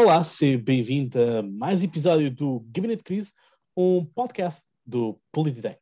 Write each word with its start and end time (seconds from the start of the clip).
Olá, 0.00 0.22
seja 0.22 0.56
bem-vindo 0.56 1.20
a 1.20 1.42
mais 1.42 1.82
episódio 1.82 2.30
do 2.30 2.60
Gabinete 2.70 2.98
de 2.98 3.02
Crise, 3.02 3.32
um 3.76 4.04
podcast 4.04 4.64
do 4.86 5.20
Polititank. 5.32 5.80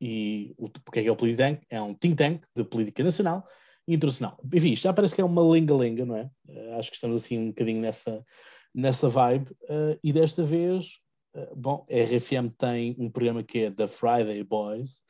E 0.00 0.54
o, 0.56 0.70
que 0.70 1.00
é 1.00 1.02
que 1.02 1.08
é 1.08 1.10
o 1.10 1.16
Polititank? 1.16 1.66
É 1.68 1.82
um 1.82 1.92
think 1.92 2.14
tank 2.14 2.46
de 2.54 2.62
política 2.62 3.02
nacional 3.02 3.44
e 3.88 3.96
internacional. 3.96 4.38
Enfim, 4.54 4.76
já 4.76 4.92
parece 4.92 5.12
que 5.12 5.20
é 5.20 5.24
uma 5.24 5.42
lenga-lenga, 5.42 6.06
não 6.06 6.14
é? 6.14 6.30
Uh, 6.48 6.78
acho 6.78 6.88
que 6.88 6.94
estamos 6.94 7.16
assim 7.16 7.36
um 7.36 7.48
bocadinho 7.48 7.80
nessa, 7.80 8.24
nessa 8.72 9.08
vibe. 9.08 9.50
Uh, 9.64 9.98
e 10.04 10.12
desta 10.12 10.44
vez, 10.44 11.00
uh, 11.34 11.56
bom, 11.56 11.84
a 11.90 11.94
RFM 12.04 12.54
tem 12.56 12.94
um 12.96 13.10
programa 13.10 13.42
que 13.42 13.64
é 13.64 13.70
The 13.72 13.88
Friday 13.88 14.44
Boys. 14.44 15.02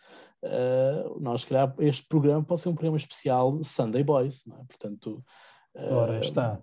nós, 1.21 1.43
se 1.43 1.49
calhar, 1.49 1.75
este 1.81 2.07
programa 2.09 2.43
pode 2.43 2.63
ser 2.63 2.71
um 2.71 2.75
programa 2.75 2.97
especial 2.97 3.63
Sunday 3.63 4.03
Boys, 4.03 4.43
não 4.47 4.57
é? 4.57 4.65
Portanto. 4.65 5.23
Ora, 5.75 6.21
está. 6.21 6.63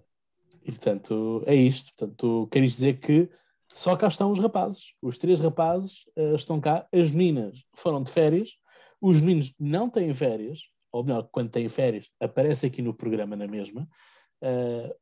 E 0.66 0.72
portanto, 0.72 1.44
é 1.46 1.54
isto. 1.54 1.94
Portanto, 1.96 2.48
queres 2.52 2.72
dizer 2.74 3.00
que 3.00 3.30
só 3.72 3.96
cá 3.96 4.08
estão 4.08 4.32
os 4.32 4.40
rapazes. 4.40 4.94
Os 5.02 5.18
três 5.18 5.40
rapazes 5.40 6.06
uh, 6.18 6.36
estão 6.36 6.60
cá. 6.60 6.88
As 6.92 7.12
meninas 7.12 7.64
foram 7.76 8.02
de 8.02 8.12
férias. 8.12 8.50
Os 9.00 9.22
meninos 9.22 9.54
não 9.60 9.90
têm 9.90 10.12
férias. 10.14 10.62
Ou 10.92 11.04
melhor, 11.04 11.28
quando 11.32 11.50
têm 11.50 11.70
férias, 11.70 12.10
aparece 12.20 12.66
aqui 12.66 12.82
no 12.82 12.94
programa 12.94 13.36
na 13.36 13.48
mesma. 13.48 13.88
Uh, 14.42 14.94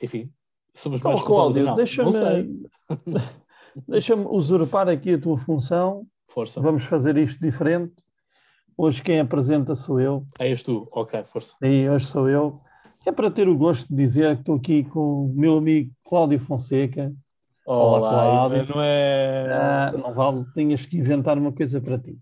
enfim, 0.00 0.32
somos 0.74 1.00
então, 1.00 1.12
mais 1.12 1.24
Cláudio, 1.24 1.74
deixa-me 1.74 2.10
deixa 3.86 4.16
usurpar 4.16 4.88
aqui 4.88 5.14
a 5.14 5.20
tua 5.20 5.36
função. 5.36 6.06
Força. 6.26 6.60
Vamos 6.60 6.84
fazer 6.84 7.16
isto 7.18 7.38
diferente. 7.40 8.02
Hoje 8.76 9.02
quem 9.02 9.20
apresenta 9.20 9.76
sou 9.76 10.00
eu. 10.00 10.26
É 10.40 10.48
és 10.48 10.62
tu, 10.62 10.88
ok, 10.90 11.22
força. 11.24 11.54
E 11.62 11.88
hoje 11.88 12.06
sou 12.06 12.28
eu. 12.28 12.62
É 13.04 13.10
para 13.10 13.30
ter 13.32 13.48
o 13.48 13.56
gosto 13.56 13.88
de 13.88 13.96
dizer 13.96 14.36
que 14.36 14.42
estou 14.42 14.56
aqui 14.56 14.84
com 14.84 15.26
o 15.26 15.34
meu 15.34 15.58
amigo 15.58 15.92
Cláudio 16.04 16.38
Fonseca. 16.38 17.12
Olá, 17.66 17.98
Olá 17.98 18.10
Cláudio. 18.10 18.74
Não 18.74 18.82
é. 18.82 19.52
Ah, 19.52 19.92
não 19.92 20.14
vale, 20.14 20.44
tinhas 20.54 20.86
que 20.86 20.98
inventar 20.98 21.36
uma 21.36 21.52
coisa 21.52 21.80
para 21.80 21.98
ti. 21.98 22.16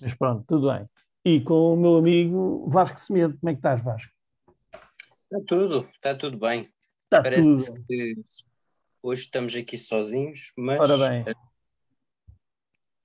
Mas 0.00 0.14
pronto, 0.14 0.44
tudo 0.46 0.70
bem. 0.72 0.88
E 1.24 1.40
com 1.40 1.74
o 1.74 1.76
meu 1.76 1.96
amigo 1.96 2.68
Vasco 2.70 3.00
Semedo. 3.00 3.36
Como 3.38 3.50
é 3.50 3.54
que 3.54 3.58
estás, 3.58 3.82
Vasco? 3.82 4.12
Está 5.24 5.44
tudo, 5.44 5.88
está 5.92 6.14
tudo 6.14 6.38
bem. 6.38 6.62
Está 7.02 7.20
Parece 7.20 7.66
tudo. 7.66 7.84
que 7.88 8.14
hoje 9.02 9.22
estamos 9.22 9.56
aqui 9.56 9.76
sozinhos, 9.76 10.52
mas. 10.56 10.78
Ora 10.78 10.96
bem. 11.08 11.24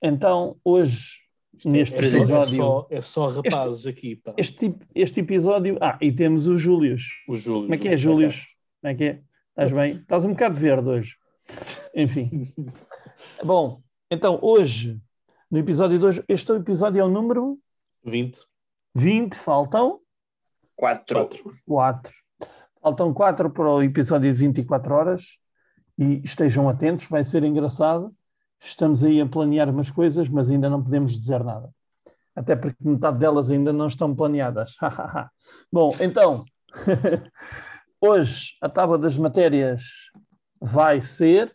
Então, 0.00 0.56
hoje 0.62 1.23
é 1.64 1.68
neste 1.68 1.94
é, 1.94 1.98
episódio. 1.98 2.34
É 2.34 2.44
só, 2.44 2.86
é 2.90 3.00
só 3.00 3.26
rapazes 3.28 3.78
este, 3.78 3.88
aqui. 3.88 4.16
Pá. 4.16 4.34
Este, 4.36 4.74
este 4.94 5.20
episódio. 5.20 5.78
Ah, 5.80 5.98
e 6.00 6.12
temos 6.12 6.46
o 6.46 6.58
Július. 6.58 7.02
O 7.28 7.36
Július. 7.36 7.64
Como 7.64 7.74
é 7.74 7.78
que 7.78 7.88
é, 7.88 7.96
Július? 7.96 8.46
Como 8.80 8.92
é 8.92 8.94
que 8.94 9.04
é? 9.04 9.22
Estás 9.50 9.72
bem? 9.72 9.92
Estás 9.92 10.24
um 10.24 10.30
bocado 10.30 10.56
verde 10.56 10.88
hoje. 10.88 11.16
Enfim. 11.94 12.52
Bom, 13.44 13.82
então 14.10 14.38
hoje, 14.42 15.00
no 15.50 15.58
episódio 15.58 15.98
2, 15.98 16.22
este 16.28 16.52
episódio 16.52 17.00
é 17.00 17.04
o 17.04 17.08
número 17.08 17.58
20. 18.04 18.38
20, 18.94 19.34
faltam 19.36 20.00
4. 20.76 21.30
4. 21.66 22.12
Faltam 22.82 23.14
4 23.14 23.50
para 23.50 23.70
o 23.70 23.82
episódio 23.82 24.32
de 24.32 24.38
24 24.38 24.94
horas 24.94 25.24
e 25.96 26.20
estejam 26.24 26.68
atentos, 26.68 27.06
vai 27.08 27.24
ser 27.24 27.44
engraçado 27.44 28.14
estamos 28.64 29.04
aí 29.04 29.20
a 29.20 29.26
planear 29.26 29.68
umas 29.68 29.90
coisas, 29.90 30.28
mas 30.28 30.50
ainda 30.50 30.70
não 30.70 30.82
podemos 30.82 31.12
dizer 31.12 31.42
nada. 31.44 31.70
Até 32.34 32.56
porque 32.56 32.76
metade 32.80 33.18
delas 33.18 33.50
ainda 33.50 33.72
não 33.72 33.86
estão 33.86 34.14
planeadas. 34.14 34.74
Bom, 35.70 35.92
então, 36.00 36.44
hoje 38.00 38.54
a 38.60 38.68
tábua 38.68 38.98
das 38.98 39.16
matérias 39.16 40.10
vai 40.60 41.00
ser, 41.00 41.54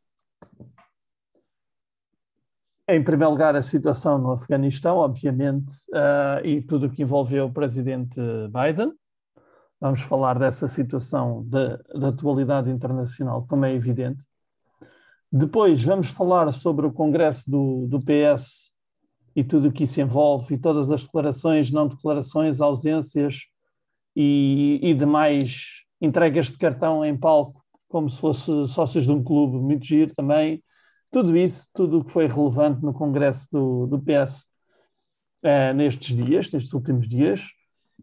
em 2.87 3.03
primeiro 3.03 3.31
lugar, 3.31 3.55
a 3.55 3.61
situação 3.61 4.17
no 4.17 4.31
Afeganistão, 4.31 4.97
obviamente, 4.97 5.73
uh, 5.89 6.45
e 6.45 6.61
tudo 6.61 6.87
o 6.87 6.89
que 6.89 7.03
envolveu 7.03 7.47
o 7.47 7.53
presidente 7.53 8.19
Biden. 8.47 8.93
Vamos 9.81 10.01
falar 10.01 10.39
dessa 10.39 10.67
situação 10.67 11.43
da 11.47 11.77
de, 11.77 11.99
de 11.99 12.05
atualidade 12.05 12.69
internacional, 12.69 13.45
como 13.47 13.65
é 13.65 13.73
evidente. 13.73 14.25
Depois 15.31 15.83
vamos 15.83 16.07
falar 16.07 16.51
sobre 16.53 16.87
o 16.87 16.91
congresso 16.91 17.49
do, 17.49 17.87
do 17.87 17.99
PS 17.99 18.71
e 19.35 19.43
tudo 19.43 19.69
o 19.69 19.71
que 19.71 19.83
isso 19.83 20.01
envolve, 20.01 20.55
e 20.55 20.57
todas 20.57 20.91
as 20.91 21.03
declarações, 21.03 21.71
não 21.71 21.87
declarações, 21.87 22.59
ausências 22.59 23.43
e, 24.15 24.79
e 24.81 24.93
demais 24.93 25.83
entregas 26.01 26.47
de 26.47 26.57
cartão 26.57 27.05
em 27.05 27.15
palco, 27.17 27.63
como 27.87 28.09
se 28.09 28.19
fosse 28.19 28.51
sócios 28.67 29.05
de 29.05 29.11
um 29.11 29.23
clube, 29.23 29.57
muito 29.57 29.85
giro 29.85 30.13
também. 30.13 30.63
Tudo 31.11 31.37
isso, 31.37 31.67
tudo 31.73 31.99
o 31.99 32.05
que 32.05 32.11
foi 32.11 32.27
relevante 32.27 32.83
no 32.83 32.93
congresso 32.93 33.47
do, 33.51 33.87
do 33.87 33.99
PS 33.99 34.45
eh, 35.43 35.73
nestes 35.73 36.15
dias, 36.15 36.51
nestes 36.51 36.73
últimos 36.73 37.07
dias. 37.07 37.47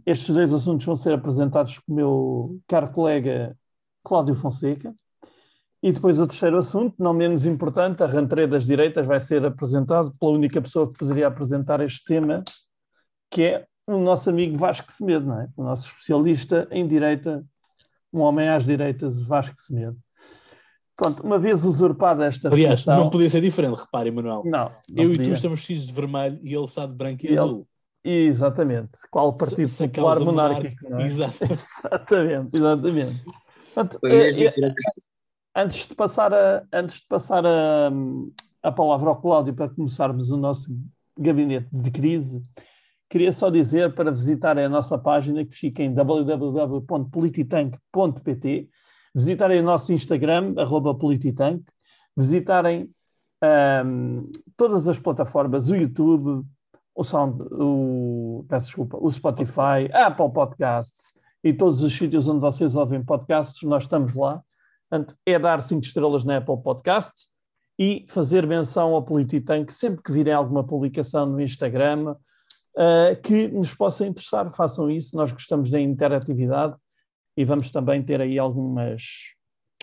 Estes 0.04 0.34
dois 0.34 0.52
assuntos 0.52 0.86
vão 0.86 0.96
ser 0.96 1.12
apresentados 1.12 1.78
pelo 1.80 1.96
meu 1.96 2.60
caro 2.66 2.92
colega 2.92 3.56
Cláudio 4.02 4.34
Fonseca. 4.34 4.94
E 5.86 5.92
depois 5.92 6.18
o 6.18 6.26
terceiro 6.26 6.58
assunto, 6.58 6.96
não 6.98 7.14
menos 7.14 7.46
importante, 7.46 8.02
a 8.02 8.08
rentrée 8.08 8.48
das 8.48 8.66
direitas 8.66 9.06
vai 9.06 9.20
ser 9.20 9.46
apresentado 9.46 10.10
pela 10.18 10.32
única 10.32 10.60
pessoa 10.60 10.90
que 10.90 10.98
poderia 10.98 11.28
apresentar 11.28 11.80
este 11.80 12.02
tema, 12.02 12.42
que 13.30 13.42
é 13.42 13.66
o 13.86 13.96
nosso 13.96 14.28
amigo 14.28 14.58
Vasco 14.58 14.90
Semedo, 14.90 15.26
não 15.26 15.42
é? 15.42 15.48
o 15.56 15.62
nosso 15.62 15.86
especialista 15.86 16.66
em 16.72 16.88
direita, 16.88 17.46
um 18.12 18.18
homem 18.18 18.48
às 18.48 18.64
direitas, 18.64 19.20
Vasco 19.20 19.54
Semedo. 19.60 19.96
Pronto, 20.96 21.22
uma 21.22 21.38
vez 21.38 21.64
usurpada 21.64 22.24
esta 22.24 22.48
Aliás, 22.48 22.80
função, 22.80 23.04
não 23.04 23.08
podia 23.08 23.30
ser 23.30 23.40
diferente, 23.40 23.78
repare, 23.78 24.10
Manuel. 24.10 24.42
Não. 24.44 24.72
não 24.90 25.04
Eu 25.04 25.10
podia. 25.10 25.22
e 25.22 25.28
tu 25.28 25.34
estamos 25.34 25.60
vestidos 25.60 25.86
de 25.86 25.92
vermelho 25.92 26.40
e 26.42 26.52
ele 26.52 26.64
está 26.64 26.84
de 26.84 26.94
branco 26.94 27.24
e, 27.24 27.30
e 27.30 27.38
azul. 27.38 27.68
Ele, 28.02 28.26
exatamente. 28.26 28.98
Qual 29.08 29.36
Partido 29.36 29.68
se, 29.68 29.86
Popular 29.86 30.18
Monárquico, 30.18 30.90
não 30.90 30.98
é? 30.98 31.04
exatamente, 31.06 32.56
exatamente. 32.56 33.24
Portanto, 33.72 34.00
Foi 34.00 34.10
mesmo 34.10 34.48
é, 34.48 34.50
por 34.50 34.64
acaso. 34.64 35.15
Antes 35.58 35.88
de 35.88 35.94
passar, 35.94 36.34
a, 36.34 36.66
antes 36.70 37.00
de 37.00 37.06
passar 37.06 37.46
a, 37.46 37.90
a 38.62 38.70
palavra 38.70 39.08
ao 39.08 39.16
Cláudio 39.16 39.54
para 39.54 39.70
começarmos 39.70 40.30
o 40.30 40.36
nosso 40.36 40.70
gabinete 41.18 41.70
de 41.72 41.90
crise, 41.90 42.42
queria 43.08 43.32
só 43.32 43.48
dizer 43.48 43.94
para 43.94 44.10
visitarem 44.10 44.66
a 44.66 44.68
nossa 44.68 44.98
página 44.98 45.46
que 45.46 45.54
fica 45.54 45.82
em 45.82 45.94
www.polititank.pt, 45.94 48.68
visitarem 49.14 49.60
o 49.60 49.64
nosso 49.64 49.94
Instagram, 49.94 50.52
arroba 50.58 50.94
polititank, 50.94 51.64
visitarem 52.14 52.90
um, 53.82 54.30
todas 54.58 54.86
as 54.86 54.98
plataformas, 54.98 55.70
o 55.70 55.76
YouTube, 55.76 56.44
o 56.94 57.02
Sound, 57.02 57.42
o, 57.50 58.44
peço 58.46 58.66
desculpa, 58.66 58.98
o 59.00 59.10
Spotify, 59.10 59.88
a 59.90 60.08
Apple 60.08 60.30
Podcasts 60.32 61.14
e 61.42 61.54
todos 61.54 61.82
os 61.82 61.96
sítios 61.96 62.28
onde 62.28 62.40
vocês 62.40 62.76
ouvem 62.76 63.02
podcasts, 63.02 63.62
nós 63.62 63.84
estamos 63.84 64.14
lá. 64.14 64.42
Portanto, 64.88 65.16
é 65.26 65.38
dar 65.38 65.62
cinco 65.62 65.84
estrelas 65.84 66.24
na 66.24 66.38
Apple 66.38 66.62
Podcasts 66.62 67.28
e 67.78 68.06
fazer 68.08 68.46
menção 68.46 68.94
ao 68.94 69.04
Polititank 69.04 69.72
sempre 69.72 70.02
que 70.02 70.12
virem 70.12 70.32
alguma 70.32 70.64
publicação 70.64 71.26
no 71.26 71.40
Instagram 71.40 72.12
uh, 72.12 73.20
que 73.22 73.48
nos 73.48 73.74
possa 73.74 74.06
interessar. 74.06 74.50
Façam 74.52 74.90
isso, 74.90 75.16
nós 75.16 75.32
gostamos 75.32 75.70
da 75.70 75.80
interatividade 75.80 76.74
e 77.36 77.44
vamos 77.44 77.70
também 77.70 78.02
ter 78.02 78.20
aí 78.20 78.38
algumas, 78.38 79.02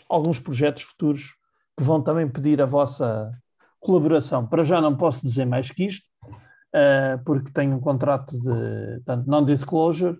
alguns 0.09 0.39
projetos 0.39 0.83
futuros 0.83 1.35
que 1.77 1.83
vão 1.83 2.01
também 2.01 2.27
pedir 2.27 2.61
a 2.61 2.65
vossa 2.65 3.31
colaboração. 3.79 4.47
Para 4.47 4.63
já 4.63 4.79
não 4.79 4.95
posso 4.95 5.21
dizer 5.21 5.45
mais 5.45 5.69
que 5.69 5.85
isto, 5.85 6.05
uh, 6.25 7.23
porque 7.25 7.51
tenho 7.51 7.75
um 7.75 7.79
contrato 7.79 8.39
de 8.39 9.27
non-disclosure 9.27 10.17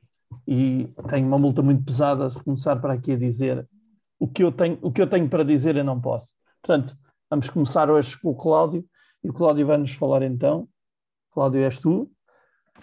e 0.47 0.89
tenho 1.07 1.27
uma 1.27 1.37
multa 1.37 1.61
muito 1.61 1.83
pesada 1.83 2.29
se 2.29 2.43
começar 2.43 2.75
para 2.75 2.93
aqui 2.93 3.13
a 3.13 3.17
dizer 3.17 3.67
o 4.19 4.27
que 4.27 4.43
eu 4.43 4.51
tenho, 4.51 4.77
o 4.81 4.91
que 4.91 5.01
eu 5.01 5.07
tenho 5.07 5.27
para 5.29 5.43
dizer 5.43 5.75
eu 5.75 5.83
não 5.83 5.99
posso. 5.99 6.33
Portanto, 6.61 6.95
vamos 7.29 7.49
começar 7.49 7.89
hoje 7.89 8.17
com 8.19 8.29
o 8.29 8.35
Cláudio, 8.35 8.85
e 9.23 9.29
o 9.29 9.33
Cláudio 9.33 9.65
vai 9.65 9.77
nos 9.77 9.93
falar 9.93 10.21
então, 10.21 10.67
Cláudio 11.31 11.63
és 11.63 11.79
tu, 11.79 12.11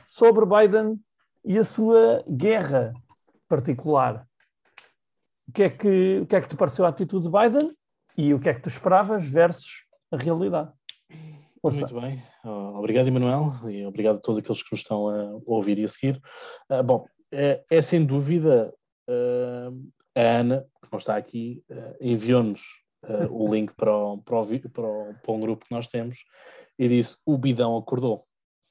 sobre 0.08 0.44
Biden 0.44 0.98
e 1.44 1.58
a 1.58 1.64
sua 1.64 2.24
guerra 2.28 2.92
particular. 3.48 4.26
O 5.48 5.52
que 5.52 5.62
é 5.64 5.70
que, 5.70 6.20
o 6.22 6.26
que, 6.26 6.36
é 6.36 6.40
que 6.40 6.48
te 6.48 6.56
pareceu 6.56 6.84
a 6.84 6.88
atitude 6.88 7.26
de 7.26 7.32
Biden 7.32 7.76
e 8.16 8.32
o 8.34 8.38
que 8.38 8.48
é 8.48 8.54
que 8.54 8.62
tu 8.62 8.68
esperavas 8.68 9.24
versus 9.24 9.84
a 10.10 10.16
realidade? 10.16 10.72
Força. 11.60 11.80
Muito 11.80 12.00
bem, 12.00 12.22
obrigado 12.74 13.08
Emanuel 13.08 13.52
e 13.68 13.84
obrigado 13.84 14.16
a 14.16 14.20
todos 14.20 14.38
aqueles 14.38 14.62
que 14.62 14.72
nos 14.72 14.80
estão 14.80 15.08
a 15.08 15.40
ouvir 15.44 15.78
e 15.78 15.84
a 15.84 15.88
seguir. 15.88 16.18
Uh, 16.70 16.82
bom, 16.82 17.06
é, 17.30 17.62
é, 17.70 17.82
sem 17.82 18.04
dúvida 18.04 18.72
uh, 19.08 19.90
a 20.14 20.20
Ana, 20.20 20.66
que 20.82 20.88
não 20.90 20.98
está 20.98 21.16
aqui, 21.16 21.64
uh, 21.70 21.96
enviou-nos 22.00 22.62
uh, 23.04 23.26
o 23.30 23.48
link 23.54 23.72
para, 23.74 23.94
o, 23.94 24.18
para, 24.18 24.40
o, 24.40 24.46
para, 24.46 24.86
o, 24.86 25.14
para, 25.14 25.32
um 25.32 25.40
grupo 25.40 25.64
que 25.64 25.74
nós 25.74 25.88
temos 25.88 26.18
e 26.78 26.88
disse: 26.88 27.16
O 27.24 27.38
bidão 27.38 27.76
acordou. 27.76 28.24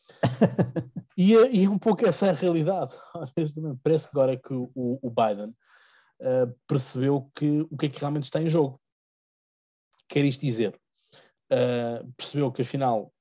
e, 1.18 1.36
é, 1.36 1.52
e 1.52 1.66
é 1.66 1.70
um 1.70 1.78
pouco 1.78 2.06
essa 2.06 2.30
a 2.30 2.34
realidade, 2.34 2.94
honestamente. 3.14 3.80
Parece 3.84 4.08
agora 4.12 4.38
que 4.38 4.54
o, 4.54 4.70
o 4.76 5.10
Biden 5.10 5.56
uh, 6.22 6.56
percebeu 6.68 7.30
que, 7.36 7.62
o 7.70 7.78
que 7.78 7.86
é 7.86 7.90
que 7.90 8.00
realmente 8.00 8.24
está 8.24 8.42
em 8.42 8.50
jogo. 8.50 8.80
quer 10.08 10.26
isto 10.26 10.42
dizer? 10.42 10.80
Uh, 11.52 12.12
percebeu 12.16 12.52
que 12.52 12.62
afinal 12.62 13.12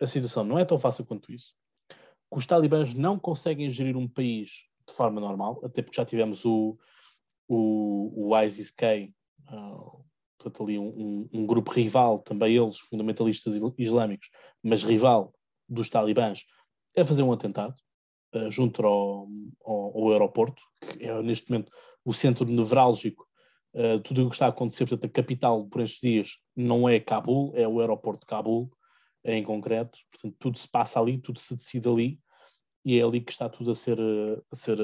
a 0.00 0.06
situação 0.06 0.44
não 0.44 0.58
é 0.58 0.64
tão 0.64 0.78
fácil 0.78 1.04
quanto 1.04 1.32
isso, 1.32 1.54
que 1.88 2.38
os 2.38 2.46
talibãs 2.46 2.94
não 2.94 3.18
conseguem 3.18 3.68
gerir 3.68 3.96
um 3.96 4.08
país 4.08 4.68
de 4.86 4.94
forma 4.94 5.20
normal, 5.20 5.60
até 5.64 5.82
porque 5.82 5.96
já 5.96 6.04
tivemos 6.04 6.44
o, 6.44 6.78
o, 7.48 8.28
o 8.28 8.38
ISIS-K, 8.42 9.12
uh, 9.50 10.04
portanto 10.38 10.62
ali 10.62 10.78
um, 10.78 10.88
um, 10.88 11.28
um, 11.32 11.46
grupo 11.46 11.72
rival, 11.72 12.18
também 12.18 12.54
eles, 12.54 12.78
fundamentalistas 12.78 13.54
islâmicos, 13.78 14.28
mas 14.62 14.82
rival 14.82 15.32
dos 15.68 15.88
talibãs, 15.88 16.44
a 16.96 17.04
fazer 17.04 17.22
um 17.22 17.32
atentado 17.32 17.74
uh, 18.34 18.50
junto 18.50 18.86
ao, 18.86 19.26
ao, 19.64 19.98
ao, 19.98 20.12
aeroporto, 20.12 20.62
que 20.80 21.04
é 21.04 21.22
neste 21.22 21.50
momento 21.50 21.72
o 22.04 22.12
centro 22.12 22.44
nevrálgico 22.44 23.26
uh, 23.74 23.98
tudo 24.00 24.26
o 24.26 24.28
que 24.28 24.34
está 24.34 24.46
a 24.46 24.50
acontecer, 24.50 24.86
portanto 24.86 25.10
a 25.10 25.12
capital 25.12 25.66
por 25.66 25.80
estes 25.80 26.00
dias 26.00 26.36
não 26.54 26.88
é 26.88 27.00
Cabul, 27.00 27.52
é 27.56 27.66
o 27.66 27.80
aeroporto 27.80 28.20
de 28.20 28.26
Cabul, 28.26 28.70
em 29.24 29.42
concreto, 29.42 29.98
portanto 30.10 30.36
tudo 30.38 30.58
se 30.58 30.68
passa 30.68 31.00
ali, 31.00 31.18
tudo 31.18 31.38
se 31.38 31.56
decide 31.56 31.88
ali, 31.88 32.20
e 32.84 32.98
é 32.98 33.02
ali 33.02 33.20
que 33.20 33.32
está 33.32 33.48
tudo 33.48 33.72
a 33.72 33.74
ser, 33.74 33.98
a 34.00 34.56
ser 34.56 34.78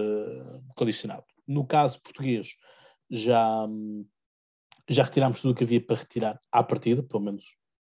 condicionado. 0.74 1.24
No 1.46 1.66
caso 1.66 2.00
português, 2.00 2.56
já, 3.10 3.66
já 4.88 5.04
retirámos 5.04 5.40
tudo 5.40 5.52
o 5.52 5.54
que 5.54 5.64
havia 5.64 5.84
para 5.84 5.96
retirar 5.96 6.40
à 6.50 6.62
partida, 6.62 7.02
pelo 7.02 7.22
menos 7.22 7.44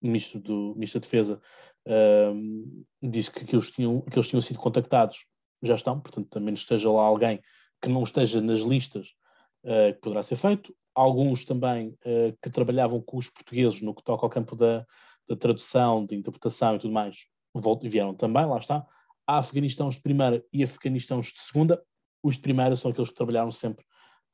o 0.01 0.07
ministro, 0.07 0.39
do, 0.39 0.73
ministro 0.75 0.99
da 0.99 1.03
Defesa 1.03 1.41
uh, 1.87 2.85
disse 3.01 3.31
que 3.31 3.43
aqueles, 3.43 3.71
tinham, 3.71 4.03
tinham 4.27 4.41
sido 4.41 4.59
contactados, 4.59 5.25
já 5.61 5.75
estão, 5.75 5.99
portanto, 5.99 6.39
menos 6.39 6.61
esteja 6.61 6.91
lá 6.91 7.03
alguém 7.03 7.41
que 7.81 7.89
não 7.89 8.03
esteja 8.03 8.41
nas 8.41 8.59
listas, 8.59 9.09
uh, 9.63 9.93
que 9.93 10.01
poderá 10.01 10.23
ser 10.23 10.35
feito. 10.35 10.75
Alguns 10.93 11.45
também 11.45 11.89
uh, 11.89 12.37
que 12.41 12.49
trabalhavam 12.49 13.01
com 13.01 13.17
os 13.17 13.29
portugueses 13.29 13.81
no 13.81 13.93
que 13.93 14.03
toca 14.03 14.25
ao 14.25 14.29
campo 14.29 14.55
da, 14.55 14.85
da 15.27 15.35
tradução, 15.35 16.05
de 16.05 16.15
interpretação 16.15 16.75
e 16.75 16.79
tudo 16.79 16.93
mais, 16.93 17.25
vieram 17.83 18.13
também, 18.13 18.45
lá 18.45 18.57
está. 18.57 18.85
Há 19.25 19.37
afeganistãos 19.37 19.95
de 19.95 20.01
primeira 20.01 20.43
e 20.51 20.63
afeganistãos 20.63 21.27
de 21.27 21.39
segunda. 21.39 21.81
Os 22.23 22.35
de 22.35 22.41
primeira 22.41 22.75
são 22.75 22.91
aqueles 22.91 23.09
que 23.09 23.15
trabalharam 23.15 23.51
sempre 23.51 23.85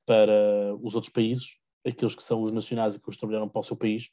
para 0.05 0.75
os 0.81 0.95
outros 0.95 1.11
países, 1.11 1.57
aqueles 1.85 2.15
que 2.15 2.23
são 2.23 2.41
os 2.41 2.51
nacionais 2.51 2.95
e 2.95 2.99
que 2.99 3.09
os 3.09 3.17
trabalharam 3.17 3.49
para 3.49 3.59
o 3.59 3.63
seu 3.63 3.75
país, 3.75 4.09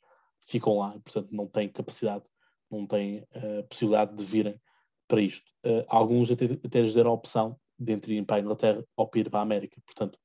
ficam 0.46 0.78
lá 0.78 0.94
e, 0.96 1.00
portanto, 1.00 1.28
não 1.32 1.46
têm 1.46 1.68
capacidade, 1.68 2.24
não 2.70 2.86
têm 2.86 3.20
uh, 3.20 3.64
possibilidade 3.68 4.16
de 4.16 4.24
virem 4.24 4.60
para 5.08 5.20
isto. 5.20 5.46
Uh, 5.64 5.84
alguns 5.88 6.30
até, 6.30 6.44
até 6.44 6.80
lhes 6.80 6.94
deram 6.94 7.10
a 7.10 7.14
opção 7.14 7.58
de 7.78 7.92
irem 7.92 8.24
para 8.24 8.36
a 8.36 8.40
Inglaterra 8.40 8.84
ou 8.96 9.08
para 9.08 9.20
ir 9.20 9.30
para 9.30 9.40
a 9.40 9.42
América. 9.42 9.80
Portanto, 9.86 10.18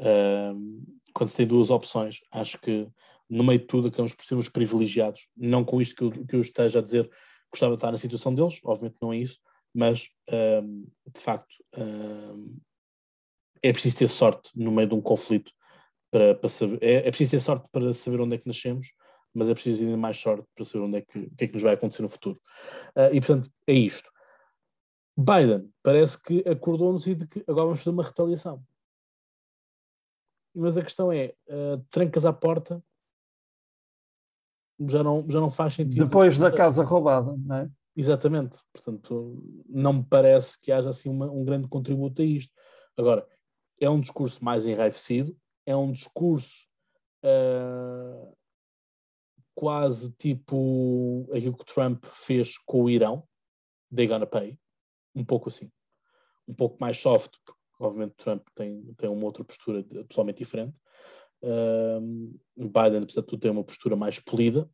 uh, 0.00 0.86
quando 1.12 1.28
se 1.28 1.36
tem 1.36 1.46
duas 1.46 1.70
opções, 1.70 2.20
acho 2.32 2.58
que 2.60 2.88
no 3.28 3.44
meio 3.44 3.60
de 3.60 3.66
tudo 3.66 3.88
acabamos 3.88 4.14
por 4.14 4.24
ser 4.24 4.50
privilegiados. 4.50 5.28
Não 5.36 5.64
com 5.64 5.80
isto 5.80 5.96
que 5.96 6.04
eu, 6.04 6.26
que 6.26 6.36
eu 6.36 6.40
esteja 6.40 6.80
a 6.80 6.82
dizer 6.82 7.10
gostava 7.52 7.72
de 7.72 7.78
estar 7.78 7.90
na 7.90 7.98
situação 7.98 8.32
deles, 8.32 8.60
obviamente 8.64 8.96
não 9.02 9.12
é 9.12 9.18
isso, 9.18 9.40
mas 9.74 10.08
de 10.28 11.20
facto 11.20 11.52
é 13.62 13.72
preciso 13.72 13.96
ter 13.98 14.08
sorte 14.08 14.50
no 14.54 14.70
meio 14.70 14.88
de 14.88 14.94
um 14.94 15.00
conflito 15.00 15.52
para, 16.10 16.34
para 16.34 16.48
saber. 16.48 16.78
É, 16.82 16.94
é, 17.06 17.10
preciso 17.10 17.32
ter 17.32 17.40
sorte 17.40 17.68
para 17.70 17.92
saber 17.92 18.20
onde 18.20 18.34
é 18.34 18.38
que 18.38 18.46
nascemos, 18.46 18.94
mas 19.34 19.48
é 19.48 19.54
preciso 19.54 19.84
ainda 19.84 19.96
mais 19.96 20.18
sorte 20.18 20.46
para 20.54 20.64
saber 20.64 20.84
onde 20.84 20.98
é 20.98 21.00
que, 21.02 21.18
o 21.18 21.36
que 21.36 21.44
é 21.44 21.46
que 21.46 21.54
nos 21.54 21.62
vai 21.62 21.74
acontecer 21.74 22.02
no 22.02 22.08
futuro. 22.08 22.40
Uh, 22.96 23.14
e 23.14 23.20
portanto, 23.20 23.50
é 23.66 23.74
isto. 23.74 24.10
Biden 25.16 25.70
parece 25.82 26.20
que 26.20 26.40
acordou 26.48 26.92
no 26.92 26.98
sentido 26.98 27.24
de 27.24 27.28
que 27.28 27.50
agora 27.50 27.66
vamos 27.66 27.78
fazer 27.78 27.90
uma 27.90 28.02
retaliação. 28.02 28.62
Mas 30.54 30.76
a 30.76 30.82
questão 30.82 31.12
é, 31.12 31.34
uh, 31.48 31.78
trancas 31.90 32.24
à 32.24 32.32
porta 32.32 32.82
já 34.88 35.02
não, 35.02 35.24
já 35.28 35.40
não 35.40 35.50
faz 35.50 35.74
sentido. 35.74 36.04
Depois 36.04 36.38
da 36.38 36.50
casa 36.50 36.82
roubada, 36.82 37.36
não 37.36 37.56
é? 37.56 37.70
Exatamente. 37.96 38.58
Portanto, 38.72 39.42
não 39.68 39.92
me 39.92 40.04
parece 40.04 40.58
que 40.60 40.72
haja 40.72 40.88
assim 40.88 41.08
uma, 41.08 41.30
um 41.30 41.44
grande 41.44 41.68
contributo 41.68 42.22
a 42.22 42.24
isto. 42.24 42.52
Agora, 42.96 43.26
é 43.80 43.88
um 43.88 43.98
discurso 43.98 44.44
mais 44.44 44.66
enraivecido, 44.66 45.36
é 45.66 45.74
um 45.74 45.90
discurso 45.90 46.68
uh, 47.24 48.36
quase 49.54 50.12
tipo 50.12 51.28
aquilo 51.34 51.56
que 51.56 51.64
Trump 51.64 52.04
fez 52.04 52.58
com 52.58 52.84
o 52.84 52.90
Irão, 52.90 53.26
they 53.94 54.06
gonna 54.06 54.26
pay, 54.26 54.58
um 55.14 55.24
pouco 55.24 55.48
assim, 55.48 55.70
um 56.46 56.54
pouco 56.54 56.76
mais 56.78 56.98
soft, 56.98 57.32
porque 57.44 57.58
obviamente 57.80 58.14
Trump 58.16 58.46
tem, 58.54 58.94
tem 58.94 59.08
uma 59.08 59.24
outra 59.24 59.44
postura 59.44 59.82
totalmente 59.82 60.38
diferente. 60.38 60.76
Uh, 61.42 62.38
Biden, 62.54 63.02
apesar 63.02 63.22
de 63.22 63.26
tudo, 63.26 63.40
tem 63.40 63.50
uma 63.50 63.64
postura 63.64 63.96
mais 63.96 64.18
polida, 64.18 64.68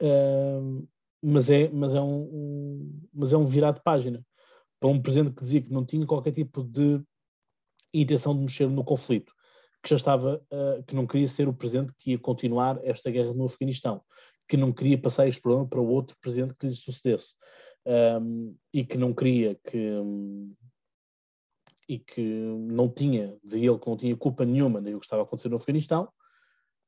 uh, 0.00 0.88
mas, 1.22 1.50
é, 1.50 1.68
mas, 1.68 1.94
é 1.94 2.00
um, 2.00 2.22
um, 2.22 3.08
mas 3.12 3.32
é 3.32 3.36
um 3.36 3.44
virar 3.44 3.72
de 3.72 3.82
página. 3.82 4.24
Para 4.80 4.88
um 4.88 5.00
presidente 5.00 5.34
que 5.34 5.42
dizia 5.42 5.62
que 5.62 5.72
não 5.72 5.84
tinha 5.84 6.06
qualquer 6.06 6.32
tipo 6.32 6.62
de 6.62 7.02
intenção 8.02 8.34
de 8.34 8.42
mexer 8.42 8.68
no 8.68 8.84
conflito, 8.84 9.32
que 9.82 9.90
já 9.90 9.96
estava, 9.96 10.42
uh, 10.50 10.82
que 10.84 10.94
não 10.94 11.06
queria 11.06 11.28
ser 11.28 11.48
o 11.48 11.54
presidente 11.54 11.92
que 11.98 12.12
ia 12.12 12.18
continuar 12.18 12.80
esta 12.82 13.10
guerra 13.10 13.32
no 13.34 13.44
Afeganistão, 13.44 14.02
que 14.48 14.56
não 14.56 14.72
queria 14.72 14.98
passar 14.98 15.28
este 15.28 15.40
problema 15.40 15.68
para 15.68 15.80
o 15.80 15.88
outro 15.88 16.16
presidente 16.20 16.54
que 16.54 16.66
lhe 16.66 16.74
sucedesse, 16.74 17.34
um, 17.86 18.56
e 18.72 18.84
que 18.84 18.96
não 18.96 19.12
queria 19.12 19.58
que. 19.66 19.78
Um, 19.78 20.54
e 21.86 21.98
que 21.98 22.22
não 22.22 22.88
tinha, 22.88 23.36
dizia 23.44 23.68
ele 23.68 23.78
que 23.78 23.86
não 23.86 23.96
tinha 23.98 24.16
culpa 24.16 24.42
nenhuma 24.42 24.80
do 24.80 24.98
que 24.98 25.04
estava 25.04 25.20
a 25.20 25.24
acontecer 25.26 25.50
no 25.50 25.56
Afeganistão, 25.56 26.10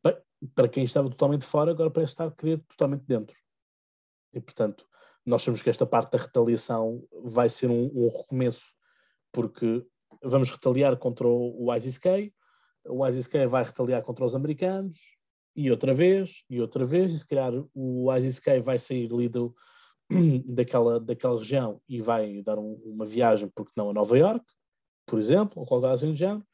bem, 0.03 0.17
para 0.55 0.69
quem 0.69 0.85
estava 0.85 1.11
totalmente 1.11 1.45
fora, 1.45 1.71
agora 1.71 1.91
parece 1.91 2.15
estar 2.15 2.29
a 2.29 2.31
querer 2.31 2.65
totalmente 2.67 3.05
dentro. 3.05 3.37
E, 4.33 4.41
portanto, 4.41 4.87
nós 5.25 5.43
sabemos 5.43 5.61
que 5.61 5.69
esta 5.69 5.85
parte 5.85 6.13
da 6.13 6.19
retaliação 6.19 7.07
vai 7.25 7.51
ser 7.51 7.69
um, 7.69 7.91
um 7.95 8.09
recomeço, 8.09 8.73
porque 9.31 9.87
vamos 10.23 10.51
retaliar 10.51 10.97
contra 10.97 11.27
o 11.27 11.75
ISIS-K, 11.75 12.33
o 12.89 13.07
ISIS-K 13.07 13.47
vai 13.47 13.65
retaliar 13.65 14.03
contra 14.03 14.25
os 14.25 14.35
americanos, 14.35 14.99
e 15.55 15.71
outra 15.71 15.93
vez, 15.93 16.45
e 16.51 16.61
outra 16.61 16.85
vez, 16.85 17.13
e 17.13 17.19
se 17.19 17.27
calhar 17.27 17.53
o 17.75 18.15
ISIS-K 18.15 18.61
vai 18.61 18.79
sair 18.79 19.11
ali 19.13 19.29
do, 19.29 19.55
daquela, 20.47 21.01
daquela 21.01 21.39
região 21.39 21.81
e 21.89 22.01
vai 22.01 22.43
dar 22.43 22.59
um, 22.59 22.75
uma 22.85 23.05
viagem, 23.05 23.51
porque 23.55 23.73
não 23.77 23.91
a 23.91 23.95
Nova 23.95 24.17
York, 24.19 24.45
por 25.07 25.19
exemplo, 25.19 25.61
ou 25.61 25.67
qualquer 25.67 25.91
assim 25.91 26.11
do 26.11 26.15
género, 26.15 26.47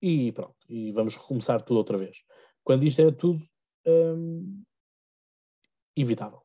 e 0.00 0.30
pronto, 0.32 0.56
e 0.68 0.92
vamos 0.92 1.16
recomeçar 1.16 1.62
tudo 1.62 1.78
outra 1.78 1.96
vez. 1.96 2.18
Quando 2.62 2.84
isto 2.84 3.00
era 3.00 3.12
tudo 3.12 3.42
hum, 3.86 4.62
evitável. 5.96 6.42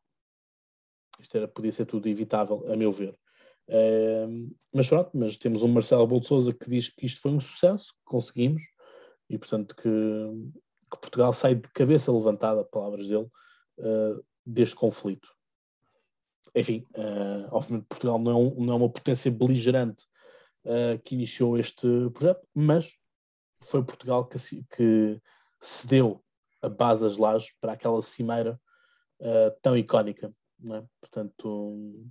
Isto 1.19 1.38
era, 1.38 1.47
podia 1.47 1.71
ser 1.71 1.85
tudo 1.85 2.07
evitável, 2.07 2.71
a 2.71 2.75
meu 2.75 2.91
ver 2.91 3.17
mas 4.73 4.88
pronto, 4.89 5.11
mas 5.13 5.38
temos 5.38 5.63
um 5.63 5.67
Marcelo 5.67 6.07
Bolo 6.07 6.23
Souza 6.23 6.53
que 6.53 6.69
diz 6.69 6.89
que 6.89 7.05
isto 7.05 7.21
foi 7.21 7.31
um 7.31 7.39
sucesso, 7.39 7.93
que 7.93 8.05
conseguimos, 8.05 8.61
e 9.29 9.38
portanto 9.38 9.75
que, 9.75 9.89
que 10.91 10.99
Portugal 10.99 11.31
sai 11.31 11.55
de 11.55 11.69
cabeça 11.69 12.11
levantada, 12.11 12.63
palavras 12.65 13.07
dele, 13.07 13.29
uh, 13.77 14.25
deste 14.45 14.75
conflito. 14.75 15.29
Enfim, 16.55 16.85
uh, 16.95 17.47
obviamente 17.51 17.85
Portugal 17.88 18.17
não 18.17 18.31
é, 18.31 18.35
um, 18.35 18.65
não 18.65 18.73
é 18.73 18.77
uma 18.77 18.91
potência 18.91 19.31
beligerante 19.31 20.05
uh, 20.65 20.99
que 21.03 21.13
iniciou 21.13 21.57
este 21.57 21.88
projeto, 22.13 22.47
mas 22.55 22.95
foi 23.61 23.83
Portugal 23.83 24.25
que, 24.25 24.38
que 24.75 25.21
cedeu 25.61 26.23
a 26.61 26.69
base 26.69 27.01
das 27.01 27.17
lajes 27.17 27.53
para 27.61 27.73
aquela 27.73 28.01
cimeira 28.01 28.59
tão 29.61 29.77
icónica. 29.77 30.33
É? 30.63 30.83
Portanto, 31.01 32.09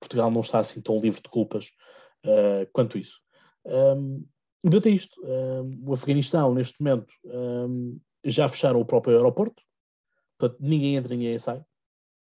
Portugal 0.00 0.30
não 0.30 0.40
está 0.40 0.60
assim 0.60 0.80
tão 0.80 0.98
livre 0.98 1.20
de 1.20 1.28
culpas 1.28 1.70
uh, 2.24 2.68
quanto 2.72 2.98
isso. 2.98 3.20
Um, 3.64 4.26
é 4.64 4.88
isto. 4.90 5.20
Um, 5.24 5.90
o 5.90 5.94
Afeganistão, 5.94 6.54
neste 6.54 6.82
momento, 6.82 7.12
um, 7.24 8.00
já 8.24 8.48
fecharam 8.48 8.80
o 8.80 8.84
próprio 8.84 9.16
aeroporto, 9.16 9.62
portanto, 10.38 10.60
ninguém 10.60 10.96
entra, 10.96 11.14
ninguém 11.14 11.38
sai. 11.38 11.62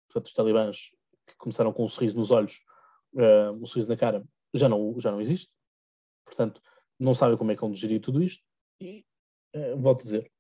Portanto, 0.08 0.28
os 0.28 0.34
talibãs 0.34 0.78
que 1.28 1.36
começaram 1.38 1.72
com 1.72 1.84
um 1.84 1.88
sorriso 1.88 2.16
nos 2.16 2.32
olhos, 2.32 2.60
uh, 3.14 3.52
um 3.54 3.66
sorriso 3.66 3.90
na 3.90 3.98
cara, 3.98 4.24
já 4.54 4.68
não, 4.68 5.00
já 5.00 5.12
não 5.12 5.22
existe. 5.22 5.56
Portanto, 6.26 6.62
não 7.00 7.14
sabem 7.14 7.38
como 7.38 7.52
é 7.52 7.56
que 7.56 7.62
vão 7.62 7.74
gerir 7.74 8.02
tudo 8.02 8.22
isto. 8.22 8.44
E, 8.82 9.06
uh, 9.56 9.78
volto 9.78 10.02
a 10.02 10.04
dizer, 10.04 10.32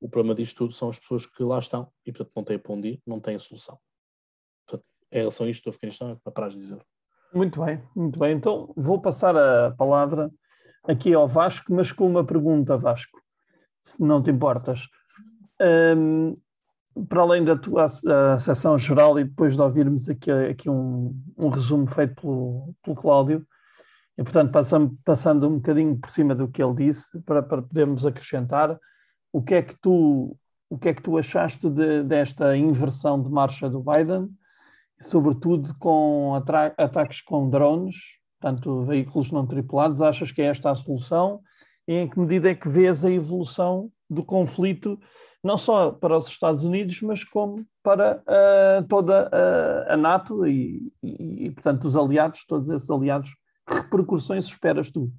o 0.00 0.08
problema 0.08 0.34
disto 0.34 0.58
tudo 0.58 0.72
são 0.72 0.88
as 0.88 0.98
pessoas 0.98 1.26
que 1.26 1.42
lá 1.42 1.58
estão 1.58 1.92
e, 2.06 2.12
portanto, 2.12 2.32
não 2.34 2.44
têm 2.44 2.58
para 2.58 2.72
onde 2.72 2.88
ir, 2.88 3.02
não 3.06 3.20
têm 3.20 3.38
solução 3.38 3.78
em 5.12 5.18
relação 5.18 5.46
a 5.46 5.50
isto 5.50 5.64
do 5.64 5.70
Afeganistão, 5.70 6.10
é 6.24 6.30
para 6.30 6.48
dizer. 6.48 6.80
Muito 7.32 7.64
bem, 7.64 7.82
muito 7.94 8.18
bem. 8.18 8.32
Então 8.36 8.72
vou 8.76 9.00
passar 9.00 9.36
a 9.36 9.70
palavra 9.72 10.30
aqui 10.84 11.14
ao 11.14 11.28
Vasco, 11.28 11.72
mas 11.72 11.92
com 11.92 12.06
uma 12.06 12.24
pergunta, 12.24 12.76
Vasco, 12.76 13.20
se 13.80 14.02
não 14.02 14.22
te 14.22 14.30
importas. 14.30 14.88
Um, 15.96 16.36
para 17.08 17.22
além 17.22 17.44
da 17.44 17.56
tua 17.56 17.86
sessão 18.38 18.76
geral 18.76 19.18
e 19.18 19.24
depois 19.24 19.54
de 19.54 19.62
ouvirmos 19.62 20.08
aqui, 20.08 20.30
aqui 20.30 20.68
um, 20.68 21.14
um 21.38 21.48
resumo 21.48 21.86
feito 21.86 22.20
pelo, 22.20 22.74
pelo 22.82 22.96
Cláudio, 22.96 23.46
e 24.18 24.22
portanto 24.22 24.50
passando, 24.50 24.98
passando 25.04 25.48
um 25.48 25.56
bocadinho 25.56 25.96
por 25.96 26.10
cima 26.10 26.34
do 26.34 26.48
que 26.48 26.62
ele 26.62 26.74
disse, 26.74 27.20
para, 27.22 27.42
para 27.42 27.62
podermos 27.62 28.04
acrescentar, 28.04 28.78
o 29.32 29.40
que 29.40 29.54
é 29.54 29.62
que 29.62 29.74
tu 29.80 30.36
o 30.68 30.78
que 30.78 30.88
é 30.88 30.94
que 30.94 31.02
tu 31.02 31.18
achaste 31.18 31.68
de, 31.68 32.04
desta 32.04 32.56
inversão 32.56 33.20
de 33.20 33.28
marcha 33.28 33.68
do 33.68 33.82
Biden, 33.82 34.30
sobretudo 35.00 35.72
com 35.78 36.34
ataques 36.76 37.22
com 37.22 37.48
drones, 37.48 37.96
portanto, 38.40 38.84
veículos 38.84 39.32
não 39.32 39.46
tripulados? 39.46 40.02
Achas 40.02 40.30
que 40.30 40.42
é 40.42 40.46
esta 40.46 40.70
a 40.70 40.76
solução? 40.76 41.40
E 41.88 41.94
em 41.94 42.08
que 42.08 42.18
medida 42.18 42.50
é 42.50 42.54
que 42.54 42.68
vês 42.68 43.04
a 43.04 43.10
evolução 43.10 43.90
do 44.08 44.24
conflito, 44.24 44.98
não 45.42 45.56
só 45.56 45.92
para 45.92 46.16
os 46.16 46.26
Estados 46.26 46.64
Unidos, 46.64 47.00
mas 47.00 47.24
como 47.24 47.64
para 47.82 48.22
uh, 48.22 48.86
toda 48.88 49.28
a, 49.32 49.94
a 49.94 49.96
NATO 49.96 50.46
e, 50.46 50.92
e, 51.02 51.46
e, 51.46 51.50
portanto, 51.50 51.84
os 51.84 51.96
aliados, 51.96 52.44
todos 52.44 52.68
esses 52.68 52.90
aliados? 52.90 53.34
Que 53.66 53.76
repercussões 53.76 54.46
esperas 54.46 54.90
tu? 54.90 55.12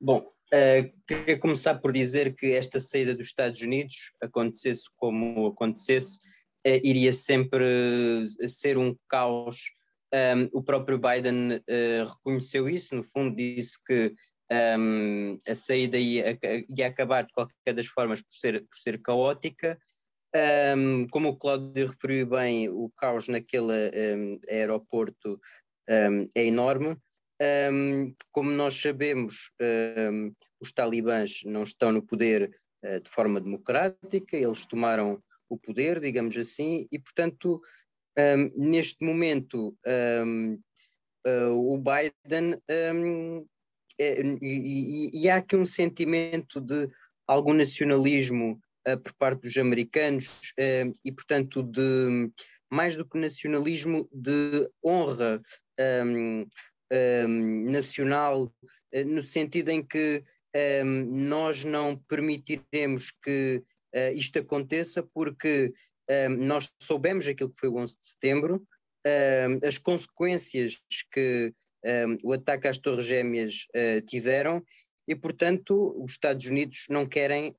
Bom, 0.00 0.18
uh, 0.18 1.06
queria 1.06 1.38
começar 1.38 1.74
por 1.76 1.92
dizer 1.92 2.34
que 2.34 2.52
esta 2.52 2.80
saída 2.80 3.14
dos 3.14 3.26
Estados 3.26 3.60
Unidos, 3.60 4.12
acontecesse 4.22 4.88
como 4.96 5.46
acontecesse, 5.48 6.18
uh, 6.76 6.80
iria 6.82 7.12
sempre 7.12 8.24
ser 8.46 8.76
um 8.76 8.96
caos. 9.08 9.70
Um, 10.14 10.48
o 10.58 10.62
próprio 10.62 10.98
Biden 10.98 11.56
uh, 11.56 12.08
reconheceu 12.08 12.68
isso, 12.68 12.94
no 12.94 13.02
fundo, 13.02 13.36
disse 13.36 13.82
que 13.84 14.14
um, 14.78 15.38
a 15.46 15.54
saída 15.54 15.98
ia, 15.98 16.38
ia, 16.68 16.86
acabar 16.86 17.26
de 17.26 17.32
qualquer 17.32 17.74
das 17.74 17.86
formas 17.86 18.22
por 18.22 18.32
ser, 18.32 18.60
por 18.60 18.78
ser 18.78 19.00
caótica. 19.02 19.78
Um, 20.76 21.06
como 21.08 21.30
o 21.30 21.36
Cláudio 21.36 21.88
referiu 21.88 22.26
bem, 22.26 22.68
o 22.68 22.90
caos 22.96 23.28
naquele 23.28 24.38
aeroporto 24.48 25.40
é 26.34 26.44
enorme. 26.44 26.96
Como 28.30 28.50
nós 28.50 28.74
sabemos, 28.74 29.50
os 30.60 30.72
talibãs 30.72 31.40
não 31.44 31.62
estão 31.62 31.92
no 31.92 32.02
poder 32.02 32.50
uh, 32.84 33.00
de 33.00 33.10
forma 33.10 33.40
democrática, 33.40 34.36
eles 34.36 34.66
tomaram 34.66 35.22
o 35.48 35.58
poder, 35.58 36.00
digamos 36.00 36.36
assim, 36.36 36.86
e 36.90 36.98
portanto, 36.98 37.60
um, 38.18 38.70
neste 38.70 39.04
momento, 39.04 39.76
uh, 39.86 41.52
o 41.52 41.78
Biden. 41.78 42.60
É, 44.00 44.22
e, 44.40 45.10
e, 45.12 45.28
há 45.28 45.38
aqui 45.38 45.56
um 45.56 45.66
sentimento 45.66 46.60
de 46.60 46.88
algum 47.26 47.52
nacionalismo 47.52 48.60
uh, 48.86 48.96
por 49.00 49.12
parte 49.14 49.42
dos 49.42 49.56
americanos 49.56 50.52
e, 51.04 51.10
portanto, 51.10 51.64
de 51.64 52.30
mais 52.70 52.94
do 52.96 53.04
que 53.04 53.18
nacionalismo, 53.18 54.08
de 54.12 54.70
honra 54.84 55.42
um, 56.04 56.46
um, 56.92 57.70
nacional, 57.70 58.44
uh, 58.44 59.04
no 59.04 59.22
sentido 59.22 59.70
em 59.70 59.84
que 59.84 60.22
um, 60.84 61.04
nós 61.28 61.64
não 61.64 61.96
permitiremos 61.96 63.12
que 63.22 63.62
uh, 63.94 64.12
isto 64.14 64.38
aconteça, 64.38 65.02
porque 65.02 65.72
nós 66.38 66.72
soubemos 66.80 67.26
aquilo 67.26 67.50
que 67.50 67.60
foi 67.60 67.68
o 67.68 67.76
11 67.76 67.98
de 67.98 68.06
setembro, 68.06 68.66
as 69.62 69.76
consequências 69.76 70.82
que 71.12 71.52
o 72.24 72.32
ataque 72.32 72.66
às 72.66 72.78
Torres 72.78 73.04
Gêmeas 73.04 73.66
uh, 73.76 74.00
tiveram, 74.06 74.64
e, 75.06 75.14
portanto, 75.14 75.94
os 76.02 76.12
Estados 76.12 76.46
Unidos 76.46 76.86
não 76.88 77.04
querem 77.04 77.54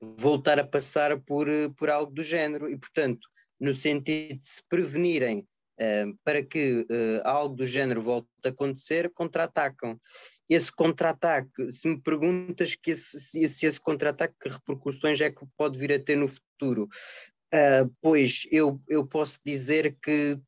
voltar 0.00 0.60
a 0.60 0.64
passar 0.64 1.18
por, 1.18 1.48
por 1.76 1.90
algo 1.90 2.12
do 2.12 2.22
género, 2.22 2.70
e, 2.70 2.78
portanto, 2.78 3.26
no 3.58 3.74
sentido 3.74 4.38
de 4.38 4.46
se 4.46 4.62
prevenirem 4.68 5.44
para 6.24 6.42
que 6.42 6.80
uh, 6.80 7.20
algo 7.24 7.56
do 7.56 7.66
género 7.66 8.02
volte 8.02 8.28
a 8.44 8.48
acontecer, 8.48 9.10
contra-atacam. 9.10 9.98
Esse 10.48 10.72
contra-ataque, 10.72 11.70
se 11.70 11.88
me 11.88 12.00
perguntas 12.00 12.74
que 12.74 12.92
esse, 12.92 13.20
se, 13.20 13.48
se 13.48 13.66
esse 13.66 13.80
contra-ataque, 13.80 14.34
que 14.40 14.48
repercussões 14.48 15.20
é 15.20 15.30
que 15.30 15.44
pode 15.56 15.78
vir 15.78 15.92
a 15.92 15.98
ter 15.98 16.16
no 16.16 16.28
futuro? 16.28 16.88
Uh, 17.54 17.90
pois 18.00 18.46
eu, 18.50 18.80
eu 18.88 19.06
posso 19.06 19.40
dizer 19.44 19.96
que 20.02 20.38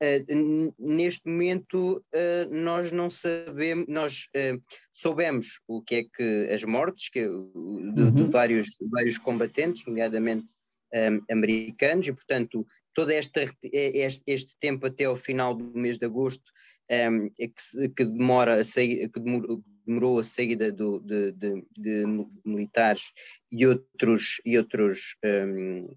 Uh, 0.00 0.72
neste 0.78 1.28
momento 1.28 1.96
uh, 2.14 2.54
nós 2.54 2.92
não 2.92 3.10
sabemos, 3.10 3.84
nós 3.88 4.28
uh, 4.36 4.62
soubemos 4.92 5.60
o 5.66 5.82
que 5.82 5.94
é 5.96 6.04
que 6.04 6.48
as 6.52 6.62
mortes 6.62 7.08
que, 7.08 7.22
de, 7.22 7.28
uhum. 7.28 8.10
de 8.12 8.22
vários, 8.22 8.76
vários 8.92 9.18
combatentes, 9.18 9.84
nomeadamente 9.84 10.52
um, 10.94 11.20
americanos, 11.32 12.06
e 12.06 12.12
portanto 12.12 12.64
todo 12.94 13.10
esta, 13.10 13.42
este, 13.62 14.22
este 14.26 14.56
tempo 14.60 14.86
até 14.86 15.04
ao 15.04 15.16
final 15.16 15.54
do 15.54 15.64
mês 15.76 15.98
de 15.98 16.06
agosto 16.06 16.44
um, 16.90 17.30
é 17.38 17.48
que, 17.48 17.88
que, 17.88 18.04
demora 18.04 18.60
a 18.60 18.64
sair, 18.64 19.08
que 19.08 19.20
demorou, 19.20 20.18
a 20.18 20.24
saída 20.24 20.70
do, 20.70 20.98
de, 21.00 21.32
de, 21.32 21.64
de, 21.76 22.04
militares 22.44 23.12
e 23.50 23.66
outros, 23.66 24.40
e 24.44 24.58
outros 24.58 25.16
um, 25.24 25.88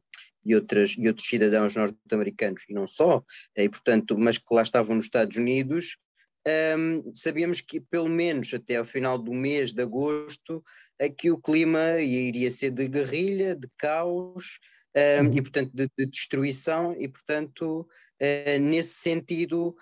e, 0.43 0.55
outras, 0.55 0.95
e 0.97 1.07
outros 1.07 1.27
cidadãos 1.27 1.75
norte-americanos, 1.75 2.63
e 2.67 2.73
não 2.73 2.87
só, 2.87 3.23
e, 3.55 3.69
portanto, 3.69 4.17
mas 4.17 4.37
que 4.37 4.53
lá 4.53 4.61
estavam 4.61 4.95
nos 4.95 5.05
Estados 5.05 5.37
Unidos, 5.37 5.97
um, 6.77 7.13
sabíamos 7.13 7.61
que 7.61 7.79
pelo 7.79 8.09
menos 8.09 8.51
até 8.53 8.77
ao 8.77 8.85
final 8.85 9.17
do 9.17 9.31
mês 9.31 9.71
de 9.71 9.83
agosto 9.83 10.63
aqui 10.99 11.29
o 11.29 11.39
clima 11.39 11.99
iria 12.01 12.49
ser 12.49 12.71
de 12.71 12.87
guerrilha, 12.87 13.55
de 13.55 13.67
caos, 13.77 14.59
um, 15.21 15.37
e 15.37 15.41
portanto 15.41 15.71
de, 15.71 15.87
de, 15.95 16.05
destruição 16.07 16.95
e 16.99 17.07
portanto 17.07 17.81
uh, 17.81 18.59
nesse 18.59 18.95
sentido 18.95 19.75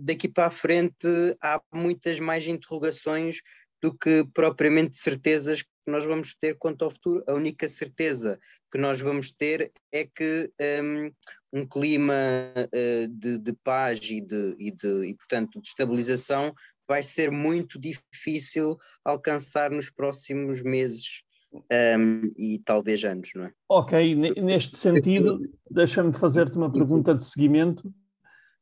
daqui 0.00 0.28
para 0.28 0.46
a 0.46 0.50
frente 0.50 1.06
há 1.40 1.60
muitas 1.72 2.18
mais 2.18 2.46
interrogações 2.46 3.38
do 3.82 3.96
que 3.96 4.24
propriamente 4.34 4.98
certezas 4.98 5.62
que 5.62 5.68
nós 5.86 6.04
vamos 6.04 6.34
ter 6.34 6.56
quanto 6.58 6.84
ao 6.84 6.90
futuro. 6.90 7.24
A 7.26 7.34
única 7.34 7.66
certeza 7.66 8.38
que 8.70 8.78
nós 8.78 9.00
vamos 9.00 9.32
ter 9.32 9.72
é 9.92 10.04
que 10.04 10.50
um, 10.82 11.10
um 11.52 11.66
clima 11.66 12.14
uh, 12.56 13.08
de, 13.08 13.38
de, 13.38 13.52
paz 13.64 13.98
e, 14.02 14.20
de, 14.20 14.54
e, 14.58 14.70
de, 14.70 15.06
e, 15.06 15.14
portanto, 15.14 15.60
de 15.60 15.68
estabilização 15.68 16.54
vai 16.88 17.02
ser 17.02 17.30
muito 17.30 17.78
difícil 17.78 18.76
alcançar 19.04 19.70
nos 19.70 19.90
próximos 19.90 20.62
meses 20.62 21.22
um, 21.52 22.32
e 22.36 22.60
talvez 22.64 23.02
anos, 23.04 23.30
não 23.34 23.46
é? 23.46 23.52
Ok, 23.68 24.14
neste 24.14 24.76
sentido, 24.76 25.40
deixa-me 25.68 26.12
fazer-te 26.12 26.56
uma 26.56 26.72
pergunta 26.72 27.14
de 27.14 27.24
seguimento, 27.24 27.92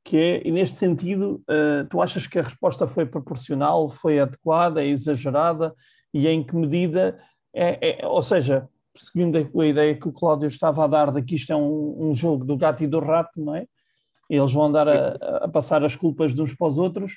que 0.05 0.17
é, 0.17 0.47
e 0.47 0.50
neste 0.50 0.76
sentido, 0.76 1.43
uh, 1.49 1.87
tu 1.88 2.00
achas 2.00 2.26
que 2.26 2.38
a 2.38 2.43
resposta 2.43 2.87
foi 2.87 3.05
proporcional, 3.05 3.90
foi 3.90 4.19
adequada, 4.19 4.83
é 4.83 4.87
exagerada, 4.87 5.75
e 6.12 6.26
em 6.26 6.43
que 6.43 6.57
medida, 6.57 7.19
é, 7.55 8.02
é, 8.02 8.07
ou 8.07 8.23
seja, 8.23 8.69
seguindo 8.97 9.37
a 9.38 9.67
ideia 9.67 9.95
que 9.95 10.09
o 10.09 10.12
Cláudio 10.12 10.49
estava 10.49 10.85
a 10.85 10.87
dar 10.87 11.12
de 11.12 11.23
que 11.23 11.35
isto 11.35 11.52
é 11.52 11.57
um, 11.57 12.09
um 12.09 12.14
jogo 12.14 12.45
do 12.45 12.57
gato 12.57 12.83
e 12.83 12.87
do 12.87 13.00
rato, 13.00 13.43
não 13.43 13.55
é? 13.55 13.67
Eles 14.28 14.52
vão 14.52 14.64
andar 14.64 14.88
a, 14.88 15.45
a, 15.45 15.49
passar 15.49 15.85
as 15.85 15.97
culpas 15.97 16.35
de 16.35 16.43
uns 16.43 16.55
para 16.55 16.67
os 16.67 16.78
outros. 16.78 17.12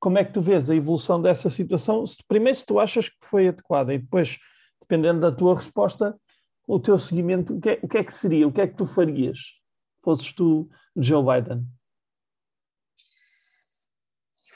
Como 0.00 0.18
é 0.18 0.24
que 0.24 0.32
tu 0.32 0.40
vês 0.40 0.70
a 0.70 0.74
evolução 0.74 1.20
dessa 1.20 1.48
situação? 1.50 2.04
Se, 2.04 2.16
primeiro, 2.26 2.58
se 2.58 2.66
tu 2.66 2.80
achas 2.80 3.08
que 3.08 3.16
foi 3.22 3.48
adequada 3.48 3.94
e 3.94 3.98
depois 3.98 4.38
dependendo 4.80 5.20
da 5.20 5.30
tua 5.30 5.54
resposta, 5.54 6.18
o 6.66 6.80
teu 6.80 6.98
seguimento, 6.98 7.56
o 7.56 7.60
que, 7.60 7.70
é, 7.70 7.78
o 7.82 7.88
que 7.88 7.98
é 7.98 8.04
que 8.04 8.12
seria? 8.12 8.46
O 8.46 8.52
que 8.52 8.60
é 8.60 8.66
que 8.66 8.76
tu 8.76 8.86
farias? 8.86 9.38
Fosses 10.02 10.32
tu 10.32 10.68
Joe 10.96 11.22
Biden? 11.22 11.66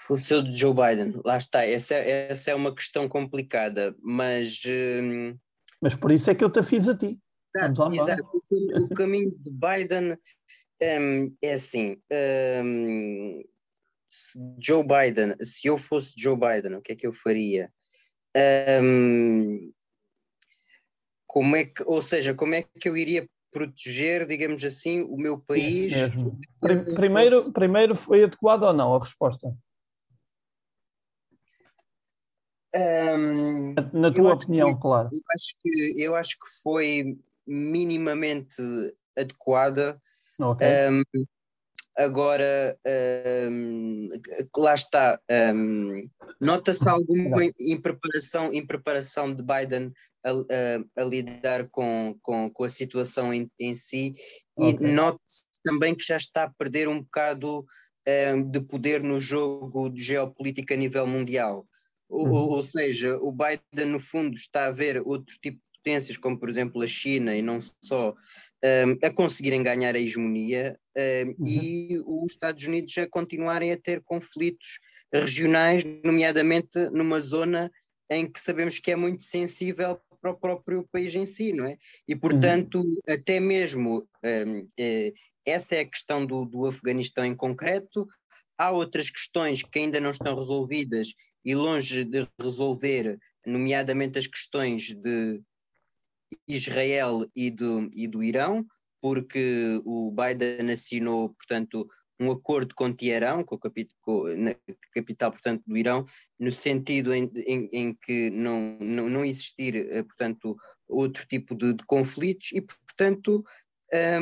Se 0.02 0.08
fosse 0.08 0.34
eu 0.34 0.42
de 0.42 0.52
Joe 0.58 0.74
Biden, 0.74 1.20
lá 1.24 1.36
está, 1.36 1.64
essa, 1.64 1.94
essa 1.94 2.50
é 2.50 2.54
uma 2.56 2.74
questão 2.74 3.08
complicada, 3.08 3.94
mas. 4.02 4.62
Hum, 4.66 5.38
mas 5.80 5.94
por 5.94 6.10
isso 6.10 6.28
é 6.28 6.34
que 6.34 6.42
eu 6.42 6.50
te 6.50 6.62
fiz 6.62 6.88
a 6.88 6.96
ti. 6.96 7.16
Vamos 7.54 7.78
lá, 7.78 7.86
exato. 7.94 8.42
O, 8.50 8.88
caminho 8.94 9.30
de 9.38 9.50
Biden 9.50 10.18
um, 10.82 11.36
é 11.40 11.52
assim. 11.52 11.96
Um, 12.64 13.44
Joe 14.60 14.82
Biden, 14.82 15.36
se 15.40 15.68
eu 15.68 15.78
fosse 15.78 16.12
Joe 16.16 16.36
Biden, 16.36 16.74
o 16.74 16.82
que 16.82 16.92
é 16.92 16.96
que 16.96 17.06
eu 17.06 17.12
faria? 17.12 17.72
Um, 18.82 19.72
como 21.26 21.54
é 21.54 21.64
que, 21.64 21.82
ou 21.86 22.02
seja, 22.02 22.34
como 22.34 22.54
é 22.54 22.62
que 22.62 22.88
eu 22.88 22.96
iria 22.96 23.26
proteger, 23.52 24.26
digamos 24.26 24.64
assim, 24.64 25.02
o 25.02 25.16
meu 25.16 25.38
país? 25.38 25.92
Primeiro, 26.96 27.36
fosse... 27.36 27.52
primeiro 27.52 27.94
foi 27.94 28.24
adequado 28.24 28.64
ou 28.64 28.72
não 28.72 28.94
a 28.94 29.00
resposta? 29.00 29.54
Um, 32.74 33.74
Na 33.92 34.10
tua 34.10 34.34
opinião, 34.34 34.74
que, 34.74 34.80
claro. 34.80 35.08
Eu 35.12 35.20
acho, 35.34 35.54
que, 35.62 35.94
eu 36.02 36.14
acho 36.14 36.38
que 36.38 36.62
foi 36.62 37.18
minimamente 37.46 38.62
adequada. 39.16 40.00
Okay. 40.38 40.68
Um, 40.90 41.02
agora, 41.96 42.78
um, 43.50 44.08
lá 44.56 44.74
está. 44.74 45.20
Nota-se 46.40 46.88
alguma 46.88 47.44
impreparação, 47.60 48.52
impreparação 48.52 49.34
de 49.34 49.42
Biden 49.42 49.92
a, 50.24 50.30
a, 50.30 51.02
a 51.02 51.04
lidar 51.04 51.68
com, 51.68 52.16
com, 52.22 52.50
com, 52.50 52.64
a 52.64 52.68
situação 52.68 53.34
em, 53.34 53.50
em 53.58 53.74
si 53.74 54.14
e 54.58 54.70
okay. 54.74 54.92
note-se 54.92 55.44
também 55.64 55.94
que 55.94 56.04
já 56.04 56.16
está 56.16 56.44
a 56.44 56.50
perder 56.50 56.88
um 56.88 57.00
bocado 57.00 57.64
de 58.50 58.60
poder 58.60 59.02
no 59.02 59.20
jogo 59.20 59.88
de 59.88 60.02
geopolítica 60.02 60.74
a 60.74 60.76
nível 60.76 61.06
mundial. 61.06 61.66
Uhum. 62.12 62.30
Ou, 62.30 62.50
ou, 62.50 62.62
seja, 62.62 63.16
o 63.16 63.32
Biden, 63.32 63.86
no 63.86 63.98
fundo, 63.98 64.36
está 64.36 64.66
a 64.66 64.70
ver 64.70 65.02
outro 65.04 65.34
tipo 65.40 65.56
de 65.56 65.78
potências, 65.78 66.16
como 66.18 66.38
por 66.38 66.48
exemplo 66.50 66.82
a 66.82 66.86
China 66.86 67.34
e 67.34 67.40
não 67.40 67.58
só, 67.82 68.10
um, 68.10 69.06
a 69.06 69.10
conseguirem 69.10 69.62
ganhar 69.62 69.96
a 69.96 69.98
hegemonia 69.98 70.78
um, 70.96 71.28
uhum. 71.30 71.34
e 71.46 72.02
os 72.06 72.32
Estados 72.32 72.64
Unidos 72.64 72.96
a 72.98 73.08
continuarem 73.08 73.72
a 73.72 73.76
ter 73.78 74.02
conflitos 74.02 74.78
regionais, 75.12 75.82
nomeadamente 76.04 76.90
numa 76.92 77.18
zona 77.18 77.72
em 78.10 78.30
que 78.30 78.40
sabemos 78.40 78.78
que 78.78 78.90
é 78.90 78.96
muito 78.96 79.24
sensível 79.24 79.98
para 80.20 80.30
o 80.30 80.36
próprio 80.36 80.86
país 80.92 81.14
em 81.14 81.24
si, 81.24 81.52
não 81.52 81.64
é? 81.64 81.78
E 82.06 82.14
portanto, 82.14 82.80
uhum. 82.80 82.96
até 83.08 83.40
mesmo 83.40 84.06
um, 84.22 84.68
é, 84.78 85.12
essa 85.46 85.76
é 85.76 85.80
a 85.80 85.88
questão 85.88 86.24
do, 86.24 86.44
do 86.44 86.66
Afeganistão 86.66 87.24
em 87.24 87.34
concreto. 87.34 88.06
Há 88.56 88.70
outras 88.70 89.10
questões 89.10 89.62
que 89.62 89.78
ainda 89.78 89.98
não 89.98 90.10
estão 90.10 90.36
resolvidas 90.36 91.14
e 91.44 91.54
longe 91.54 92.04
de 92.04 92.28
resolver, 92.40 93.18
nomeadamente 93.46 94.18
as 94.18 94.26
questões 94.26 94.94
de 94.94 95.40
Israel 96.46 97.26
e 97.34 97.50
do, 97.50 97.90
e 97.92 98.06
do 98.06 98.22
Irão, 98.22 98.64
porque 99.00 99.80
o 99.84 100.12
Biden 100.12 100.70
assinou, 100.70 101.30
portanto, 101.30 101.88
um 102.20 102.30
acordo 102.30 102.74
com 102.74 102.92
Teherão, 102.92 103.42
com, 103.42 103.56
a 103.56 103.60
capital, 104.92 105.32
portanto, 105.32 105.62
do 105.66 105.76
Irão, 105.76 106.06
no 106.38 106.50
sentido 106.50 107.12
em, 107.12 107.30
em, 107.34 107.68
em 107.72 107.94
que 107.94 108.30
não, 108.30 108.78
não, 108.80 109.08
não, 109.08 109.24
existir, 109.24 109.74
eh, 109.74 110.02
portanto, 110.04 110.56
outro 110.88 111.26
tipo 111.26 111.54
de, 111.54 111.74
de 111.74 111.84
conflitos 111.84 112.52
e, 112.52 112.60
portanto, 112.60 113.44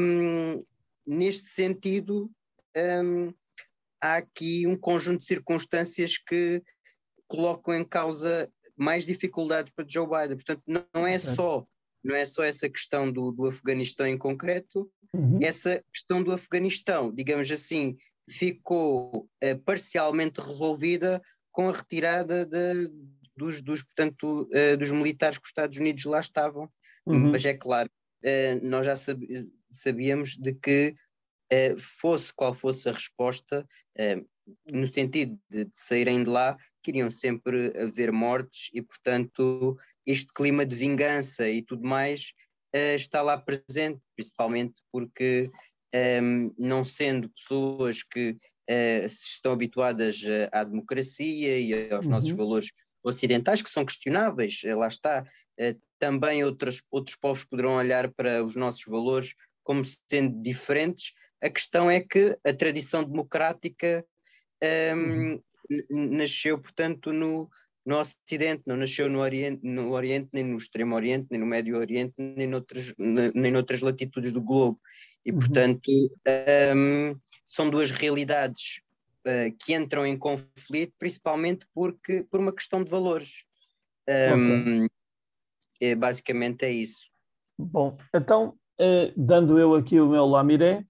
um, 0.01 0.65
neste 1.07 1.49
sentido, 1.49 2.31
um, 2.77 3.33
há 4.01 4.17
aqui 4.17 4.67
um 4.67 4.77
conjunto 4.77 5.21
de 5.21 5.27
circunstâncias 5.27 6.17
que 6.17 6.63
colocam 7.31 7.75
em 7.75 7.85
causa 7.85 8.51
mais 8.77 9.07
dificuldades 9.07 9.73
para 9.75 9.87
Joe 9.89 10.07
Biden. 10.07 10.37
Portanto, 10.37 10.63
não 10.67 11.07
é 11.07 11.19
só 11.19 11.67
não 12.03 12.15
é 12.15 12.25
só 12.25 12.43
essa 12.43 12.69
questão 12.69 13.11
do, 13.13 13.31
do 13.31 13.47
Afeganistão 13.47 14.07
em 14.07 14.17
concreto, 14.17 14.91
uhum. 15.13 15.39
essa 15.43 15.85
questão 15.93 16.23
do 16.23 16.33
Afeganistão, 16.33 17.13
digamos 17.13 17.51
assim, 17.51 17.97
ficou 18.29 19.29
uh, 19.45 19.59
parcialmente 19.65 20.41
resolvida 20.41 21.21
com 21.53 21.69
a 21.69 21.73
retirada 21.73 22.47
de, 22.47 22.91
dos, 23.37 23.61
dos, 23.61 23.83
portanto, 23.83 24.49
uh, 24.49 24.77
dos 24.79 24.91
militares 24.91 25.37
que 25.37 25.45
os 25.45 25.51
Estados 25.51 25.79
Unidos 25.79 26.05
lá 26.05 26.21
estavam. 26.21 26.71
Uhum. 27.07 27.31
Mas 27.33 27.45
é 27.45 27.55
claro, 27.55 27.91
uh, 28.25 28.67
nós 28.67 28.87
já 28.87 28.95
sabíamos 29.71 30.37
de 30.37 30.55
que 30.55 30.95
fosse 32.01 32.33
qual 32.33 32.55
fosse 32.55 32.89
a 32.89 32.93
resposta, 32.93 33.67
no 34.73 34.87
sentido 34.87 35.37
de, 35.51 35.65
de 35.65 35.71
saírem 35.75 36.23
de 36.23 36.31
lá, 36.31 36.57
queriam 36.83 37.11
sempre 37.11 37.73
haver 37.79 38.13
mortes 38.13 38.71
e, 38.73 38.83
portanto, 38.83 39.79
este 40.07 40.33
clima 40.33 40.65
de 40.65 40.77
vingança 40.77 41.49
e 41.49 41.63
tudo 41.63 41.87
mais 41.87 42.33
uh, 42.75 42.97
está 42.97 43.23
lá 43.23 43.39
presente, 43.39 44.01
principalmente 44.17 44.81
porque, 44.93 45.51
um, 45.95 45.99
ehm, 45.99 46.51
não 46.59 46.85
sendo 46.85 47.29
pessoas 47.31 48.03
que 48.03 48.31
uh, 48.71 49.07
estão 49.07 49.53
habituadas 49.53 50.23
à 50.53 50.65
democracia 50.65 51.59
e 51.59 51.93
aos 51.93 52.07
uhum. 52.07 52.13
nossos 52.13 52.33
valores 52.33 52.71
ocidentais, 53.03 53.63
que 53.63 53.71
são 53.71 53.85
questionáveis, 53.85 54.63
lá 54.65 54.89
está, 54.89 55.23
uh, 55.61 55.81
também 55.99 56.45
outros, 56.45 56.83
outros 56.91 57.17
povos 57.17 57.45
poderão 57.45 57.77
olhar 57.77 58.11
para 58.13 58.45
os 58.45 58.57
nossos 58.57 58.85
valores 58.85 59.35
como 59.63 59.83
sendo 59.85 60.41
diferentes. 60.43 61.13
A 61.43 61.49
questão 61.49 61.91
é 61.91 62.01
que 62.01 62.37
a 62.45 62.53
tradição 62.53 63.05
democrática 63.05 64.05
um, 64.63 64.67
ehm, 64.67 65.33
uhum 65.33 65.43
nasceu, 65.91 66.59
portanto, 66.59 67.13
no, 67.13 67.49
no 67.85 67.99
Ocidente, 67.99 68.63
não 68.67 68.77
nasceu 68.77 69.09
no 69.09 69.21
Oriente, 69.21 69.61
no 69.63 69.93
Oriente, 69.93 70.29
nem 70.33 70.45
no 70.45 70.57
Extremo 70.57 70.95
Oriente, 70.95 71.27
nem 71.31 71.41
no 71.41 71.47
Médio 71.47 71.77
Oriente, 71.77 72.15
nem 72.19 72.47
noutras, 72.47 72.95
nem 72.99 73.51
noutras 73.53 73.81
latitudes 73.81 74.33
do 74.33 74.43
globo. 74.43 74.81
E, 75.25 75.31
uhum. 75.31 75.39
portanto, 75.39 75.91
um, 76.77 77.19
são 77.47 77.71
duas 77.71 77.91
realidades 77.91 78.81
uh, 79.27 79.57
que 79.59 79.75
entram 79.75 80.07
em 80.07 80.17
conflito, 80.17 80.93
principalmente 80.99 81.67
porque, 81.75 82.25
por 82.31 82.41
uma 82.41 82.53
questão 82.53 82.85
de 82.85 82.91
valores. 82.91 83.45
Um, 84.09 84.85
okay. 84.85 84.89
é, 85.81 85.95
basicamente 85.95 86.65
é 86.65 86.71
isso. 86.71 87.11
Bom, 87.59 87.97
então, 88.15 88.57
uh, 88.81 89.13
dando 89.17 89.59
eu 89.59 89.75
aqui 89.75 90.01
o 90.01 90.09
meu 90.09 90.27
lamiré, 90.27 90.85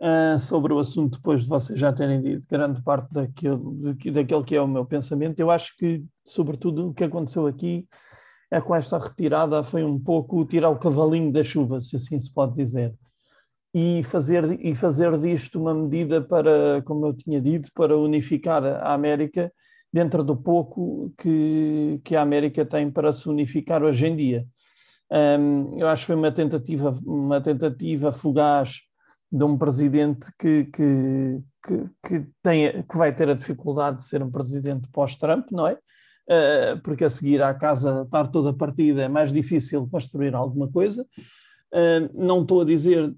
uh, 0.00 0.38
sobre 0.38 0.72
o 0.72 0.78
assunto, 0.78 1.18
depois 1.18 1.42
de 1.42 1.48
vocês 1.48 1.78
já 1.78 1.92
terem 1.92 2.20
dito 2.20 2.44
grande 2.48 2.82
parte 2.82 3.12
daquilo, 3.12 3.76
daquele 4.12 4.44
que 4.44 4.56
é 4.56 4.60
o 4.60 4.68
meu 4.68 4.84
pensamento. 4.84 5.38
Eu 5.38 5.50
acho 5.50 5.76
que, 5.76 6.04
sobretudo, 6.24 6.88
o 6.88 6.94
que 6.94 7.04
aconteceu 7.04 7.46
aqui 7.46 7.86
é 8.50 8.60
com 8.60 8.74
esta 8.74 8.98
retirada 8.98 9.62
foi 9.62 9.84
um 9.84 9.98
pouco 9.98 10.44
tirar 10.44 10.70
o 10.70 10.78
cavalinho 10.78 11.32
da 11.32 11.44
chuva, 11.44 11.80
se 11.80 11.96
assim 11.96 12.18
se 12.18 12.32
pode 12.32 12.54
dizer. 12.54 12.94
E 13.72 14.02
fazer, 14.02 14.58
e 14.64 14.74
fazer 14.74 15.16
disto 15.18 15.60
uma 15.60 15.72
medida 15.72 16.20
para, 16.20 16.82
como 16.82 17.06
eu 17.06 17.14
tinha 17.14 17.40
dito, 17.40 17.70
para 17.72 17.96
unificar 17.96 18.64
a 18.64 18.92
América 18.92 19.52
dentro 19.92 20.24
do 20.24 20.36
pouco 20.36 21.12
que, 21.16 22.00
que 22.04 22.16
a 22.16 22.22
América 22.22 22.64
tem 22.64 22.90
para 22.90 23.12
se 23.12 23.28
unificar 23.28 23.82
hoje 23.84 24.06
em 24.06 24.16
dia. 24.16 24.46
Um, 25.12 25.78
eu 25.78 25.88
acho 25.88 26.02
que 26.02 26.06
foi 26.08 26.16
uma 26.16 26.32
tentativa, 26.32 26.96
uma 27.04 27.40
tentativa 27.40 28.10
fugaz 28.12 28.80
de 29.30 29.44
um 29.44 29.56
presidente 29.56 30.30
que, 30.38 30.64
que, 30.64 31.40
que, 31.64 31.90
que, 32.02 32.82
que 32.82 32.98
vai 32.98 33.14
ter 33.14 33.28
a 33.28 33.34
dificuldade 33.34 33.98
de 33.98 34.04
ser 34.04 34.22
um 34.22 34.30
presidente 34.30 34.88
pós-Trump, 34.88 35.46
não 35.52 35.66
é? 35.66 35.78
Uh, 36.28 36.80
porque 36.82 37.04
a 37.04 37.10
seguir 37.10 37.42
à 37.42 37.52
casa 37.52 38.02
estar 38.04 38.28
toda 38.28 38.52
partida 38.52 39.02
é 39.02 39.08
mais 39.08 39.32
difícil 39.32 39.88
construir 39.88 40.34
alguma 40.34 40.68
coisa. 40.70 41.04
Uh, 41.72 42.10
não 42.14 42.42
estou 42.42 42.62
a 42.62 42.64
dizer 42.64 43.14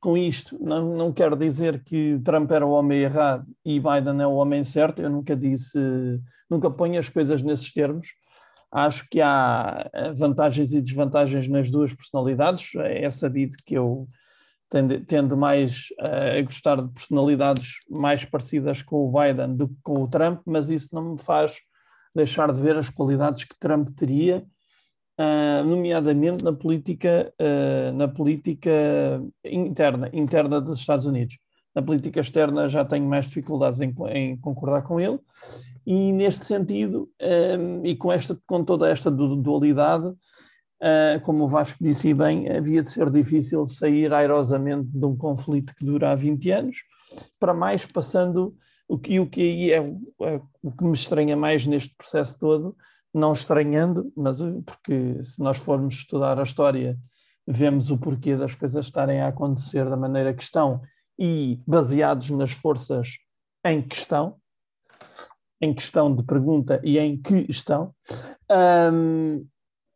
com 0.00 0.16
isto, 0.16 0.58
não, 0.62 0.96
não 0.96 1.12
quero 1.12 1.36
dizer 1.36 1.82
que 1.84 2.18
Trump 2.24 2.50
era 2.50 2.66
o 2.66 2.70
homem 2.70 3.00
errado 3.00 3.46
e 3.64 3.78
Biden 3.78 4.20
é 4.20 4.26
o 4.26 4.34
homem 4.34 4.64
certo, 4.64 5.02
eu 5.02 5.10
nunca 5.10 5.36
disse, 5.36 5.78
nunca 6.48 6.70
ponho 6.70 6.98
as 6.98 7.08
coisas 7.08 7.42
nesses 7.42 7.72
termos. 7.72 8.08
Acho 8.70 9.06
que 9.10 9.20
há 9.20 9.90
vantagens 10.14 10.72
e 10.72 10.80
desvantagens 10.80 11.46
nas 11.46 11.70
duas 11.70 11.92
personalidades, 11.92 12.70
é 12.76 13.08
sabido 13.10 13.54
que 13.66 13.74
eu 13.74 14.08
tendo, 14.72 15.00
tendo 15.00 15.36
mais 15.36 15.88
uh, 16.00 16.38
a 16.38 16.42
gostar 16.42 16.80
de 16.80 16.88
personalidades 16.88 17.74
mais 17.90 18.24
parecidas 18.24 18.80
com 18.80 19.06
o 19.06 19.12
Biden 19.12 19.54
do 19.54 19.68
que 19.68 19.76
com 19.82 20.02
o 20.02 20.08
Trump, 20.08 20.40
mas 20.46 20.70
isso 20.70 20.94
não 20.94 21.12
me 21.12 21.18
faz 21.18 21.58
deixar 22.14 22.50
de 22.50 22.60
ver 22.60 22.76
as 22.78 22.88
qualidades 22.88 23.44
que 23.44 23.54
Trump 23.60 23.90
teria, 23.94 24.42
uh, 25.20 25.62
nomeadamente 25.62 26.42
na 26.42 26.54
política, 26.54 27.30
uh, 27.38 27.92
na 27.92 28.08
política 28.08 28.70
interna, 29.44 30.08
interna 30.10 30.58
dos 30.58 30.80
Estados 30.80 31.04
Unidos. 31.04 31.36
Na 31.74 31.82
política 31.82 32.20
externa 32.20 32.66
já 32.66 32.82
tenho 32.82 33.06
mais 33.06 33.26
dificuldades 33.26 33.80
em, 33.82 33.94
em 34.10 34.38
concordar 34.38 34.82
com 34.82 34.98
ele, 34.98 35.18
e 35.86 36.12
neste 36.12 36.46
sentido, 36.46 37.10
um, 37.20 37.84
e 37.84 37.96
com, 37.96 38.12
esta, 38.12 38.38
com 38.46 38.64
toda 38.64 38.88
esta 38.88 39.10
dualidade, 39.10 40.14
como 41.22 41.44
o 41.44 41.48
Vasco 41.48 41.78
disse 41.80 42.12
bem, 42.12 42.50
havia 42.50 42.82
de 42.82 42.90
ser 42.90 43.10
difícil 43.10 43.68
sair 43.68 44.12
airosamente 44.12 44.88
de 44.88 45.06
um 45.06 45.16
conflito 45.16 45.74
que 45.76 45.84
dura 45.84 46.10
há 46.10 46.14
20 46.14 46.50
anos, 46.50 46.78
para 47.38 47.54
mais 47.54 47.86
passando 47.86 48.56
o 48.88 48.98
que, 48.98 49.20
o 49.20 49.26
que 49.26 49.40
aí 49.40 49.72
é, 49.72 49.78
é, 49.78 50.40
o 50.62 50.72
que 50.72 50.84
me 50.84 50.92
estranha 50.92 51.36
mais 51.36 51.66
neste 51.66 51.94
processo 51.94 52.38
todo, 52.38 52.76
não 53.14 53.32
estranhando, 53.32 54.12
mas 54.16 54.40
porque 54.64 55.22
se 55.22 55.40
nós 55.40 55.58
formos 55.58 55.94
estudar 55.94 56.38
a 56.38 56.42
história, 56.42 56.98
vemos 57.46 57.90
o 57.90 57.98
porquê 57.98 58.36
das 58.36 58.54
coisas 58.54 58.86
estarem 58.86 59.20
a 59.20 59.28
acontecer 59.28 59.88
da 59.88 59.96
maneira 59.96 60.34
que 60.34 60.42
estão 60.42 60.80
e 61.18 61.60
baseados 61.66 62.30
nas 62.30 62.52
forças 62.52 63.18
em 63.64 63.80
questão, 63.82 64.36
em 65.60 65.72
questão 65.72 66.14
de 66.14 66.24
pergunta 66.24 66.80
e 66.82 66.98
em 66.98 67.16
que 67.16 67.46
estão. 67.48 67.94
Um, 68.50 69.46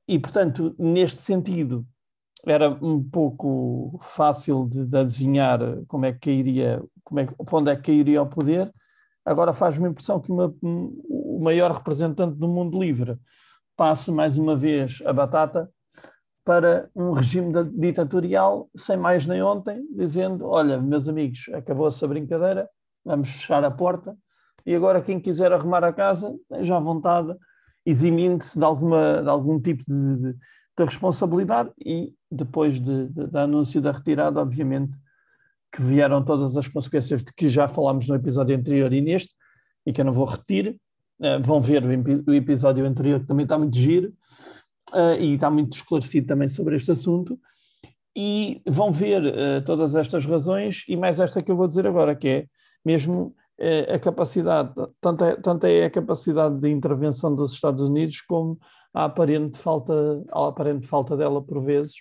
e, 0.09 0.19
portanto, 0.19 0.75
neste 0.79 1.21
sentido, 1.21 1.87
era 2.47 2.71
um 2.71 3.03
pouco 3.03 3.99
fácil 4.01 4.69
de, 4.69 4.87
de 4.87 4.97
adivinhar 4.97 5.59
como 5.89 6.07
é 6.07 6.13
que 6.13 6.21
cairia, 6.21 6.83
como 7.03 7.21
é, 7.21 7.29
onde 7.53 7.71
é 7.71 7.77
que 7.77 7.83
cairia 7.83 8.23
o 8.23 8.27
poder. 8.27 8.73
Agora 9.25 9.53
faz-me 9.53 9.87
a 9.87 9.91
impressão 9.91 10.21
que 10.21 10.31
uma, 10.31 10.55
o 10.63 11.41
maior 11.43 11.73
representante 11.73 12.39
do 12.39 12.47
mundo 12.47 12.81
livre 12.81 13.19
passe 13.77 14.11
mais 14.13 14.39
uma 14.39 14.55
vez 14.55 15.03
a 15.05 15.13
batata 15.13 15.69
para 16.45 16.89
um 16.95 17.11
regime 17.11 17.53
ditatorial, 17.75 18.71
sem 18.77 18.97
mais 18.97 19.27
nem 19.27 19.43
ontem, 19.43 19.85
dizendo: 19.91 20.47
Olha, 20.47 20.81
meus 20.81 21.09
amigos, 21.09 21.51
acabou-se 21.53 22.05
a 22.05 22.09
brincadeira, 22.09 22.69
vamos 23.05 23.31
fechar 23.31 23.65
a 23.65 23.71
porta 23.71 24.17
e 24.65 24.75
agora 24.75 25.03
quem 25.03 25.21
quiser 25.21 25.53
arrumar 25.53 25.85
a 25.85 25.93
casa, 25.93 26.33
já 26.61 26.77
à 26.77 26.81
vontade 26.81 27.35
eximindo-se 27.87 28.59
de, 28.59 28.65
alguma, 28.65 29.23
de 29.23 29.29
algum 29.29 29.61
tipo 29.61 29.85
de, 29.87 30.17
de, 30.17 30.33
de 30.33 30.85
responsabilidade 30.85 31.71
e 31.79 32.13
depois 32.31 32.81
de, 32.81 33.09
de, 33.09 33.29
de 33.29 33.39
anúncio 33.39 33.81
da 33.81 33.93
retirada, 33.93 34.41
obviamente, 34.41 34.99
que 35.73 35.81
vieram 35.81 36.25
todas 36.25 36.57
as 36.57 36.67
consequências 36.67 37.23
de 37.23 37.33
que 37.33 37.49
já 37.49 37.69
falámos 37.69 38.09
no 38.09 38.17
episódio 38.17 38.57
anterior 38.57 38.93
e 38.93 39.01
neste, 39.01 39.35
e 39.87 39.93
que 39.93 40.01
eu 40.01 40.05
não 40.05 40.13
vou 40.13 40.27
repetir. 40.27 40.77
Uh, 41.21 41.43
vão 41.43 41.63
ver 41.63 41.83
o, 41.85 42.31
o, 42.31 42.35
episódio 42.35 42.85
anterior, 42.85 43.21
que 43.21 43.27
também 43.27 43.45
está 43.45 43.57
muito 43.57 43.77
giro. 43.77 44.13
uh, 44.93 45.15
e 45.21 45.35
está 45.35 45.49
muito 45.51 45.75
esclarecido 45.75 46.27
também 46.27 46.49
sobre 46.49 46.77
este 46.77 46.91
assunto. 46.91 47.39
E 48.15 48.63
vão 48.67 48.91
ver 48.91 49.23
uh, 49.23 49.65
todas 49.65 49.95
estas 49.95 50.27
razões, 50.27 50.85
e 50.89 50.97
mais 50.97 51.21
esta 51.21 51.43
que 51.43 51.51
eu 51.51 51.57
vou 51.57 51.69
dizer 51.69 51.87
agora, 51.87 52.17
que 52.17 52.29
é 52.29 52.47
mesmo 52.85 53.35
uh, 53.61 53.95
a 53.95 53.99
capacidade, 53.99 54.73
tanto 55.01 55.25
é, 55.25 55.37
tanto 55.37 55.67
é 55.67 55.85
a 55.85 55.91
capacidade 55.91 56.59
de 56.59 56.69
intervenção 56.69 57.35
dos 57.35 57.53
Estados 57.53 57.89
Unidos, 57.89 58.21
como 58.21 58.59
a 58.95 59.05
aparente 59.05 59.59
falta, 59.59 59.93
a 60.33 60.49
aparente 60.49 60.87
falta 60.87 61.17
dela 61.17 61.43
por 61.43 61.63
vezes, 61.63 61.95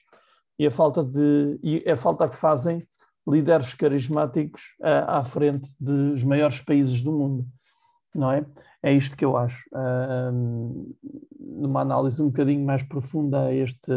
e 0.57 0.65
a 0.65 0.71
falta 0.71 1.03
de 1.03 1.59
e 1.61 1.89
a 1.89 1.97
falta 1.97 2.29
que 2.29 2.35
fazem 2.37 2.87
líderes 3.27 3.73
carismáticos 3.73 4.61
à 4.81 5.23
frente 5.23 5.67
dos 5.79 6.23
maiores 6.23 6.61
países 6.61 7.01
do 7.01 7.11
mundo, 7.11 7.45
não 8.13 8.31
é? 8.31 8.45
É 8.83 8.93
isto 8.93 9.17
que 9.17 9.25
eu 9.25 9.35
acho. 9.35 9.65
Numa 11.39 11.81
análise 11.81 12.21
um 12.21 12.27
bocadinho 12.27 12.63
mais 12.63 12.83
profunda 12.83 13.51
este, 13.51 13.91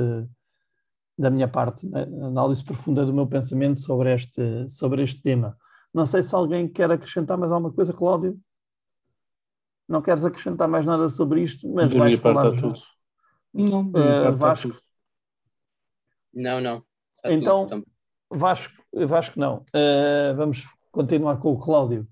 da 1.18 1.30
minha 1.30 1.46
parte, 1.46 1.86
análise 1.94 2.64
profunda 2.64 3.04
do 3.04 3.12
meu 3.12 3.26
pensamento 3.26 3.80
sobre 3.80 4.14
este, 4.14 4.66
sobre 4.68 5.02
este 5.02 5.20
tema. 5.20 5.56
Não 5.92 6.06
sei 6.06 6.22
se 6.22 6.34
alguém 6.34 6.68
quer 6.68 6.90
acrescentar 6.90 7.36
mais 7.38 7.50
alguma 7.50 7.72
coisa, 7.72 7.92
Cláudio. 7.92 8.38
Não 9.88 10.02
queres 10.02 10.24
acrescentar 10.24 10.68
mais 10.68 10.84
nada 10.84 11.08
sobre 11.08 11.42
isto, 11.42 11.68
mas 11.72 11.92
da 11.92 11.98
vais 11.98 12.18
falar 12.18 12.52
já. 12.52 12.60
tudo. 12.60 12.80
Não, 13.54 13.88
uh, 13.88 14.32
Vasco. 14.32 14.76
Não, 16.32 16.60
não. 16.60 16.84
Está 17.14 17.32
então, 17.32 17.66
tudo, 17.66 17.86
Vasco, 18.30 18.74
Vasco 18.92 19.40
não. 19.40 19.64
Uh, 19.74 20.36
vamos 20.36 20.66
continuar 20.92 21.38
com 21.38 21.52
o 21.52 21.58
Cláudio. 21.58 22.06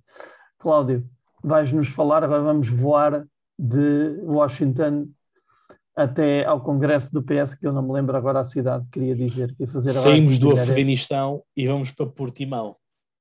Cláudio, 0.58 1.08
vais-nos 1.44 1.88
falar, 1.88 2.24
agora 2.24 2.42
vamos 2.42 2.68
voar 2.68 3.26
de 3.58 4.18
Washington 4.22 5.08
até 5.94 6.44
ao 6.44 6.60
congresso 6.60 7.12
do 7.12 7.22
PS, 7.22 7.54
que 7.54 7.66
eu 7.66 7.72
não 7.72 7.82
me 7.82 7.92
lembro 7.92 8.16
agora 8.16 8.40
a 8.40 8.44
cidade, 8.44 8.88
queria 8.90 9.14
dizer, 9.14 9.54
que 9.54 9.62
ia 9.62 9.68
fazer 9.68 9.90
Saímos 9.90 10.38
do 10.38 10.52
Afeganistão 10.52 11.42
e 11.56 11.66
vamos 11.66 11.90
para 11.90 12.06
Portimão. 12.06 12.76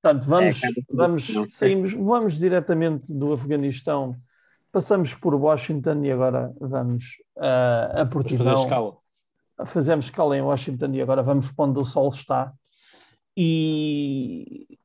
Portanto, 0.06 0.28
vamos, 0.28 0.64
é, 0.64 0.70
vamos, 0.92 1.34
saímos, 1.50 1.94
vamos 1.94 2.38
diretamente 2.38 3.12
do 3.12 3.34
Afeganistão, 3.34 4.16
passamos 4.72 5.16
por 5.16 5.34
Washington 5.34 6.04
e 6.04 6.12
agora 6.12 6.54
vamos 6.60 7.18
uh, 7.38 8.02
a. 8.02 8.04
Vamos 8.04 8.32
fazer 8.36 8.54
escala. 8.54 8.98
Fazemos 9.66 10.06
escala 10.06 10.38
em 10.38 10.42
Washington 10.42 10.92
e 10.94 11.02
agora 11.02 11.24
vamos 11.24 11.52
para 11.52 11.66
onde 11.66 11.80
o 11.80 11.86
sol 11.86 12.10
está. 12.10 12.54
E, 13.36 14.78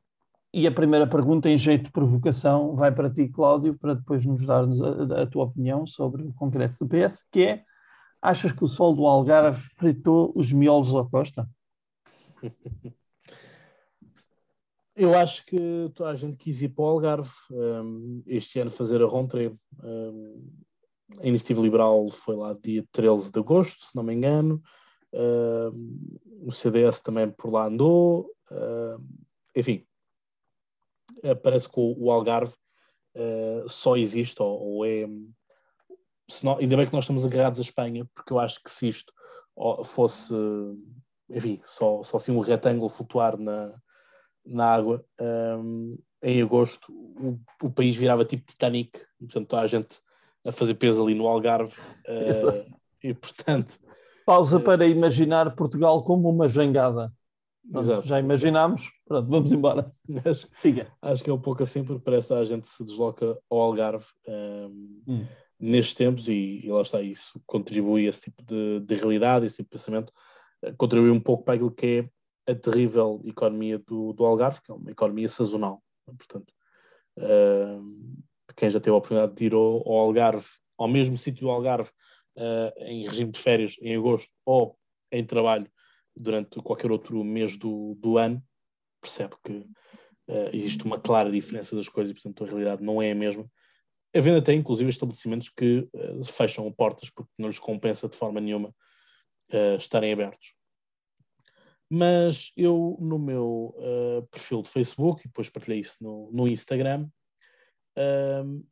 e 0.54 0.66
a 0.66 0.72
primeira 0.72 1.06
pergunta, 1.06 1.50
em 1.50 1.58
jeito 1.58 1.84
de 1.84 1.92
provocação, 1.92 2.74
vai 2.74 2.90
para 2.90 3.10
ti, 3.10 3.28
Cláudio, 3.28 3.78
para 3.78 3.96
depois 3.96 4.24
nos 4.24 4.46
dar 4.46 4.64
a, 4.64 5.22
a, 5.22 5.26
tua 5.26 5.44
opinião 5.44 5.86
sobre 5.86 6.22
o 6.22 6.32
Congresso 6.32 6.86
do 6.86 6.88
PS, 6.88 7.26
que 7.30 7.42
é, 7.42 7.64
achas 8.22 8.52
que 8.52 8.64
o 8.64 8.68
sol 8.68 8.94
do 8.94 9.06
Algarve 9.06 9.60
fritou 9.76 10.32
os 10.34 10.50
miolos 10.50 10.94
à 10.96 11.04
costa? 11.04 11.46
Eu 15.00 15.14
acho 15.14 15.46
que 15.46 15.90
toda 15.94 16.10
a 16.10 16.14
gente 16.14 16.36
quis 16.36 16.60
ir 16.60 16.68
para 16.68 16.84
o 16.84 16.88
Algarve 16.88 17.30
um, 17.50 18.22
este 18.26 18.58
ano 18.60 18.70
fazer 18.70 19.00
a 19.00 19.06
Rontre. 19.06 19.56
Um, 19.82 20.46
a 21.18 21.26
Iniciativa 21.26 21.62
Liberal 21.62 22.10
foi 22.10 22.36
lá 22.36 22.52
dia 22.52 22.84
13 22.92 23.32
de 23.32 23.38
agosto, 23.38 23.82
se 23.82 23.96
não 23.96 24.02
me 24.02 24.12
engano. 24.12 24.62
Um, 25.10 26.18
o 26.42 26.52
CDS 26.52 27.00
também 27.00 27.30
por 27.30 27.50
lá 27.50 27.64
andou. 27.64 28.30
enfim, 29.56 29.86
uh, 31.24 31.36
parece 31.42 31.66
que 31.66 31.80
o, 31.80 31.94
o 31.98 32.10
Algarve 32.10 32.52
uh, 33.16 33.66
só 33.70 33.96
existe 33.96 34.42
ou, 34.42 34.60
ou 34.60 34.84
é. 34.84 35.08
Não, 36.42 36.58
ainda 36.58 36.76
bem 36.76 36.86
que 36.86 36.92
nós 36.92 37.04
estamos 37.04 37.24
agarrados 37.24 37.58
à 37.58 37.62
Espanha, 37.62 38.06
porque 38.14 38.34
eu 38.34 38.38
acho 38.38 38.62
que 38.62 38.70
se 38.70 38.86
isto 38.86 39.10
fosse, 39.82 40.34
enfim, 41.30 41.58
só, 41.64 42.02
só 42.02 42.18
assim 42.18 42.32
um 42.32 42.40
retângulo 42.40 42.90
flutuar 42.90 43.38
na, 43.38 43.74
na 44.44 44.66
água, 44.66 45.04
um, 45.20 45.98
em 46.22 46.42
agosto 46.42 46.92
o, 46.92 47.38
o, 47.62 47.70
país 47.70 47.96
virava 47.96 48.24
tipo 48.24 48.44
Titanic, 48.44 49.00
portanto, 49.18 49.48
toda 49.48 49.62
a 49.62 49.66
gente 49.66 50.00
a 50.44 50.52
fazer 50.52 50.74
peso 50.74 51.02
ali 51.02 51.14
no 51.14 51.26
Algarve. 51.26 51.74
Uh, 52.08 52.74
e 53.02 53.14
portanto. 53.14 53.78
Pausa 54.24 54.60
para 54.60 54.86
imaginar 54.86 55.54
Portugal 55.54 56.02
como 56.02 56.28
uma 56.28 56.48
jangada. 56.48 57.12
Pronto, 57.70 58.06
já 58.06 58.18
imaginámos, 58.18 58.90
pronto, 59.06 59.28
vamos 59.28 59.52
embora. 59.52 59.92
Acho, 60.24 60.48
acho, 61.02 61.24
que 61.24 61.30
é 61.30 61.32
um 61.32 61.40
pouco 61.40 61.62
assim, 61.62 61.84
porque 61.84 62.02
parece 62.02 62.28
que 62.28 62.34
a 62.34 62.44
gente 62.44 62.66
se 62.66 62.84
desloca 62.84 63.38
ao 63.48 63.60
Algarve 63.60 64.06
um, 64.26 65.02
hum. 65.06 65.26
nestes 65.58 65.94
tempos 65.94 66.28
e, 66.28 66.60
e, 66.64 66.68
lá 66.68 66.82
está, 66.82 67.00
isso 67.00 67.40
contribui 67.46 68.06
a 68.06 68.08
esse 68.08 68.22
tipo 68.22 68.42
de, 68.42 68.80
de 68.80 68.94
realidade, 68.96 69.46
esse 69.46 69.56
tipo 69.56 69.68
de 69.68 69.78
pensamento, 69.78 70.12
uh, 70.64 70.74
contribui 70.76 71.10
um 71.10 71.20
pouco 71.20 71.44
para 71.44 71.54
aquilo 71.54 71.70
que 71.70 71.86
é 71.86 72.10
a 72.46 72.54
terrível 72.54 73.20
economia 73.24 73.78
do, 73.78 74.12
do 74.12 74.24
Algarve, 74.24 74.60
que 74.62 74.70
é 74.70 74.74
uma 74.74 74.90
economia 74.90 75.28
sazonal. 75.28 75.82
Portanto, 76.06 76.52
uh, 77.18 78.22
quem 78.56 78.70
já 78.70 78.80
teve 78.80 78.94
a 78.94 78.98
oportunidade 78.98 79.34
de 79.34 79.46
ir 79.46 79.54
ao, 79.54 79.88
ao 79.88 79.98
Algarve, 79.98 80.46
ao 80.76 80.88
mesmo 80.88 81.16
sítio 81.16 81.42
do 81.42 81.50
Algarve, 81.50 81.90
uh, 82.36 82.84
em 82.84 83.06
regime 83.06 83.30
de 83.30 83.38
férias, 83.38 83.76
em 83.80 83.96
agosto, 83.96 84.32
ou 84.44 84.76
em 85.12 85.24
trabalho, 85.24 85.70
durante 86.16 86.60
qualquer 86.60 86.90
outro 86.90 87.22
mês 87.22 87.56
do, 87.56 87.94
do 87.96 88.18
ano, 88.18 88.42
percebe 89.00 89.34
que 89.44 89.52
uh, 89.52 90.50
existe 90.52 90.84
uma 90.84 91.00
clara 91.00 91.30
diferença 91.30 91.76
das 91.76 91.88
coisas 91.88 92.10
e, 92.10 92.14
portanto, 92.14 92.44
a 92.44 92.46
realidade 92.46 92.82
não 92.82 93.00
é 93.00 93.12
a 93.12 93.14
mesma. 93.14 93.46
Havendo 94.14 94.38
até, 94.38 94.52
inclusive, 94.52 94.90
estabelecimentos 94.90 95.48
que 95.48 95.88
fecham 96.24 96.70
portas 96.72 97.10
porque 97.10 97.30
não 97.38 97.46
lhes 97.46 97.60
compensa 97.60 98.08
de 98.08 98.16
forma 98.16 98.40
nenhuma 98.40 98.74
estarem 99.78 100.12
abertos. 100.12 100.52
Mas 101.90 102.52
eu, 102.56 102.96
no 103.00 103.18
meu 103.18 103.74
perfil 104.30 104.62
de 104.62 104.68
Facebook, 104.68 105.22
e 105.22 105.28
depois 105.28 105.50
partilhei 105.50 105.80
isso 105.80 105.96
no, 106.00 106.30
no 106.32 106.46
Instagram, 106.46 107.08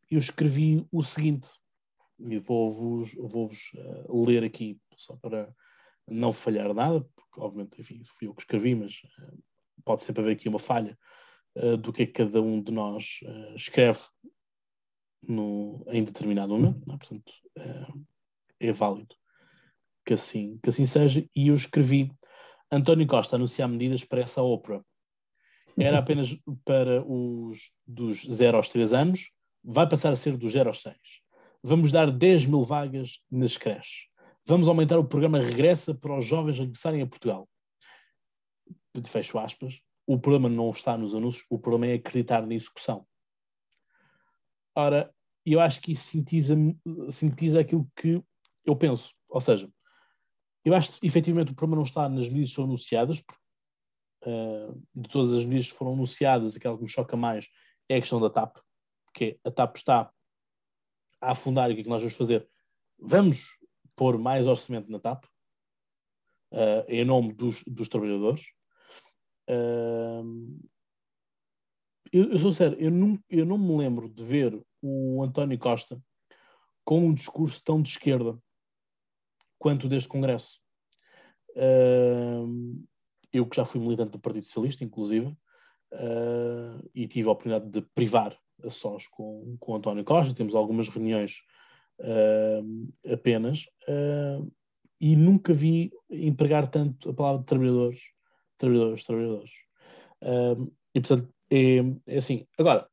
eu 0.09 0.19
escrevi 0.19 0.87
o 0.93 1.03
seguinte, 1.03 1.49
e 2.21 2.39
vou-vos 2.39 3.13
vou 3.19 3.51
ler 4.25 4.45
aqui, 4.45 4.81
só 4.97 5.17
para 5.17 5.53
não 6.07 6.33
falhar 6.33 6.73
nada, 6.75 7.01
porque 7.01 7.41
obviamente 7.41 7.81
enfim, 7.81 8.03
fui 8.05 8.29
eu 8.29 8.35
que 8.35 8.43
escrevi, 8.43 8.75
mas 8.75 9.03
uh, 9.19 9.39
pode 9.85 10.03
sempre 10.03 10.23
haver 10.23 10.33
aqui 10.33 10.49
uma 10.49 10.59
falha 10.59 10.99
uh, 11.57 11.77
do 11.77 11.93
que 11.93 12.03
é 12.03 12.07
que 12.07 12.13
cada 12.13 12.41
um 12.41 12.63
de 12.63 12.73
nós 12.73 13.21
uh, 13.23 13.55
escreve 13.55 14.01
no, 15.23 15.85
em 15.89 16.03
determinado 16.03 16.55
momento, 16.55 16.83
é? 16.83 16.97
portanto 16.97 17.33
é 18.61 18.73
válido 18.73 19.15
que 20.07 20.15
assim, 20.15 20.59
que 20.63 20.71
assim 20.71 20.87
seja. 20.87 21.29
E 21.37 21.49
eu 21.49 21.55
escrevi 21.55 22.11
António 22.71 23.07
Costa 23.07 23.37
anunciar 23.37 23.69
medidas 23.69 24.05
para 24.05 24.21
essa 24.21 24.43
ópera. 24.43 24.85
Era 25.77 25.99
apenas 25.99 26.37
para 26.65 27.03
os 27.07 27.71
dos 27.87 28.23
0 28.25 28.57
aos 28.57 28.69
3 28.69 28.93
anos, 28.93 29.31
vai 29.63 29.89
passar 29.89 30.13
a 30.13 30.17
ser 30.17 30.37
dos 30.37 30.53
0 30.53 30.69
aos 30.69 30.83
6. 30.83 30.97
Vamos 31.63 31.93
dar 31.93 32.11
10 32.11 32.47
mil 32.47 32.63
vagas 32.63 33.21
nas 33.31 33.57
creches. 33.57 34.09
Vamos 34.45 34.69
aumentar 34.69 34.99
o 34.99 35.05
programa 35.05 35.39
Regressa 35.39 35.95
para 35.95 36.19
os 36.19 36.25
jovens 36.25 36.59
regressarem 36.59 37.03
a 37.03 37.07
Portugal. 37.07 37.49
Fecho 39.07 39.39
aspas. 39.39 39.81
O 40.07 40.19
problema 40.19 40.49
não 40.49 40.71
está 40.71 40.97
nos 40.97 41.15
anúncios, 41.15 41.45
o 41.51 41.59
problema 41.59 41.93
é 41.93 41.97
acreditar 41.97 42.47
na 42.47 42.55
execução. 42.55 43.07
Ora, 44.75 45.15
eu 45.45 45.61
acho 45.61 45.81
que 45.81 45.93
isso 45.93 46.05
sintetiza, 46.05 46.57
sintetiza 47.11 47.61
aquilo 47.61 47.87
que 47.95 48.23
eu 48.65 48.75
penso. 48.75 49.15
Ou 49.29 49.41
seja, 49.41 49.71
eu 50.69 50.75
acho 50.75 50.93
que 50.93 51.07
efetivamente 51.07 51.53
o 51.53 51.55
problema 51.55 51.77
não 51.77 51.87
está 51.87 52.09
nas 52.09 52.29
medidas 52.29 52.51
que 52.51 52.55
são 52.57 52.65
anunciadas, 52.65 53.21
porque, 53.21 53.43
uh, 54.27 54.83
de 54.95 55.09
todas 55.09 55.33
as 55.33 55.45
medidas 55.45 55.73
que 55.73 55.79
foram 55.79 55.95
anunciadas, 55.95 56.55
aquela 56.55 56.77
que 56.77 56.83
me 56.83 56.89
choca 56.89 57.17
mais 57.17 57.49
é 57.89 57.97
a 57.97 58.01
questão 58.01 58.21
da 58.21 58.29
TAP, 58.29 58.59
porque 59.07 59.41
a 59.45 59.51
TAP 59.51 59.77
está 59.77 60.13
a 61.21 61.31
afundar 61.31 61.71
e 61.71 61.73
o 61.73 61.75
que 61.75 61.81
é 61.81 61.85
que 61.85 61.91
nós 61.91 62.03
vamos 62.03 62.17
fazer? 62.17 62.49
Vamos 62.99 63.59
pôr 63.97 64.19
mais 64.19 64.47
orçamento 64.47 64.91
na 64.91 65.01
TAP, 65.01 65.25
uh, 66.53 66.85
em 66.87 67.05
nome 67.05 67.33
dos, 67.33 67.63
dos 67.65 67.89
trabalhadores. 67.89 68.45
Uh, 69.49 70.61
eu, 72.13 72.31
eu 72.31 72.39
sou 72.39 72.53
sério, 72.53 72.79
eu 72.79 72.91
não, 72.91 73.19
eu 73.31 73.47
não 73.47 73.57
me 73.57 73.77
lembro 73.77 74.09
de 74.09 74.23
ver 74.23 74.63
o 74.83 75.23
António 75.23 75.59
Costa 75.59 76.01
com 76.85 77.07
um 77.07 77.15
discurso 77.15 77.63
tão 77.65 77.81
de 77.81 77.89
esquerda 77.89 78.39
quanto 79.59 79.89
deste 79.89 80.09
Congresso. 80.09 80.61
Uh, 81.51 82.85
eu 83.33 83.47
que 83.47 83.57
já 83.57 83.65
fui 83.65 83.81
militante 83.81 84.13
do 84.13 84.19
Partido 84.19 84.45
Socialista, 84.45 84.85
inclusive, 84.85 85.27
uh, 85.27 86.91
e 86.95 87.07
tive 87.09 87.29
a 87.29 87.33
oportunidade 87.33 87.71
de 87.71 87.83
privar 87.95 88.39
a 88.63 88.71
sós 88.71 89.07
com, 89.07 89.57
com 89.59 89.77
António 89.77 90.05
Costa, 90.05 90.35
temos 90.35 90.55
algumas 90.55 90.89
reuniões 90.89 91.43
uh, 92.01 93.13
apenas, 93.13 93.67
e 95.01 95.15
nunca 95.15 95.53
vi 95.53 95.93
empregar 96.11 96.69
tanto 96.69 97.11
a 97.11 97.15
palavra 97.15 97.41
de 97.41 97.47
trabalhadores, 97.47 98.01
trabalhadores, 98.57 99.05
trabalhadores. 99.05 99.51
E 100.93 101.01
portanto, 101.01 101.33
é, 101.51 101.79
é 102.07 102.17
assim. 102.17 102.47
Agora, 102.59 102.89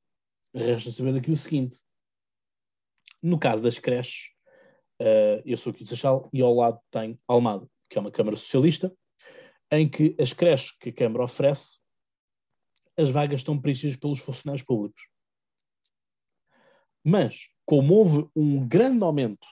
resta 0.53 0.91
saber 0.91 1.17
aqui 1.17 1.31
o 1.31 1.37
seguinte: 1.37 1.79
no 3.21 3.39
caso 3.39 3.61
das 3.63 3.79
creches, 3.79 4.34
Uh, 5.01 5.41
eu 5.45 5.57
sou 5.57 5.71
aqui 5.71 5.83
de 5.83 5.89
Seixal 5.89 6.29
e 6.31 6.41
ao 6.41 6.55
lado 6.55 6.79
tem 6.89 7.19
Almada, 7.27 7.67
que 7.89 7.97
é 7.97 8.01
uma 8.01 8.11
Câmara 8.11 8.37
Socialista, 8.37 8.95
em 9.71 9.89
que 9.89 10.15
as 10.19 10.31
creches 10.31 10.71
que 10.71 10.89
a 10.89 10.93
Câmara 10.93 11.25
oferece, 11.25 11.79
as 12.97 13.09
vagas 13.09 13.41
estão 13.41 13.59
preenchidas 13.59 13.97
pelos 13.97 14.19
funcionários 14.19 14.65
públicos. 14.65 15.01
Mas, 17.03 17.49
como 17.65 17.93
houve 17.93 18.29
um 18.35 18.65
grande 18.67 19.03
aumento 19.03 19.45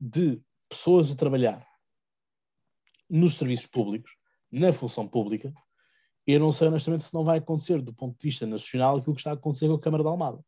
de 0.00 0.40
pessoas 0.68 1.10
a 1.10 1.16
trabalhar 1.16 1.66
nos 3.08 3.34
serviços 3.34 3.66
públicos, 3.66 4.16
na 4.50 4.72
função 4.72 5.06
pública, 5.06 5.52
eu 6.26 6.38
não 6.38 6.52
sei 6.52 6.68
honestamente 6.68 7.04
se 7.04 7.14
não 7.14 7.24
vai 7.24 7.38
acontecer 7.38 7.82
do 7.82 7.92
ponto 7.92 8.16
de 8.16 8.22
vista 8.22 8.46
nacional 8.46 8.96
aquilo 8.96 9.14
que 9.14 9.20
está 9.20 9.30
a 9.30 9.34
acontecer 9.34 9.68
com 9.68 9.74
a 9.74 9.80
Câmara 9.80 10.04
de 10.04 10.08
Almada. 10.08 10.44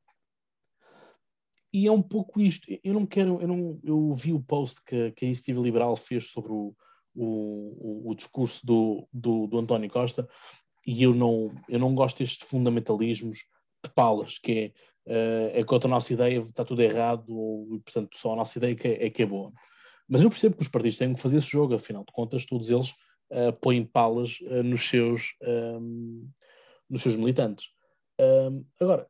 E 1.73 1.87
é 1.87 1.93
um 1.93 2.03
pouco 2.03 2.41
isto. 2.41 2.67
Eu 2.85 2.93
não 2.93 3.07
quero. 3.07 3.41
Eu, 3.41 3.49
não, 3.49 3.81
eu 3.83 4.13
vi 4.13 4.33
o 4.33 4.43
post 4.43 4.83
que, 4.85 5.11
que 5.13 5.25
a 5.25 5.29
Iniciativa 5.29 5.61
Liberal 5.61 5.97
fez 5.97 6.31
sobre 6.31 6.53
o, 6.53 6.75
o, 7.15 8.11
o, 8.11 8.15
discurso 8.15 8.65
do, 8.65 9.09
do, 9.13 9.47
do, 9.47 9.59
António 9.59 9.91
Costa 9.91 10.29
e 10.87 11.03
eu 11.03 11.15
não, 11.15 11.55
eu 11.69 11.79
não 11.79 11.95
gosto 11.95 12.19
destes 12.19 12.49
fundamentalismos 12.49 13.39
de 13.85 13.91
palas, 13.95 14.39
que 14.39 14.75
é, 15.07 15.55
uh, 15.55 15.61
é 15.61 15.65
contra 15.65 15.89
a 15.89 15.91
nossa 15.91 16.13
ideia, 16.13 16.39
está 16.39 16.65
tudo 16.65 16.83
errado, 16.83 17.29
ou, 17.31 17.81
portanto 17.81 18.17
só 18.17 18.33
a 18.33 18.37
nossa 18.37 18.59
ideia 18.59 18.75
que 18.75 18.89
é, 18.89 19.07
é, 19.07 19.11
que 19.11 19.23
é 19.23 19.27
boa. 19.27 19.53
Mas 20.09 20.23
eu 20.23 20.31
percebo 20.31 20.57
que 20.57 20.63
os 20.63 20.69
partidos 20.69 20.99
têm 20.99 21.15
que 21.15 21.21
fazer 21.21 21.39
esse 21.39 21.49
jogo, 21.49 21.75
afinal 21.75 22.05
de 22.05 22.13
contas, 22.13 22.45
todos 22.45 22.71
eles 22.71 22.91
uh, 23.31 23.53
põem 23.61 23.85
palas 23.85 24.41
uh, 24.43 24.63
nos, 24.63 24.89
seus, 24.89 25.35
um, 25.43 26.29
nos 26.89 27.03
seus 27.03 27.17
militantes. 27.17 27.67
Um, 28.21 28.65
agora, 28.81 29.09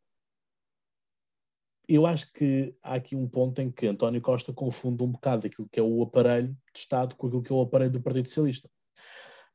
eu 1.89 2.07
acho 2.07 2.33
que 2.33 2.75
há 2.83 2.95
aqui 2.95 3.17
um 3.17 3.29
ponto 3.29 3.61
em 3.61 3.71
que 3.71 3.87
António 3.87 4.21
Costa 4.21 4.53
confunde 4.53 5.03
um 5.03 5.11
bocado 5.11 5.47
aquilo 5.47 5.69
que 5.69 5.81
é 5.81 5.83
o 5.83 6.03
aparelho 6.03 6.49
de 6.49 6.79
Estado 6.79 7.17
com 7.17 7.27
aquilo 7.27 7.43
que 7.43 7.53
é 7.53 7.55
o 7.55 7.61
aparelho 7.61 7.93
do 7.93 8.03
Partido 8.03 8.29
Socialista. 8.29 8.69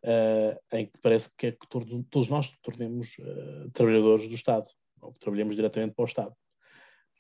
Uh, 0.03 0.55
em 0.71 0.85
que 0.85 0.97
parece 1.01 1.29
que 1.35 1.47
é 1.47 1.51
que 1.51 1.67
todos, 1.67 1.91
todos 2.09 2.29
nós 2.29 2.51
tornemos 2.61 3.17
uh, 3.17 3.69
trabalhadores 3.71 4.27
do 4.27 4.35
Estado, 4.35 4.67
ou 5.01 5.11
que 5.11 5.19
trabalhemos 5.19 5.55
diretamente 5.55 5.95
para 5.95 6.03
o 6.03 6.05
Estado. 6.05 6.35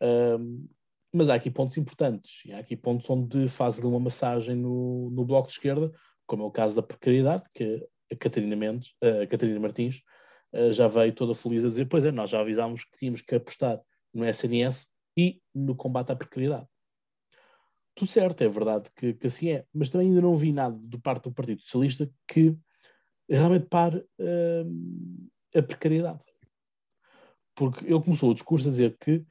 Uh, 0.01 0.69
mas 1.11 1.27
há 1.29 1.35
aqui 1.35 1.49
pontos 1.49 1.77
importantes, 1.77 2.43
e 2.45 2.53
há 2.53 2.59
aqui 2.59 2.75
pontos 2.75 3.09
onde 3.09 3.47
faz 3.47 3.79
uma 3.79 3.99
massagem 3.99 4.55
no, 4.55 5.09
no 5.09 5.25
Bloco 5.25 5.47
de 5.47 5.53
Esquerda, 5.53 5.91
como 6.27 6.43
é 6.43 6.45
o 6.45 6.51
caso 6.51 6.75
da 6.75 6.83
precariedade, 6.83 7.45
que 7.53 7.83
a 8.11 8.15
Catarina, 8.15 8.55
Mendes, 8.55 8.93
a 9.01 9.25
Catarina 9.25 9.59
Martins 9.59 10.01
já 10.71 10.87
veio 10.87 11.13
toda 11.13 11.33
feliz 11.33 11.65
a 11.65 11.69
dizer: 11.69 11.85
Pois 11.87 12.05
é, 12.05 12.11
nós 12.11 12.29
já 12.29 12.39
avisámos 12.39 12.83
que 12.83 12.97
tínhamos 12.97 13.21
que 13.21 13.35
apostar 13.35 13.81
no 14.13 14.25
SNS 14.25 14.87
e 15.17 15.41
no 15.53 15.75
combate 15.75 16.11
à 16.11 16.15
precariedade. 16.15 16.67
Tudo 17.95 18.11
certo, 18.11 18.43
é 18.43 18.47
verdade 18.47 18.91
que, 18.95 19.13
que 19.15 19.27
assim 19.27 19.49
é, 19.49 19.65
mas 19.73 19.89
também 19.89 20.09
ainda 20.09 20.21
não 20.21 20.35
vi 20.35 20.53
nada 20.53 20.77
do 20.79 20.99
parte 20.99 21.23
do 21.23 21.33
Partido 21.33 21.63
Socialista 21.63 22.07
que 22.27 22.55
realmente 23.27 23.65
pare 23.67 23.97
uh, 23.97 25.29
a 25.57 25.63
precariedade. 25.63 26.23
Porque 27.55 27.85
ele 27.85 27.99
começou 27.99 28.29
o 28.29 28.33
discurso 28.35 28.67
a 28.67 28.71
dizer 28.71 28.95
que 28.99 29.25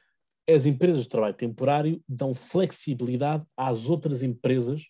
as 0.48 0.66
empresas 0.66 1.02
de 1.02 1.08
trabalho 1.08 1.34
temporário 1.34 2.02
dão 2.08 2.34
flexibilidade 2.34 3.46
às 3.56 3.88
outras 3.88 4.22
empresas 4.22 4.82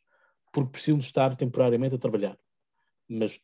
porque 0.53 0.71
precisam 0.71 0.99
de 0.99 1.05
estar 1.05 1.37
temporariamente 1.37 1.95
a 1.95 1.99
trabalhar. 1.99 2.39
Mas 3.07 3.39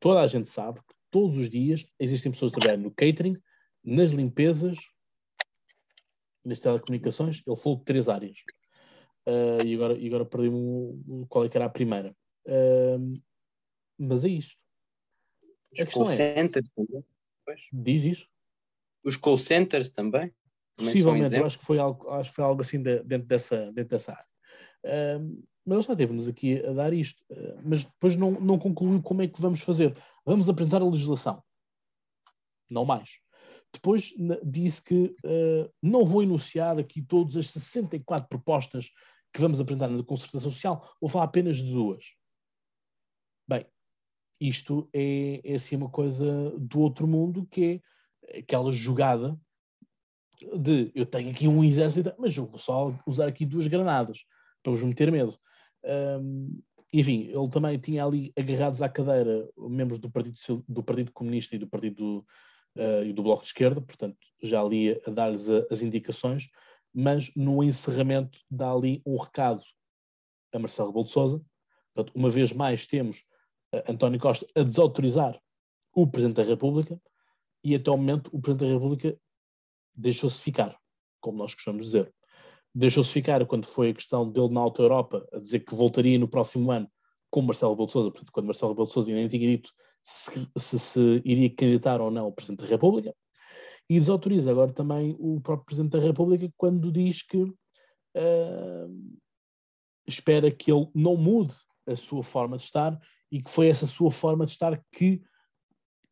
toda 0.00 0.22
a 0.22 0.26
gente 0.26 0.48
sabe 0.48 0.80
que 0.80 0.94
todos 1.10 1.36
os 1.36 1.50
dias 1.50 1.86
existem 1.98 2.32
pessoas 2.32 2.52
a 2.52 2.54
trabalhar 2.54 2.82
no 2.82 2.90
catering, 2.90 3.36
nas 3.84 4.10
limpezas, 4.10 4.78
nas 6.44 6.58
telecomunicações, 6.58 7.42
ele 7.46 7.56
falou 7.56 7.78
de 7.78 7.84
três 7.84 8.08
áreas. 8.08 8.36
Uh, 9.26 9.66
e 9.66 9.74
agora, 9.74 9.98
e 9.98 10.06
agora 10.06 10.24
perdi-me 10.24 11.26
qual 11.28 11.44
é 11.44 11.48
que 11.48 11.56
era 11.56 11.64
a 11.64 11.70
primeira. 11.70 12.14
Uh, 12.46 13.14
mas 13.98 14.24
é 14.24 14.28
isto. 14.28 14.56
Os 15.72 15.80
a 15.80 15.86
call 15.86 16.10
é, 16.10 16.14
centers 16.14 16.68
também. 16.76 17.04
Pois. 17.44 17.60
Diz 17.72 18.04
isso? 18.04 18.28
Os 19.02 19.16
call 19.16 19.38
centers 19.38 19.90
também? 19.90 20.32
Possivelmente, 20.76 21.34
eu 21.36 21.46
acho 21.46 21.58
que 21.58 21.64
foi 21.64 21.78
algo, 21.78 22.08
acho 22.10 22.30
que 22.30 22.36
foi 22.36 22.44
algo 22.44 22.60
assim 22.60 22.82
de, 22.82 23.02
dentro, 23.04 23.26
dessa, 23.26 23.72
dentro 23.72 23.90
dessa 23.90 24.12
área. 24.12 24.26
Uh, 24.84 25.44
mas 25.64 25.78
ele 25.78 25.86
já 25.86 25.96
teve-nos 25.96 26.28
aqui 26.28 26.64
a 26.66 26.72
dar 26.72 26.92
isto. 26.92 27.24
mas 27.64 27.84
depois 27.84 28.16
não, 28.16 28.32
não 28.32 28.58
concluiu 28.58 29.00
como 29.00 29.22
é 29.22 29.28
que 29.28 29.40
vamos 29.40 29.60
fazer. 29.60 29.96
Vamos 30.26 30.46
apresentar 30.46 30.82
a 30.82 30.86
legislação. 30.86 31.42
Não 32.68 32.84
mais. 32.84 33.23
Depois 33.74 34.14
disse 34.44 34.80
que 34.82 35.16
uh, 35.24 35.68
não 35.82 36.04
vou 36.04 36.22
enunciar 36.22 36.78
aqui 36.78 37.02
todas 37.02 37.36
as 37.36 37.50
64 37.50 38.28
propostas 38.28 38.88
que 39.32 39.40
vamos 39.40 39.60
apresentar 39.60 39.88
na 39.88 40.02
concertação 40.04 40.48
social, 40.52 40.88
vou 41.00 41.10
falar 41.10 41.24
apenas 41.24 41.56
de 41.56 41.72
duas. 41.72 42.04
Bem, 43.48 43.66
isto 44.40 44.88
é, 44.92 45.40
é 45.42 45.54
assim 45.56 45.74
uma 45.74 45.90
coisa 45.90 46.52
do 46.56 46.78
outro 46.78 47.08
mundo, 47.08 47.46
que 47.50 47.82
é 48.28 48.38
aquela 48.38 48.70
jogada 48.70 49.36
de 50.56 50.92
eu 50.94 51.04
tenho 51.04 51.30
aqui 51.30 51.48
um 51.48 51.64
exército, 51.64 52.14
mas 52.16 52.36
eu 52.36 52.46
vou 52.46 52.58
só 52.58 52.96
usar 53.04 53.26
aqui 53.26 53.44
duas 53.44 53.66
granadas 53.66 54.24
para 54.62 54.72
vos 54.72 54.84
meter 54.84 55.10
medo. 55.10 55.36
Um, 55.84 56.62
enfim, 56.92 57.24
ele 57.24 57.48
também 57.48 57.76
tinha 57.76 58.04
ali 58.04 58.32
agarrados 58.38 58.80
à 58.80 58.88
cadeira 58.88 59.48
membros 59.58 59.98
do 59.98 60.08
Partido, 60.08 60.64
do 60.68 60.82
partido 60.82 61.12
Comunista 61.12 61.56
e 61.56 61.58
do 61.58 61.66
Partido 61.66 62.24
uh, 62.76 63.04
e 63.04 63.12
do 63.12 63.22
Bloco 63.22 63.42
de 63.42 63.48
Esquerda, 63.48 63.80
portanto, 63.80 64.16
já 64.42 64.60
ali 64.60 65.00
a 65.06 65.10
dar-lhes 65.10 65.48
as 65.48 65.82
indicações, 65.82 66.48
mas 66.92 67.34
no 67.34 67.62
encerramento 67.62 68.38
dá 68.50 68.70
ali 68.72 69.02
um 69.04 69.16
recado 69.16 69.62
a 70.52 70.58
Marcelo 70.58 70.88
Rebelo 70.88 71.04
de 71.04 71.10
Sousa. 71.10 71.44
Portanto, 71.92 72.16
uma 72.16 72.30
vez 72.30 72.52
mais 72.52 72.86
temos 72.86 73.24
uh, 73.74 73.90
António 73.90 74.20
Costa 74.20 74.46
a 74.54 74.62
desautorizar 74.62 75.40
o 75.94 76.06
Presidente 76.06 76.36
da 76.36 76.42
República 76.42 77.00
e 77.62 77.74
até 77.74 77.90
o 77.90 77.96
momento 77.96 78.30
o 78.32 78.40
Presidente 78.40 78.68
da 78.68 78.74
República 78.74 79.18
deixou-se 79.94 80.42
ficar, 80.42 80.76
como 81.20 81.38
nós 81.38 81.54
costumamos 81.54 81.86
dizer. 81.86 82.12
Deixou-se 82.74 83.10
ficar 83.10 83.44
quando 83.46 83.66
foi 83.66 83.90
a 83.90 83.94
questão 83.94 84.28
dele 84.30 84.48
na 84.48 84.60
Alta 84.60 84.82
Europa 84.82 85.26
a 85.32 85.38
dizer 85.38 85.60
que 85.60 85.74
voltaria 85.74 86.18
no 86.18 86.28
próximo 86.28 86.70
ano 86.70 86.90
com 87.30 87.42
Marcelo 87.42 87.72
Rebelo 87.72 87.86
de 87.86 87.92
Sousa, 87.92 88.10
portanto, 88.10 88.32
quando 88.32 88.46
Marcelo 88.46 88.72
Rebelo 88.72 88.86
de 88.86 88.92
Sousa 88.92 89.10
ainda 89.10 89.28
tinha 89.28 89.48
dito 89.48 89.70
se, 90.04 90.30
se, 90.58 90.78
se 90.78 91.22
iria 91.24 91.48
candidatar 91.48 92.00
ou 92.00 92.10
não 92.10 92.28
o 92.28 92.32
Presidente 92.32 92.60
da 92.60 92.66
República, 92.66 93.14
e 93.88 93.98
desautoriza 93.98 94.50
agora 94.50 94.72
também 94.72 95.16
o 95.18 95.40
próprio 95.40 95.66
Presidente 95.66 95.92
da 95.92 95.98
República 95.98 96.52
quando 96.56 96.92
diz 96.92 97.22
que 97.22 97.38
uh, 97.38 97.54
espera 100.06 100.50
que 100.50 100.70
ele 100.70 100.90
não 100.94 101.16
mude 101.16 101.54
a 101.86 101.96
sua 101.96 102.22
forma 102.22 102.56
de 102.56 102.64
estar 102.64 102.98
e 103.30 103.42
que 103.42 103.50
foi 103.50 103.68
essa 103.68 103.86
sua 103.86 104.10
forma 104.10 104.46
de 104.46 104.52
estar 104.52 104.82
que 104.92 105.22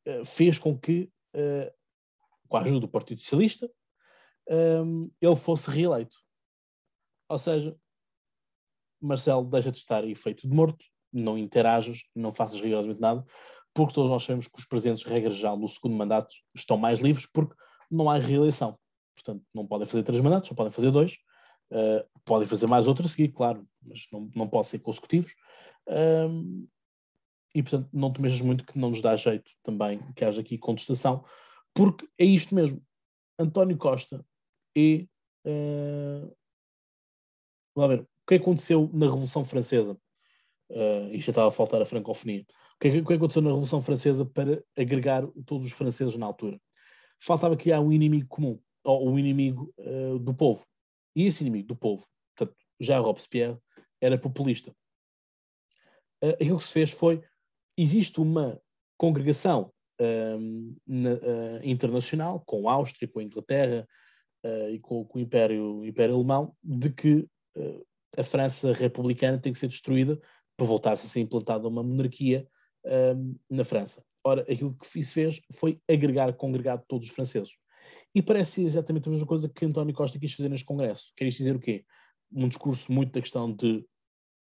uh, 0.07 0.25
fez 0.25 0.59
com 0.59 0.79
que, 0.79 1.11
uh, 1.35 1.73
com 2.49 2.57
a 2.57 2.63
ajuda 2.63 2.81
do 2.81 2.89
Partido 2.89 3.21
Socialista, 3.21 3.71
ele 4.49 5.37
fosse 5.37 5.71
reeleito. 5.71 6.17
Ou 7.29 7.39
seja, 7.39 7.75
Marcelo 9.01 9.45
deixa 9.45 9.71
de 9.71 9.79
estar 9.79 10.05
efeito 10.07 10.49
de 10.49 10.55
morto, 10.55 10.85
não 11.13 11.39
interajas, 11.39 12.03
não 12.15 12.33
faças 12.33 12.61
rigorosamente 12.61 13.01
nada, 13.01 13.25
porque 13.75 13.95
todos 13.95 14.11
nós 14.11 14.23
sabemos 14.23 14.47
que 14.47 14.59
os 14.59 14.65
presidentes, 14.65 15.05
regra 15.05 15.31
geral, 15.31 15.57
no 15.57 15.69
segundo 15.69 15.97
mandato 15.97 16.35
estão 16.55 16.77
mais 16.77 17.01
livres 17.01 17.27
porque 17.27 17.55
não 17.91 18.11
há 18.11 18.19
reeleição. 18.19 18.79
Portanto, 19.15 19.45
não 19.55 19.67
podem 19.67 19.87
fazer 19.87 20.03
três 20.03 20.21
mandatos, 20.21 20.49
só 20.49 20.55
podem 20.55 20.73
fazer 20.73 20.91
dois. 20.91 21.17
Uh, 21.71 22.05
podem 22.25 22.47
fazer 22.47 22.67
mais 22.67 22.87
outro 22.87 23.07
a 23.07 23.09
seguir, 23.09 23.29
claro, 23.29 23.67
mas 23.83 24.07
não, 24.13 24.31
não 24.35 24.49
podem 24.49 24.69
ser 24.69 24.79
consecutivos. 24.81 25.33
E, 27.55 27.63
portanto, 27.63 27.89
não 27.93 28.13
te 28.13 28.21
mexas 28.21 28.41
muito 28.41 28.65
que 28.65 28.79
não 28.79 28.91
nos 28.91 29.03
dá 29.03 29.15
jeito 29.15 29.51
também 29.63 30.01
que 30.15 30.25
haja 30.25 30.41
aqui 30.41 30.57
contestação, 30.57 31.25
porque 31.75 32.09
é 32.19 32.25
isto 32.25 32.55
mesmo. 32.55 32.83
António 33.39 33.77
Costa 33.77 34.25
é. 34.77 35.07
Uh, 35.45 36.35
vamos 37.75 37.97
ver, 37.97 38.03
o 38.03 38.09
que 38.27 38.35
aconteceu 38.37 38.89
na 38.93 39.07
Revolução 39.07 39.45
Francesa? 39.45 39.99
Uh, 40.71 41.09
isto 41.13 41.27
já 41.27 41.31
estava 41.31 41.49
a 41.49 41.53
faltar 41.53 41.83
a 41.83 41.87
francofonia 41.87 42.47
que, 42.83 43.03
que 43.03 43.13
aconteceu 43.13 43.43
na 43.43 43.51
Revolução 43.51 43.81
Francesa 43.81 44.25
para 44.25 44.63
agregar 44.77 45.25
todos 45.47 45.67
os 45.67 45.73
franceses 45.73 46.17
na 46.17 46.27
altura? 46.27 46.61
Faltava 47.21 47.57
criar 47.57 47.81
um 47.81 47.93
inimigo 47.93 48.27
comum, 48.29 48.59
ou 48.83 49.09
um 49.09 49.19
inimigo 49.19 49.73
uh, 49.79 50.19
do 50.19 50.35
povo. 50.35 50.67
E 51.15 51.27
esse 51.27 51.45
inimigo 51.45 51.69
do 51.69 51.77
povo, 51.77 52.05
portanto, 52.35 52.57
já 52.81 52.99
Robespierre, 52.99 53.57
era 54.01 54.19
populista. 54.19 54.75
Uh, 56.23 56.31
aquilo 56.31 56.59
que 56.59 56.65
se 56.65 56.73
fez 56.73 56.91
foi, 56.91 57.23
existe 57.77 58.21
uma 58.21 58.61
congregação 58.99 59.73
uh, 60.01 60.77
na, 60.85 61.13
uh, 61.13 61.61
internacional, 61.63 62.41
com 62.41 62.69
a 62.69 62.73
Áustria, 62.73 63.09
com 63.09 63.21
a 63.21 63.25
Inglaterra 63.25 63.87
e 64.73 64.81
com, 64.81 65.05
com, 65.05 65.21
o 65.21 65.23
Império, 65.23 65.85
Império 65.85 66.17
Alemão, 66.17 66.53
de 66.65 66.91
que 66.91 67.29
a 68.19 68.25
França 68.25 68.73
republicana 68.73 69.39
tem 69.39 69.53
que 69.53 69.59
ser 69.61 69.69
destruída 69.69 70.21
para 70.57 70.67
voltar-se 70.67 71.07
a 71.07 71.09
ser 71.09 71.21
implantada 71.21 71.69
uma 71.69 71.81
monarquia 71.81 72.45
um, 72.85 73.37
na 73.51 73.65
França. 73.65 74.05
Ora, 74.25 74.43
aquilo 74.43 74.75
que 74.75 74.99
isso 74.99 75.13
fez 75.13 75.41
foi 75.53 75.81
agregar, 75.89 76.33
congregar 76.35 76.83
todos 76.87 77.09
os 77.09 77.15
franceses. 77.15 77.53
E 78.15 78.23
parece 78.23 78.63
exatamente 78.63 79.09
a 79.09 79.11
mesma 79.11 79.27
coisa 79.27 79.49
que 79.49 79.65
António 79.65 79.95
Costa 79.95 80.19
quis 80.19 80.35
fazer 80.35 80.49
neste 80.49 80.67
Congresso. 80.67 81.13
Quer 81.17 81.29
dizer 81.29 81.57
o 81.57 81.61
quê? 81.61 81.85
Um 82.31 82.49
discurso 82.49 82.93
muito 82.93 83.13
da 83.13 83.21
questão 83.21 83.53
de 83.53 83.85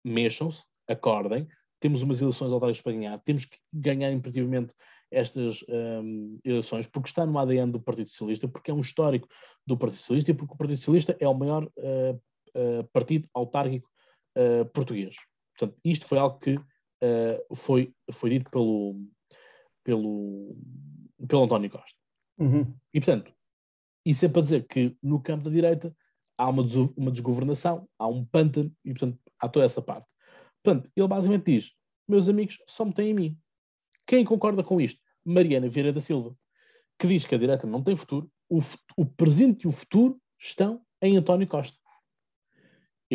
mexam-se, 0.04 0.64
acordem, 0.88 1.48
temos 1.80 2.02
umas 2.02 2.22
eleições 2.22 2.52
autárquicas 2.52 2.82
para 2.82 2.94
ganhar, 2.94 3.18
temos 3.20 3.46
que 3.46 3.58
ganhar 3.74 4.12
imperativamente 4.12 4.74
estas 5.12 5.64
um, 5.70 6.40
eleições, 6.44 6.88
porque 6.88 7.10
está 7.10 7.26
no 7.26 7.38
ADN 7.38 7.72
do 7.72 7.80
Partido 7.80 8.10
Socialista, 8.10 8.48
porque 8.48 8.72
é 8.72 8.74
um 8.74 8.80
histórico 8.80 9.28
do 9.66 9.78
Partido 9.78 10.00
Socialista 10.00 10.32
e 10.32 10.34
porque 10.34 10.54
o 10.54 10.58
Partido 10.58 10.78
Socialista 10.78 11.18
é 11.20 11.28
o 11.28 11.34
maior 11.34 11.64
uh, 11.64 12.22
uh, 12.56 12.84
partido 12.92 13.28
autárquico 13.34 13.90
uh, 14.38 14.66
português. 14.72 15.16
Portanto, 15.58 15.80
isto 15.84 16.06
foi 16.08 16.18
algo 16.18 16.40
que 16.40 16.60
foi, 17.54 17.94
foi 18.12 18.30
dito 18.32 18.50
pelo, 18.50 18.96
pelo, 19.84 20.56
pelo 21.28 21.44
António 21.44 21.70
Costa. 21.70 21.98
Uhum. 22.38 22.74
E, 22.94 23.00
portanto, 23.00 23.34
isso 24.06 24.26
é 24.26 24.30
para 24.30 24.42
dizer 24.42 24.68
que 24.68 24.96
no 25.02 25.22
campo 25.22 25.46
da 25.46 25.50
direita 25.50 25.96
há 26.38 26.50
uma, 26.50 26.64
uma 26.98 27.12
desgovernação, 27.12 27.88
há 27.98 28.08
um 28.08 28.26
pântano 28.26 28.72
e, 28.84 28.92
portanto, 28.92 29.20
há 29.40 29.48
toda 29.48 29.66
essa 29.66 29.82
parte. 29.82 30.08
Portanto, 30.64 30.90
ele 30.96 31.08
basicamente 31.08 31.52
diz: 31.52 31.72
meus 32.08 32.28
amigos 32.30 32.62
só 32.68 32.86
me 32.86 32.94
têm 32.94 33.12
em 33.12 33.14
mim. 33.14 33.40
Quem 34.06 34.24
concorda 34.24 34.64
com 34.64 34.80
isto? 34.80 35.02
Mariana 35.24 35.68
Vieira 35.68 35.92
da 35.92 36.00
Silva, 36.00 36.36
que 37.00 37.08
diz 37.08 37.26
que 37.26 37.34
a 37.34 37.38
direita 37.38 37.66
não 37.66 37.84
tem 37.84 37.96
futuro, 37.96 38.30
o, 38.50 38.60
o 38.96 39.06
presente 39.06 39.64
e 39.64 39.68
o 39.68 39.72
futuro 39.72 40.20
estão 40.40 40.86
em 41.02 41.18
António 41.18 41.48
Costa. 41.48 41.78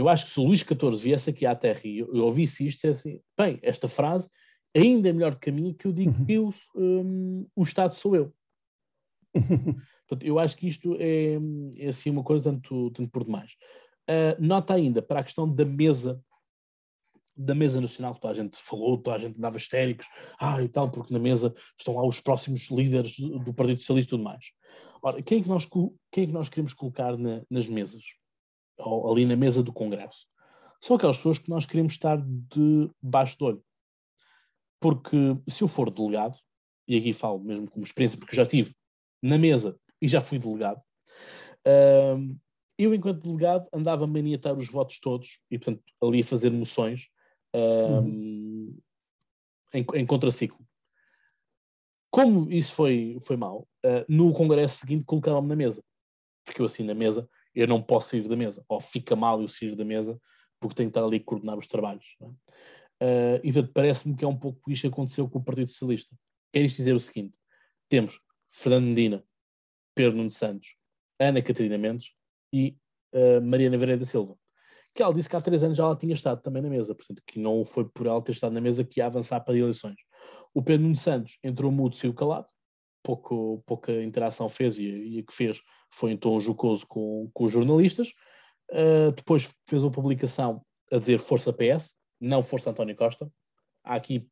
Eu 0.01 0.09
acho 0.09 0.25
que 0.25 0.31
se 0.31 0.41
o 0.41 0.45
Luís 0.45 0.61
XIV 0.61 0.97
viesse 0.97 1.29
aqui 1.29 1.45
à 1.45 1.55
Terra 1.55 1.81
e 1.85 1.99
eu, 1.99 2.15
eu 2.15 2.25
ouvisse 2.25 2.67
isto, 2.67 2.87
é 2.87 2.91
assim, 2.91 3.21
bem, 3.39 3.59
esta 3.63 3.87
frase 3.87 4.27
ainda 4.75 5.11
é 5.11 5.13
melhor 5.13 5.39
minha 5.53 5.75
que 5.75 5.87
eu 5.87 5.93
digo 5.93 6.25
que 6.25 6.33
eu, 6.33 6.51
um, 6.75 7.47
o 7.55 7.63
Estado 7.63 7.93
sou 7.95 8.17
eu. 8.17 8.33
Portanto, 10.09 10.27
eu 10.27 10.39
acho 10.39 10.57
que 10.57 10.67
isto 10.67 10.97
é, 10.99 11.37
é 11.77 11.89
assim 11.89 12.09
uma 12.09 12.25
coisa 12.25 12.51
tanto, 12.51 12.91
tanto 12.93 13.11
por 13.11 13.25
demais. 13.25 13.53
Uh, 14.09 14.41
nota 14.41 14.75
ainda 14.75 15.03
para 15.03 15.21
a 15.21 15.23
questão 15.23 15.53
da 15.53 15.65
mesa 15.65 16.19
da 17.37 17.55
mesa 17.55 17.81
nacional 17.81 18.15
que 18.15 18.21
toda 18.21 18.33
a 18.33 18.37
gente 18.37 18.59
falou, 18.59 18.99
toda 18.99 19.17
a 19.17 19.19
gente 19.19 19.41
dava 19.41 19.57
histéricos, 19.57 20.07
ah, 20.39 20.63
e 20.63 20.69
tal, 20.69 20.91
porque 20.91 21.13
na 21.13 21.19
mesa 21.19 21.55
estão 21.79 21.95
lá 21.95 22.07
os 22.07 22.21
próximos 22.21 22.69
líderes 22.71 23.19
do 23.19 23.55
Partido 23.55 23.81
Socialista 23.81 24.09
e 24.09 24.11
tudo 24.11 24.25
mais. 24.25 24.47
Ora, 25.03 25.23
quem 25.23 25.39
é 25.39 25.43
que 25.43 25.49
nós, 25.49 25.67
quem 26.11 26.25
é 26.25 26.27
que 26.27 26.33
nós 26.33 26.51
queremos 26.51 26.75
colocar 26.75 27.17
na, 27.17 27.43
nas 27.49 27.67
mesas? 27.67 28.03
Ou 28.81 29.13
ali 29.13 29.27
na 29.27 29.37
mesa 29.37 29.63
do 29.63 29.73
Congresso? 29.73 30.27
São 30.81 30.97
aquelas 30.97 31.19
pessoas 31.19 31.39
que 31.39 31.51
nós 31.51 31.67
queremos 31.67 31.93
estar 31.93 32.19
debaixo 32.19 33.39
do 33.39 33.45
olho. 33.45 33.65
Porque 34.81 35.17
se 35.49 35.63
eu 35.63 35.69
for 35.69 35.91
delegado, 35.93 36.39
e 36.89 36.97
aqui 36.97 37.13
falo 37.13 37.39
mesmo 37.39 37.71
como 37.71 37.85
experiência, 37.85 38.19
porque 38.19 38.35
já 38.35 38.43
estive 38.43 38.75
na 39.23 39.37
mesa 39.37 39.79
e 40.01 40.09
já 40.09 40.21
fui 40.21 40.39
delegado, 40.39 40.81
uh, 41.67 42.39
eu, 42.79 42.95
enquanto 42.95 43.23
delegado, 43.23 43.69
andava 43.75 44.05
a 44.05 44.07
maniatar 44.07 44.57
os 44.57 44.71
votos 44.71 44.99
todos 44.99 45.39
e, 45.51 45.59
portanto, 45.59 45.85
ali 46.03 46.21
a 46.21 46.25
fazer 46.25 46.51
moções 46.51 47.09
uhum. 47.55 48.75
em, 49.75 49.85
em 49.95 50.07
contraciclo. 50.07 50.67
Como 52.11 52.51
isso 52.51 52.73
foi, 52.75 53.19
foi 53.21 53.37
mal, 53.37 53.69
uh, 53.85 54.05
no 54.09 54.33
congresso 54.33 54.79
seguinte 54.79 55.05
colocaram-me 55.05 55.49
na 55.49 55.57
mesa. 55.57 55.85
Porque 56.43 56.63
eu 56.63 56.67
assim 56.67 56.83
na 56.83 56.95
mesa, 56.95 57.29
eu 57.55 57.67
não 57.67 57.83
posso 57.83 58.11
sair 58.11 58.27
da 58.29 58.37
mesa. 58.37 58.65
Ou 58.69 58.81
fica 58.81 59.15
mal 59.17 59.41
eu 59.41 59.49
sair 59.49 59.75
da 59.75 59.85
mesa, 59.85 60.21
porque 60.59 60.75
tenho 60.75 60.91
que 60.91 60.99
estar 60.99 61.07
ali 61.07 61.19
a 61.19 61.25
coordenar 61.25 61.59
os 61.59 61.67
trabalhos. 61.67 62.17
É? 62.21 62.27
Uh, 63.03 63.41
e 63.43 63.63
parece-me 63.69 64.15
que 64.15 64.25
é 64.25 64.29
um 64.29 64.37
pouco 64.37 64.71
isto 64.71 64.83
que 64.83 64.89
aconteceu 64.89 65.29
com 65.29 65.39
o 65.39 65.45
Partido 65.45 65.69
Socialista. 65.69 66.15
Quer 66.53 66.65
isto 66.65 66.77
dizer 66.77 66.95
o 66.95 66.99
seguinte: 66.99 67.39
temos 67.89 68.21
Fernando 68.53 68.87
Medina, 68.87 69.25
Pedro 69.95 70.17
Nuno 70.19 70.31
Santos, 70.31 70.77
Ana 71.19 71.43
Catarina 71.43 71.79
Mendes 71.79 72.13
e 72.53 72.77
uh, 73.15 73.41
Mariana 73.41 73.79
Vereira 73.79 74.01
da 74.01 74.07
Silva 74.07 74.37
que 74.95 75.03
ela 75.03 75.15
disse 75.15 75.29
que 75.29 75.37
há 75.37 75.41
três 75.41 75.63
anos 75.63 75.77
já 75.77 75.85
ela 75.85 75.97
tinha 75.97 76.15
estado 76.15 76.43
também 76.43 76.63
na 76.63 76.69
mesa, 76.69 76.95
portanto, 76.95 77.23
que 77.27 77.39
não 77.39 77.65
foi 77.65 77.89
por 77.89 78.07
ela 78.07 78.21
ter 78.23 78.33
estado 78.33 78.53
na 78.53 78.61
mesa 78.61 78.85
que 78.85 79.01
ia 79.01 79.07
avançar 79.07 79.41
para 79.41 79.57
eleições. 79.57 80.01
O 80.53 80.63
Pedro 80.63 80.83
Nuno 80.83 80.97
Santos 80.97 81.39
entrou 81.45 81.71
mudo, 81.71 81.95
saiu 81.95 82.13
calado, 82.13 82.49
pouco, 83.03 83.63
pouca 83.67 83.93
interação 84.03 84.49
fez 84.49 84.79
e, 84.79 84.87
e 84.87 85.23
que 85.23 85.33
fez 85.33 85.63
foi 85.91 86.13
em 86.13 86.17
tom 86.17 86.39
jocoso 86.39 86.87
com, 86.87 87.31
com 87.33 87.45
os 87.45 87.53
jornalistas. 87.53 88.13
Uh, 88.71 89.13
depois 89.15 89.53
fez 89.67 89.83
uma 89.83 89.91
publicação 89.91 90.65
a 90.93 90.97
dizer 90.97 91.19
Força 91.19 91.53
PS, 91.53 91.95
não 92.21 92.43
Força 92.43 92.71
António 92.71 92.97
Costa. 92.97 93.31
Há 93.85 93.95
aqui, 93.95 94.29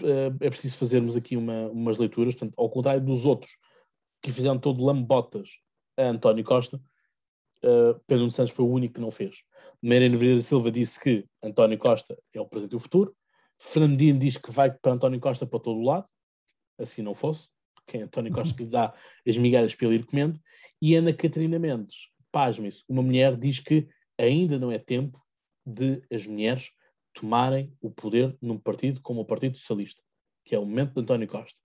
uh, 0.00 0.36
é 0.40 0.48
preciso 0.48 0.78
fazermos 0.78 1.16
aqui 1.16 1.36
uma, 1.36 1.68
umas 1.68 1.98
leituras, 1.98 2.34
portanto, 2.34 2.54
ao 2.56 2.70
contrário 2.70 3.04
dos 3.04 3.26
outros 3.26 3.58
que 4.22 4.32
fizeram 4.32 4.58
todo 4.58 4.84
lambotas 4.84 5.50
a 5.96 6.04
António 6.04 6.44
Costa, 6.44 6.80
uh, 7.64 8.00
Pedro 8.06 8.30
Santos 8.30 8.52
foi 8.52 8.64
o 8.64 8.70
único 8.70 8.94
que 8.94 9.00
não 9.00 9.10
fez. 9.10 9.42
Mariano 9.82 10.16
Vieira 10.16 10.40
Silva 10.40 10.70
disse 10.70 10.98
que 10.98 11.26
António 11.42 11.78
Costa 11.78 12.16
é 12.32 12.40
o 12.40 12.46
presente 12.46 12.72
e 12.72 12.76
o 12.76 12.80
futuro. 12.80 13.14
Fernandinho 13.58 14.18
diz 14.18 14.36
que 14.36 14.50
vai 14.50 14.70
para 14.70 14.92
António 14.92 15.20
Costa 15.20 15.46
para 15.46 15.60
todo 15.60 15.78
o 15.78 15.84
lado, 15.84 16.08
assim 16.78 17.02
não 17.02 17.14
fosse, 17.14 17.48
que 17.86 17.98
é 17.98 18.02
António 18.02 18.32
Costa 18.32 18.54
que 18.54 18.64
lhe 18.64 18.70
dá 18.70 18.94
as 19.26 19.36
migalhas 19.36 19.74
para 19.74 19.86
ele 19.86 19.96
ir 19.96 20.06
comendo. 20.06 20.40
E 20.80 20.94
Ana 20.94 21.12
Catarina 21.12 21.58
Mendes, 21.58 22.08
pasme-se, 22.30 22.84
uma 22.88 23.02
mulher 23.02 23.36
diz 23.36 23.60
que 23.60 23.88
ainda 24.18 24.58
não 24.58 24.70
é 24.70 24.78
tempo 24.78 25.22
de 25.64 26.02
as 26.12 26.26
mulheres 26.26 26.72
tomarem 27.12 27.74
o 27.80 27.90
poder 27.90 28.36
num 28.42 28.58
partido 28.58 29.00
como 29.00 29.20
o 29.20 29.24
Partido 29.24 29.56
Socialista, 29.56 30.02
que 30.44 30.54
é 30.54 30.58
o 30.58 30.66
momento 30.66 30.94
de 30.94 31.00
António 31.00 31.28
Costa. 31.28 31.58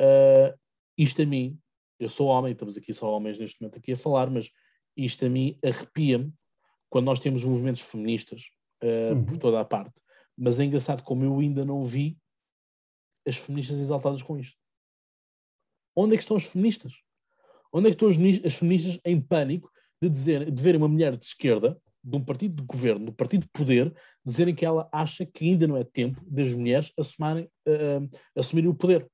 Uh, 0.00 0.58
isto 0.98 1.22
a 1.22 1.26
mim, 1.26 1.58
eu 1.98 2.08
sou 2.08 2.28
homem, 2.28 2.52
estamos 2.52 2.76
aqui 2.76 2.92
só 2.92 3.10
homens 3.10 3.38
neste 3.38 3.60
momento 3.60 3.78
aqui 3.78 3.92
a 3.92 3.96
falar, 3.96 4.28
mas 4.28 4.50
isto 4.96 5.24
a 5.24 5.28
mim 5.28 5.58
arrepia-me 5.64 6.32
quando 6.88 7.06
nós 7.06 7.20
temos 7.20 7.44
movimentos 7.44 7.82
feministas 7.82 8.50
uh, 8.82 9.14
uhum. 9.14 9.24
por 9.24 9.38
toda 9.38 9.60
a 9.60 9.64
parte. 9.64 10.00
Mas 10.36 10.58
é 10.58 10.64
engraçado 10.64 11.02
como 11.02 11.24
eu 11.24 11.38
ainda 11.38 11.64
não 11.64 11.84
vi 11.84 12.18
as 13.26 13.36
feministas 13.36 13.78
exaltadas 13.78 14.22
com 14.22 14.38
isto. 14.38 14.56
Onde 15.94 16.14
é 16.14 16.16
que 16.16 16.22
estão 16.22 16.36
as 16.36 16.46
feministas? 16.46 16.92
Onde 17.72 17.88
é 17.88 17.90
que 17.90 18.04
estão 18.04 18.08
as, 18.08 18.54
feministas 18.56 18.98
em 19.04 19.20
pânico 19.20 19.70
de, 20.02 20.08
dizer, 20.08 20.50
de 20.50 20.62
verem 20.62 20.80
uma 20.80 20.88
mulher 20.88 21.16
de 21.16 21.24
esquerda, 21.24 21.80
de 22.02 22.16
um 22.16 22.24
partido 22.24 22.56
de 22.56 22.62
governo, 22.62 23.06
do 23.06 23.12
partido 23.12 23.42
de 23.42 23.50
poder, 23.50 23.94
dizerem 24.24 24.54
que 24.54 24.64
ela 24.64 24.88
acha 24.92 25.26
que 25.26 25.44
ainda 25.44 25.66
não 25.66 25.76
é 25.76 25.84
tempo 25.84 26.22
das 26.26 26.54
mulheres 26.54 26.92
assumarem, 26.98 27.44
uh, 27.44 28.18
assumirem 28.34 28.70
o 28.70 28.74
poder? 28.74 29.08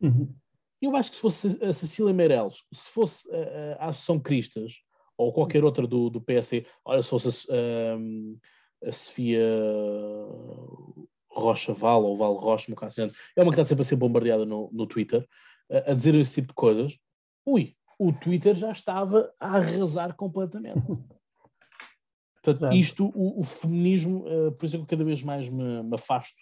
Uhum. 0.00 0.34
Eu 0.80 0.96
acho 0.96 1.10
que 1.10 1.16
se 1.16 1.22
fosse 1.22 1.62
a 1.62 1.72
Cecília 1.72 2.12
Meirelles, 2.12 2.64
se 2.72 2.90
fosse 2.90 3.28
a, 3.30 3.84
a 3.84 3.86
Associação 3.86 4.18
Cristas, 4.18 4.82
ou 5.16 5.32
qualquer 5.34 5.62
outra 5.62 5.86
do, 5.86 6.08
do 6.08 6.20
PSD, 6.20 6.64
olha, 6.82 7.02
se 7.02 7.10
fosse 7.10 7.46
um, 7.52 8.38
a 8.82 8.90
Sofia 8.90 9.46
Rocha 11.28 11.74
Val 11.74 12.02
ou 12.02 12.16
Val 12.16 12.34
Rocha, 12.34 12.72
é 13.36 13.42
uma 13.42 13.52
que 13.52 13.60
está 13.60 13.64
sempre 13.66 13.82
a 13.82 13.84
ser 13.84 13.96
bombardeada 13.96 14.46
no, 14.46 14.70
no 14.72 14.86
Twitter, 14.86 15.28
a, 15.70 15.92
a 15.92 15.94
dizer 15.94 16.14
esse 16.14 16.34
tipo 16.34 16.48
de 16.48 16.54
coisas, 16.54 16.98
ui, 17.46 17.74
o 17.98 18.12
Twitter 18.12 18.54
já 18.54 18.72
estava 18.72 19.32
a 19.38 19.56
arrasar 19.56 20.14
completamente. 20.16 20.80
Portanto, 22.42 22.74
isto, 22.74 23.12
o, 23.14 23.40
o 23.40 23.44
feminismo, 23.44 24.24
uh, 24.26 24.52
por 24.52 24.64
isso 24.64 24.76
é 24.76 24.78
que 24.78 24.84
eu 24.84 24.88
cada 24.88 25.04
vez 25.04 25.22
mais 25.22 25.50
me, 25.50 25.82
me 25.82 25.94
afasto 25.94 26.36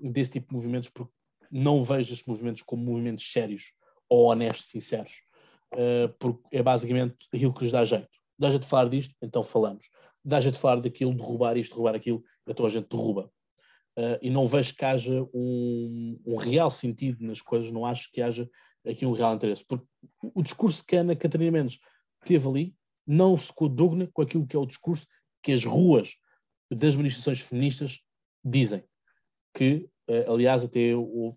desse 0.00 0.30
tipo 0.30 0.48
de 0.48 0.54
movimentos, 0.54 0.88
porque 0.90 1.12
não 1.50 1.82
vejo 1.82 2.12
estes 2.12 2.26
movimentos 2.26 2.62
como 2.62 2.84
movimentos 2.84 3.30
sérios 3.30 3.72
ou 4.08 4.26
honestos, 4.26 4.68
sinceros, 4.68 5.12
uh, 5.72 6.12
porque 6.18 6.56
é 6.56 6.62
basicamente 6.62 7.16
aquilo 7.32 7.52
que 7.52 7.64
lhes 7.64 7.72
dá 7.72 7.84
jeito. 7.84 8.08
Dá 8.38 8.50
jeito 8.50 8.62
de 8.62 8.68
falar 8.68 8.88
disto, 8.88 9.14
então 9.20 9.42
falamos. 9.42 9.86
Dá 10.24 10.40
jeito 10.40 10.54
de 10.54 10.60
falar 10.60 10.76
daquilo, 10.76 11.14
derrubar 11.14 11.56
isto, 11.56 11.72
derrubar 11.72 11.96
aquilo, 11.96 12.22
então 12.46 12.66
a 12.66 12.70
gente 12.70 12.88
derruba. 12.88 13.30
Uh, 13.96 14.18
e 14.20 14.28
não 14.28 14.48
vejo 14.48 14.74
que 14.74 14.84
haja 14.84 15.22
um, 15.32 16.20
um, 16.26 16.36
real 16.36 16.68
sentido 16.68 17.24
nas 17.24 17.40
coisas, 17.40 17.70
não 17.70 17.86
acho 17.86 18.10
que 18.10 18.20
haja 18.20 18.48
aqui 18.84 19.06
um 19.06 19.12
real 19.12 19.34
interesse. 19.34 19.64
Porque 19.64 19.86
o 20.20 20.42
discurso 20.42 20.84
que 20.84 20.96
a 20.96 21.00
Ana 21.00 21.14
Catarina 21.14 21.52
Mendes 21.52 21.78
teve 22.24 22.48
ali 22.48 22.74
não 23.06 23.36
se 23.36 23.52
coaduna 23.52 24.08
com 24.12 24.22
aquilo 24.22 24.46
que 24.46 24.56
é 24.56 24.58
o 24.58 24.66
discurso 24.66 25.06
que 25.42 25.52
as 25.52 25.64
ruas 25.64 26.16
das 26.70 26.96
manifestações 26.96 27.40
feministas 27.40 28.00
dizem. 28.44 28.82
Que 29.54 29.88
Uh, 30.08 30.32
aliás, 30.32 30.62
até 30.62 30.90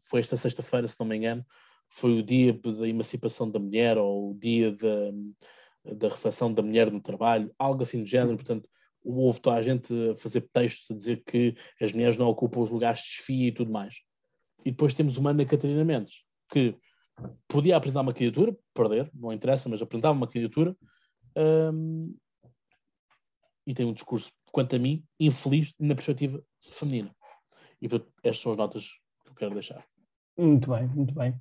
foi 0.10 0.20
esta 0.20 0.36
sexta-feira, 0.36 0.88
se 0.88 1.00
não 1.00 1.08
me 1.08 1.16
engano, 1.16 1.46
foi 1.90 2.20
o 2.20 2.24
dia 2.24 2.54
da 2.54 2.88
emancipação 2.88 3.50
da 3.50 3.60
mulher 3.60 3.98
ou 3.98 4.32
o 4.32 4.34
dia 4.34 4.74
da, 4.74 5.94
da 5.96 6.10
reflexão 6.10 6.54
da 6.54 6.62
mulher 6.62 6.92
no 6.92 7.02
trabalho, 7.02 7.54
algo 7.58 7.84
assim 7.84 8.04
do 8.04 8.10
género. 8.10 8.36
Portanto, 8.36 8.70
houve 9.08 9.40
toda 9.40 9.58
a 9.58 9.62
gente 9.62 9.94
a 10.10 10.16
fazer 10.16 10.42
textos 10.54 10.92
a 10.92 10.96
dizer 10.96 11.24
que 11.26 11.56
as 11.82 11.94
mulheres 11.94 12.18
não 12.18 12.28
ocupam 12.28 12.60
os 12.60 12.70
lugares 12.70 13.02
de 13.02 13.18
desfia 13.18 13.48
e 13.48 13.52
tudo 13.52 13.72
mais. 13.72 13.96
E 14.66 14.72
depois 14.72 14.94
temos 14.94 15.18
uma 15.18 15.32
Ana 15.32 15.46
Catarina 15.46 15.86
Mendes, 15.86 16.24
que 16.50 16.76
podia 17.48 17.78
apresentar 17.78 18.02
uma 18.02 18.14
candidatura, 18.14 18.56
perder, 18.74 19.10
não 19.14 19.32
interessa, 19.32 19.70
mas 19.70 19.82
apresentava 19.82 20.18
uma 20.18 20.28
candidatura 20.28 20.76
um, 21.74 22.16
e 23.66 23.74
tem 23.74 23.86
um 23.86 23.94
discurso, 23.94 24.32
quanto 24.52 24.76
a 24.76 24.80
mim, 24.80 25.04
infeliz 25.20 25.74
na 25.80 25.96
perspectiva 25.96 26.44
feminina. 26.72 27.16
E 27.82 27.88
portanto, 27.88 28.12
estas 28.24 28.42
são 28.42 28.52
as 28.52 28.58
notas 28.58 28.90
que 29.24 29.32
eu 29.32 29.36
quero 29.36 29.54
deixar. 29.54 29.86
Muito 30.38 30.70
bem, 30.70 30.88
muito 30.88 31.14
bem. 31.14 31.32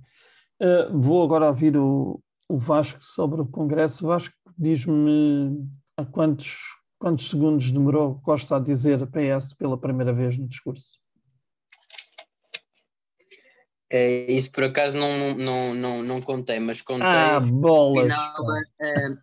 Uh, 0.60 0.98
vou 0.98 1.22
agora 1.22 1.48
ouvir 1.48 1.76
o, 1.76 2.20
o 2.48 2.58
Vasco 2.58 3.02
sobre 3.02 3.40
o 3.40 3.46
Congresso. 3.46 4.04
O 4.04 4.08
Vasco, 4.08 4.34
diz-me 4.56 5.68
a 5.96 6.04
quantos 6.04 6.58
quantos 6.98 7.28
segundos 7.28 7.70
demorou 7.70 8.20
Costa 8.20 8.56
a 8.56 8.60
dizer 8.60 9.06
PS 9.06 9.54
pela 9.54 9.78
primeira 9.78 10.12
vez 10.12 10.36
no 10.36 10.48
discurso? 10.48 10.98
É, 13.90 14.30
isso 14.30 14.50
por 14.50 14.64
acaso 14.64 14.98
não, 14.98 15.34
não, 15.34 15.74
não, 15.74 16.02
não 16.02 16.20
contei, 16.20 16.58
mas 16.58 16.82
contei. 16.82 17.06
Ah, 17.06 17.38
bolas! 17.38 18.12
Final, 18.12 18.34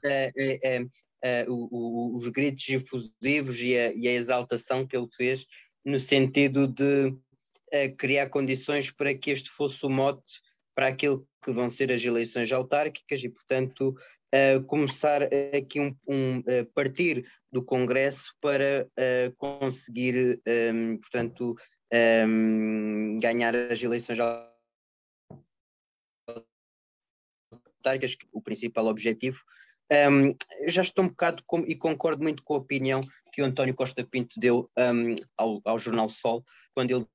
é, 0.05 0.31
é, 0.35 0.85
é, 1.21 1.45
os 1.49 2.27
gritos 2.29 2.67
efusivos 2.69 3.61
e 3.61 3.77
a, 3.77 3.93
e 3.93 4.07
a, 4.07 4.13
exaltação 4.13 4.87
que 4.87 4.95
ele 4.95 5.09
fez, 5.15 5.45
no 5.83 5.99
sentido 5.99 6.67
de 6.67 7.13
criar 7.97 8.29
condições 8.29 8.91
para 8.91 9.13
que 9.15 9.31
este 9.31 9.49
fosse 9.49 9.83
o 9.85 9.89
mote 9.89 10.39
para 10.75 10.87
aquilo 10.87 11.27
que 11.43 11.51
vão 11.51 11.69
ser 11.69 11.91
as 11.91 12.03
eleições 12.03 12.51
autárquicas 12.51 13.23
e, 13.23 13.29
portanto, 13.29 13.95
começar 14.67 15.23
aqui 15.55 15.79
um, 15.79 15.95
um 16.07 16.41
partir 16.73 17.25
do 17.51 17.63
Congresso 17.63 18.33
para 18.41 18.87
conseguir, 19.37 20.41
um, 20.73 20.97
portanto, 20.97 21.55
um, 22.27 23.17
ganhar 23.21 23.55
as 23.55 23.81
eleições 23.81 24.19
autárquicas 27.83 28.17
o 28.31 28.41
principal 28.41 28.87
objetivo. 28.87 29.39
Um, 29.91 30.35
já 30.67 30.81
estou 30.81 31.03
um 31.03 31.09
bocado 31.09 31.43
com, 31.45 31.59
e 31.67 31.75
concordo 31.75 32.23
muito 32.23 32.43
com 32.43 32.55
a 32.55 32.57
opinião 32.57 33.01
que 33.31 33.41
o 33.41 33.45
António 33.45 33.75
Costa 33.75 34.03
Pinto 34.03 34.39
deu 34.39 34.69
um, 34.77 35.15
ao, 35.37 35.61
ao 35.65 35.77
Jornal 35.77 36.07
Sol, 36.07 36.43
quando 36.73 36.91
ele 36.91 37.05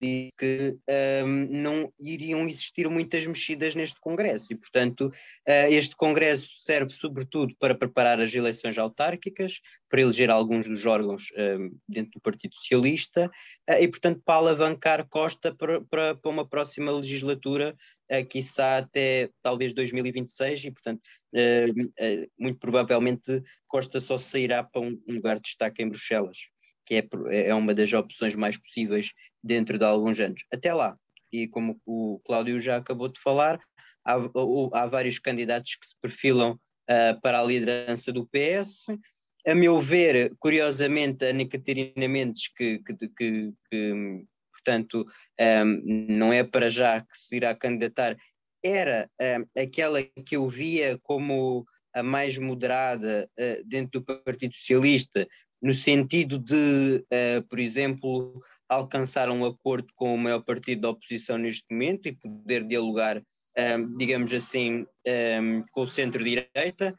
disse 0.00 0.32
que 0.36 0.76
um, 1.24 1.46
não 1.50 1.92
iriam 1.98 2.46
existir 2.46 2.88
muitas 2.88 3.26
mexidas 3.26 3.74
neste 3.74 4.00
Congresso. 4.00 4.52
E, 4.52 4.56
portanto, 4.56 5.06
uh, 5.08 5.70
este 5.70 5.96
Congresso 5.96 6.48
serve 6.60 6.92
sobretudo 6.92 7.54
para 7.58 7.74
preparar 7.74 8.20
as 8.20 8.34
eleições 8.34 8.78
autárquicas, 8.78 9.60
para 9.88 10.00
eleger 10.00 10.30
alguns 10.30 10.66
dos 10.66 10.84
órgãos 10.84 11.28
um, 11.36 11.76
dentro 11.88 12.12
do 12.12 12.20
Partido 12.20 12.54
Socialista 12.56 13.30
uh, 13.68 13.74
e, 13.80 13.88
portanto, 13.88 14.20
para 14.24 14.34
alavancar 14.36 15.08
Costa 15.08 15.54
para, 15.54 15.80
para, 15.82 16.14
para 16.14 16.30
uma 16.30 16.46
próxima 16.46 16.92
legislatura, 16.92 17.76
uh, 18.10 18.26
quiçá 18.26 18.78
até 18.78 19.30
talvez 19.42 19.72
2026 19.72 20.64
e, 20.64 20.70
portanto, 20.70 21.00
uh, 21.34 22.30
muito 22.38 22.58
provavelmente 22.58 23.42
Costa 23.66 24.00
só 24.00 24.18
sairá 24.18 24.62
para 24.62 24.80
um, 24.80 25.00
lugar 25.08 25.36
de 25.36 25.42
destaque 25.42 25.82
em 25.82 25.88
Bruxelas 25.88 26.36
que 26.86 26.94
é, 26.94 27.48
é 27.48 27.54
uma 27.54 27.74
das 27.74 27.92
opções 27.92 28.34
mais 28.34 28.56
possíveis 28.56 29.12
dentro 29.42 29.78
de 29.78 29.84
alguns 29.84 30.18
anos. 30.20 30.44
Até 30.52 30.72
lá, 30.72 30.96
e 31.32 31.46
como 31.48 31.80
o 31.84 32.20
Cláudio 32.24 32.60
já 32.60 32.76
acabou 32.76 33.08
de 33.08 33.20
falar, 33.20 33.60
há, 34.04 34.14
há 34.72 34.86
vários 34.86 35.18
candidatos 35.18 35.76
que 35.76 35.86
se 35.86 35.96
perfilam 36.00 36.52
uh, 36.52 37.20
para 37.20 37.40
a 37.40 37.44
liderança 37.44 38.12
do 38.12 38.26
PS. 38.26 38.86
A 39.46 39.54
meu 39.54 39.80
ver, 39.80 40.32
curiosamente, 40.38 41.24
a 41.24 41.28
Ana 41.28 41.48
Catarina 41.48 42.08
Mendes, 42.08 42.48
que, 42.48 42.78
que, 42.78 43.08
que, 43.08 43.52
que 43.70 44.24
portanto, 44.52 45.06
um, 45.40 46.06
não 46.16 46.32
é 46.32 46.42
para 46.42 46.68
já 46.68 47.00
que 47.00 47.16
se 47.16 47.36
irá 47.36 47.54
candidatar, 47.54 48.16
era 48.64 49.08
um, 49.20 49.60
aquela 49.60 50.02
que 50.02 50.36
eu 50.36 50.48
via 50.48 50.98
como 51.02 51.64
a 51.96 52.02
mais 52.02 52.36
moderada 52.36 53.26
uh, 53.40 53.64
dentro 53.66 54.00
do 54.00 54.22
Partido 54.22 54.54
Socialista, 54.54 55.26
no 55.62 55.72
sentido 55.72 56.38
de, 56.38 57.02
uh, 57.10 57.42
por 57.48 57.58
exemplo, 57.58 58.38
alcançar 58.68 59.30
um 59.30 59.46
acordo 59.46 59.88
com 59.96 60.14
o 60.14 60.18
maior 60.18 60.42
partido 60.42 60.82
da 60.82 60.90
oposição 60.90 61.38
neste 61.38 61.64
momento 61.70 62.06
e 62.06 62.12
poder 62.12 62.66
dialogar, 62.66 63.16
um, 63.16 63.22
ehm, 63.56 63.96
digamos 63.96 64.34
assim, 64.34 64.84
um, 65.40 65.64
com 65.72 65.82
o 65.82 65.86
centro-direita. 65.86 66.94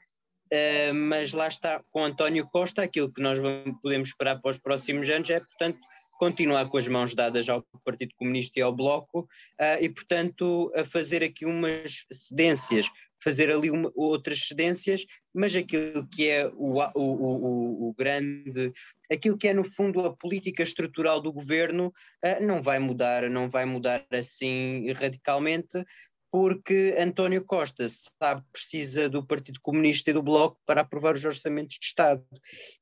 Uh, 0.51 0.93
mas 0.95 1.33
lá 1.33 1.47
está, 1.47 1.83
com 1.91 2.03
António 2.03 2.47
Costa, 2.47 2.81
aquilo 2.81 3.13
que 3.13 3.21
nós 3.21 3.37
vamos, 3.37 3.79
podemos 3.81 4.09
esperar 4.09 4.41
para 4.41 4.51
os 4.51 4.57
próximos 4.57 5.07
anos 5.09 5.29
é, 5.29 5.39
portanto, 5.41 5.77
continuar 6.17 6.67
com 6.69 6.77
as 6.77 6.87
mãos 6.87 7.13
dadas 7.13 7.47
ao 7.47 7.63
Partido 7.85 8.13
Comunista 8.15 8.57
e 8.57 8.61
ao 8.61 8.73
Bloco 8.73 9.19
uh, 9.21 9.77
e, 9.79 9.89
portanto, 9.89 10.71
a 10.75 10.83
fazer 10.83 11.23
aqui 11.23 11.45
umas 11.45 12.05
cedências 12.11 12.89
fazer 13.23 13.51
ali 13.51 13.69
uma, 13.69 13.91
outras 13.95 14.47
cedências, 14.47 15.05
mas 15.33 15.55
aquilo 15.55 16.07
que 16.07 16.27
é 16.27 16.47
o, 16.47 16.79
o, 16.79 16.91
o, 16.95 17.89
o, 17.89 17.93
grande, 17.97 18.71
aquilo 19.11 19.37
que 19.37 19.47
é 19.47 19.53
no 19.53 19.63
fundo 19.63 20.01
a 20.05 20.15
política 20.15 20.63
estrutural 20.63 21.21
do 21.21 21.31
governo 21.31 21.87
uh, 22.23 22.45
não 22.45 22.61
vai 22.61 22.79
mudar, 22.79 23.29
não 23.29 23.49
vai 23.49 23.65
mudar 23.65 24.05
assim 24.11 24.91
radicalmente, 24.93 25.83
porque 26.31 26.95
António 26.97 27.43
Costa 27.43 27.87
sabe 27.89 28.43
precisa 28.51 29.09
do 29.09 29.25
Partido 29.25 29.59
Comunista 29.61 30.09
e 30.09 30.13
do 30.13 30.21
Bloco 30.21 30.59
para 30.65 30.81
aprovar 30.81 31.15
os 31.15 31.25
orçamentos 31.25 31.77
de 31.79 31.85
Estado. 31.85 32.23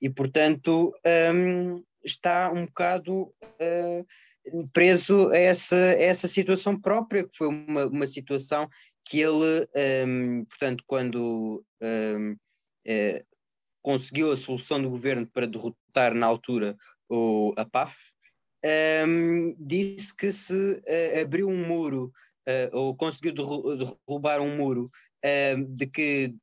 E, 0.01 0.09
portanto, 0.09 0.93
um, 1.33 1.83
está 2.03 2.51
um 2.51 2.65
bocado 2.65 3.33
uh, 3.61 4.05
preso 4.73 5.29
a 5.29 5.37
essa, 5.37 5.75
a 5.75 6.01
essa 6.01 6.27
situação 6.27 6.79
própria, 6.79 7.23
que 7.23 7.37
foi 7.37 7.47
uma, 7.47 7.85
uma 7.85 8.07
situação 8.07 8.67
que 9.05 9.21
ele, 9.21 9.67
um, 10.07 10.45
portanto, 10.45 10.83
quando 10.87 11.63
um, 11.81 12.35
é, 12.85 13.23
conseguiu 13.81 14.31
a 14.31 14.37
solução 14.37 14.81
do 14.81 14.89
governo 14.89 15.27
para 15.27 15.47
derrotar 15.47 16.13
na 16.13 16.25
altura 16.25 16.75
o, 17.07 17.53
a 17.55 17.63
PAF, 17.63 17.95
um, 19.07 19.55
disse 19.59 20.15
que 20.15 20.31
se 20.31 20.53
uh, 20.55 21.21
abriu 21.21 21.47
um 21.47 21.67
muro, 21.67 22.11
uh, 22.47 22.75
ou 22.77 22.95
conseguiu 22.95 23.33
derrubar 23.33 24.41
um 24.41 24.57
muro, 24.57 24.89
de 25.69 25.87
que 25.87 26.35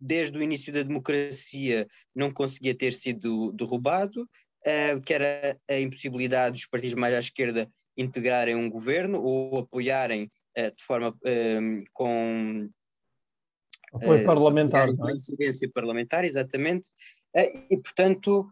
desde 0.00 0.38
o 0.38 0.42
início 0.42 0.72
da 0.72 0.82
democracia 0.82 1.86
não 2.14 2.30
conseguia 2.30 2.74
ter 2.74 2.92
sido 2.92 3.52
derrubado, 3.52 4.22
uh, 4.22 5.00
que 5.02 5.12
era 5.12 5.58
a 5.68 5.78
impossibilidade 5.78 6.54
dos 6.54 6.66
partidos 6.66 6.94
mais 6.94 7.14
à 7.14 7.18
esquerda 7.18 7.70
integrarem 7.96 8.54
um 8.54 8.70
governo 8.70 9.22
ou 9.22 9.58
apoiarem 9.58 10.24
uh, 10.24 10.30
de 10.56 10.82
forma 10.84 11.10
uh, 11.10 11.84
com 11.92 12.68
apoio 13.92 14.24
parlamentar, 14.24 14.94
com 14.94 15.08
é? 15.08 15.12
incidência 15.12 15.70
parlamentar, 15.72 16.24
exatamente. 16.24 16.90
e 17.68 17.76
portanto, 17.76 18.48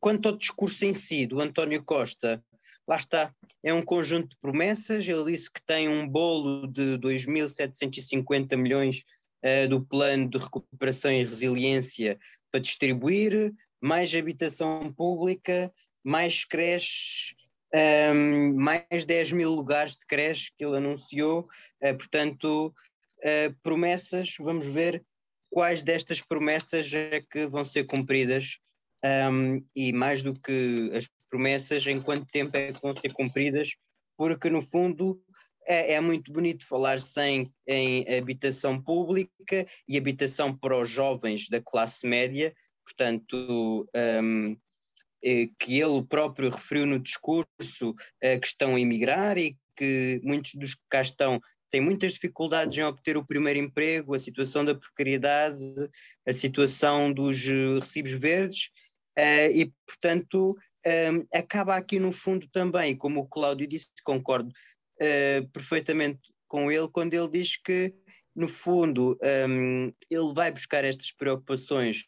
quanto 0.00 0.28
ao 0.28 0.36
discurso 0.36 0.86
em 0.86 0.94
si 0.94 1.26
do 1.26 1.40
António 1.40 1.82
Costa, 1.84 2.42
lá 2.88 2.96
está, 2.96 3.34
é 3.62 3.74
um 3.74 3.82
conjunto 3.82 4.30
de 4.30 4.36
promessas. 4.40 5.06
Ele 5.06 5.32
disse 5.32 5.52
que 5.52 5.62
tem 5.66 5.86
um 5.86 6.08
bolo 6.08 6.66
de 6.66 6.96
2.750 6.98 8.56
milhões 8.56 9.02
do 9.68 9.84
plano 9.84 10.30
de 10.30 10.38
recuperação 10.38 11.12
e 11.12 11.18
resiliência 11.18 12.18
para 12.50 12.60
distribuir 12.60 13.52
mais 13.84 14.14
habitação 14.14 14.90
pública, 14.94 15.70
mais 16.02 16.42
creches, 16.42 17.34
um, 17.74 18.54
mais 18.54 19.04
10 19.04 19.32
mil 19.32 19.50
lugares 19.50 19.92
de 19.92 20.06
creche 20.06 20.52
que 20.56 20.64
ele 20.64 20.76
anunciou, 20.76 21.48
uh, 21.82 21.96
portanto, 21.96 22.74
uh, 23.18 23.54
promessas, 23.62 24.34
vamos 24.38 24.66
ver 24.66 25.04
quais 25.50 25.82
destas 25.82 26.20
promessas 26.20 26.92
é 26.92 27.20
que 27.20 27.46
vão 27.46 27.64
ser 27.64 27.84
cumpridas. 27.84 28.58
Um, 29.30 29.62
e 29.76 29.92
mais 29.92 30.22
do 30.22 30.32
que 30.32 30.90
as 30.94 31.10
promessas, 31.28 31.86
em 31.86 32.00
quanto 32.00 32.26
tempo 32.26 32.56
é 32.56 32.72
que 32.72 32.80
vão 32.80 32.94
ser 32.94 33.12
cumpridas, 33.12 33.70
porque 34.16 34.48
no 34.48 34.62
fundo 34.62 35.22
é, 35.66 35.94
é, 35.94 36.00
muito 36.00 36.32
bonito 36.32 36.66
falar 36.66 36.98
sem 36.98 37.52
em 37.66 38.06
habitação 38.16 38.80
pública 38.80 39.66
e 39.86 39.98
habitação 39.98 40.56
para 40.56 40.78
os 40.78 40.88
jovens 40.88 41.48
da 41.48 41.60
classe 41.60 42.06
média, 42.06 42.54
portanto, 42.84 43.86
um, 43.94 44.56
que 45.58 45.80
ele 45.80 46.02
próprio 46.04 46.50
referiu 46.50 46.86
no 46.86 46.98
discurso 46.98 47.94
eh, 48.20 48.38
que 48.38 48.46
estão 48.46 48.76
a 48.76 48.80
emigrar 48.80 49.38
e 49.38 49.56
que 49.76 50.20
muitos 50.22 50.54
dos 50.54 50.74
que 50.74 50.82
cá 50.88 51.00
estão 51.00 51.40
têm 51.70 51.80
muitas 51.80 52.12
dificuldades 52.12 52.78
em 52.78 52.84
obter 52.84 53.16
o 53.16 53.26
primeiro 53.26 53.58
emprego, 53.58 54.14
a 54.14 54.18
situação 54.18 54.64
da 54.64 54.74
precariedade, 54.74 55.60
a 56.26 56.32
situação 56.32 57.12
dos 57.12 57.46
eh, 57.46 57.80
recibos 57.80 58.12
verdes, 58.12 58.70
e, 59.52 59.72
portanto, 59.86 60.56
um, 60.84 61.26
acaba 61.32 61.76
aqui 61.76 62.00
no 62.00 62.10
fundo 62.10 62.48
também, 62.48 62.96
como 62.96 63.20
o 63.20 63.28
Cláudio 63.28 63.64
disse, 63.64 63.90
concordo 64.02 64.52
perfeitamente 65.52 66.20
com 66.48 66.70
ele, 66.70 66.88
quando 66.88 67.14
ele 67.14 67.28
diz 67.28 67.56
que, 67.56 67.94
no 68.34 68.48
fundo, 68.48 69.16
um, 69.48 69.92
ele 70.10 70.34
vai 70.34 70.50
buscar 70.50 70.84
estas 70.84 71.12
preocupações 71.12 72.06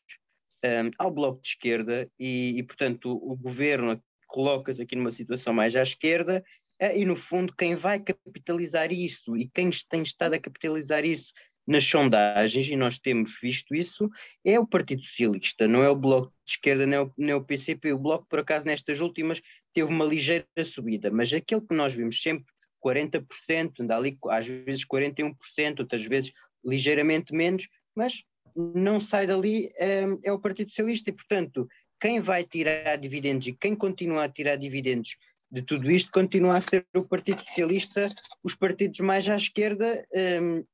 um, 0.66 0.90
ao 0.98 1.10
Bloco 1.10 1.40
de 1.40 1.48
Esquerda 1.48 2.10
e, 2.18 2.58
e 2.58 2.62
portanto, 2.62 3.12
o, 3.12 3.32
o 3.32 3.36
governo 3.36 4.02
coloca-se 4.26 4.82
aqui 4.82 4.96
numa 4.96 5.12
situação 5.12 5.52
mais 5.52 5.74
à 5.76 5.82
esquerda 5.82 6.44
uh, 6.82 6.96
e, 6.96 7.04
no 7.04 7.16
fundo, 7.16 7.54
quem 7.56 7.74
vai 7.74 8.00
capitalizar 8.00 8.92
isso 8.92 9.36
e 9.36 9.48
quem 9.48 9.70
tem 9.88 10.02
estado 10.02 10.34
a 10.34 10.38
capitalizar 10.38 11.04
isso 11.04 11.32
nas 11.66 11.84
sondagens, 11.84 12.68
e 12.68 12.76
nós 12.76 12.98
temos 12.98 13.38
visto 13.42 13.74
isso, 13.74 14.08
é 14.44 14.58
o 14.58 14.66
Partido 14.66 15.02
Socialista, 15.02 15.66
não 15.66 15.82
é 15.82 15.90
o 15.90 15.96
Bloco 15.96 16.32
de 16.44 16.52
Esquerda, 16.52 16.86
nem 16.86 17.00
o, 17.00 17.12
nem 17.18 17.34
o 17.34 17.44
PCP. 17.44 17.92
O 17.92 17.98
Bloco, 17.98 18.26
por 18.28 18.38
acaso, 18.38 18.66
nestas 18.66 19.00
últimas, 19.00 19.42
teve 19.74 19.90
uma 19.90 20.04
ligeira 20.04 20.46
subida, 20.62 21.10
mas 21.10 21.32
aquele 21.32 21.62
que 21.62 21.74
nós 21.74 21.92
vimos 21.92 22.22
sempre 22.22 22.46
40%, 22.84 23.80
anda 23.80 23.96
ali 23.96 24.16
às 24.30 24.46
vezes 24.46 24.86
41%, 24.86 25.34
outras 25.80 26.04
vezes 26.04 26.32
ligeiramente 26.64 27.34
menos, 27.34 27.68
mas 27.94 28.22
não 28.56 28.98
sai 28.98 29.26
dali 29.26 29.70
um, 29.80 30.18
é 30.24 30.32
o 30.32 30.38
Partido 30.38 30.70
Socialista 30.70 31.10
e, 31.10 31.12
portanto, 31.12 31.68
quem 32.00 32.20
vai 32.20 32.44
tirar 32.44 32.96
dividendos 32.96 33.46
e 33.46 33.52
quem 33.52 33.74
continua 33.74 34.24
a 34.24 34.28
tirar 34.28 34.56
dividendos 34.56 35.16
de 35.50 35.62
tudo 35.62 35.90
isto 35.90 36.10
continua 36.10 36.56
a 36.56 36.60
ser 36.60 36.84
o 36.94 37.04
Partido 37.04 37.38
Socialista. 37.38 38.08
Os 38.42 38.54
partidos 38.54 39.00
mais 39.00 39.28
à 39.28 39.36
esquerda 39.36 40.04
um, 40.42 40.64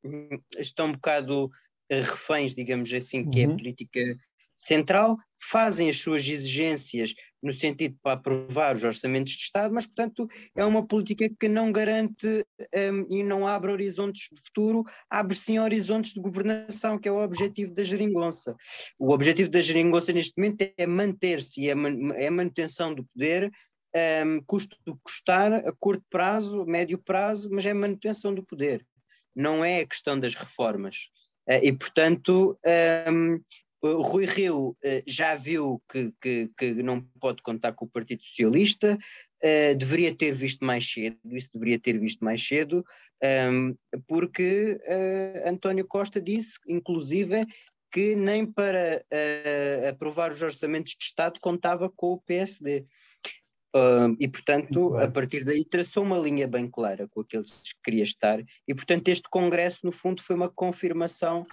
estão 0.58 0.86
um 0.86 0.92
bocado 0.92 1.50
eh, 1.88 2.00
reféns, 2.00 2.54
digamos 2.54 2.92
assim, 2.92 3.28
que 3.28 3.38
uhum. 3.38 3.42
é 3.42 3.46
a 3.46 3.50
uhum. 3.50 3.56
política 3.56 4.18
central, 4.62 5.18
fazem 5.50 5.88
as 5.88 5.98
suas 5.98 6.26
exigências 6.26 7.14
no 7.42 7.52
sentido 7.52 7.96
para 8.00 8.12
aprovar 8.12 8.76
os 8.76 8.84
orçamentos 8.84 9.32
de 9.32 9.42
Estado, 9.42 9.74
mas, 9.74 9.86
portanto, 9.86 10.28
é 10.54 10.64
uma 10.64 10.86
política 10.86 11.28
que 11.28 11.48
não 11.48 11.72
garante 11.72 12.26
um, 12.28 13.06
e 13.10 13.24
não 13.24 13.46
abre 13.46 13.72
horizontes 13.72 14.28
de 14.32 14.40
futuro, 14.40 14.84
abre 15.10 15.34
sim 15.34 15.58
horizontes 15.58 16.12
de 16.12 16.20
governação, 16.20 16.98
que 16.98 17.08
é 17.08 17.12
o 17.12 17.22
objetivo 17.22 17.74
da 17.74 17.82
geringonça. 17.82 18.54
O 18.96 19.12
objetivo 19.12 19.50
da 19.50 19.60
geringonça 19.60 20.12
neste 20.12 20.34
momento 20.38 20.72
é 20.76 20.86
manter-se, 20.86 21.68
é, 21.68 21.74
é 22.14 22.26
a 22.28 22.30
manutenção 22.30 22.94
do 22.94 23.04
poder, 23.04 23.50
um, 24.24 24.40
custo 24.46 24.76
do 24.86 24.96
custar, 25.02 25.52
a 25.52 25.72
curto 25.72 26.04
prazo, 26.08 26.64
médio 26.64 26.98
prazo, 26.98 27.48
mas 27.50 27.66
é 27.66 27.72
a 27.72 27.74
manutenção 27.74 28.32
do 28.32 28.44
poder, 28.44 28.86
não 29.34 29.64
é 29.64 29.80
a 29.80 29.86
questão 29.86 30.18
das 30.18 30.34
reformas. 30.34 31.10
Uh, 31.48 31.58
e, 31.60 31.72
portanto, 31.72 32.56
um, 33.10 33.40
o 33.82 34.02
Rui 34.02 34.26
Rio 34.26 34.68
uh, 34.68 34.76
já 35.06 35.34
viu 35.34 35.82
que, 35.90 36.12
que, 36.20 36.50
que, 36.56 36.72
não 36.82 37.02
pode 37.20 37.42
contar 37.42 37.72
com 37.72 37.84
o 37.84 37.88
Partido 37.88 38.22
Socialista, 38.22 38.96
uh, 38.96 39.76
deveria 39.76 40.14
ter 40.14 40.32
visto 40.32 40.64
mais 40.64 40.88
cedo, 40.88 41.18
isso 41.32 41.50
deveria 41.52 41.80
ter 41.80 41.98
visto 41.98 42.24
mais 42.24 42.46
cedo, 42.46 42.84
um, 43.50 43.74
porque 44.06 44.80
uh, 44.86 45.48
António 45.48 45.86
Costa 45.86 46.20
disse, 46.20 46.60
inclusive, 46.68 47.44
que 47.90 48.14
nem 48.14 48.46
para 48.46 49.04
aprovar 49.86 50.32
os 50.32 50.40
orçamentos 50.40 50.96
de 50.96 51.04
Estado 51.04 51.38
contava 51.42 51.90
com 51.90 52.14
o 52.14 52.22
PSD. 52.22 52.86
e, 54.18 54.28
portanto, 54.28 54.96
a 54.96 55.06
partir 55.10 55.44
daí 55.44 55.62
traçou 55.62 56.02
uma 56.02 56.18
linha 56.18 56.48
bem 56.48 56.70
clara 56.70 57.06
com 57.08 57.20
aqueles 57.20 57.50
que 57.50 57.82
queria 57.84 58.02
estar, 58.02 58.42
e, 58.66 58.74
portanto, 58.74 59.08
este 59.08 59.28
Congresso, 59.28 59.80
no 59.84 59.92
fundo, 59.92 60.22
foi 60.22 60.34
uma 60.34 60.48
confirmação 60.48 61.46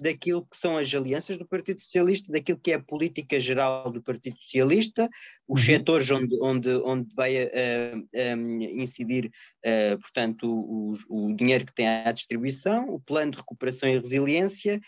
daquilo 0.00 0.44
que 0.46 0.56
são 0.56 0.76
as 0.76 0.92
alianças 0.92 1.38
do 1.38 1.46
Partido 1.46 1.82
Socialista, 1.82 2.32
daquilo 2.32 2.58
que 2.58 2.72
é 2.72 2.74
a 2.74 2.82
política 2.82 3.38
geral 3.38 3.90
do 3.90 4.02
Partido 4.02 4.36
Socialista, 4.38 5.08
os 5.46 5.60
uhum. 5.60 5.66
setores 5.66 6.10
onde, 6.10 6.38
onde, 6.40 6.70
onde 6.84 7.14
vai 7.14 7.44
uh, 7.44 7.98
uh, 7.98 8.62
incidir, 8.62 9.30
uh, 9.64 9.98
portanto, 10.00 10.48
o, 10.48 10.94
o, 11.08 11.36
dinheiro 11.36 11.66
que 11.66 11.74
tem 11.74 11.88
à 11.88 12.10
distribuição, 12.10 12.88
o 12.88 13.00
plano 13.00 13.32
de 13.32 13.38
recuperação 13.38 13.88
e 13.88 13.98
resiliência, 13.98 14.80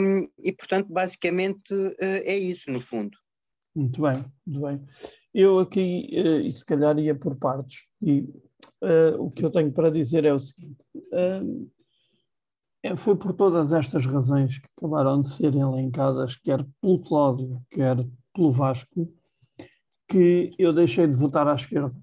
um, 0.00 0.28
e, 0.38 0.52
portanto, 0.52 0.92
basicamente 0.92 1.74
é 2.00 2.36
isso, 2.36 2.70
no 2.70 2.80
fundo. 2.80 3.18
Muito 3.74 4.00
bem, 4.00 4.24
muito 4.46 4.60
bem. 4.66 4.80
Eu 5.34 5.58
aqui, 5.58 6.08
e 6.12 6.52
se 6.52 6.64
calhar 6.64 6.96
ia 6.98 7.14
por 7.14 7.36
partes, 7.36 7.86
e 8.00 8.28
o 9.18 9.30
que 9.30 9.44
eu 9.44 9.50
tenho 9.50 9.72
para 9.72 9.90
dizer 9.90 10.24
é 10.24 10.32
o 10.32 10.38
seguinte 10.38 10.84
foi 12.96 13.16
por 13.16 13.32
todas 13.32 13.72
estas 13.72 14.06
razões 14.06 14.58
que 14.58 14.68
acabaram 14.76 15.20
de 15.20 15.28
ser 15.28 15.54
elencadas, 15.54 16.36
quer 16.36 16.66
pelo 16.80 17.00
Cláudio, 17.00 17.62
quer 17.70 17.96
pelo 18.34 18.50
Vasco, 18.50 19.12
que 20.08 20.50
eu 20.58 20.72
deixei 20.72 21.06
de 21.06 21.16
votar 21.16 21.46
à 21.46 21.54
esquerda. 21.54 21.94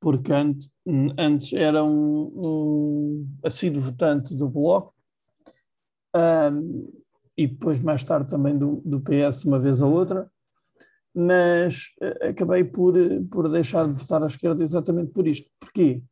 Porque 0.00 0.32
antes, 0.32 0.70
antes 1.18 1.52
era 1.52 1.82
um, 1.82 2.32
um 2.34 3.28
assíduo 3.44 3.80
votante 3.80 4.34
do 4.34 4.48
Bloco 4.48 4.94
um, 6.14 6.92
e 7.36 7.46
depois 7.46 7.80
mais 7.80 8.02
tarde 8.02 8.28
também 8.28 8.56
do, 8.58 8.82
do 8.84 9.00
PS 9.00 9.44
uma 9.44 9.58
vez 9.58 9.80
ou 9.80 9.92
outra, 9.92 10.30
mas 11.14 11.86
uh, 12.02 12.28
acabei 12.28 12.64
por, 12.64 12.94
por 13.30 13.48
deixar 13.48 13.86
de 13.86 13.98
votar 13.98 14.22
à 14.22 14.26
esquerda 14.26 14.62
exatamente 14.62 15.12
por 15.12 15.26
isto. 15.26 15.48
Porquê? 15.58 16.02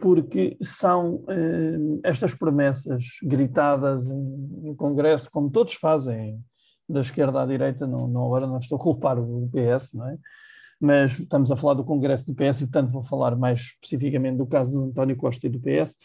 Porque 0.00 0.56
são 0.62 1.24
eh, 1.28 2.00
estas 2.04 2.34
promessas 2.34 3.04
gritadas 3.22 4.10
em, 4.10 4.74
Congresso, 4.74 5.30
como 5.30 5.50
todos 5.50 5.74
fazem, 5.74 6.40
da 6.88 7.00
esquerda 7.00 7.42
à 7.42 7.46
direita, 7.46 7.86
não, 7.86 8.08
não, 8.08 8.24
agora 8.26 8.46
não 8.46 8.56
estou 8.56 8.76
a 8.76 8.80
culpar 8.80 9.18
o 9.18 9.48
PS, 9.52 9.94
não 9.94 10.08
é? 10.08 10.18
Mas 10.80 11.20
estamos 11.20 11.52
a 11.52 11.56
falar 11.56 11.74
do 11.74 11.84
Congresso 11.84 12.26
do 12.26 12.34
PS 12.34 12.62
e, 12.62 12.66
portanto, 12.66 12.90
vou 12.90 13.02
falar 13.02 13.36
mais 13.36 13.60
especificamente 13.60 14.38
do 14.38 14.46
caso 14.46 14.78
do 14.78 14.86
António 14.86 15.16
Costa 15.16 15.46
e 15.46 15.50
do 15.50 15.60
PS. 15.60 15.96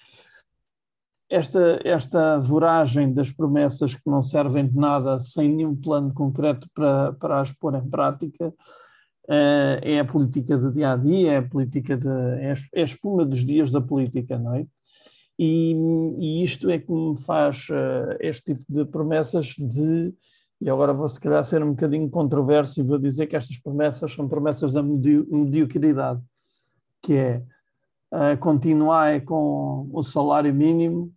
Esta, 1.29 1.79
esta 1.83 2.37
voragem 2.37 3.13
das 3.13 3.31
promessas 3.31 3.95
que 3.95 4.07
não 4.09 4.21
servem 4.21 4.67
de 4.67 4.75
nada 4.75 5.17
sem 5.17 5.49
nenhum 5.49 5.75
plano 5.75 6.13
concreto 6.13 6.67
para, 6.73 7.13
para 7.13 7.39
as 7.39 7.51
pôr 7.51 7.73
em 7.73 7.89
prática, 7.89 8.53
é 9.27 9.99
a 9.99 10.05
política 10.05 10.57
do 10.57 10.71
dia 10.71 10.91
a 10.91 10.95
dia, 10.95 11.31
é 11.33 11.37
a 11.37 11.43
política 11.43 11.97
de, 11.97 12.07
é, 12.07 12.53
é 12.73 12.81
a 12.81 12.85
espuma 12.85 13.25
dos 13.25 13.45
dias 13.45 13.71
da 13.71 13.81
política, 13.81 14.37
não 14.37 14.55
é? 14.55 14.65
E, 15.37 15.73
e 16.19 16.43
isto 16.43 16.69
é 16.69 16.79
que 16.79 16.91
me 16.91 17.17
faz 17.17 17.67
uh, 17.69 18.15
este 18.21 18.53
tipo 18.53 18.63
de 18.69 18.85
promessas 18.85 19.47
de, 19.57 20.13
e 20.61 20.69
agora 20.69 20.93
vou 20.93 21.09
se 21.09 21.19
calhar 21.19 21.43
ser 21.43 21.61
um 21.61 21.71
bocadinho 21.71 22.09
controverso 22.09 22.79
e 22.79 22.83
vou 22.83 22.97
dizer 22.97 23.27
que 23.27 23.35
estas 23.35 23.57
promessas 23.57 24.13
são 24.13 24.29
promessas 24.29 24.73
da 24.73 24.81
medi 24.81 25.25
mediocridade, 25.29 26.21
que 27.01 27.13
é 27.13 27.43
uh, 28.13 28.37
continuar 28.39 29.21
com 29.25 29.89
o 29.91 30.01
salário 30.03 30.53
mínimo, 30.53 31.13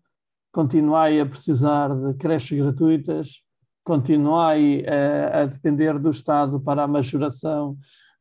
continuar 0.51 1.13
a 1.13 1.27
precisar 1.27 1.95
de 1.95 2.15
creches 2.15 2.59
gratuitas, 2.59 3.45
continuai 3.89 4.85
a, 4.87 5.41
a, 5.41 5.47
depender 5.47 5.99
do 5.99 6.11
Estado 6.11 6.61
para 6.61 6.83
a 6.83 6.87
majoração 6.87 7.75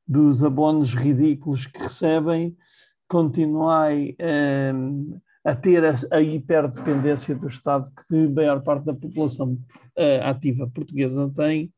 dos 0.08 0.42
abonos 0.42 0.94
ridículos 0.94 1.66
que 1.66 1.78
recebem, 1.78 2.56
continuai 3.06 4.16
um, 4.74 5.20
a 5.44 5.54
ter 5.54 5.84
a, 5.84 5.94
a, 6.10 6.22
hiperdependência 6.22 7.36
do 7.36 7.48
Estado 7.48 7.92
que 8.08 8.16
a 8.16 8.30
maior 8.30 8.64
parte 8.64 8.86
da 8.86 8.94
população 8.94 9.60
uh, 9.98 10.24
ativa 10.24 10.72
portuguesa 10.74 11.30
tem, 11.36 11.70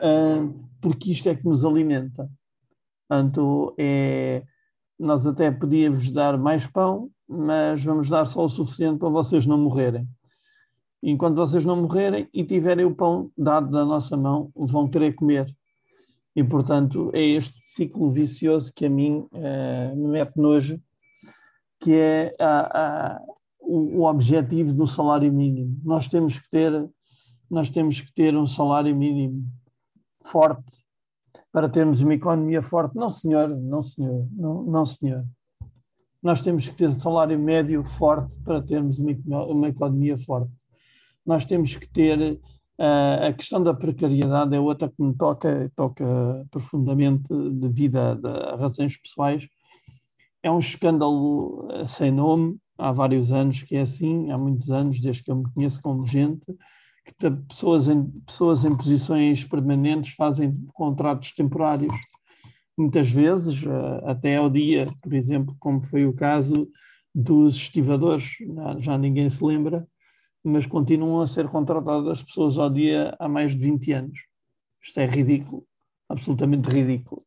uh, 0.00 0.52
porque 0.80 1.12
isto 1.12 1.28
é 1.28 1.36
que 1.36 1.44
nos 1.44 1.64
alimenta. 1.64 2.28
Portanto, 3.08 3.72
é, 3.78 4.42
nós 4.98 5.28
até 5.28 5.48
podíamos 5.52 6.10
dar 6.10 6.36
mais 6.36 6.66
pão, 6.66 7.08
mas 7.28 7.84
vamos 7.84 8.08
dar 8.08 8.26
só 8.26 8.44
o 8.44 8.48
suficiente 8.48 8.98
para 8.98 9.08
vocês 9.08 9.46
não 9.46 9.58
morrerem 9.58 10.08
enquanto 11.02 11.36
vocês 11.36 11.64
não 11.64 11.76
morrerem 11.76 12.28
e 12.32 12.44
tiverem 12.44 12.84
o 12.84 12.94
pão 12.94 13.30
dado 13.36 13.70
da 13.70 13.84
nossa 13.84 14.16
mão, 14.16 14.50
vão 14.54 14.88
querer 14.88 15.14
comer. 15.14 15.46
E, 16.36 16.44
portanto, 16.44 17.10
é 17.12 17.22
este 17.22 17.58
ciclo 17.60 18.10
vicioso 18.10 18.72
que 18.74 18.86
a 18.86 18.90
mim 18.90 19.26
uh, 19.32 19.96
me 19.96 20.08
mete 20.08 20.36
nojo, 20.36 20.80
que 21.80 21.94
é 21.94 22.36
o, 23.58 24.00
o, 24.00 24.04
objetivo 24.04 24.72
do 24.72 24.86
salário 24.86 25.32
mínimo. 25.32 25.80
Nós 25.82 26.08
temos 26.08 26.38
que 26.38 26.48
ter, 26.50 26.88
nós 27.50 27.70
temos 27.70 28.00
que 28.00 28.12
ter 28.12 28.36
um 28.36 28.46
salário 28.46 28.94
mínimo 28.94 29.44
forte 30.22 30.84
para 31.50 31.68
termos 31.68 32.00
uma 32.00 32.14
economia 32.14 32.62
forte. 32.62 32.96
Não, 32.96 33.08
senhor, 33.08 33.48
não, 33.48 33.82
senhor, 33.82 34.28
não, 34.32 34.62
não 34.62 34.86
senhor. 34.86 35.24
Nós 36.22 36.42
temos 36.42 36.68
que 36.68 36.76
ter 36.76 36.88
um 36.88 36.92
salário 36.92 37.38
médio 37.38 37.82
forte 37.82 38.38
para 38.42 38.60
termos 38.60 38.98
uma, 38.98 39.46
uma 39.46 39.68
economia 39.68 40.18
forte 40.18 40.52
nós 41.24 41.44
temos 41.44 41.76
que 41.76 41.88
ter 41.88 42.38
uh, 42.80 43.28
a 43.28 43.32
questão 43.32 43.62
da 43.62 43.74
precariedade 43.74 44.54
é 44.54 44.60
outra 44.60 44.88
que 44.88 45.02
me 45.02 45.14
toca, 45.14 45.70
toca 45.76 46.04
profundamente 46.50 47.28
devido 47.52 47.96
a, 47.96 48.12
a 48.52 48.56
razões 48.56 48.96
pessoais. 48.96 49.46
É 50.42 50.50
um 50.50 50.58
escândalo 50.58 51.68
eh, 51.70 51.86
sem 51.86 52.10
nome, 52.10 52.56
há 52.78 52.90
vários 52.90 53.30
anos 53.30 53.62
que 53.62 53.76
é 53.76 53.82
assim, 53.82 54.30
há 54.30 54.38
muitos 54.38 54.70
anos, 54.70 54.98
desde 54.98 55.22
que 55.22 55.30
eu 55.30 55.36
me 55.36 55.52
conheço 55.52 55.82
como 55.82 56.06
gente, 56.06 56.46
que 57.04 57.30
pessoas 57.46 57.88
em, 57.88 58.04
pessoas 58.22 58.64
em 58.64 58.74
posições 58.74 59.44
permanentes 59.44 60.14
fazem 60.14 60.56
contratos 60.72 61.32
temporários. 61.32 61.94
Muitas 62.76 63.10
vezes, 63.10 63.62
eh, 63.66 64.02
até 64.10 64.36
ao 64.36 64.48
dia, 64.48 64.86
por 65.02 65.12
exemplo, 65.12 65.54
como 65.60 65.82
foi 65.82 66.06
o 66.06 66.14
caso 66.14 66.70
dos 67.14 67.56
estivadores, 67.56 68.36
já 68.78 68.96
ninguém 68.96 69.28
se 69.28 69.44
lembra, 69.44 69.86
mas 70.42 70.66
continuam 70.66 71.20
a 71.20 71.28
ser 71.28 71.48
contratadas 71.48 72.22
pessoas 72.22 72.58
ao 72.58 72.70
dia 72.70 73.14
há 73.18 73.28
mais 73.28 73.52
de 73.52 73.58
20 73.58 73.92
anos. 73.92 74.18
Isto 74.82 75.00
é 75.00 75.06
ridículo, 75.06 75.64
absolutamente 76.08 76.68
ridículo. 76.68 77.22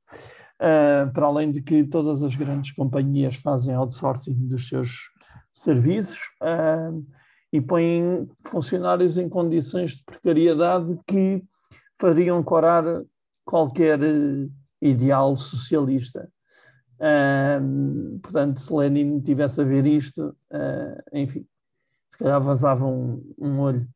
Uh, 0.59 1.11
para 1.13 1.25
além 1.25 1.51
de 1.51 1.61
que 1.61 1.83
todas 1.83 2.23
as 2.23 2.35
grandes 2.35 2.71
companhias 2.71 3.35
fazem 3.35 3.75
outsourcing 3.75 4.33
dos 4.47 4.67
seus 4.67 5.09
serviços 5.51 6.19
uh, 6.41 7.05
e 7.51 7.59
põem 7.59 8.27
funcionários 8.45 9.17
em 9.17 9.27
condições 9.27 9.97
de 9.97 10.03
precariedade 10.03 10.97
que 11.05 11.43
fariam 11.99 12.41
corar 12.43 12.83
qualquer 13.45 13.99
ideal 14.81 15.35
socialista. 15.37 16.29
Uh, 16.95 18.19
portanto, 18.19 18.59
se 18.59 18.73
Lenin 18.73 19.19
tivesse 19.19 19.59
a 19.59 19.63
ver 19.63 19.85
isto, 19.85 20.35
enfim, 21.11 21.45
se 22.13 22.17
calhar 22.19 22.39
vazava 22.39 22.85
um, 22.85 23.23
um 23.39 23.59
olho. 23.59 23.89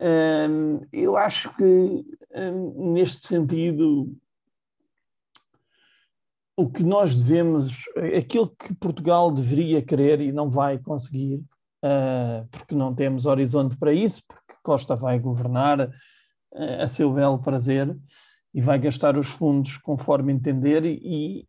Um, 0.00 0.80
eu 0.92 1.16
acho 1.16 1.52
que, 1.56 2.04
um, 2.32 2.92
neste 2.92 3.26
sentido, 3.26 4.16
o 6.56 6.70
que 6.70 6.84
nós 6.84 7.20
devemos, 7.20 7.82
aquilo 8.16 8.48
que 8.50 8.72
Portugal 8.74 9.32
deveria 9.32 9.82
querer 9.82 10.20
e 10.20 10.30
não 10.30 10.48
vai 10.48 10.78
conseguir, 10.78 11.42
uh, 11.84 12.46
porque 12.48 12.76
não 12.76 12.94
temos 12.94 13.26
horizonte 13.26 13.76
para 13.76 13.92
isso, 13.92 14.22
porque 14.28 14.54
Costa 14.62 14.94
vai 14.94 15.18
governar 15.18 15.80
uh, 15.80 16.82
a 16.82 16.88
seu 16.88 17.12
belo 17.12 17.40
prazer 17.40 17.92
e 18.54 18.60
vai 18.60 18.78
gastar 18.78 19.18
os 19.18 19.26
fundos 19.26 19.78
conforme 19.78 20.32
entender 20.32 20.84
e, 20.84 21.44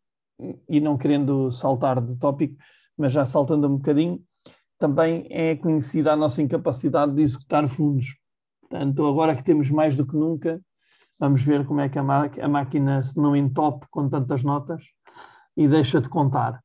e 0.68 0.80
não 0.80 0.97
querendo 0.97 1.51
saltar 1.51 2.01
de 2.01 2.18
tópico, 2.18 2.55
mas 2.97 3.14
já 3.14 3.28
saltando 3.28 3.68
um 3.68 3.78
bocadinho, 3.78 4.20
também 4.80 5.27
é 5.30 5.55
conhecida 5.55 6.13
a 6.13 6.15
nossa 6.15 6.41
incapacidade 6.41 7.13
de 7.13 7.21
executar 7.21 7.67
fundos. 7.67 8.15
Portanto, 8.61 9.05
agora 9.05 9.36
que 9.36 9.43
temos 9.43 9.69
mais 9.69 9.95
do 9.95 10.07
que 10.07 10.15
nunca, 10.15 10.61
vamos 11.19 11.43
ver 11.43 11.65
como 11.65 11.82
é 11.82 11.89
que 11.89 11.99
a, 11.99 12.01
a 12.01 12.47
máquina 12.47 13.03
se 13.03 13.17
não 13.17 13.36
entope 13.36 13.86
com 13.91 14.07
tantas 14.07 14.41
notas 14.41 14.84
e 15.57 15.67
deixa 15.67 15.99
de 15.99 16.07
contar. 16.07 16.63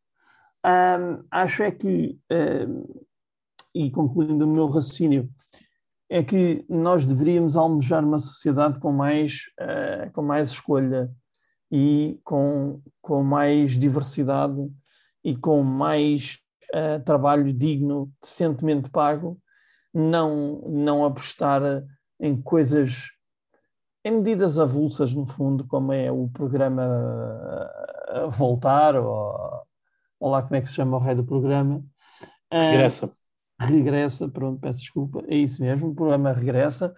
Um, 0.64 1.24
acho 1.30 1.62
é 1.64 1.70
que, 1.70 2.16
um, 2.30 3.04
e 3.74 3.90
concluindo 3.90 4.44
o 4.44 4.48
meu 4.48 4.68
raciocínio, 4.68 5.28
é 6.08 6.22
que 6.22 6.64
nós 6.68 7.04
deveríamos 7.04 7.56
almejar 7.56 8.04
uma 8.04 8.20
sociedade 8.20 8.78
com 8.78 8.92
mais, 8.92 9.46
uh, 9.60 10.12
com 10.12 10.22
mais 10.22 10.48
escolha 10.48 11.10
e 11.70 12.20
com, 12.22 12.80
com 13.02 13.24
mais 13.24 13.72
diversidade 13.72 14.70
e 15.24 15.34
com 15.36 15.62
mais 15.62 16.38
uh, 16.72 17.02
trabalho 17.04 17.52
digno, 17.52 18.10
decentemente 18.20 18.90
pago, 18.90 19.38
não, 19.92 20.62
não 20.68 21.04
apostar 21.04 21.62
em 22.20 22.40
coisas, 22.40 23.10
em 24.04 24.12
medidas 24.12 24.58
avulsas, 24.58 25.14
no 25.14 25.26
fundo, 25.26 25.66
como 25.66 25.92
é 25.92 26.10
o 26.10 26.28
programa 26.28 27.70
Voltar, 28.30 28.96
ou, 28.96 29.62
ou 30.20 30.30
lá 30.30 30.42
como 30.42 30.56
é 30.56 30.60
que 30.60 30.68
se 30.68 30.74
chama 30.74 30.96
o 30.96 31.00
rei 31.00 31.14
do 31.14 31.24
programa. 31.24 31.82
Regressa. 32.52 33.06
Uh, 33.06 33.12
regressa, 33.58 34.28
pronto, 34.28 34.60
peço 34.60 34.80
desculpa, 34.80 35.22
é 35.28 35.36
isso 35.36 35.62
mesmo, 35.62 35.88
o 35.88 35.94
programa 35.94 36.32
regressa. 36.32 36.94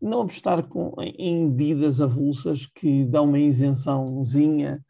Não 0.00 0.22
apostar 0.22 0.62
com, 0.64 0.94
em 1.00 1.46
medidas 1.48 2.00
avulsas 2.00 2.66
que 2.66 3.04
dão 3.06 3.24
uma 3.24 3.38
isençãozinha 3.38 4.84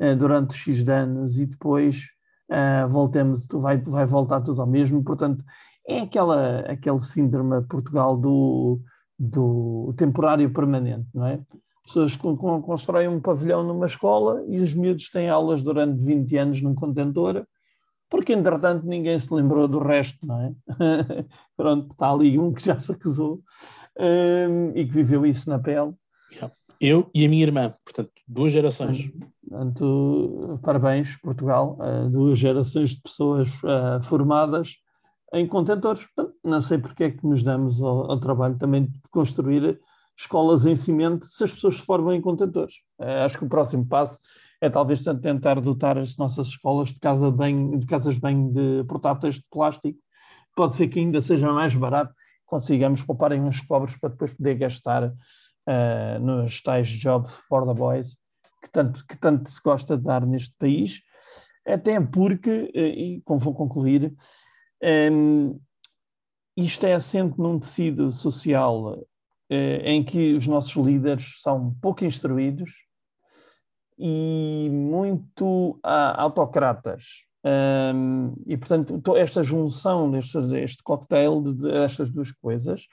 uh, 0.00 0.16
durante 0.16 0.54
X 0.54 0.88
anos 0.88 1.38
e 1.38 1.46
depois 1.46 2.15
uh, 2.50 2.88
voltemos, 2.88 3.46
vai, 3.46 3.78
vai 3.78 4.06
voltar 4.06 4.40
tudo 4.40 4.60
ao 4.60 4.66
mesmo. 4.66 5.02
Portanto, 5.02 5.44
é 5.86 6.00
aquela, 6.00 6.60
aquele 6.60 7.00
síndrome 7.00 7.62
Portugal 7.66 8.16
do, 8.16 8.80
do 9.18 9.94
temporário 9.96 10.52
permanente, 10.52 11.08
não 11.14 11.26
é? 11.26 11.40
Pessoas 11.84 12.16
que 12.16 12.22
constroem 12.22 13.06
um 13.06 13.20
pavilhão 13.20 13.62
numa 13.62 13.86
escola 13.86 14.44
e 14.48 14.58
os 14.58 14.74
miúdos 14.74 15.08
têm 15.08 15.28
aulas 15.28 15.62
durante 15.62 16.02
20 16.02 16.36
anos 16.36 16.60
num 16.60 16.74
contentor, 16.74 17.46
porque 18.10 18.32
entretanto 18.32 18.84
ninguém 18.84 19.16
se 19.20 19.32
lembrou 19.32 19.68
do 19.68 19.78
resto, 19.78 20.18
não 20.26 20.40
é? 20.40 20.52
Pronto, 21.56 21.92
está 21.92 22.10
ali 22.10 22.36
um 22.38 22.52
que 22.52 22.64
já 22.64 22.78
se 22.80 22.90
acusou 22.90 23.40
um, 23.98 24.70
e 24.74 24.84
que 24.84 24.92
viveu 24.92 25.24
isso 25.24 25.48
na 25.48 25.60
pele. 25.60 25.94
Eu 26.80 27.08
e 27.14 27.24
a 27.24 27.28
minha 27.28 27.44
irmã, 27.44 27.72
portanto, 27.84 28.10
duas 28.26 28.52
gerações. 28.52 29.08
Portanto, 29.48 30.58
parabéns, 30.62 31.16
Portugal, 31.16 31.78
duas 32.10 32.38
gerações 32.38 32.90
de 32.90 33.00
pessoas 33.00 33.48
uh, 33.62 34.02
formadas 34.02 34.74
em 35.32 35.46
contentores. 35.46 36.04
Portanto, 36.06 36.36
não 36.42 36.60
sei 36.60 36.78
porque 36.78 37.04
é 37.04 37.10
que 37.10 37.24
nos 37.24 37.42
damos 37.44 37.80
ao, 37.80 38.10
ao, 38.10 38.18
trabalho 38.18 38.58
também 38.58 38.86
de 38.86 39.00
construir 39.10 39.78
escolas 40.18 40.66
em 40.66 40.74
cimento 40.74 41.26
se 41.26 41.44
as 41.44 41.52
pessoas 41.52 41.76
se 41.76 41.82
formam 41.82 42.12
em 42.12 42.20
contentores. 42.20 42.74
Uh, 42.98 43.24
acho 43.24 43.38
que 43.38 43.44
o 43.44 43.48
próximo 43.48 43.86
passo 43.86 44.20
é 44.60 44.68
talvez 44.68 45.04
tentar 45.04 45.60
dotar 45.60 45.96
as 45.96 46.16
nossas 46.16 46.48
escolas 46.48 46.92
de, 46.92 46.98
casa 46.98 47.30
banho, 47.30 47.78
de 47.78 47.86
casas 47.86 48.18
banho 48.18 48.52
de 48.52 48.84
portáteis 48.88 49.36
de 49.36 49.44
plástico. 49.48 49.98
Pode 50.56 50.74
ser 50.74 50.88
que 50.88 50.98
ainda 50.98 51.20
seja 51.20 51.52
mais 51.52 51.74
barato, 51.74 52.12
consigamos 52.46 53.02
poupar 53.02 53.30
em 53.32 53.42
uns 53.42 53.60
cobres 53.60 53.96
para 53.96 54.08
depois 54.08 54.34
poder 54.34 54.56
gastar 54.56 55.08
uh, 55.08 56.20
nos 56.20 56.60
tais 56.62 56.88
jobs 56.88 57.36
for 57.46 57.64
the 57.64 57.74
boys 57.74 58.16
que 58.66 58.72
tanto, 58.72 59.06
que 59.06 59.16
tanto 59.16 59.48
se 59.48 59.60
gosta 59.62 59.96
de 59.96 60.02
dar 60.02 60.26
neste 60.26 60.54
país, 60.58 61.00
até 61.64 62.00
porque, 62.00 62.70
uh, 62.74 62.78
e 62.78 63.22
como 63.24 63.40
vou 63.40 63.54
concluir, 63.54 64.12
um, 65.12 65.58
isto 66.56 66.86
é 66.86 66.94
assente 66.94 67.38
num 67.38 67.58
tecido 67.58 68.12
social 68.12 68.94
uh, 68.94 69.06
em 69.50 70.02
que 70.02 70.34
os 70.34 70.46
nossos 70.46 70.74
líderes 70.74 71.40
são 71.40 71.74
pouco 71.80 72.04
instruídos 72.04 72.70
e 73.98 74.68
muito 74.70 75.70
uh, 75.84 76.16
autocratas. 76.16 77.24
Um, 77.44 78.34
e, 78.44 78.56
portanto, 78.56 79.16
esta 79.16 79.40
junção, 79.40 80.10
deste, 80.10 80.36
este 80.56 80.82
cocktail 80.82 81.40
de, 81.40 81.54
destas 81.54 82.10
duas 82.10 82.32
coisas, 82.32 82.88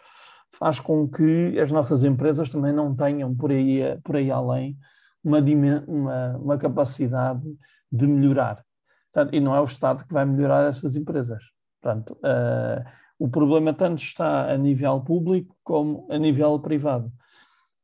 faz 0.55 0.79
com 0.79 1.09
que 1.09 1.59
as 1.59 1.71
nossas 1.71 2.03
empresas 2.03 2.51
também 2.51 2.71
não 2.71 2.95
tenham 2.95 3.35
por 3.35 3.51
aí, 3.51 3.81
por 4.03 4.15
aí 4.15 4.29
além 4.29 4.77
uma, 5.23 5.39
uma, 5.87 6.37
uma 6.37 6.57
capacidade 6.57 7.43
de 7.91 8.07
melhorar. 8.07 8.63
Portanto, 9.11 9.35
e 9.35 9.39
não 9.39 9.55
é 9.55 9.61
o 9.61 9.65
Estado 9.65 10.05
que 10.05 10.13
vai 10.13 10.25
melhorar 10.25 10.67
essas 10.67 10.95
empresas. 10.95 11.43
Portanto, 11.81 12.17
uh, 12.17 12.83
o 13.19 13.29
problema 13.29 13.73
tanto 13.73 14.01
está 14.01 14.51
a 14.51 14.57
nível 14.57 14.99
público 15.01 15.55
como 15.63 16.07
a 16.09 16.17
nível 16.17 16.59
privado, 16.59 17.11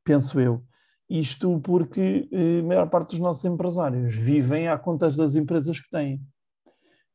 penso 0.03 0.39
eu. 0.39 0.63
Isto 1.09 1.59
porque 1.59 2.27
uh, 2.31 2.59
a 2.59 2.67
maior 2.67 2.89
parte 2.89 3.11
dos 3.11 3.19
nossos 3.19 3.45
empresários 3.45 4.15
vivem 4.15 4.67
à 4.67 4.77
conta 4.77 5.11
das 5.11 5.35
empresas 5.35 5.79
que 5.79 5.89
têm. 5.89 6.21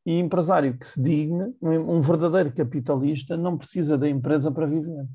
E 0.06 0.18
empresário 0.18 0.78
que 0.78 0.86
se 0.86 1.02
digne, 1.02 1.54
um 1.62 2.00
verdadeiro 2.00 2.52
capitalista, 2.52 3.38
não 3.38 3.56
precisa 3.56 3.96
da 3.96 4.06
empresa 4.06 4.52
para 4.52 4.66
viver 4.66 5.06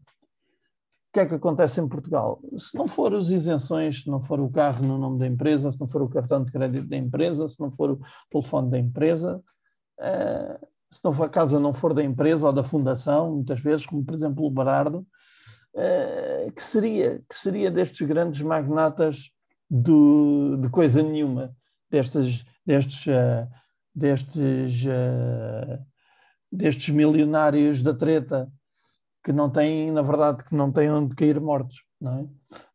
o 1.09 1.11
que 1.11 1.19
é 1.21 1.25
que 1.25 1.33
acontece 1.33 1.81
em 1.81 1.87
Portugal? 1.87 2.39
Se 2.55 2.77
não 2.77 2.87
for 2.87 3.15
as 3.15 3.29
isenções, 3.29 4.03
se 4.03 4.07
não 4.07 4.21
for 4.21 4.39
o 4.39 4.47
carro 4.47 4.85
no 4.85 4.95
nome 4.95 5.17
da 5.17 5.25
empresa, 5.25 5.71
se 5.71 5.79
não 5.79 5.87
for 5.87 6.03
o 6.03 6.09
cartão 6.09 6.43
de 6.43 6.51
crédito 6.51 6.87
da 6.87 6.97
empresa, 6.97 7.47
se 7.47 7.59
não 7.59 7.71
for 7.71 7.91
o 7.91 7.99
telefone 8.29 8.69
da 8.69 8.77
empresa, 8.77 9.41
uh, 9.99 10.67
se 10.91 11.03
não 11.03 11.11
for 11.11 11.23
a 11.23 11.29
casa 11.29 11.59
não 11.59 11.73
for 11.73 11.95
da 11.95 12.03
empresa 12.03 12.45
ou 12.45 12.53
da 12.53 12.61
fundação, 12.61 13.33
muitas 13.33 13.59
vezes, 13.59 13.87
como 13.87 14.05
por 14.05 14.13
exemplo 14.13 14.45
o 14.45 14.51
Berardo, 14.51 14.99
uh, 15.73 16.51
que, 16.51 16.61
seria, 16.61 17.19
que 17.27 17.35
seria 17.35 17.71
destes 17.71 18.07
grandes 18.07 18.43
magnatas 18.43 19.31
do, 19.67 20.57
de 20.57 20.69
coisa 20.69 21.01
nenhuma, 21.01 21.55
destes, 21.89 22.45
destes, 22.63 23.07
uh, 23.07 23.49
destes, 23.95 24.83
destes 26.51 26.93
milionários 26.93 27.81
da 27.81 27.95
treta 27.95 28.47
que 29.23 29.31
não 29.31 29.49
têm, 29.49 29.91
na 29.91 30.01
verdade, 30.01 30.43
que 30.43 30.55
não 30.55 30.71
têm 30.71 30.89
onde 30.91 31.15
cair 31.15 31.39
mortos, 31.39 31.83
não 31.99 32.19
é? 32.19 32.27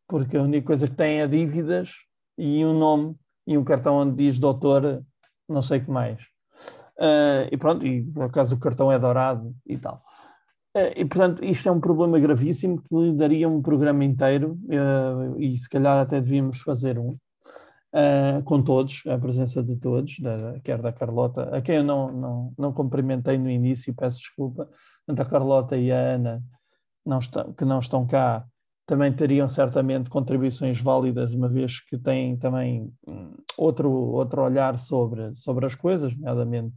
Porque 0.07 0.37
a 0.37 0.43
única 0.43 0.67
coisa 0.67 0.87
que 0.87 0.95
têm 0.95 1.21
é 1.21 1.27
dívidas 1.27 1.91
e 2.37 2.63
um 2.63 2.77
nome 2.77 3.15
e 3.47 3.57
um 3.57 3.63
cartão 3.63 3.95
onde 3.95 4.15
diz 4.15 4.39
doutor, 4.39 5.03
não 5.47 5.61
sei 5.61 5.79
o 5.79 5.85
que 5.85 5.91
mais. 5.91 6.21
Uh, 6.97 7.51
e 7.51 7.57
pronto, 7.57 7.85
e 7.85 8.03
por 8.03 8.25
acaso 8.25 8.55
o 8.55 8.59
cartão 8.59 8.91
é 8.91 8.97
dourado 8.97 9.53
e 9.65 9.77
tal. 9.77 10.01
Uh, 10.75 10.91
e 10.95 11.05
portanto, 11.05 11.43
isto 11.43 11.67
é 11.67 11.71
um 11.71 11.79
problema 11.79 12.19
gravíssimo 12.19 12.81
que 12.81 12.95
lhe 12.95 13.13
daria 13.13 13.49
um 13.49 13.61
programa 13.61 14.03
inteiro 14.03 14.57
uh, 14.65 15.39
e 15.39 15.57
se 15.57 15.69
calhar 15.69 15.97
até 15.99 16.21
devíamos 16.21 16.61
fazer 16.61 16.97
um. 16.97 17.17
com 18.43 18.61
todos, 18.61 19.03
a 19.07 19.17
presença 19.17 19.63
de 19.63 19.77
todos, 19.77 20.19
da, 20.19 20.59
quer 20.63 20.81
da 20.81 20.91
Carlota, 20.91 21.43
a 21.55 21.61
quem 21.61 21.77
eu 21.77 21.83
não, 21.83 22.11
não, 22.11 22.53
não 22.57 22.73
cumprimentei 22.73 23.37
no 23.37 23.49
início, 23.49 23.93
peço 23.93 24.19
desculpa, 24.19 24.69
a 25.07 25.25
Carlota 25.25 25.77
e 25.77 25.91
a 25.91 25.97
Ana, 25.97 26.43
não 27.05 27.19
estão, 27.19 27.53
que 27.53 27.65
não 27.65 27.79
estão 27.79 28.05
cá, 28.05 28.45
também 28.85 29.11
teriam 29.11 29.49
certamente 29.49 30.09
contribuições 30.09 30.79
válidas, 30.79 31.33
uma 31.33 31.49
vez 31.49 31.79
que 31.81 31.97
têm 31.97 32.37
também 32.37 32.91
hum, 33.07 33.33
outro, 33.57 33.91
outro 33.91 34.43
olhar 34.43 34.77
sobre, 34.77 35.33
sobre 35.33 35.65
as 35.65 35.73
coisas, 35.73 36.15
nomeadamente 36.15 36.73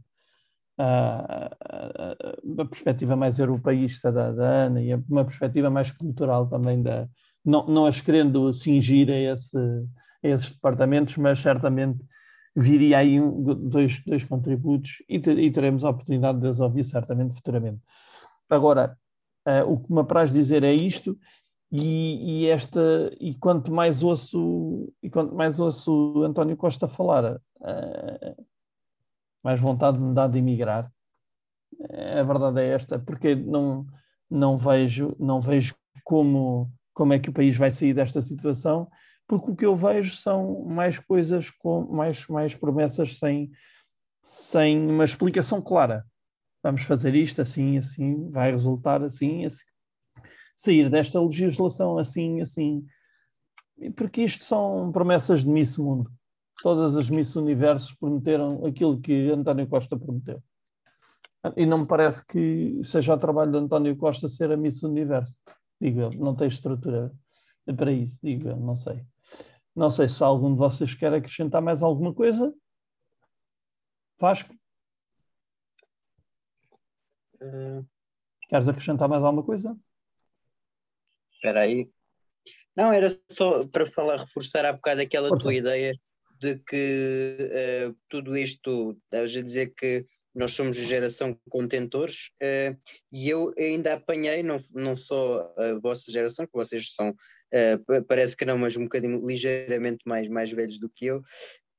a, 0.77 1.51
a, 1.59 2.61
a, 2.61 2.65
perspectiva 2.65 3.15
mais 3.15 3.37
europeísta 3.37 4.11
da, 4.11 4.31
da, 4.31 4.47
Ana 4.47 4.81
e 4.81 4.93
uma 4.93 5.25
perspectiva 5.25 5.69
mais 5.69 5.91
cultural 5.91 6.47
também 6.47 6.81
da. 6.81 7.07
Não, 7.43 7.67
não 7.67 7.85
as 7.85 8.01
querendo 8.01 8.51
cingir 8.53 9.09
a, 9.09 9.17
esse, 9.17 9.57
a 9.57 10.27
esses 10.27 10.53
departamentos, 10.53 11.17
mas 11.17 11.41
certamente 11.41 11.99
viria 12.55 12.99
aí 12.99 13.19
um, 13.19 13.43
dois, 13.43 14.01
dois 14.05 14.23
contributos 14.23 15.03
e, 15.07 15.19
ter, 15.19 15.37
e 15.37 15.51
teremos 15.51 15.83
a 15.83 15.89
oportunidade 15.89 16.39
de 16.39 16.47
os 16.47 16.59
ouvir 16.59 16.83
certamente 16.85 17.35
futuramente. 17.35 17.81
Agora, 18.49 18.97
uh, 19.47 19.71
o 19.71 19.79
que 19.79 19.91
me 19.91 20.01
apraz 20.01 20.31
dizer 20.31 20.63
é 20.63 20.73
isto, 20.73 21.17
e, 21.71 22.45
e, 22.45 22.47
esta 22.47 23.15
e 23.19 23.35
quanto 23.35 23.71
mais 23.71 24.01
ouço 24.01 24.91
e 25.03 25.09
quanto 25.09 25.35
mais 25.35 25.59
ouço 25.59 26.23
António 26.23 26.57
Costa 26.57 26.87
falar, 26.87 27.35
uh, 27.35 28.45
mais 29.43 29.59
vontade 29.59 29.99
me 29.99 30.13
dá 30.13 30.27
de 30.27 30.39
emigrar. 30.39 30.91
Uh, 31.79 32.19
a 32.19 32.23
verdade 32.23 32.61
é 32.61 32.69
esta, 32.69 32.97
porque 32.97 33.35
não 33.35 33.85
não 34.29 34.57
vejo 34.57 35.15
não 35.19 35.39
vejo 35.39 35.75
como, 36.03 36.71
como 36.93 37.13
é 37.13 37.19
que 37.19 37.29
o 37.29 37.33
país 37.33 37.55
vai 37.55 37.69
sair 37.69 37.93
desta 37.93 38.19
situação, 38.19 38.89
porque 39.27 39.51
o 39.51 39.55
que 39.55 39.65
eu 39.65 39.75
vejo 39.75 40.15
são 40.15 40.63
mais 40.65 40.97
coisas, 40.97 41.51
com 41.51 41.81
mais, 41.81 42.25
mais 42.27 42.55
promessas 42.55 43.19
sem, 43.19 43.51
sem 44.23 44.89
uma 44.89 45.05
explicação 45.05 45.61
clara. 45.61 46.03
Vamos 46.61 46.81
fazer 46.83 47.15
isto 47.15 47.41
assim, 47.41 47.77
assim, 47.77 48.29
vai 48.29 48.51
resultar 48.51 49.01
assim, 49.01 49.45
assim. 49.45 49.65
Sair 50.55 50.89
desta 50.89 51.21
legislação 51.21 51.97
assim, 51.97 52.41
assim. 52.41 52.85
Porque 53.95 54.21
isto 54.21 54.43
são 54.43 54.91
promessas 54.91 55.43
de 55.43 55.49
Miss 55.49 55.77
Mundo. 55.77 56.11
Todas 56.61 56.97
as 56.97 57.09
Miss 57.09 57.35
Universos 57.35 57.93
prometeram 57.93 58.65
aquilo 58.65 58.99
que 58.99 59.29
António 59.29 59.67
Costa 59.67 59.97
prometeu. 59.97 60.43
E 61.55 61.65
não 61.65 61.79
me 61.79 61.85
parece 61.85 62.25
que 62.25 62.81
seja 62.83 63.13
o 63.13 63.17
trabalho 63.17 63.51
de 63.51 63.57
António 63.57 63.95
Costa 63.95 64.27
ser 64.27 64.51
a 64.51 64.57
Miss 64.57 64.83
Universo. 64.83 65.39
Digo 65.79 66.01
eu, 66.01 66.09
não 66.11 66.35
tem 66.35 66.49
estrutura 66.49 67.13
para 67.77 67.91
isso, 67.91 68.19
digo 68.21 68.49
eu, 68.49 68.57
não 68.57 68.75
sei. 68.75 69.05
Não 69.73 69.89
sei 69.89 70.09
se 70.09 70.21
algum 70.21 70.51
de 70.51 70.57
vocês 70.57 70.93
quer 70.93 71.13
acrescentar 71.13 71.61
mais 71.61 71.81
alguma 71.81 72.13
coisa. 72.13 72.53
Vasco? 74.19 74.53
Uh... 77.41 77.85
Queres 78.47 78.67
acrescentar 78.67 79.07
mais 79.07 79.23
alguma 79.23 79.43
coisa? 79.43 79.77
Espera 81.33 81.61
aí. 81.61 81.89
Não, 82.75 82.91
era 82.91 83.07
só 83.29 83.65
para 83.67 83.85
falar, 83.85 84.17
reforçar 84.17 84.65
há 84.65 84.73
bocado 84.73 85.01
aquela 85.01 85.29
Força. 85.29 85.43
tua 85.43 85.53
ideia 85.53 85.93
de 86.39 86.57
que 86.59 87.37
uh, 87.89 87.95
tudo 88.09 88.37
isto, 88.37 88.97
estavas 89.03 89.35
a 89.35 89.41
dizer 89.41 89.73
que 89.75 90.05
nós 90.33 90.53
somos 90.53 90.77
geração 90.77 91.37
contentores 91.49 92.31
uh, 92.41 92.77
e 93.11 93.29
eu 93.29 93.53
ainda 93.57 93.93
apanhei, 93.93 94.41
não, 94.41 94.63
não 94.71 94.95
só 94.95 95.53
a 95.57 95.77
vossa 95.79 96.11
geração, 96.11 96.45
que 96.45 96.53
vocês 96.53 96.93
são, 96.93 97.09
uh, 97.09 98.05
parece 98.07 98.37
que 98.37 98.45
não, 98.45 98.57
mas 98.57 98.77
um 98.77 98.83
bocadinho 98.83 99.25
ligeiramente 99.25 99.99
mais, 100.05 100.29
mais 100.29 100.49
velhos 100.49 100.79
do 100.79 100.89
que 100.89 101.07
eu, 101.07 101.21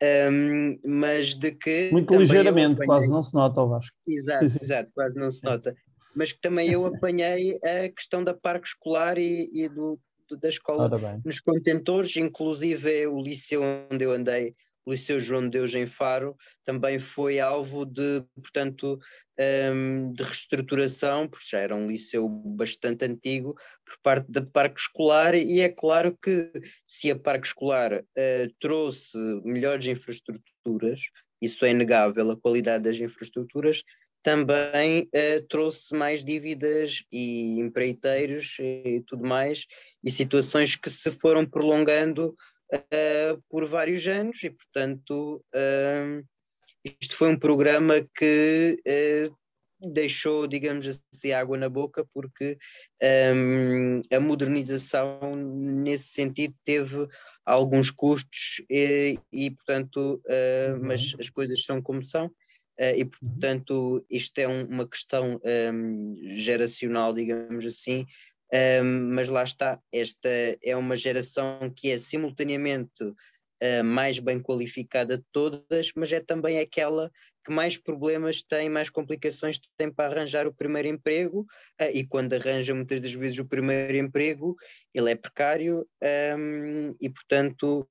um, 0.03 0.79
mas 0.85 1.35
de 1.35 1.53
que. 1.53 1.91
Muito 1.93 2.15
ligeiramente, 2.17 2.75
apanhei... 2.75 2.87
quase 2.87 3.11
não 3.11 3.23
se 3.23 3.35
nota, 3.35 3.61
eu 3.61 3.75
acho. 3.75 3.93
Exato, 4.07 4.49
sim, 4.49 4.59
sim. 4.59 4.65
exato, 4.65 4.91
quase 4.95 5.17
não 5.17 5.31
se 5.31 5.45
nota. 5.45 5.75
Mas 6.17 6.33
que 6.33 6.41
também 6.41 6.71
eu 6.71 6.87
apanhei 6.87 7.59
a 7.63 7.89
questão 7.89 8.25
da 8.25 8.35
parque 8.35 8.67
escolar 8.67 9.19
e, 9.19 9.49
e 9.53 9.69
do, 9.69 9.99
da 10.41 10.49
escola 10.49 10.91
nos 11.25 11.41
contentores, 11.41 12.17
inclusive 12.17 13.07
o 13.07 13.21
liceu 13.21 13.63
onde 13.63 14.05
eu 14.05 14.13
andei 14.13 14.55
Liceu 14.87 15.21
João 15.21 15.43
de 15.43 15.51
Deus 15.51 15.75
em 15.75 15.87
Faro 15.87 16.37
também 16.65 16.99
foi 16.99 17.39
alvo 17.39 17.85
de, 17.85 18.25
portanto, 18.35 18.99
um, 19.73 20.13
de 20.13 20.23
reestruturação, 20.23 21.29
porque 21.29 21.47
já 21.51 21.59
era 21.59 21.75
um 21.75 21.89
liceu 21.89 22.29
bastante 22.29 23.05
antigo, 23.05 23.55
por 23.85 23.99
parte 24.03 24.31
da 24.31 24.43
Parque 24.43 24.81
Escolar, 24.81 25.35
e 25.35 25.61
é 25.61 25.69
claro 25.69 26.17
que 26.21 26.51
se 26.87 27.11
a 27.11 27.19
Parque 27.19 27.47
Escolar 27.47 27.93
uh, 27.93 28.55
trouxe 28.59 29.17
melhores 29.45 29.87
infraestruturas, 29.87 31.01
isso 31.41 31.65
é 31.65 31.71
inegável, 31.71 32.31
a 32.31 32.37
qualidade 32.37 32.85
das 32.85 32.97
infraestruturas, 32.97 33.83
também 34.23 35.05
uh, 35.05 35.47
trouxe 35.49 35.95
mais 35.95 36.23
dívidas 36.23 37.05
e 37.11 37.59
empreiteiros 37.59 38.57
e 38.61 39.03
tudo 39.07 39.27
mais, 39.27 39.67
e 40.05 40.11
situações 40.11 40.77
que 40.77 40.91
se 40.91 41.11
foram 41.11 41.47
prolongando 41.47 42.35
uh, 42.75 43.43
por 43.49 43.67
vários 43.67 44.07
anos 44.07 44.43
e, 44.43 44.51
portanto, 44.51 45.45
uh, 45.55 46.27
isto 46.85 47.17
foi 47.17 47.29
um 47.29 47.39
programa 47.39 48.07
que 48.17 48.81
uh, 48.87 49.37
deixou, 49.93 50.47
digamos 50.47 50.87
assim, 50.87 51.33
água 51.33 51.57
na 51.57 51.69
boca, 51.69 52.07
porque 52.13 52.59
um, 53.35 54.03
a 54.15 54.21
modernização, 54.21 55.35
nesse 55.37 56.09
sentido, 56.09 56.55
teve 56.65 57.09
alguns 57.45 57.91
custos 57.91 58.63
e, 58.69 59.19
e 59.33 59.51
portanto, 59.51 60.21
uhum. 60.27 60.81
mas 60.83 61.17
as 61.19 61.31
coisas 61.31 61.65
são 61.65 61.81
como 61.81 62.03
são. 62.03 62.27
Uh, 62.79 62.97
e, 62.97 63.03
uhum. 63.03 63.11
portanto, 63.11 64.07
isto 64.11 64.39
é 64.39 64.49
um, 64.49 64.65
uma 64.65 64.89
questão 64.89 65.41
um, 65.45 66.17
geracional, 66.37 67.13
digamos 67.13 67.65
assim, 67.67 68.07
um, 68.53 69.15
mas 69.15 69.29
lá 69.29 69.43
está, 69.43 69.81
esta 69.93 70.29
é 70.63 70.77
uma 70.77 70.97
geração 70.97 71.73
que 71.75 71.91
é 71.91 71.99
simultaneamente 71.99 73.05
uh, 73.05 73.85
mais 73.85 74.19
bem 74.19 74.41
qualificada 74.41 75.19
de 75.19 75.25
todas, 75.33 75.93
mas 75.95 76.13
é 76.13 76.21
também 76.21 76.59
aquela 76.59 77.11
que 77.45 77.53
mais 77.53 77.77
problemas 77.77 78.43
tem, 78.43 78.69
mais 78.69 78.91
complicações 78.91 79.59
tem 79.79 79.91
para 79.91 80.13
arranjar 80.13 80.47
o 80.47 80.53
primeiro 80.53 80.89
emprego, 80.89 81.47
uh, 81.81 81.91
e 81.93 82.05
quando 82.05 82.35
arranja 82.35 82.75
muitas 82.75 83.01
das 83.01 83.13
vezes 83.13 83.39
o 83.39 83.47
primeiro 83.47 83.97
emprego, 83.97 84.57
ele 84.93 85.13
é 85.13 85.15
precário 85.15 85.87
um, 86.37 86.95
e, 87.01 87.09
portanto, 87.09 87.89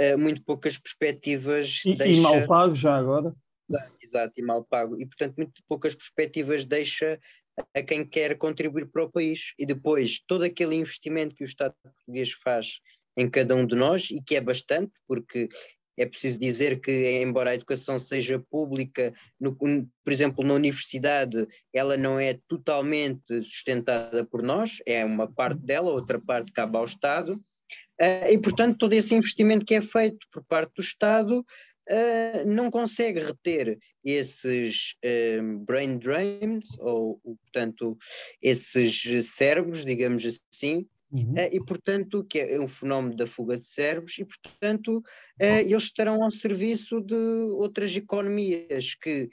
uh, 0.00 0.18
muito 0.18 0.42
poucas 0.42 0.78
perspectivas. 0.78 1.82
E, 1.84 1.94
deixa... 1.94 2.18
e 2.18 2.22
mal 2.22 2.46
pago 2.46 2.74
já 2.74 2.96
agora. 2.96 3.34
Exato, 3.70 3.92
exato, 4.02 4.32
e 4.38 4.42
mal 4.42 4.64
pago. 4.64 4.98
E, 4.98 5.04
portanto, 5.04 5.36
muito 5.36 5.62
poucas 5.68 5.94
perspectivas 5.94 6.64
deixa 6.64 7.20
a 7.74 7.82
quem 7.82 8.04
quer 8.04 8.36
contribuir 8.36 8.86
para 8.86 9.04
o 9.04 9.10
país. 9.10 9.52
E 9.58 9.66
depois, 9.66 10.20
todo 10.26 10.42
aquele 10.42 10.74
investimento 10.74 11.34
que 11.34 11.44
o 11.44 11.46
Estado 11.46 11.74
português 11.82 12.32
faz 12.32 12.80
em 13.16 13.28
cada 13.28 13.54
um 13.54 13.66
de 13.66 13.74
nós, 13.74 14.10
e 14.10 14.22
que 14.22 14.36
é 14.36 14.40
bastante, 14.40 14.92
porque 15.06 15.48
é 15.98 16.06
preciso 16.06 16.38
dizer 16.38 16.80
que, 16.80 17.20
embora 17.20 17.50
a 17.50 17.54
educação 17.54 17.98
seja 17.98 18.38
pública, 18.38 19.12
no, 19.40 19.56
por 19.56 20.12
exemplo, 20.12 20.44
na 20.44 20.54
universidade, 20.54 21.46
ela 21.74 21.96
não 21.96 22.20
é 22.20 22.38
totalmente 22.46 23.42
sustentada 23.42 24.24
por 24.24 24.40
nós, 24.40 24.80
é 24.86 25.04
uma 25.04 25.26
parte 25.26 25.60
dela, 25.60 25.90
outra 25.90 26.20
parte 26.20 26.52
cabe 26.52 26.76
ao 26.76 26.84
Estado. 26.84 27.34
Uh, 28.00 28.30
e, 28.30 28.38
portanto, 28.38 28.78
todo 28.78 28.92
esse 28.92 29.12
investimento 29.12 29.66
que 29.66 29.74
é 29.74 29.82
feito 29.82 30.24
por 30.30 30.44
parte 30.44 30.72
do 30.76 30.82
Estado 30.82 31.44
uh, 31.90 32.46
não 32.46 32.70
consegue 32.70 33.20
reter 33.20 33.78
esses 34.04 34.94
uh, 35.04 35.58
brain 35.64 35.98
drains, 35.98 36.78
ou, 36.78 37.20
portanto, 37.42 37.96
esses 38.40 39.02
cérebros, 39.30 39.84
digamos 39.84 40.24
assim, 40.24 40.86
Uhum. 41.10 41.32
Uh, 41.32 41.48
e 41.50 41.64
portanto, 41.64 42.22
que 42.22 42.38
é 42.38 42.60
um 42.60 42.68
fenómeno 42.68 43.16
da 43.16 43.26
fuga 43.26 43.56
de 43.56 43.64
cérebros, 43.64 44.18
e 44.18 44.26
portanto, 44.26 44.98
uh, 44.98 45.60
eles 45.64 45.84
estarão 45.84 46.22
ao 46.22 46.30
serviço 46.30 47.00
de 47.00 47.14
outras 47.14 47.96
economias 47.96 48.94
que 48.94 49.30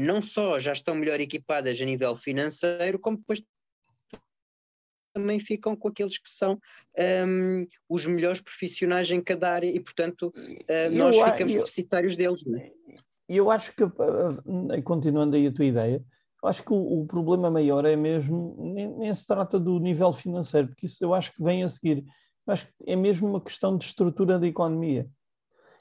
não 0.00 0.20
só 0.20 0.58
já 0.58 0.72
estão 0.72 0.94
melhor 0.94 1.20
equipadas 1.20 1.80
a 1.80 1.84
nível 1.84 2.16
financeiro, 2.16 2.98
como 2.98 3.18
depois 3.18 3.42
também 5.12 5.40
ficam 5.40 5.74
com 5.74 5.88
aqueles 5.88 6.18
que 6.18 6.28
são 6.28 6.60
um, 7.26 7.66
os 7.88 8.06
melhores 8.06 8.40
profissionais 8.40 9.10
em 9.10 9.20
cada 9.20 9.50
área 9.50 9.66
e, 9.66 9.80
portanto, 9.80 10.32
uh, 10.36 10.90
nós 10.92 11.16
eu, 11.16 11.24
ficamos 11.24 11.54
eu, 11.54 11.60
deficitários 11.60 12.16
deles. 12.16 12.46
É? 12.46 12.70
E 13.28 13.36
eu 13.36 13.50
acho 13.50 13.72
que, 13.74 13.84
continuando 14.82 15.36
aí 15.36 15.46
a 15.46 15.52
tua 15.52 15.64
ideia, 15.64 16.02
eu 16.42 16.48
acho 16.48 16.62
que 16.62 16.72
o, 16.72 17.00
o, 17.00 17.06
problema 17.06 17.50
maior 17.50 17.84
é 17.84 17.96
mesmo, 17.96 18.56
nem, 18.58 18.88
nem, 18.88 19.14
se 19.14 19.26
trata 19.26 19.58
do 19.58 19.78
nível 19.78 20.12
financeiro, 20.12 20.68
porque 20.68 20.86
isso 20.86 21.02
eu 21.04 21.12
acho 21.12 21.32
que 21.34 21.42
vem 21.42 21.62
a 21.62 21.68
seguir. 21.68 22.04
Eu 22.46 22.52
acho 22.52 22.66
que 22.66 22.72
é 22.86 22.96
mesmo 22.96 23.28
uma 23.28 23.40
questão 23.40 23.76
de 23.76 23.84
estrutura 23.84 24.38
da 24.38 24.46
economia 24.46 25.08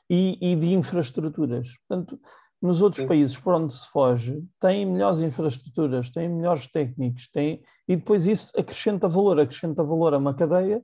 e, 0.10 0.38
e 0.42 0.56
de 0.56 0.74
infraestruturas. 0.74 1.70
Portanto, 1.88 2.20
nos 2.62 2.82
outros 2.82 3.02
Sim. 3.02 3.08
países 3.08 3.38
por 3.38 3.54
onde 3.54 3.74
se 3.74 3.88
foge, 3.88 4.44
têm 4.60 4.86
melhores 4.86 5.22
infraestruturas, 5.22 6.10
têm 6.10 6.28
melhores 6.28 6.68
técnicos, 6.68 7.28
têm, 7.30 7.62
e 7.88 7.96
depois 7.96 8.26
isso 8.26 8.52
acrescenta 8.58 9.08
valor, 9.08 9.40
acrescenta 9.40 9.84
valor 9.84 10.14
a 10.14 10.18
uma 10.18 10.34
cadeia. 10.34 10.84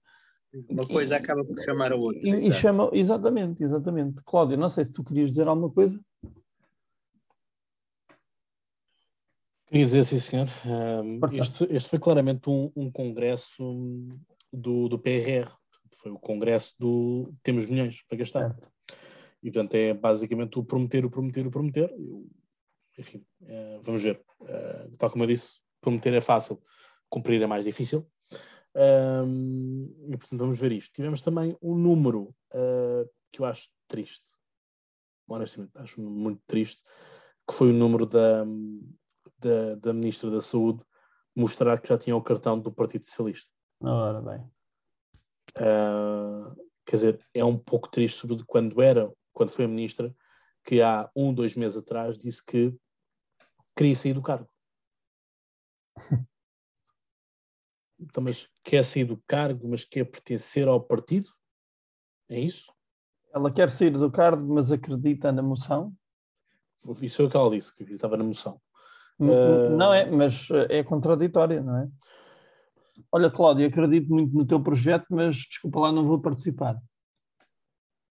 Uma 0.69 0.87
coisa 0.87 1.17
acaba 1.17 1.43
por 1.43 1.57
chamar 1.59 1.91
a 1.91 1.95
outra. 1.95 2.21
E, 2.21 2.49
e 2.49 2.53
chama, 2.53 2.89
exatamente, 2.93 3.63
exatamente. 3.63 4.21
Cláudio, 4.23 4.55
não 4.55 4.69
sei 4.69 4.83
se 4.83 4.91
tu 4.91 5.03
querias 5.03 5.31
dizer 5.31 5.47
alguma 5.47 5.71
coisa. 5.71 5.99
Queria 9.65 9.85
dizer, 9.85 10.03
sim, 10.03 10.19
senhor. 10.19 10.47
Um, 10.67 11.19
este, 11.25 11.67
este, 11.71 11.89
foi 11.89 11.97
claramente 11.97 12.47
um, 12.47 12.71
um 12.75 12.91
congresso 12.91 13.63
do, 14.51 14.87
do 14.87 14.99
PRR. 14.99 15.49
Foi 15.95 16.11
o 16.11 16.19
congresso 16.19 16.75
do 16.77 17.33
Temos 17.41 17.67
Milhões 17.67 18.03
para 18.07 18.19
gastar. 18.19 18.51
É. 18.51 18.72
E, 19.43 19.51
portanto, 19.51 19.75
é 19.75 19.93
basicamente 19.93 20.57
o 20.57 20.63
prometer, 20.63 21.05
o 21.05 21.09
prometer, 21.09 21.45
o 21.45 21.51
prometer. 21.51 21.91
Eu, 21.91 22.25
enfim, 22.97 23.25
é, 23.41 23.79
vamos 23.83 24.01
ver. 24.01 24.23
É, 24.45 24.87
tal 24.97 25.11
como 25.11 25.23
eu 25.25 25.27
disse, 25.27 25.59
prometer 25.81 26.13
é 26.13 26.21
fácil, 26.21 26.61
cumprir 27.09 27.41
é 27.41 27.45
mais 27.45 27.65
difícil. 27.65 28.09
Um, 28.75 29.93
e, 30.07 30.17
portanto, 30.17 30.39
vamos 30.39 30.57
ver 30.57 30.71
isto. 30.71 30.93
Tivemos 30.93 31.19
também 31.19 31.57
um 31.61 31.75
número 31.75 32.33
uh, 32.53 33.07
que 33.31 33.41
eu 33.41 33.45
acho 33.45 33.69
triste. 33.87 34.31
Honestamente, 35.27 35.71
acho 35.75 36.01
muito 36.01 36.41
triste, 36.47 36.81
que 37.47 37.53
foi 37.53 37.69
o 37.69 37.73
número 37.73 38.05
da, 38.05 38.45
da, 39.39 39.75
da 39.75 39.93
Ministra 39.93 40.31
da 40.31 40.41
Saúde 40.41 40.85
mostrar 41.35 41.81
que 41.81 41.89
já 41.89 41.97
tinha 41.97 42.15
o 42.15 42.21
cartão 42.21 42.59
do 42.59 42.71
Partido 42.71 43.05
Socialista. 43.05 43.51
Ora 43.81 44.21
bem. 44.21 44.39
Uh, 45.59 46.55
quer 46.85 46.95
dizer, 46.95 47.25
é 47.33 47.43
um 47.43 47.57
pouco 47.57 47.89
triste, 47.89 48.17
sobretudo 48.17 48.45
quando 48.47 48.81
era 48.81 49.11
quando 49.33 49.51
foi 49.51 49.67
ministra, 49.67 50.15
que 50.63 50.81
há 50.81 51.09
um, 51.15 51.33
dois 51.33 51.55
meses 51.55 51.77
atrás 51.77 52.17
disse 52.17 52.43
que 52.45 52.73
queria 53.75 53.95
sair 53.95 54.13
do 54.13 54.21
cargo. 54.21 54.49
então, 57.99 58.23
mas 58.23 58.49
quer 58.63 58.85
sair 58.85 59.05
do 59.05 59.21
cargo, 59.27 59.67
mas 59.67 59.83
quer 59.83 60.05
pertencer 60.05 60.67
ao 60.67 60.81
partido? 60.81 61.29
É 62.29 62.39
isso? 62.39 62.71
Ela 63.33 63.51
quer 63.51 63.69
sair 63.69 63.89
do 63.89 64.11
cargo, 64.11 64.45
mas 64.53 64.71
acredita 64.71 65.31
na 65.31 65.41
moção? 65.41 65.93
Isso 67.01 67.21
é 67.21 67.25
o 67.25 67.29
que 67.29 67.37
ela 67.37 67.49
disse, 67.49 67.73
que 67.75 67.83
estava 67.83 68.17
na 68.17 68.23
moção. 68.23 68.61
Uh... 69.19 69.69
Não 69.75 69.93
é, 69.93 70.09
mas 70.09 70.49
é 70.69 70.83
contraditória, 70.83 71.61
não 71.61 71.77
é? 71.77 71.89
Olha, 73.11 73.29
Cláudio, 73.29 73.67
acredito 73.67 74.09
muito 74.09 74.35
no 74.35 74.45
teu 74.45 74.61
projeto, 74.61 75.05
mas 75.09 75.35
desculpa 75.35 75.79
lá, 75.79 75.91
não 75.91 76.05
vou 76.05 76.21
participar. 76.21 76.79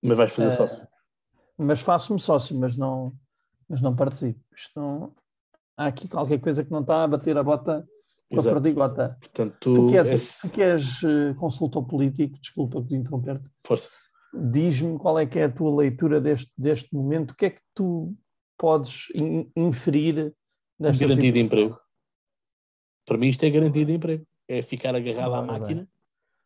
Mas 0.03 0.16
vais 0.16 0.35
fazer 0.35 0.49
uh... 0.49 0.57
sócio? 0.57 0.91
Mas 1.59 1.81
faço-me 1.81 2.19
sócio, 2.19 2.59
mas 2.59 2.77
não, 2.77 3.13
mas 3.69 3.81
não 3.81 3.95
participo. 3.95 4.41
Isto 4.57 4.81
não... 4.81 5.15
Há 5.77 5.87
aqui 5.87 6.09
qualquer 6.09 6.39
coisa 6.41 6.65
que 6.65 6.71
não 6.71 6.81
está 6.81 7.05
a 7.05 7.09
bater 7.09 7.37
a 7.37 7.43
bota 7.43 7.87
com 8.31 8.41
a 8.41 8.43
perdigota. 8.43 9.17
Portanto, 9.21 9.57
tu, 9.61 9.89
que 9.89 9.97
és, 9.97 10.09
esse... 10.09 10.41
tu 10.41 10.55
que 10.55 10.63
és 10.63 11.03
uh, 11.03 11.35
consultor 11.37 11.85
político, 11.87 12.39
desculpa 12.39 12.83
te 12.83 12.95
interromper-te. 12.95 13.49
Força. 13.65 13.89
Diz-me 14.35 14.99
qual 14.99 15.19
é 15.19 15.27
que 15.27 15.39
é 15.39 15.45
a 15.45 15.53
tua 15.53 15.75
leitura 15.75 16.21
deste, 16.21 16.51
deste 16.57 16.95
momento, 16.95 17.33
o 17.33 17.35
que 17.35 17.47
é 17.47 17.51
que 17.51 17.61
tu 17.75 18.15
podes 18.59 19.09
in, 19.15 19.51
inferir 19.57 20.35
desta 20.79 21.07
Garantia 21.07 21.33
de 21.33 21.41
emprego. 21.41 21.79
Para 23.05 23.19
mim 23.19 23.29
isto 23.29 23.45
é 23.45 23.51
garantia 23.51 23.85
de 23.85 23.93
emprego. 23.93 24.27
É 24.49 24.63
ficar 24.63 24.95
agarrado 24.95 25.35
ah, 25.35 25.39
à 25.39 25.43
máquina. 25.43 25.89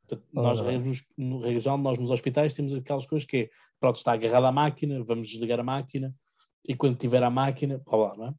Portanto, 0.06 0.28
nós, 0.32 0.60
no 1.16 1.38
regional, 1.38 1.78
nós 1.78 1.98
nos 1.98 2.10
hospitais 2.10 2.54
temos 2.54 2.72
aquelas 2.74 3.06
coisas 3.06 3.26
que 3.26 3.36
é, 3.36 3.50
pronto, 3.80 3.96
está 3.96 4.12
agarrado 4.12 4.46
à 4.46 4.52
máquina, 4.52 5.02
vamos 5.02 5.28
desligar 5.28 5.58
a 5.60 5.64
máquina, 5.64 6.14
e 6.66 6.74
quando 6.74 6.96
tiver 6.96 7.22
a 7.22 7.30
máquina, 7.30 7.80
blá 7.84 7.96
blá, 7.96 8.16
não 8.16 8.26
é? 8.26 8.30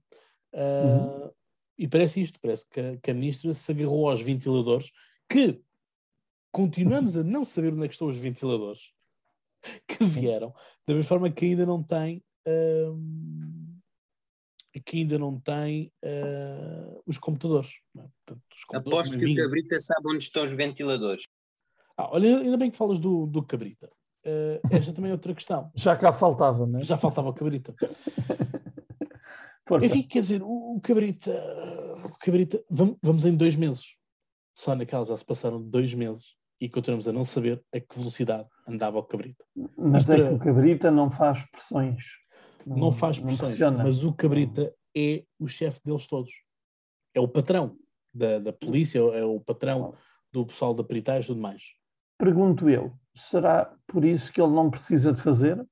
Uh, 0.53 1.25
uhum. 1.25 1.31
E 1.77 1.87
parece 1.87 2.21
isto, 2.21 2.39
parece 2.39 2.65
que 2.69 2.79
a, 2.79 2.97
que 2.97 3.11
a 3.11 3.13
ministra 3.13 3.53
se 3.53 3.71
agarrou 3.71 4.09
aos 4.09 4.21
ventiladores, 4.21 4.91
que 5.29 5.61
continuamos 6.51 7.15
a 7.15 7.23
não 7.23 7.45
saber 7.45 7.73
onde 7.73 7.85
é 7.85 7.87
que 7.87 7.93
estão 7.93 8.07
os 8.07 8.17
ventiladores 8.17 8.91
que 9.87 10.03
vieram, 10.03 10.53
da 10.85 10.93
mesma 10.93 11.07
forma 11.07 11.29
que 11.29 11.45
ainda 11.45 11.65
não 11.65 11.83
tem 11.83 12.23
uh, 12.47 12.97
que 14.85 14.97
ainda 14.97 15.17
não 15.17 15.39
tem 15.39 15.91
uh, 16.03 17.01
os 17.05 17.17
computadores. 17.17 17.71
É? 17.97 18.01
Portanto, 18.01 18.43
os 18.55 18.63
computadores 18.63 19.09
Aposto 19.09 19.19
que 19.19 19.33
o 19.33 19.35
Cabrita 19.35 19.79
sabe 19.79 20.07
onde 20.07 20.23
estão 20.23 20.43
os 20.43 20.51
ventiladores. 20.51 21.23
Ah, 21.97 22.09
olha, 22.11 22.37
ainda 22.37 22.57
bem 22.57 22.69
que 22.69 22.77
falas 22.77 22.99
do, 22.99 23.25
do 23.25 23.41
Cabrita. 23.41 23.89
Uh, 24.23 24.59
esta 24.69 24.93
também 24.93 25.09
é 25.09 25.13
outra 25.13 25.33
questão. 25.33 25.71
Já 25.75 25.95
cá 25.95 26.13
faltava, 26.13 26.67
não 26.67 26.79
é? 26.79 26.83
Já 26.83 26.95
faltava 26.95 27.29
o 27.29 27.33
Cabrita. 27.33 27.73
Força. 29.67 29.85
Enfim, 29.87 30.03
quer 30.03 30.19
dizer, 30.19 30.41
o, 30.43 30.75
o 30.75 30.81
Cabrita, 30.81 31.31
o 32.05 32.17
Cabrita 32.19 32.63
vamos, 32.69 32.97
vamos, 33.01 33.25
em 33.25 33.35
dois 33.35 33.55
meses. 33.55 33.95
Só 34.55 34.75
naquela 34.75 35.05
já 35.05 35.17
se 35.17 35.25
passaram 35.25 35.61
dois 35.61 35.93
meses 35.93 36.35
e 36.59 36.69
continuamos 36.69 37.07
a 37.07 37.11
não 37.11 37.23
saber 37.23 37.61
a 37.73 37.79
que 37.79 37.97
velocidade 37.97 38.47
andava 38.67 38.97
o 38.97 39.03
Cabrita. 39.03 39.43
Mas, 39.77 40.09
é 40.09 40.15
que 40.15 40.35
o 40.35 40.39
Cabrita 40.39 40.89
não 40.89 41.11
faz 41.11 41.45
pressões. 41.51 42.05
Não, 42.65 42.77
não 42.77 42.91
faz 42.91 43.19
pressões, 43.19 43.59
não 43.59 43.71
mas 43.71 44.03
o 44.03 44.13
Cabrita 44.13 44.73
é 44.95 45.23
o 45.39 45.47
chefe 45.47 45.81
deles 45.83 46.07
todos. 46.07 46.31
É 47.13 47.19
o 47.19 47.27
patrão 47.27 47.77
da, 48.13 48.39
da 48.39 48.53
polícia, 48.53 48.99
é 48.99 49.23
o 49.23 49.39
patrão 49.39 49.95
do 50.31 50.45
pessoal 50.45 50.73
da 50.73 50.83
peritagem 50.83 51.23
e 51.23 51.27
tudo 51.27 51.41
mais. 51.41 51.63
Pergunto 52.17 52.69
eu, 52.69 52.93
será 53.15 53.65
por 53.85 54.03
isso 54.03 54.31
que 54.31 54.41
ele 54.41 54.53
não 54.53 54.69
precisa 54.69 55.13
de 55.13 55.21
fazer? 55.21 55.65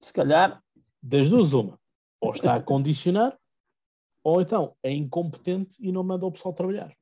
Se 0.00 0.12
calhar 0.12 0.62
das 1.02 1.28
duas, 1.28 1.52
uma. 1.52 1.78
Ou 2.20 2.32
está 2.32 2.54
a 2.54 2.62
condicionar, 2.62 3.38
ou 4.22 4.40
então 4.40 4.74
é 4.82 4.90
incompetente 4.90 5.76
e 5.80 5.92
não 5.92 6.02
manda 6.02 6.24
o 6.24 6.32
pessoal 6.32 6.54
trabalhar. 6.54 6.96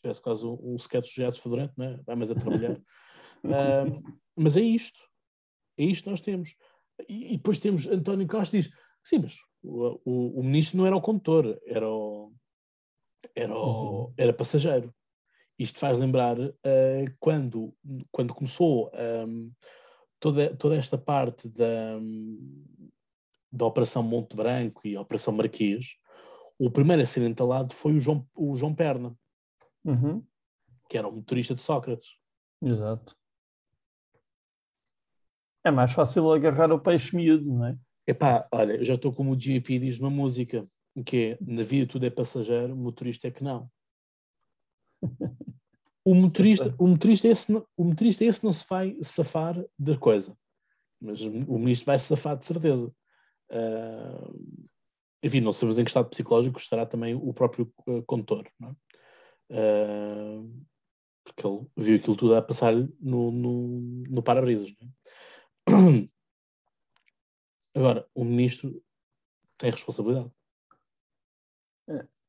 Parece 0.00 0.22
quase 0.22 0.46
um, 0.46 0.56
um 0.62 0.76
sketch 0.76 1.16
de 1.16 1.40
Fedorento, 1.40 1.74
não 1.76 1.86
é? 1.86 1.96
Vai 2.06 2.14
mais 2.14 2.30
a 2.30 2.34
trabalhar. 2.36 2.76
uh, 3.44 4.18
mas 4.36 4.56
é 4.56 4.60
isto. 4.60 5.00
É 5.76 5.84
isto 5.84 6.04
que 6.04 6.10
nós 6.10 6.20
temos. 6.20 6.54
E, 7.08 7.34
e 7.34 7.36
depois 7.36 7.58
temos 7.58 7.88
António 7.88 8.28
Costa 8.28 8.56
diz: 8.56 8.70
sim, 9.02 9.18
mas 9.18 9.38
o, 9.62 10.00
o, 10.04 10.40
o, 10.40 10.42
ministro 10.44 10.78
não 10.78 10.86
era 10.86 10.96
o 10.96 11.00
condutor, 11.00 11.60
era 11.66 11.88
o, 11.88 12.32
era, 13.34 13.52
o, 13.52 14.04
uhum. 14.04 14.14
era 14.16 14.32
passageiro. 14.32 14.94
Isto 15.60 15.78
faz 15.78 15.98
lembrar 15.98 16.40
uh, 16.40 17.14
quando, 17.18 17.76
quando 18.10 18.32
começou 18.32 18.90
um, 19.28 19.52
toda, 20.18 20.56
toda 20.56 20.74
esta 20.74 20.96
parte 20.96 21.50
da, 21.50 21.98
da 23.52 23.66
Operação 23.66 24.02
Monte 24.02 24.34
Branco 24.34 24.80
e 24.88 24.96
a 24.96 25.02
Operação 25.02 25.34
Marquês, 25.34 25.96
o 26.58 26.70
primeiro 26.70 27.02
a 27.02 27.06
ser 27.06 27.28
entalado 27.28 27.74
foi 27.74 27.92
o 27.92 28.00
João, 28.00 28.26
o 28.34 28.56
João 28.56 28.74
Perna, 28.74 29.14
uhum. 29.84 30.24
que 30.88 30.96
era 30.96 31.06
o 31.06 31.12
motorista 31.12 31.54
de 31.54 31.60
Sócrates. 31.60 32.08
Exato. 32.62 33.14
É 35.62 35.70
mais 35.70 35.92
fácil 35.92 36.32
agarrar 36.32 36.72
o 36.72 36.80
peixe 36.80 37.14
miúdo, 37.14 37.44
não 37.44 37.66
é? 37.66 37.78
Epá, 38.06 38.48
olha, 38.50 38.76
eu 38.76 38.84
já 38.86 38.94
estou 38.94 39.12
como 39.12 39.32
o 39.32 39.38
GP 39.38 39.78
diz 39.78 39.98
numa 39.98 40.08
música, 40.08 40.66
que 41.04 41.32
é, 41.32 41.38
na 41.38 41.62
vida 41.62 41.86
tudo 41.86 42.06
é 42.06 42.10
passageiro, 42.10 42.74
motorista 42.74 43.28
é 43.28 43.30
que 43.30 43.44
não. 43.44 43.70
O 46.04 46.14
motorista, 46.14 46.74
o 46.78 46.86
motorista, 46.86 47.28
esse, 47.28 47.52
o 47.76 47.84
motorista 47.84 48.24
esse 48.24 48.42
não 48.42 48.52
se 48.52 48.64
vai 48.68 48.96
safar 49.02 49.62
da 49.78 49.98
coisa, 49.98 50.36
mas 51.00 51.20
o 51.20 51.58
ministro 51.58 51.86
vai 51.86 51.98
se 51.98 52.06
safar 52.06 52.36
de 52.38 52.46
certeza. 52.46 52.92
Uh, 53.50 54.66
enfim, 55.22 55.40
não 55.40 55.52
sabemos 55.52 55.78
em 55.78 55.84
que 55.84 55.90
estado 55.90 56.08
psicológico 56.08 56.58
estará 56.58 56.86
também 56.86 57.14
o 57.14 57.34
próprio 57.34 57.70
uh, 57.86 58.02
condutor, 58.04 58.50
é? 58.62 58.66
uh, 59.50 60.66
porque 61.24 61.46
ele 61.46 61.66
viu 61.76 61.96
aquilo 61.96 62.16
tudo 62.16 62.34
a 62.34 62.42
passar 62.42 62.74
no, 62.74 63.30
no, 63.30 63.80
no 64.08 64.22
para-brisas. 64.22 64.74
É? 64.80 64.86
Agora, 67.74 68.08
o 68.14 68.24
ministro 68.24 68.82
tem 69.58 69.70
responsabilidade. 69.70 70.30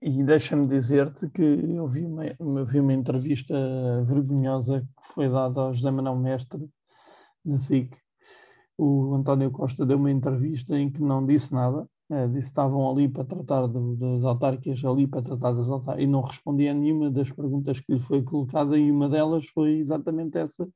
E 0.01 0.23
deixa-me 0.23 0.67
dizer-te 0.67 1.29
que 1.29 1.43
eu 1.43 1.87
vi 1.87 2.03
uma, 2.05 2.23
vi 2.65 2.79
uma 2.79 2.93
entrevista 2.93 3.55
vergonhosa 4.03 4.81
que 4.81 5.13
foi 5.13 5.29
dada 5.29 5.61
ao 5.61 5.73
José 5.73 5.91
Manuel 5.91 6.15
Mestre 6.15 6.67
na 7.45 7.59
SIC, 7.59 7.95
o 8.77 9.13
António 9.13 9.51
Costa 9.51 9.85
deu 9.85 9.97
uma 9.97 10.09
entrevista 10.09 10.75
em 10.75 10.89
que 10.89 10.99
não 11.01 11.23
disse 11.23 11.53
nada, 11.53 11.87
é, 12.09 12.25
disse 12.27 12.39
que 12.39 12.45
estavam 12.45 12.89
ali 12.89 13.07
para 13.07 13.23
tratar 13.23 13.67
das 13.67 14.23
autárquicas, 14.23 14.83
ali 14.83 15.05
para 15.05 15.21
tratar 15.21 15.51
das 15.51 15.69
autárquicas, 15.69 16.03
e 16.03 16.11
não 16.11 16.21
respondia 16.21 16.71
a 16.71 16.73
nenhuma 16.73 17.11
das 17.11 17.31
perguntas 17.31 17.79
que 17.79 17.93
lhe 17.93 17.99
foi 17.99 18.23
colocada, 18.23 18.75
e 18.75 18.91
uma 18.91 19.07
delas 19.07 19.45
foi 19.53 19.77
exatamente 19.77 20.35
essa, 20.35 20.67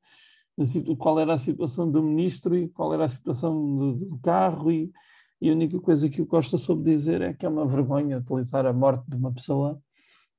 qual 0.98 1.18
era 1.18 1.34
a 1.34 1.38
situação 1.38 1.90
do 1.90 2.00
ministro 2.00 2.56
e 2.56 2.68
qual 2.68 2.94
era 2.94 3.04
a 3.04 3.08
situação 3.08 3.76
do, 3.76 3.92
do 3.96 4.18
carro, 4.20 4.70
e, 4.70 4.92
e, 5.40 5.50
a 5.50 5.52
única 5.52 5.78
coisa 5.80 6.08
que 6.08 6.22
o 6.22 6.26
Costa 6.26 6.58
soube 6.58 6.84
dizer 6.84 7.20
é 7.20 7.32
que 7.32 7.44
é 7.44 7.48
uma 7.48 7.66
vergonha 7.66 8.18
utilizar 8.18 8.66
a 8.66 8.72
morte 8.72 9.04
de 9.08 9.16
uma 9.16 9.32
pessoa 9.32 9.80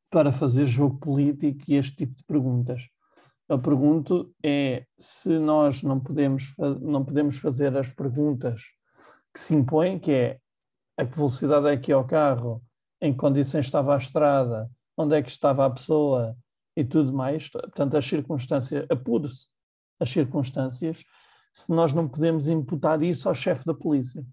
para 0.10 0.32
fazer 0.32 0.66
jogo 0.66 0.98
político 1.00 1.64
e 1.68 1.76
este 1.76 1.98
tipo 1.98 2.16
de 2.16 2.24
perguntas 2.24 2.82
eu 3.50 3.60
pergunto 3.60 4.34
é 4.44 4.86
se 5.00 5.40
nós 5.40 5.82
não 5.82 6.00
podemos, 6.00 6.54
não 6.82 7.04
podemos 7.04 7.38
fazer 7.38 7.76
as 7.78 7.90
perguntas 7.90 8.62
que 9.34 9.40
se 9.40 9.56
impõem, 9.56 10.00
que 10.00 10.12
é 10.12 10.40
a 10.98 11.06
que 11.06 11.16
velocidade 11.16 11.68
é 11.68 11.78
que 11.78 11.92
é 11.92 11.96
o 11.96 12.04
carro, 12.04 12.62
em 13.02 13.14
que 13.14 13.20
condições 13.20 13.66
estava 13.66 13.96
a 13.96 13.98
estrada, 13.98 14.70
onde 14.98 15.16
é 15.16 15.22
que 15.22 15.30
estava 15.30 15.66
a 15.66 15.70
pessoa 15.70 16.36
e 16.76 16.84
tudo 16.84 17.14
mais. 17.14 17.50
Portanto, 17.50 17.96
as 17.96 18.06
circunstâncias, 18.06 18.86
apure-se 18.90 19.50
as 20.00 20.10
circunstâncias, 20.10 21.04
se 21.54 21.72
nós 21.72 21.94
não 21.94 22.08
podemos 22.08 22.48
imputar 22.48 23.02
isso 23.02 23.30
ao 23.30 23.36
chefe 23.36 23.66
da 23.66 23.74
polícia. 23.74 24.26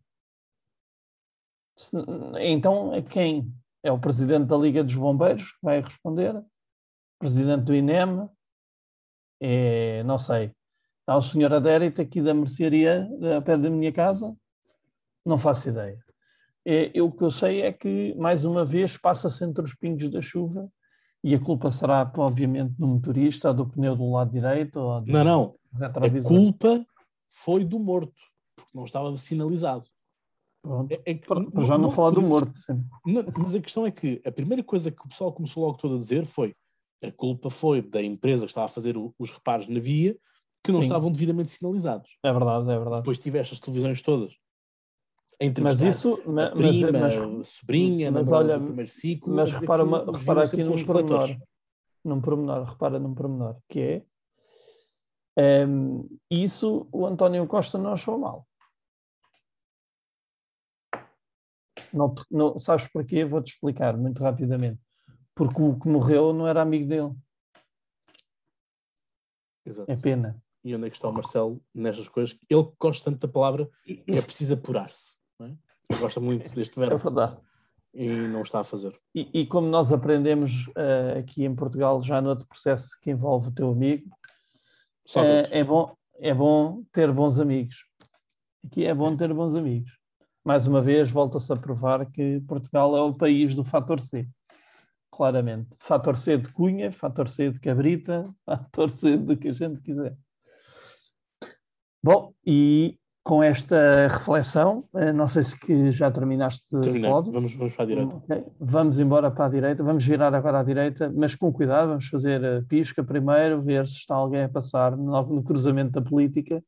Então, 2.40 2.94
é 2.94 3.02
quem? 3.02 3.52
É 3.82 3.90
o 3.90 3.98
presidente 3.98 4.46
da 4.46 4.56
Liga 4.56 4.82
dos 4.82 4.94
Bombeiros 4.94 5.52
que 5.52 5.58
vai 5.62 5.80
responder, 5.80 6.42
presidente 7.18 7.64
do 7.64 7.74
INEM, 7.74 8.28
é, 9.40 10.02
não 10.04 10.18
sei, 10.18 10.52
há 11.06 11.16
o 11.16 11.22
senhor 11.22 11.52
adérito 11.52 12.00
aqui 12.00 12.22
da 12.22 12.32
mercearia, 12.32 13.08
a 13.36 13.40
pé 13.42 13.56
da 13.56 13.68
minha 13.68 13.92
casa, 13.92 14.34
não 15.24 15.38
faço 15.38 15.68
ideia. 15.68 15.98
É, 16.66 16.90
eu, 16.94 17.06
o 17.06 17.12
que 17.12 17.22
eu 17.22 17.30
sei 17.30 17.62
é 17.62 17.72
que, 17.72 18.14
mais 18.14 18.44
uma 18.44 18.64
vez, 18.64 18.96
passa-se 18.96 19.44
entre 19.44 19.62
os 19.62 19.74
pingos 19.74 20.08
da 20.08 20.22
chuva 20.22 20.70
e 21.22 21.34
a 21.34 21.40
culpa 21.40 21.70
será, 21.70 22.10
obviamente, 22.16 22.72
do 22.72 22.86
motorista, 22.86 23.48
ou 23.48 23.54
do 23.54 23.66
pneu 23.66 23.96
do 23.96 24.10
lado 24.10 24.30
direito. 24.30 24.78
Ou 24.78 25.00
do, 25.00 25.12
não, 25.12 25.24
não. 25.24 25.54
A 25.80 26.22
culpa 26.22 26.84
foi 27.28 27.64
do 27.64 27.78
morto, 27.78 28.14
porque 28.56 28.70
não 28.74 28.84
estava 28.84 29.14
sinalizado. 29.16 29.86
É, 30.88 31.10
é 31.10 31.14
que, 31.14 31.26
Para 31.26 31.40
já 31.62 31.74
não, 31.76 31.84
não 31.84 31.90
falar 31.90 32.10
do 32.10 32.22
morto. 32.22 32.52
Não, 33.04 33.24
mas 33.38 33.54
a 33.54 33.60
questão 33.60 33.86
é 33.86 33.90
que 33.90 34.20
a 34.24 34.32
primeira 34.32 34.62
coisa 34.62 34.90
que 34.90 35.04
o 35.04 35.08
pessoal 35.08 35.32
começou 35.32 35.64
logo 35.64 35.76
todo 35.76 35.96
a 35.96 35.98
dizer 35.98 36.24
foi 36.24 36.54
a 37.02 37.12
culpa 37.12 37.50
foi 37.50 37.82
da 37.82 38.02
empresa 38.02 38.46
que 38.46 38.50
estava 38.50 38.64
a 38.64 38.68
fazer 38.68 38.96
o, 38.96 39.14
os 39.18 39.30
reparos 39.30 39.68
na 39.68 39.78
via 39.78 40.16
que 40.62 40.72
não 40.72 40.80
Sim. 40.80 40.88
estavam 40.88 41.12
devidamente 41.12 41.50
sinalizados. 41.50 42.16
É 42.24 42.32
verdade, 42.32 42.70
é 42.70 42.78
verdade. 42.78 43.02
Depois 43.02 43.18
tiveste 43.18 43.52
as 43.52 43.60
televisões 43.60 44.00
todas 44.00 44.34
Mas 45.60 45.82
isso, 45.82 46.22
mas, 46.26 46.50
prima, 46.54 46.92
mas, 46.92 47.18
a 47.18 47.44
sobrinha, 47.44 48.10
mas 48.10 48.32
olha, 48.32 48.58
primeiro 48.58 48.90
ciclo. 48.90 49.34
mas 49.34 49.50
dizer 49.50 49.60
repara, 49.60 49.82
que 49.82 49.88
uma, 49.88 50.18
repara 50.18 50.44
aqui 50.44 50.64
num 50.64 50.86
pormenor, 50.86 51.36
num 52.02 52.20
pormenor, 52.22 52.64
repara 52.64 52.98
num 52.98 53.14
pormenor, 53.14 53.56
que 53.68 53.80
é 53.80 54.02
ehm, 55.36 56.06
isso 56.30 56.88
o 56.90 57.04
António 57.04 57.46
Costa 57.46 57.76
não 57.76 57.92
achou 57.92 58.18
mal. 58.18 58.46
Não, 61.94 62.14
não, 62.30 62.58
sabes 62.58 62.88
porquê? 62.88 63.24
Vou-te 63.24 63.52
explicar 63.52 63.96
muito 63.96 64.22
rapidamente. 64.22 64.80
Porque 65.34 65.62
o 65.62 65.78
que 65.78 65.88
morreu 65.88 66.32
não 66.32 66.46
era 66.46 66.62
amigo 66.62 66.86
dele. 66.88 67.12
Exato. 69.64 69.90
É 69.90 69.96
pena. 69.96 70.42
E 70.62 70.74
onde 70.74 70.86
é 70.86 70.90
que 70.90 70.96
está 70.96 71.08
o 71.08 71.12
Marcelo 71.12 71.62
nestas 71.74 72.08
coisas? 72.08 72.38
Ele 72.48 72.64
que 72.64 72.74
gosta 72.78 73.10
tanto 73.10 73.26
da 73.26 73.32
palavra, 73.32 73.68
é 73.86 74.20
preciso 74.22 74.54
apurar-se. 74.54 75.18
é? 75.40 75.44
Ele 75.44 76.00
gosta 76.00 76.20
muito 76.20 76.50
deste 76.54 76.78
É 76.80 76.86
verbo 76.86 77.02
verdade. 77.02 77.36
e 77.92 78.08
não 78.08 78.42
está 78.42 78.60
a 78.60 78.64
fazer. 78.64 78.98
E, 79.14 79.40
e 79.40 79.46
como 79.46 79.68
nós 79.68 79.92
aprendemos 79.92 80.70
eh, 80.76 81.18
aqui 81.18 81.44
em 81.44 81.54
Portugal, 81.54 82.02
já 82.02 82.20
no 82.20 82.30
outro 82.30 82.46
processo 82.46 82.98
que 83.02 83.10
envolve 83.10 83.48
o 83.48 83.52
teu 83.52 83.70
amigo, 83.70 84.08
é, 85.16 85.60
é 85.60 85.64
bom, 85.64 85.94
é 86.18 86.32
bom 86.32 86.82
ter 86.92 87.12
bons 87.12 87.38
amigos. 87.38 87.84
Aqui 88.64 88.84
é 88.86 88.94
bom 88.94 89.14
ter 89.14 89.32
bons 89.34 89.54
amigos. 89.54 89.92
Mais 90.44 90.66
uma 90.66 90.82
vez, 90.82 91.10
volta-se 91.10 91.50
a 91.50 91.56
provar 91.56 92.04
que 92.04 92.38
Portugal 92.46 92.94
é 92.94 93.00
o 93.00 93.14
país 93.14 93.54
do 93.54 93.64
fator 93.64 93.98
C. 93.98 94.28
Claramente. 95.10 95.70
Fator 95.78 96.16
C 96.16 96.36
de 96.36 96.52
Cunha, 96.52 96.92
fator 96.92 97.30
C 97.30 97.50
de 97.50 97.58
Cabrita, 97.58 98.28
fator 98.44 98.90
C 98.90 99.16
do 99.16 99.36
que 99.38 99.48
a 99.48 99.52
gente 99.54 99.80
quiser. 99.80 100.14
Bom, 102.02 102.34
e 102.44 102.98
com 103.22 103.42
esta 103.42 104.06
reflexão, 104.06 104.84
eh, 104.94 105.14
não 105.14 105.26
sei 105.26 105.42
se 105.42 105.58
que 105.58 105.90
já 105.90 106.10
terminaste 106.10 106.78
Terminei. 106.78 107.10
Vamos, 107.10 107.54
vamos 107.54 107.72
para 107.72 107.84
a 107.84 107.86
direita. 107.86 108.16
Ok, 108.16 108.44
Vamos 108.60 108.98
embora 108.98 109.30
para 109.30 109.46
a 109.46 109.48
direita, 109.48 109.82
vamos 109.82 110.04
virar 110.04 110.34
agora 110.34 110.60
à 110.60 110.62
direita, 110.62 111.10
mas 111.16 111.34
com 111.34 111.50
cuidado, 111.50 111.88
vamos 111.88 112.06
fazer 112.08 112.44
a 112.44 112.62
pisca 112.68 113.02
primeiro, 113.02 113.62
ver 113.62 113.88
se 113.88 113.94
está 113.94 114.14
alguém 114.14 114.42
a 114.42 114.48
passar 114.50 114.94
no, 114.94 115.22
no 115.22 115.42
cruzamento 115.42 115.92
da 115.92 116.02
política 116.02 116.62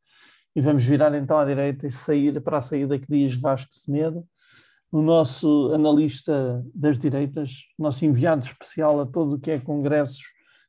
e 0.56 0.60
vamos 0.62 0.84
virar 0.84 1.14
então 1.14 1.38
à 1.38 1.44
direita 1.44 1.86
e 1.86 1.92
sair 1.92 2.40
para 2.40 2.56
a 2.56 2.62
saída 2.62 2.98
que 2.98 3.06
diz 3.06 3.36
Vasco 3.36 3.74
Semedo, 3.74 4.26
o 4.90 5.02
nosso 5.02 5.70
analista 5.74 6.64
das 6.74 6.98
direitas, 6.98 7.66
nosso 7.78 8.06
enviado 8.06 8.42
especial 8.42 8.98
a 9.00 9.06
todo 9.06 9.36
o 9.36 9.38
que 9.38 9.50
é 9.50 9.60
congressos, 9.60 10.22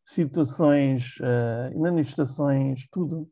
situações, 0.06 1.16
eh, 1.22 1.72
manifestações, 1.74 2.86
tudo. 2.92 3.30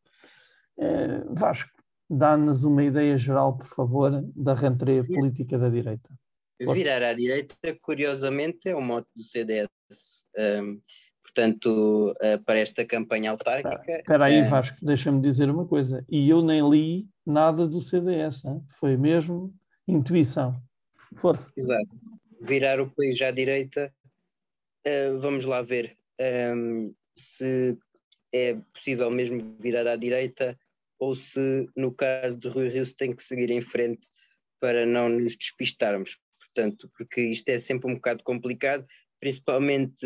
Eh, 0.80 1.26
Vasco, 1.30 1.72
dá-nos 2.10 2.64
uma 2.64 2.86
ideia 2.86 3.18
geral, 3.18 3.58
por 3.58 3.68
favor, 3.68 4.24
da 4.34 4.54
rentrée 4.54 5.04
política 5.04 5.58
da 5.58 5.68
direita. 5.68 6.10
Virar 6.58 7.04
à 7.04 7.14
direita, 7.14 7.56
curiosamente, 7.82 8.70
é 8.70 8.76
o 8.76 8.82
mote 8.82 9.10
do 9.14 9.24
CDS. 9.24 9.68
Um, 10.38 10.80
portanto, 11.36 12.16
uh, 12.22 12.44
para 12.46 12.60
esta 12.60 12.86
campanha 12.86 13.32
autárquica. 13.32 14.00
Espera 14.00 14.26
aí, 14.26 14.36
eh, 14.36 14.48
Vasco, 14.48 14.78
deixa-me 14.82 15.22
dizer 15.22 15.50
uma 15.50 15.68
coisa. 15.68 16.06
E 16.10 16.30
eu 16.30 16.42
nem 16.42 16.68
li 16.70 17.08
nada 17.26 17.68
do 17.68 17.82
CDS, 17.82 18.46
hein? 18.46 18.64
foi 18.80 18.96
mesmo 18.96 19.54
intuição. 19.86 20.56
Força. 21.18 21.52
Exato. 21.58 21.90
Virar 22.42 22.80
o 22.80 22.90
país 22.90 23.22
à 23.22 23.32
direita, 23.32 23.94
uh, 24.88 25.20
vamos 25.20 25.44
lá 25.44 25.62
ver 25.62 25.98
um, 26.56 26.94
se 27.18 27.78
é 28.34 28.56
possível 28.74 29.12
mesmo 29.12 29.58
virar 29.60 29.88
à 29.88 29.98
direita 29.98 30.58
ou 30.98 31.14
se, 31.14 31.68
no 31.76 31.92
caso 31.92 32.40
de 32.40 32.48
Rui 32.48 32.70
Rio, 32.70 32.86
se 32.86 32.96
tem 32.96 33.14
que 33.14 33.24
seguir 33.24 33.52
em 33.52 33.62
frente 33.62 34.08
para 34.62 34.86
não 34.86 35.10
nos 35.10 35.36
despistarmos. 35.36 36.18
Portanto, 36.40 36.90
porque 36.98 37.22
isto 37.22 37.50
é 37.50 37.60
sempre 37.60 37.92
um 37.92 37.96
bocado 37.96 38.24
complicado, 38.24 38.86
principalmente 39.26 40.06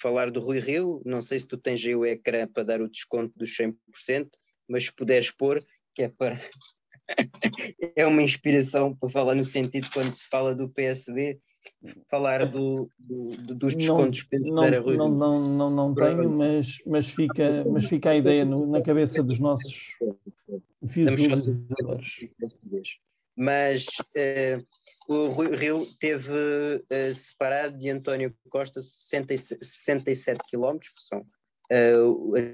falar 0.00 0.30
do 0.30 0.38
Rui 0.38 0.60
Rio. 0.60 1.02
Não 1.04 1.20
sei 1.20 1.36
se 1.36 1.48
tu 1.48 1.58
tens 1.58 1.84
aí 1.84 1.96
o 1.96 2.06
ecrã 2.06 2.46
para 2.46 2.62
dar 2.62 2.80
o 2.80 2.88
desconto 2.88 3.32
dos 3.36 3.56
100%, 3.56 4.28
mas 4.68 4.84
se 4.84 4.92
puderes 4.94 5.32
pôr, 5.32 5.66
que 5.92 6.02
é 6.04 6.08
para. 6.08 6.38
é 7.96 8.06
uma 8.06 8.22
inspiração 8.22 8.94
para 8.94 9.08
falar 9.08 9.34
no 9.34 9.42
sentido 9.44 9.88
quando 9.92 10.14
se 10.14 10.28
fala 10.28 10.54
do 10.54 10.68
PSD, 10.68 11.40
falar 12.08 12.46
do, 12.46 12.88
do- 13.00 13.30
do- 13.38 13.54
dos 13.56 13.74
descontos 13.74 14.22
que 14.22 14.30
temos 14.30 14.46
de 14.46 14.54
não, 14.54 14.62
dar 14.62 14.74
a 14.74 14.80
Rui 14.80 14.96
não, 14.96 15.08
Rio. 15.08 15.18
não, 15.18 15.48
não, 15.48 15.70
não 15.70 15.92
tenho, 15.92 16.30
mas, 16.30 16.78
mas, 16.86 17.08
fica, 17.08 17.64
mas 17.64 17.86
fica 17.86 18.10
a 18.10 18.16
ideia 18.16 18.44
no- 18.44 18.64
na 18.64 18.80
cabeça 18.80 19.24
dos 19.24 19.40
nossos 19.40 19.88
visualizadores. 20.80 22.28
Mas 23.36 23.86
eh, 24.16 24.58
o 25.08 25.26
Rui 25.28 25.56
Rio 25.56 25.86
teve 25.98 26.84
eh, 26.90 27.12
separado 27.12 27.78
de 27.78 27.88
António 27.88 28.34
Costa 28.48 28.80
60 28.80 29.34
e 29.34 29.38
67 29.38 30.40
quilómetros, 30.48 30.90
que 30.90 31.02
são 31.02 31.24
eh, 31.70 31.94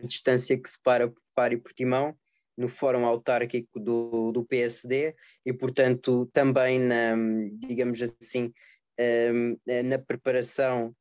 a 0.03 0.07
distância 0.07 0.57
que 0.57 0.69
separa 0.69 1.13
Faro 1.35 1.55
e 1.55 1.59
Portimão, 1.59 2.17
no 2.57 2.69
fórum 2.69 3.05
autárquico 3.05 3.79
do, 3.79 4.33
do 4.33 4.45
PSD, 4.45 5.15
e 5.47 5.53
portanto 5.53 6.29
também 6.33 6.81
na, 6.81 7.15
digamos 7.61 8.03
assim, 8.03 8.53
na 9.85 9.97
preparação 9.97 10.93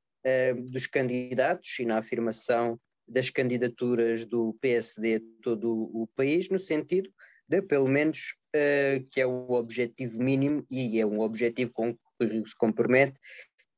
dos 0.70 0.86
candidatos 0.86 1.80
e 1.80 1.86
na 1.86 1.98
afirmação 1.98 2.80
das 3.08 3.32
candidaturas 3.32 4.24
do 4.24 4.56
PSD 4.62 5.20
todo 5.42 5.90
o 5.92 6.08
país, 6.16 6.48
no 6.50 6.60
sentido 6.60 7.10
de, 7.48 7.62
pelo 7.62 7.88
menos, 7.88 8.36
eh, 8.54 9.04
que 9.12 9.22
é 9.22 9.26
o 9.26 9.52
objetivo 9.52 10.22
mínimo 10.22 10.66
e 10.70 11.00
é 11.00 11.06
um 11.06 11.20
objetivo 11.22 11.72
com 11.72 11.94
que 11.94 12.44
se 12.46 12.56
compromete, 12.56 13.20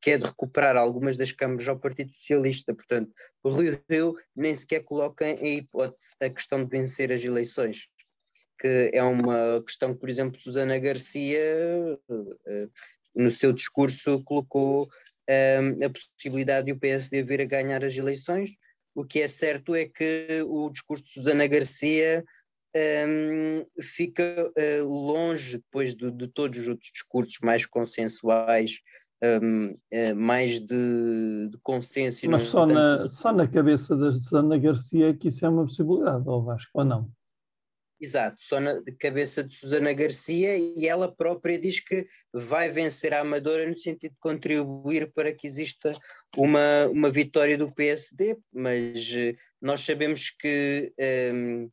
que 0.02 0.12
é 0.12 0.18
de 0.18 0.26
recuperar 0.26 0.78
algumas 0.78 1.18
das 1.18 1.32
câmaras 1.32 1.68
ao 1.68 1.80
Partido 1.80 2.14
Socialista. 2.14 2.74
Portanto, 2.74 3.14
o 3.44 3.50
Rio 3.50 3.82
Rio 3.90 4.18
nem 4.36 4.56
sequer 4.56 4.84
coloca 4.84 5.30
em 5.30 5.58
hipótese 5.58 6.16
a 6.22 6.30
questão 6.30 6.64
de 6.64 6.70
vencer 6.70 7.12
as 7.12 7.24
eleições, 7.24 7.88
que 8.60 8.92
é 8.94 9.04
uma 9.04 9.62
questão 9.64 9.94
que, 9.94 10.00
por 10.00 10.10
exemplo, 10.10 10.40
Susana 10.40 10.80
Garcia, 10.80 11.40
eh, 12.48 12.68
no 13.16 13.30
seu 13.30 13.52
discurso, 13.52 14.24
colocou 14.24 14.90
eh, 15.28 15.60
a 15.86 15.90
possibilidade 15.90 16.68
de 16.68 16.72
o 16.72 16.80
PSD 16.80 17.24
vir 17.24 17.42
a 17.42 17.46
ganhar 17.46 17.84
as 17.84 17.96
eleições. 17.96 18.52
O 18.96 19.06
que 19.06 19.22
é 19.22 19.28
certo 19.28 19.76
é 19.76 19.86
que 19.86 20.44
o 20.48 20.70
discurso 20.70 21.04
de 21.04 21.12
Susana 21.12 21.46
Garcia 21.48 22.24
um, 22.76 23.66
fica 23.82 24.52
uh, 24.58 24.88
longe 24.88 25.58
depois 25.58 25.94
de, 25.94 26.12
de, 26.12 26.28
todos 26.28 26.60
os 26.60 26.68
outros 26.68 26.92
discursos 26.92 27.38
mais 27.42 27.66
consensuais, 27.66 28.80
um, 29.24 29.72
uh, 29.72 30.16
mais 30.16 30.60
de, 30.60 31.50
de 31.50 31.58
consenso. 31.64 32.30
Mas 32.30 32.44
só 32.44 32.66
na, 32.66 33.08
só 33.08 33.34
na 33.34 33.48
cabeça 33.48 33.96
da 33.96 34.12
Susana 34.12 34.58
Garcia 34.58 35.14
que 35.16 35.28
isso 35.28 35.46
é 35.46 35.50
uma 35.50 35.66
possibilidade, 35.66 36.24
ou 36.28 36.44
Vasco, 36.44 36.72
ou 36.74 36.86
não? 36.86 37.12
Exato, 38.02 38.38
só 38.40 38.62
na 38.62 38.82
cabeça 38.98 39.44
de 39.44 39.54
Susana 39.58 39.92
Garcia 39.92 40.58
e 40.58 40.88
ela 40.88 41.14
própria 41.14 41.60
diz 41.60 41.82
que 41.82 42.08
vai 42.32 42.70
vencer 42.70 43.14
a 43.14 43.20
Amadora 43.20 43.68
no 43.68 43.78
sentido 43.78 44.14
de 44.14 44.20
contribuir 44.22 45.12
para 45.12 45.34
que 45.34 45.46
exista 45.46 45.92
uma, 46.38 46.88
uma 46.88 47.10
vitória 47.10 47.58
do 47.58 47.70
PSD, 47.70 48.38
mas 48.54 49.12
uh, 49.12 49.36
nós 49.62 49.82
sabemos 49.82 50.30
que 50.30 50.94
um, 51.34 51.70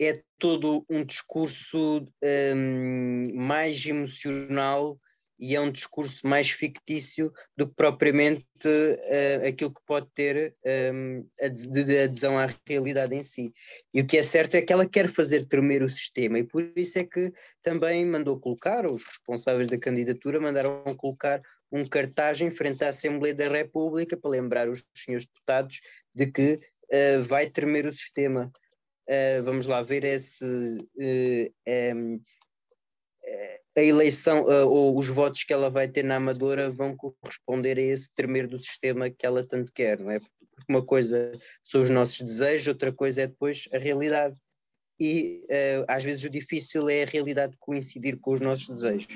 é 0.00 0.22
todo 0.38 0.84
um 0.88 1.04
discurso 1.04 2.06
um, 2.22 3.34
mais 3.34 3.84
emocional 3.86 4.98
e 5.42 5.56
é 5.56 5.60
um 5.60 5.72
discurso 5.72 6.24
mais 6.24 6.50
fictício 6.50 7.32
do 7.56 7.66
que 7.66 7.74
propriamente 7.74 8.46
uh, 8.64 9.48
aquilo 9.48 9.74
que 9.74 9.80
pode 9.84 10.06
ter 10.14 10.54
um, 10.94 11.26
de 11.72 12.04
adesão 12.04 12.38
à 12.38 12.46
realidade 12.64 13.16
em 13.16 13.24
si. 13.24 13.52
E 13.92 14.00
o 14.00 14.06
que 14.06 14.18
é 14.18 14.22
certo 14.22 14.54
é 14.54 14.62
que 14.62 14.72
ela 14.72 14.88
quer 14.88 15.08
fazer 15.08 15.46
tremer 15.46 15.82
o 15.82 15.90
sistema 15.90 16.38
e 16.38 16.44
por 16.44 16.70
isso 16.76 16.96
é 17.00 17.04
que 17.04 17.32
também 17.60 18.06
mandou 18.06 18.38
colocar, 18.38 18.86
os 18.86 19.02
responsáveis 19.04 19.66
da 19.66 19.78
candidatura 19.78 20.40
mandaram 20.40 20.84
colocar 20.96 21.42
um 21.72 21.84
cartaz 21.84 22.40
em 22.40 22.50
frente 22.50 22.84
à 22.84 22.90
Assembleia 22.90 23.34
da 23.34 23.48
República 23.48 24.16
para 24.16 24.30
lembrar 24.30 24.68
os 24.68 24.84
senhores 24.94 25.26
deputados 25.26 25.80
de 26.14 26.26
que 26.26 26.52
uh, 26.54 27.22
vai 27.24 27.50
tremer 27.50 27.86
o 27.86 27.92
sistema. 27.92 28.52
Uh, 29.08 29.42
vamos 29.42 29.66
lá 29.66 29.82
ver 29.82 30.04
esse, 30.04 30.44
uh, 30.44 31.54
um, 31.94 32.20
a 33.76 33.80
eleição 33.80 34.44
uh, 34.44 34.68
ou 34.68 34.98
os 34.98 35.08
votos 35.08 35.42
que 35.42 35.52
ela 35.52 35.68
vai 35.68 35.88
ter 35.88 36.04
na 36.04 36.16
Amadora 36.16 36.70
vão 36.70 36.96
corresponder 36.96 37.78
a 37.78 37.82
esse 37.82 38.12
tremer 38.14 38.46
do 38.46 38.58
sistema 38.58 39.10
que 39.10 39.26
ela 39.26 39.44
tanto 39.44 39.72
quer, 39.72 39.98
não 39.98 40.10
é? 40.10 40.20
Porque 40.20 40.32
uma 40.68 40.84
coisa 40.84 41.32
são 41.64 41.82
os 41.82 41.90
nossos 41.90 42.20
desejos, 42.20 42.68
outra 42.68 42.92
coisa 42.92 43.22
é 43.22 43.26
depois 43.26 43.68
a 43.72 43.78
realidade. 43.78 44.36
E 45.00 45.44
às 45.88 46.04
vezes 46.04 46.22
o 46.22 46.30
difícil 46.30 46.88
é 46.88 47.02
a 47.02 47.06
realidade 47.06 47.56
coincidir 47.58 48.20
com 48.20 48.34
os 48.34 48.40
nossos 48.40 48.68
desejos. 48.68 49.12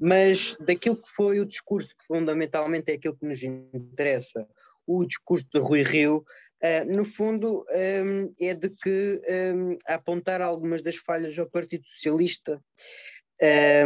Mas 0.00 0.56
daquilo 0.58 0.96
que 0.96 1.08
foi 1.08 1.38
o 1.38 1.46
discurso, 1.46 1.94
que 1.96 2.06
fundamentalmente 2.06 2.90
é 2.90 2.94
aquilo 2.94 3.16
que 3.16 3.26
nos 3.26 3.40
interessa, 3.42 4.48
o 4.84 5.04
discurso 5.04 5.46
de 5.52 5.60
Rui 5.60 5.82
Rio, 5.82 6.24
Uh, 6.24 6.45
no 6.88 7.04
fundo, 7.04 7.64
um, 7.70 8.34
é 8.40 8.54
de 8.54 8.70
que 8.70 9.20
um, 9.54 9.76
apontar 9.86 10.40
algumas 10.40 10.82
das 10.82 10.96
falhas 10.96 11.38
ao 11.38 11.48
Partido 11.48 11.86
Socialista, 11.86 12.60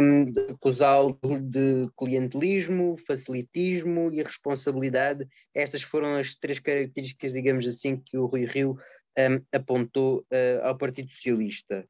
um, 0.01 0.25
acusá-lo 0.51 1.19
de 1.41 1.89
clientelismo, 1.97 2.97
facilitismo 3.05 4.11
e 4.13 4.23
responsabilidade. 4.23 5.27
Estas 5.53 5.81
foram 5.83 6.15
as 6.15 6.35
três 6.35 6.59
características, 6.59 7.33
digamos 7.33 7.67
assim, 7.67 7.97
que 7.97 8.17
o 8.17 8.25
Rui 8.25 8.45
Rio 8.45 8.77
apontou 9.51 10.19
uh, 10.19 10.63
ao 10.63 10.77
Partido 10.77 11.11
Socialista. 11.11 11.85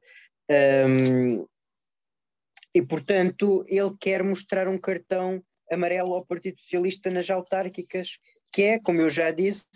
E, 2.74 2.82
portanto, 2.82 3.64
ele 3.68 3.94
quer 4.00 4.24
mostrar 4.24 4.66
um 4.66 4.78
cartão 4.78 5.44
amarelo 5.70 6.14
ao 6.14 6.24
Partido 6.24 6.60
Socialista 6.60 7.10
nas 7.10 7.30
autárquicas, 7.30 8.18
que 8.52 8.62
é, 8.62 8.78
como 8.78 9.00
eu 9.00 9.10
já 9.10 9.30
disse, 9.30 9.66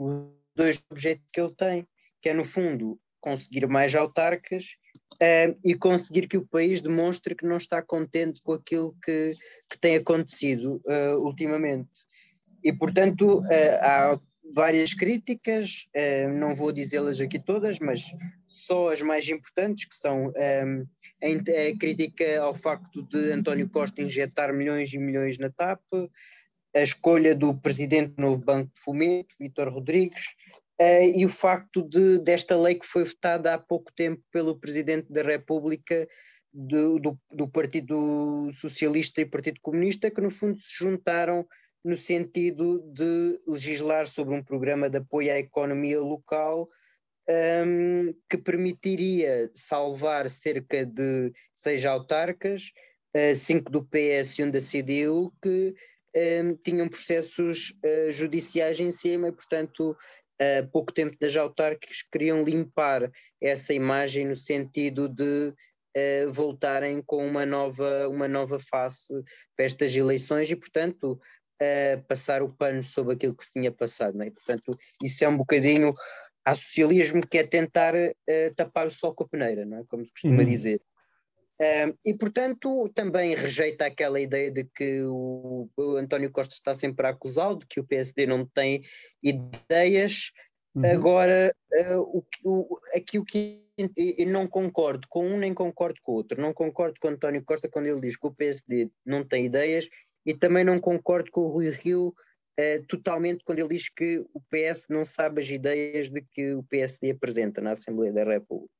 os 0.00 0.28
dois 0.54 0.82
objetivos 0.90 1.28
que 1.32 1.40
ele 1.40 1.54
tem, 1.54 1.88
que 2.20 2.28
é, 2.28 2.34
no 2.34 2.44
fundo, 2.44 2.98
conseguir 3.20 3.66
mais 3.66 3.94
autarcas 3.94 4.76
uh, 5.14 5.58
e 5.64 5.74
conseguir 5.74 6.26
que 6.28 6.36
o 6.36 6.46
país 6.46 6.80
demonstre 6.80 7.34
que 7.34 7.46
não 7.46 7.56
está 7.56 7.82
contente 7.82 8.40
com 8.42 8.52
aquilo 8.52 8.96
que, 9.02 9.34
que 9.70 9.78
tem 9.78 9.96
acontecido 9.96 10.80
uh, 10.86 11.16
ultimamente. 11.18 11.88
E, 12.62 12.72
portanto, 12.72 13.40
uh, 13.40 13.44
há 13.80 14.20
várias 14.54 14.94
críticas, 14.94 15.86
não 16.38 16.56
vou 16.56 16.72
dizê-las 16.72 17.20
aqui 17.20 17.38
todas, 17.38 17.78
mas 17.78 18.02
só 18.46 18.90
as 18.90 19.02
mais 19.02 19.28
importantes, 19.28 19.84
que 19.84 19.94
são 19.94 20.28
a, 20.28 21.78
crítica 21.78 22.40
ao 22.40 22.54
facto 22.54 23.02
de 23.02 23.30
António 23.30 23.68
Costa 23.68 24.00
injetar 24.00 24.54
milhões 24.54 24.90
e 24.94 24.98
milhões 24.98 25.38
na 25.38 25.50
TAP, 25.50 25.82
a 26.78 26.82
escolha 26.82 27.34
do 27.34 27.54
presidente 27.54 28.14
do 28.14 28.22
novo 28.22 28.44
Banco 28.44 28.72
de 28.74 28.80
Fomento, 28.80 29.34
Vítor 29.38 29.68
Rodrigues, 29.68 30.34
uh, 30.80 31.02
e 31.14 31.24
o 31.24 31.28
facto 31.28 31.82
de, 31.82 32.18
desta 32.18 32.56
lei 32.56 32.76
que 32.76 32.86
foi 32.86 33.04
votada 33.04 33.54
há 33.54 33.58
pouco 33.58 33.92
tempo 33.92 34.22
pelo 34.30 34.58
Presidente 34.58 35.12
da 35.12 35.22
República 35.22 36.08
do, 36.52 36.98
do, 36.98 37.18
do 37.30 37.48
Partido 37.48 38.50
Socialista 38.52 39.20
e 39.20 39.26
Partido 39.26 39.60
Comunista, 39.60 40.10
que 40.10 40.20
no 40.20 40.30
fundo 40.30 40.60
se 40.60 40.84
juntaram 40.84 41.46
no 41.84 41.96
sentido 41.96 42.80
de 42.92 43.40
legislar 43.46 44.06
sobre 44.06 44.34
um 44.34 44.42
programa 44.42 44.88
de 44.88 44.98
apoio 44.98 45.32
à 45.32 45.38
economia 45.38 46.00
local 46.00 46.68
um, 47.28 48.14
que 48.28 48.38
permitiria 48.38 49.50
salvar 49.52 50.28
cerca 50.28 50.84
de 50.84 51.32
seis 51.54 51.84
autarcas, 51.84 52.72
uh, 53.14 53.34
cinco 53.34 53.70
do 53.70 53.84
PS 53.84 54.38
e 54.38 54.44
um 54.44 54.50
da 54.50 54.60
CDU, 54.60 55.32
que 55.42 55.74
um, 56.18 56.56
tinham 56.56 56.88
processos 56.88 57.74
uh, 57.84 58.10
judiciais 58.10 58.80
em 58.80 58.90
cima 58.90 59.28
e, 59.28 59.32
portanto, 59.32 59.96
a 60.40 60.66
pouco 60.66 60.92
tempo 60.92 61.16
das 61.20 61.36
autárquicas 61.36 62.02
queriam 62.12 62.42
limpar 62.42 63.10
essa 63.40 63.74
imagem 63.74 64.28
no 64.28 64.36
sentido 64.36 65.08
de 65.08 65.52
uh, 65.96 66.32
voltarem 66.32 67.02
com 67.02 67.26
uma 67.26 67.44
nova, 67.44 68.08
uma 68.08 68.28
nova 68.28 68.58
face 68.58 69.12
para 69.56 69.66
estas 69.66 69.94
eleições 69.94 70.50
e, 70.50 70.56
portanto, 70.56 71.20
uh, 71.60 72.02
passar 72.06 72.42
o 72.42 72.52
pano 72.52 72.82
sobre 72.82 73.14
aquilo 73.14 73.34
que 73.34 73.44
se 73.44 73.52
tinha 73.52 73.72
passado. 73.72 74.16
Né? 74.16 74.30
Portanto, 74.30 74.78
isso 75.02 75.24
é 75.24 75.28
um 75.28 75.36
bocadinho 75.36 75.92
a 76.44 76.54
socialismo 76.54 77.20
que 77.26 77.38
é 77.38 77.44
tentar 77.44 77.94
uh, 77.94 78.54
tapar 78.56 78.86
o 78.86 78.90
sol 78.90 79.14
com 79.14 79.24
a 79.24 79.28
peneira, 79.28 79.66
não 79.66 79.78
é? 79.78 79.84
como 79.88 80.04
se 80.04 80.12
costuma 80.12 80.42
uhum. 80.42 80.48
dizer. 80.48 80.80
Uh, 81.60 81.98
e, 82.04 82.14
portanto, 82.14 82.88
também 82.94 83.34
rejeita 83.34 83.86
aquela 83.86 84.20
ideia 84.20 84.50
de 84.50 84.64
que 84.64 85.02
o, 85.02 85.68
o 85.76 85.96
António 85.96 86.30
Costa 86.30 86.54
está 86.54 86.72
sempre 86.72 87.06
a 87.06 87.10
acusá-lo, 87.10 87.58
de 87.58 87.66
que 87.66 87.80
o 87.80 87.84
PSD 87.84 88.26
não 88.26 88.46
tem 88.46 88.84
ideias. 89.20 90.30
Uhum. 90.74 90.86
Agora, 90.86 91.52
uh, 91.74 92.00
o, 92.00 92.24
o, 92.44 92.78
aqui 92.94 93.18
o 93.18 93.24
que 93.24 93.66
eu 93.96 94.26
não 94.26 94.46
concordo 94.46 95.06
com 95.08 95.26
um 95.26 95.36
nem 95.36 95.52
concordo 95.52 96.00
com 96.02 96.12
o 96.12 96.14
outro. 96.16 96.40
Não 96.40 96.52
concordo 96.52 96.98
com 97.00 97.08
o 97.08 97.10
António 97.10 97.44
Costa 97.44 97.68
quando 97.68 97.86
ele 97.86 98.00
diz 98.00 98.16
que 98.16 98.26
o 98.26 98.34
PSD 98.34 98.90
não 99.04 99.24
tem 99.24 99.46
ideias 99.46 99.88
e 100.24 100.34
também 100.34 100.64
não 100.64 100.80
concordo 100.80 101.30
com 101.30 101.42
o 101.42 101.48
Rui 101.48 101.70
Rio 101.70 102.14
uh, 102.58 102.84
totalmente 102.86 103.42
quando 103.44 103.58
ele 103.58 103.70
diz 103.70 103.88
que 103.88 104.18
o 104.32 104.40
PS 104.50 104.86
não 104.88 105.04
sabe 105.04 105.40
as 105.40 105.48
ideias 105.48 106.10
de 106.10 106.22
que 106.22 106.54
o 106.54 106.62
PSD 106.64 107.10
apresenta 107.10 107.60
na 107.60 107.72
Assembleia 107.72 108.12
da 108.12 108.24
República. 108.24 108.77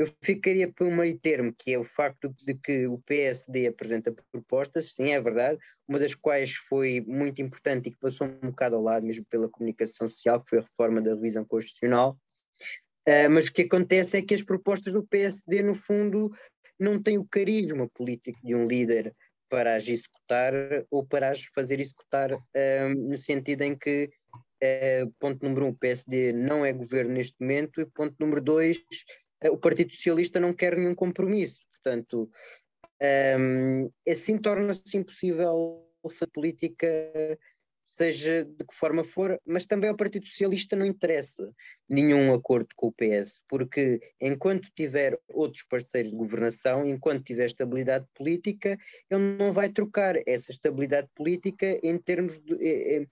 Eu 0.00 0.08
ficaria 0.22 0.66
por 0.72 0.86
um 0.86 0.96
meio 0.96 1.18
termo, 1.18 1.52
que 1.52 1.74
é 1.74 1.78
o 1.78 1.84
facto 1.84 2.34
de 2.42 2.54
que 2.54 2.86
o 2.86 2.96
PSD 3.00 3.66
apresenta 3.66 4.10
propostas, 4.32 4.94
sim, 4.94 5.12
é 5.12 5.20
verdade, 5.20 5.58
uma 5.86 5.98
das 5.98 6.14
quais 6.14 6.54
foi 6.54 7.02
muito 7.06 7.42
importante 7.42 7.90
e 7.90 7.92
que 7.92 7.98
passou 7.98 8.26
um 8.26 8.48
bocado 8.48 8.76
ao 8.76 8.82
lado, 8.82 9.04
mesmo 9.04 9.26
pela 9.26 9.50
comunicação 9.50 10.08
social, 10.08 10.40
que 10.40 10.48
foi 10.48 10.58
a 10.60 10.62
reforma 10.62 11.02
da 11.02 11.14
revisão 11.14 11.44
constitucional. 11.44 12.18
Uh, 13.06 13.28
mas 13.30 13.48
o 13.48 13.52
que 13.52 13.60
acontece 13.60 14.16
é 14.16 14.22
que 14.22 14.32
as 14.32 14.42
propostas 14.42 14.94
do 14.94 15.06
PSD, 15.06 15.60
no 15.60 15.74
fundo, 15.74 16.32
não 16.78 17.02
têm 17.02 17.18
o 17.18 17.28
carisma 17.28 17.86
político 17.92 18.40
de 18.42 18.54
um 18.54 18.64
líder 18.64 19.14
para 19.50 19.74
as 19.74 19.86
executar 19.86 20.54
ou 20.90 21.04
para 21.04 21.28
as 21.28 21.44
fazer 21.54 21.78
executar, 21.78 22.32
uh, 22.32 22.88
no 22.96 23.18
sentido 23.18 23.60
em 23.64 23.76
que, 23.76 24.08
uh, 24.64 25.12
ponto 25.18 25.44
número 25.44 25.66
um, 25.66 25.68
o 25.68 25.76
PSD 25.76 26.32
não 26.32 26.64
é 26.64 26.72
governo 26.72 27.12
neste 27.12 27.36
momento, 27.38 27.82
e 27.82 27.84
ponto 27.84 28.16
número 28.18 28.40
dois, 28.40 28.82
o 29.48 29.56
Partido 29.56 29.92
Socialista 29.92 30.38
não 30.38 30.52
quer 30.52 30.76
nenhum 30.76 30.94
compromisso. 30.94 31.60
Portanto, 31.72 32.30
um, 33.38 33.90
assim 34.08 34.36
torna-se 34.36 34.96
impossível 34.96 35.86
a 36.04 36.26
política, 36.28 36.86
seja 37.82 38.44
de 38.44 38.64
que 38.64 38.74
forma 38.74 39.04
for, 39.04 39.40
mas 39.46 39.66
também 39.66 39.90
ao 39.90 39.96
Partido 39.96 40.26
Socialista 40.26 40.76
não 40.76 40.86
interessa 40.86 41.50
nenhum 41.88 42.32
acordo 42.32 42.68
com 42.76 42.88
o 42.88 42.92
PS, 42.92 43.40
porque 43.48 44.00
enquanto 44.20 44.70
tiver 44.74 45.18
outros 45.28 45.64
parceiros 45.64 46.10
de 46.10 46.16
governação, 46.16 46.86
enquanto 46.86 47.24
tiver 47.24 47.46
estabilidade 47.46 48.06
política, 48.14 48.78
ele 49.10 49.36
não 49.38 49.52
vai 49.52 49.68
trocar 49.70 50.16
essa 50.26 50.50
estabilidade 50.50 51.08
política 51.14 51.78
em 51.82 51.98
termos 51.98 52.40
de. 52.42 52.54
É, 52.60 53.06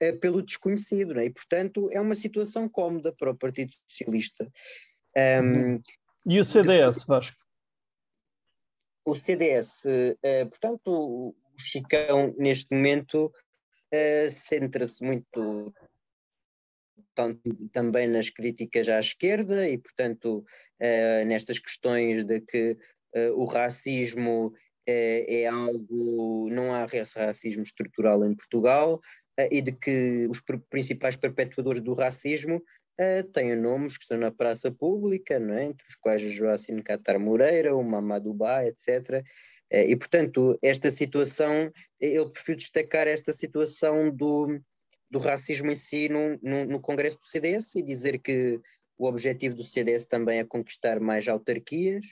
é, 0.00 0.10
pelo 0.10 0.42
desconhecido, 0.42 1.16
é? 1.20 1.26
e 1.26 1.30
portanto 1.30 1.88
é 1.92 2.00
uma 2.00 2.16
situação 2.16 2.68
cómoda 2.68 3.12
para 3.12 3.30
o 3.30 3.36
Partido 3.36 3.72
Socialista. 3.86 4.50
Um, 5.16 5.82
e 6.24 6.40
o 6.40 6.44
CDS, 6.44 7.04
Vasco? 7.04 7.36
O 9.04 9.14
CDS, 9.14 9.84
uh, 9.84 10.16
eh, 10.22 10.44
portanto, 10.44 10.88
o 10.88 11.34
Chicão, 11.58 12.32
neste 12.38 12.72
momento, 12.72 13.26
uh, 13.26 14.30
centra-se 14.30 15.04
muito 15.04 15.74
também 17.72 18.08
nas 18.08 18.30
críticas 18.30 18.88
à 18.88 18.98
esquerda 19.00 19.68
e, 19.68 19.76
portanto, 19.76 20.46
uh, 20.80 21.24
nestas 21.26 21.58
questões 21.58 22.24
de 22.24 22.40
que 22.40 22.78
o 23.34 23.44
racismo 23.44 24.54
é 24.86 25.46
algo, 25.46 26.48
não 26.50 26.72
há 26.72 26.86
racismo 27.14 27.62
estrutural 27.62 28.24
em 28.24 28.34
Portugal 28.34 29.02
e 29.50 29.60
de 29.60 29.72
que 29.72 30.26
os 30.30 30.40
principais 30.70 31.14
perpetuadores 31.14 31.82
do 31.82 31.92
racismo 31.92 32.64
uh, 33.00 33.24
têm 33.32 33.56
nomes 33.56 33.96
que 33.96 34.04
estão 34.04 34.18
na 34.18 34.30
praça 34.30 34.70
pública, 34.70 35.38
não 35.38 35.54
é? 35.54 35.64
entre 35.64 35.86
os 35.88 35.94
quais 35.96 36.22
o 36.22 36.30
Joacim 36.30 36.80
Catar 36.82 37.18
Moreira, 37.18 37.76
o 37.76 37.82
Mamadou 37.82 38.34
Ba, 38.34 38.66
etc. 38.66 38.88
Uh, 38.88 39.24
eh, 39.70 39.90
e, 39.90 39.96
portanto, 39.96 40.58
esta 40.62 40.90
situação, 40.90 41.72
eu 42.00 42.30
prefiro 42.30 42.58
destacar 42.58 43.06
esta 43.06 43.32
situação 43.32 44.10
do, 44.10 44.60
do 45.10 45.18
racismo 45.18 45.70
em 45.70 45.74
si 45.74 46.08
no, 46.08 46.38
no, 46.42 46.64
no 46.64 46.80
Congresso 46.80 47.18
do 47.18 47.26
CDS 47.26 47.74
e 47.76 47.82
dizer 47.82 48.18
que 48.18 48.60
o 48.98 49.06
objetivo 49.06 49.56
do 49.56 49.64
CDS 49.64 50.04
também 50.04 50.38
é 50.38 50.44
conquistar 50.44 51.00
mais 51.00 51.26
autarquias, 51.26 52.04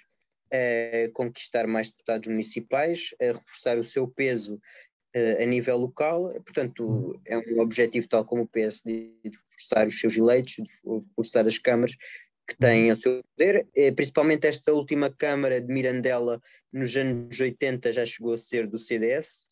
uh, 0.53 1.13
conquistar 1.13 1.67
mais 1.67 1.91
deputados 1.91 2.29
municipais, 2.29 3.15
reforçar 3.21 3.79
o 3.79 3.85
seu 3.85 4.09
peso 4.09 4.61
a 5.41 5.45
nível 5.45 5.77
local. 5.77 6.33
Portanto, 6.45 7.21
é 7.27 7.37
um 7.37 7.59
objetivo 7.59 8.07
tal 8.07 8.25
como 8.25 8.43
o 8.43 8.49
PSD 8.49 9.13
forçar 9.61 9.87
os 9.87 10.01
seus 10.01 10.17
eleitos, 10.17 10.55
de 10.55 10.65
forçar 11.15 11.47
as 11.47 11.59
câmaras 11.59 11.95
que 12.49 12.57
têm 12.57 12.91
o 12.91 12.97
seu 12.97 13.23
poder, 13.37 13.69
eh, 13.77 13.93
principalmente 13.93 14.47
esta 14.47 14.73
última 14.73 15.11
Câmara 15.11 15.61
de 15.61 15.73
Mirandela 15.73 16.41
nos 16.73 16.97
anos 16.97 17.39
80 17.39 17.93
já 17.93 18.05
chegou 18.05 18.33
a 18.33 18.39
ser 18.39 18.67
do 18.67 18.79
CDS, 18.79 19.51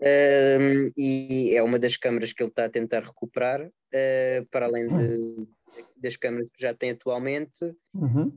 um, 0.00 0.92
e 0.96 1.56
é 1.56 1.62
uma 1.62 1.78
das 1.78 1.96
câmaras 1.96 2.32
que 2.32 2.42
ele 2.42 2.50
está 2.50 2.66
a 2.66 2.70
tentar 2.70 3.02
recuperar, 3.02 3.66
uh, 3.66 4.46
para 4.50 4.66
além 4.66 4.86
de, 4.86 5.48
das 5.96 6.16
câmaras 6.16 6.50
que 6.52 6.62
já 6.62 6.72
tem 6.72 6.90
atualmente. 6.90 7.64
Uhum. 7.94 8.32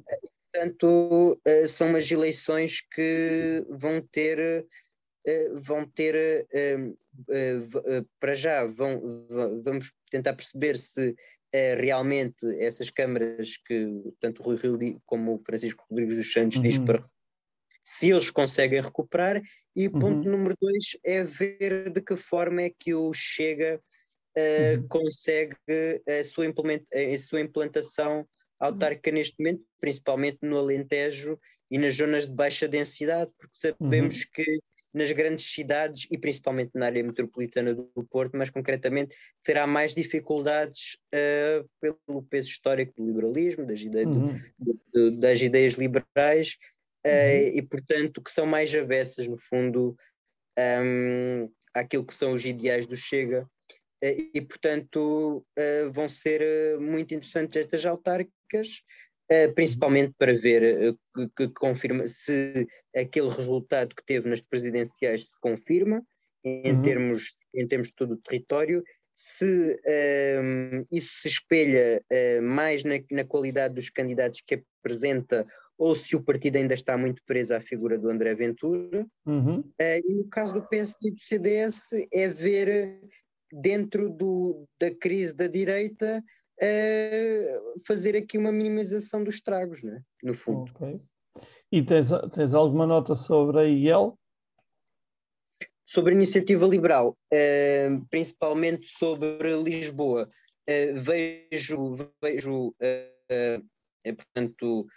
portanto, 0.51 1.39
uh, 1.47 1.67
são 1.67 1.89
umas 1.89 2.09
eleições 2.09 2.81
que 2.81 3.63
vão 3.69 4.01
ter 4.01 4.65
eh, 5.23 5.49
vão 5.53 5.85
ter, 5.85 6.47
para 8.19 8.33
já, 8.33 8.65
vão, 8.65 9.27
vamos 9.63 9.91
tentar 10.11 10.33
perceber 10.33 10.77
se 10.77 11.15
realmente 11.77 12.45
essas 12.63 12.89
câmaras 12.89 13.57
que 13.67 13.85
tanto 14.21 14.41
o 14.41 14.45
Rui 14.45 14.55
Rio 14.55 15.01
como 15.05 15.35
o 15.35 15.43
Francisco 15.45 15.83
Rodrigues 15.89 16.15
dos 16.15 16.31
Santos 16.31 16.57
uhum. 16.57 16.63
diz 16.63 16.77
para 16.79 17.03
se 17.83 18.11
eles 18.11 18.29
conseguem 18.29 18.81
recuperar 18.81 19.41
e 19.75 19.89
ponto 19.89 20.27
uhum. 20.27 20.37
número 20.37 20.55
dois 20.61 20.97
é 21.03 21.23
ver 21.23 21.89
de 21.89 22.01
que 22.01 22.15
forma 22.15 22.61
é 22.61 22.69
que 22.69 22.93
o 22.93 23.11
Chega 23.13 23.81
uh, 24.37 24.79
uhum. 24.79 24.87
consegue 24.87 25.55
a 26.07 26.23
sua, 26.23 26.45
a 26.45 27.17
sua 27.17 27.41
implantação 27.41 28.27
autárquica 28.59 29.11
neste 29.11 29.35
momento, 29.39 29.63
principalmente 29.79 30.37
no 30.41 30.57
Alentejo 30.57 31.39
e 31.69 31.77
nas 31.77 31.95
zonas 31.95 32.27
de 32.27 32.33
baixa 32.33 32.67
densidade, 32.67 33.31
porque 33.37 33.57
sabemos 33.57 34.21
uhum. 34.21 34.27
que 34.33 34.59
nas 34.93 35.11
grandes 35.11 35.45
cidades 35.45 36.07
e 36.11 36.17
principalmente 36.17 36.71
na 36.73 36.87
área 36.87 37.03
metropolitana 37.03 37.73
do 37.73 38.07
Porto, 38.09 38.35
mas 38.35 38.49
concretamente 38.49 39.15
terá 39.43 39.65
mais 39.65 39.93
dificuldades 39.95 40.97
uh, 41.13 41.69
pelo 41.79 42.23
peso 42.23 42.49
histórico 42.49 42.93
do 42.97 43.05
liberalismo, 43.05 43.65
das 43.65 43.81
ideias, 43.81 44.07
uhum. 44.07 44.25
do, 44.59 44.81
do, 44.93 45.17
das 45.17 45.41
ideias 45.41 45.73
liberais 45.73 46.57
uh, 47.05 47.09
uhum. 47.09 47.57
e, 47.57 47.61
portanto, 47.61 48.21
que 48.21 48.31
são 48.31 48.45
mais 48.45 48.73
avessas, 48.75 49.27
no 49.27 49.37
fundo, 49.37 49.95
um, 50.59 51.49
àquilo 51.73 52.05
que 52.05 52.15
são 52.15 52.33
os 52.33 52.45
ideais 52.45 52.85
do 52.85 52.95
Chega. 52.95 53.47
Uh, 54.03 54.29
e, 54.33 54.41
portanto, 54.41 55.45
vão 55.93 56.09
ser 56.09 56.79
muito 56.79 57.13
interessantes 57.13 57.55
estas 57.55 57.85
autárquicas 57.85 58.81
principalmente 59.55 60.13
para 60.17 60.33
ver 60.33 60.63
eh, 60.63 60.93
que, 61.15 61.47
que, 61.47 61.53
confirma 61.53 62.05
se 62.05 62.67
aquele 62.95 63.29
resultado 63.29 63.95
que 63.95 64.05
teve 64.05 64.29
nas 64.29 64.41
presidenciais 64.41 65.21
se 65.21 65.39
confirma 65.39 66.03
em, 66.43 66.73
uhum. 66.73 66.81
termos, 66.81 67.23
em 67.53 67.67
termos 67.67 67.87
de 67.89 67.95
todo 67.95 68.13
o 68.13 68.17
território, 68.17 68.83
se 69.15 69.45
um, 69.45 69.75
ehm, 69.85 70.85
isso 70.91 71.21
se 71.21 71.27
espelha 71.27 72.01
uh, 72.11 72.41
mais 72.41 72.83
na, 72.83 72.95
na, 73.11 73.23
qualidade 73.23 73.75
dos 73.75 73.89
candidatos 73.89 74.41
que 74.41 74.63
apresenta 74.81 75.45
ou 75.77 75.95
se 75.95 76.15
o 76.15 76.23
partido 76.23 76.57
ainda 76.57 76.73
está 76.73 76.97
muito 76.97 77.21
preso 77.25 77.53
à 77.53 77.61
figura 77.61 77.97
do 77.97 78.09
André 78.09 78.33
Ventura. 78.35 79.05
Uhum. 79.25 79.59
Uh, 79.59 80.01
e 80.07 80.15
no 80.15 80.29
caso 80.29 80.55
do 80.55 80.67
PSD 80.67 81.09
e 81.09 81.11
do 81.11 81.19
CDS 81.19 81.89
é 82.11 82.27
ver 82.27 82.99
dentro 83.51 84.09
do, 84.09 84.67
da 84.79 84.93
crise 84.93 85.35
da 85.35 85.47
direita 85.47 86.23
uh, 86.61 87.81
fazer 87.85 88.15
aqui 88.15 88.37
uma 88.37 88.51
minimização 88.51 89.23
dos 89.23 89.35
estragos, 89.35 89.81
né? 89.81 90.01
no 90.23 90.33
fundo. 90.33 90.71
Okay. 90.75 90.97
E 91.71 91.81
tens, 91.81 92.09
tens 92.33 92.53
alguma 92.53 92.85
nota 92.85 93.15
sobre 93.15 93.59
a 93.59 93.63
IEL? 93.63 94.17
Sobre 95.85 96.13
a 96.13 96.15
iniciativa 96.15 96.65
liberal, 96.65 97.17
uh, 97.33 98.05
principalmente 98.09 98.87
sobre 98.87 99.55
Lisboa, 99.61 100.29
uh, 100.69 100.99
vejo, 100.99 101.97
vejo 102.21 102.73
portanto, 104.03 104.87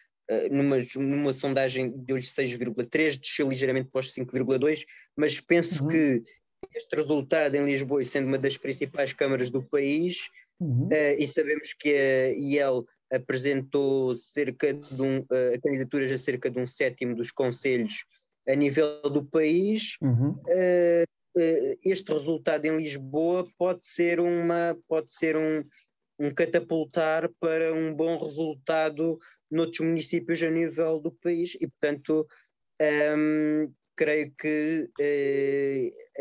numa, 0.50 0.76
numa 0.96 1.32
sondagem 1.32 1.90
deu-lhe 1.90 2.22
6,3, 2.22 3.20
desceu 3.20 3.48
ligeiramente 3.48 3.90
para 3.90 4.00
os 4.00 4.12
5,2, 4.12 4.84
mas 5.16 5.40
penso 5.40 5.84
uhum. 5.84 5.90
que 5.90 6.22
este 6.74 6.96
resultado 6.96 7.54
em 7.54 7.64
Lisboa, 7.64 8.02
sendo 8.02 8.28
uma 8.28 8.38
das 8.38 8.56
principais 8.56 9.12
câmaras 9.12 9.50
do 9.50 9.62
país, 9.62 10.30
Uhum. 10.60 10.86
Uh, 10.86 11.16
e 11.18 11.26
sabemos 11.26 11.72
que 11.72 11.90
a 11.90 12.28
IEL 12.32 12.86
apresentou 13.12 14.14
cerca 14.14 14.72
de 14.72 15.02
um, 15.02 15.18
uh, 15.18 15.60
candidaturas 15.62 16.10
a 16.10 16.18
cerca 16.18 16.50
de 16.50 16.58
um 16.58 16.66
sétimo 16.66 17.14
dos 17.14 17.30
conselhos 17.30 18.04
a 18.48 18.54
nível 18.54 19.02
do 19.02 19.24
país. 19.24 19.96
Uhum. 20.00 20.30
Uh, 20.30 21.04
este 21.84 22.12
resultado 22.12 22.64
em 22.64 22.78
Lisboa 22.78 23.48
pode 23.58 23.84
ser 23.86 24.20
uma 24.20 24.78
pode 24.86 25.12
ser 25.12 25.36
um, 25.36 25.64
um 26.16 26.32
catapultar 26.32 27.28
para 27.40 27.74
um 27.74 27.92
bom 27.92 28.16
resultado 28.18 29.18
noutros 29.50 29.80
municípios 29.80 30.40
a 30.44 30.50
nível 30.50 31.00
do 31.00 31.10
país 31.10 31.56
e 31.60 31.66
portanto 31.66 32.24
um, 33.16 33.72
creio 33.96 34.32
que 34.38 34.88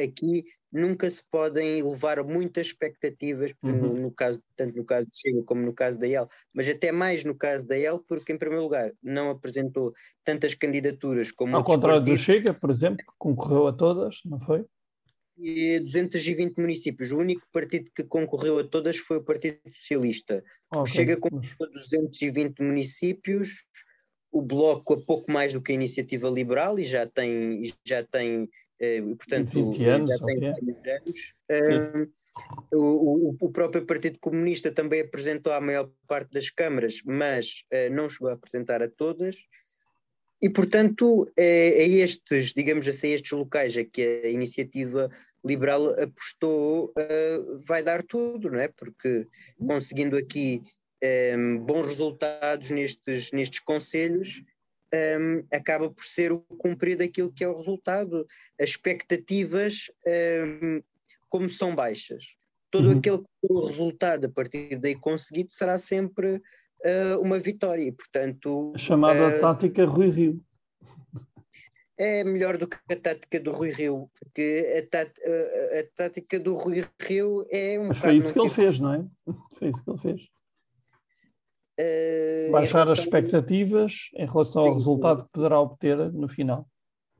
aqui 0.03 0.45
nunca 0.73 1.07
se 1.07 1.21
podem 1.29 1.83
levar 1.83 2.23
muitas 2.23 2.67
expectativas, 2.67 3.53
uhum. 3.63 3.93
no, 3.93 4.11
caso, 4.11 4.41
tanto 4.57 4.75
no 4.75 4.83
caso 4.83 5.07
de 5.07 5.15
Chega 5.15 5.43
como 5.43 5.61
no 5.61 5.71
caso 5.71 5.99
da 5.99 6.07
IEL, 6.07 6.27
mas 6.51 6.67
até 6.67 6.91
mais 6.91 7.23
no 7.23 7.35
caso 7.35 7.65
da 7.67 7.77
IEL, 7.77 7.99
porque, 7.99 8.33
em 8.33 8.37
primeiro 8.37 8.63
lugar, 8.63 8.91
não 9.01 9.29
apresentou 9.29 9.93
tantas 10.23 10.55
candidaturas 10.55 11.31
como 11.31 11.55
Ao 11.55 11.63
contrário 11.63 11.99
partidos. 11.99 12.19
do 12.19 12.23
Chega, 12.23 12.53
por 12.53 12.71
exemplo, 12.71 12.97
que 12.97 13.13
concorreu 13.19 13.67
a 13.67 13.73
todas, 13.73 14.17
não 14.25 14.39
foi? 14.39 14.65
E 15.37 15.79
220 15.79 16.57
municípios. 16.57 17.11
O 17.11 17.17
único 17.17 17.47
partido 17.51 17.89
que 17.95 18.03
concorreu 18.03 18.59
a 18.59 18.63
todas 18.63 18.97
foi 18.97 19.17
o 19.17 19.23
Partido 19.23 19.59
Socialista. 19.73 20.43
Okay. 20.69 20.81
O 20.81 20.85
Chega 20.85 21.17
conquistou 21.17 21.71
220 21.71 22.61
municípios, 22.61 23.63
o 24.31 24.41
Bloco 24.41 24.93
a 24.93 25.01
pouco 25.01 25.31
mais 25.31 25.53
do 25.53 25.61
que 25.61 25.71
a 25.71 25.75
Iniciativa 25.75 26.29
Liberal 26.29 26.79
e 26.79 26.83
já 26.83 27.05
tem, 27.05 27.61
já 27.85 28.03
tem 28.03 28.49
eh, 28.79 29.01
portanto, 29.01 29.71
20 29.71 29.85
anos, 29.85 30.09
já 30.09 30.25
tem 30.25 30.37
okay. 30.37 30.91
anos. 30.91 31.33
Uh, 32.71 32.77
o, 32.77 33.35
o, 33.39 33.51
próprio 33.51 33.85
Partido 33.85 34.17
Comunista 34.19 34.71
também 34.71 35.01
apresentou 35.01 35.53
a 35.53 35.61
maior 35.61 35.89
parte 36.07 36.31
das 36.31 36.49
câmaras, 36.49 37.01
mas 37.05 37.63
uh, 37.71 37.93
não 37.93 38.09
chegou 38.09 38.29
a 38.29 38.33
apresentar 38.33 38.81
a 38.81 38.89
todas. 38.89 39.37
E, 40.41 40.49
portanto, 40.49 41.31
é, 41.37 41.83
é 41.83 41.87
estes, 41.87 42.53
digamos 42.53 42.87
assim, 42.87 43.09
estes 43.09 43.31
locais 43.31 43.77
a 43.77 43.85
que 43.85 44.01
a 44.25 44.29
iniciativa 44.29 45.09
liberal 45.45 45.89
apostou 46.01 46.93
vai 47.65 47.81
dar 47.81 48.03
tudo, 48.03 48.49
não 48.49 48.59
é? 48.59 48.67
Porque 48.67 49.27
conseguindo 49.65 50.17
aqui 50.17 50.61
um, 51.37 51.59
bons 51.59 51.87
resultados 51.87 52.69
nestes, 52.71 53.31
nestes 53.31 53.59
conselhos, 53.59 54.43
um, 54.93 55.43
acaba 55.51 55.89
por 55.89 56.03
ser 56.03 56.31
o 56.31 56.39
cumprir 56.57 56.97
daquilo 56.97 57.31
que 57.31 57.43
é 57.43 57.47
o 57.47 57.57
resultado. 57.57 58.27
As 58.59 58.69
expectativas, 58.69 59.91
um, 60.05 60.81
como 61.29 61.49
são 61.49 61.73
baixas, 61.73 62.35
todo 62.69 62.89
uhum. 62.89 62.97
aquele 62.97 63.23
resultado 63.65 64.25
a 64.25 64.29
partir 64.29 64.77
daí 64.77 64.95
conseguido 64.95 65.51
será 65.51 65.77
sempre 65.77 66.35
uh, 66.35 67.19
uma 67.21 67.39
vitória. 67.39 67.91
portanto, 67.91 68.73
a 68.75 68.77
chamada 68.77 69.37
uh, 69.37 69.41
tática 69.41 69.85
Rui 69.85 70.09
Rio. 70.09 70.41
É 71.95 72.23
melhor 72.23 72.57
do 72.57 72.67
que 72.67 72.75
a 72.89 72.95
tática 72.95 73.39
do 73.39 73.51
Rui 73.51 73.69
Rio, 73.69 74.09
porque 74.19 74.75
a, 74.77 74.89
tá, 74.89 75.01
a 75.03 75.83
tática 75.95 76.39
do 76.39 76.55
Rui 76.55 76.83
Rio 76.99 77.45
é 77.51 77.79
um. 77.79 77.89
Mas 77.89 77.99
foi 77.99 78.15
isso 78.15 78.33
que 78.33 78.39
ele 78.39 78.49
fez, 78.49 78.79
não 78.79 78.93
é? 78.93 79.05
Foi 79.57 79.69
isso 79.69 79.83
que 79.83 79.89
ele 79.91 79.99
fez. 79.99 80.29
Uh, 81.79 82.51
Baixar 82.51 82.87
as 82.87 82.99
expectativas 82.99 84.09
em 84.15 84.27
relação 84.27 84.61
sim, 84.61 84.69
ao 84.69 84.73
resultado 84.75 85.19
sim, 85.19 85.25
que 85.25 85.31
poderá 85.33 85.59
obter 85.59 85.97
no 86.11 86.27
final. 86.27 86.67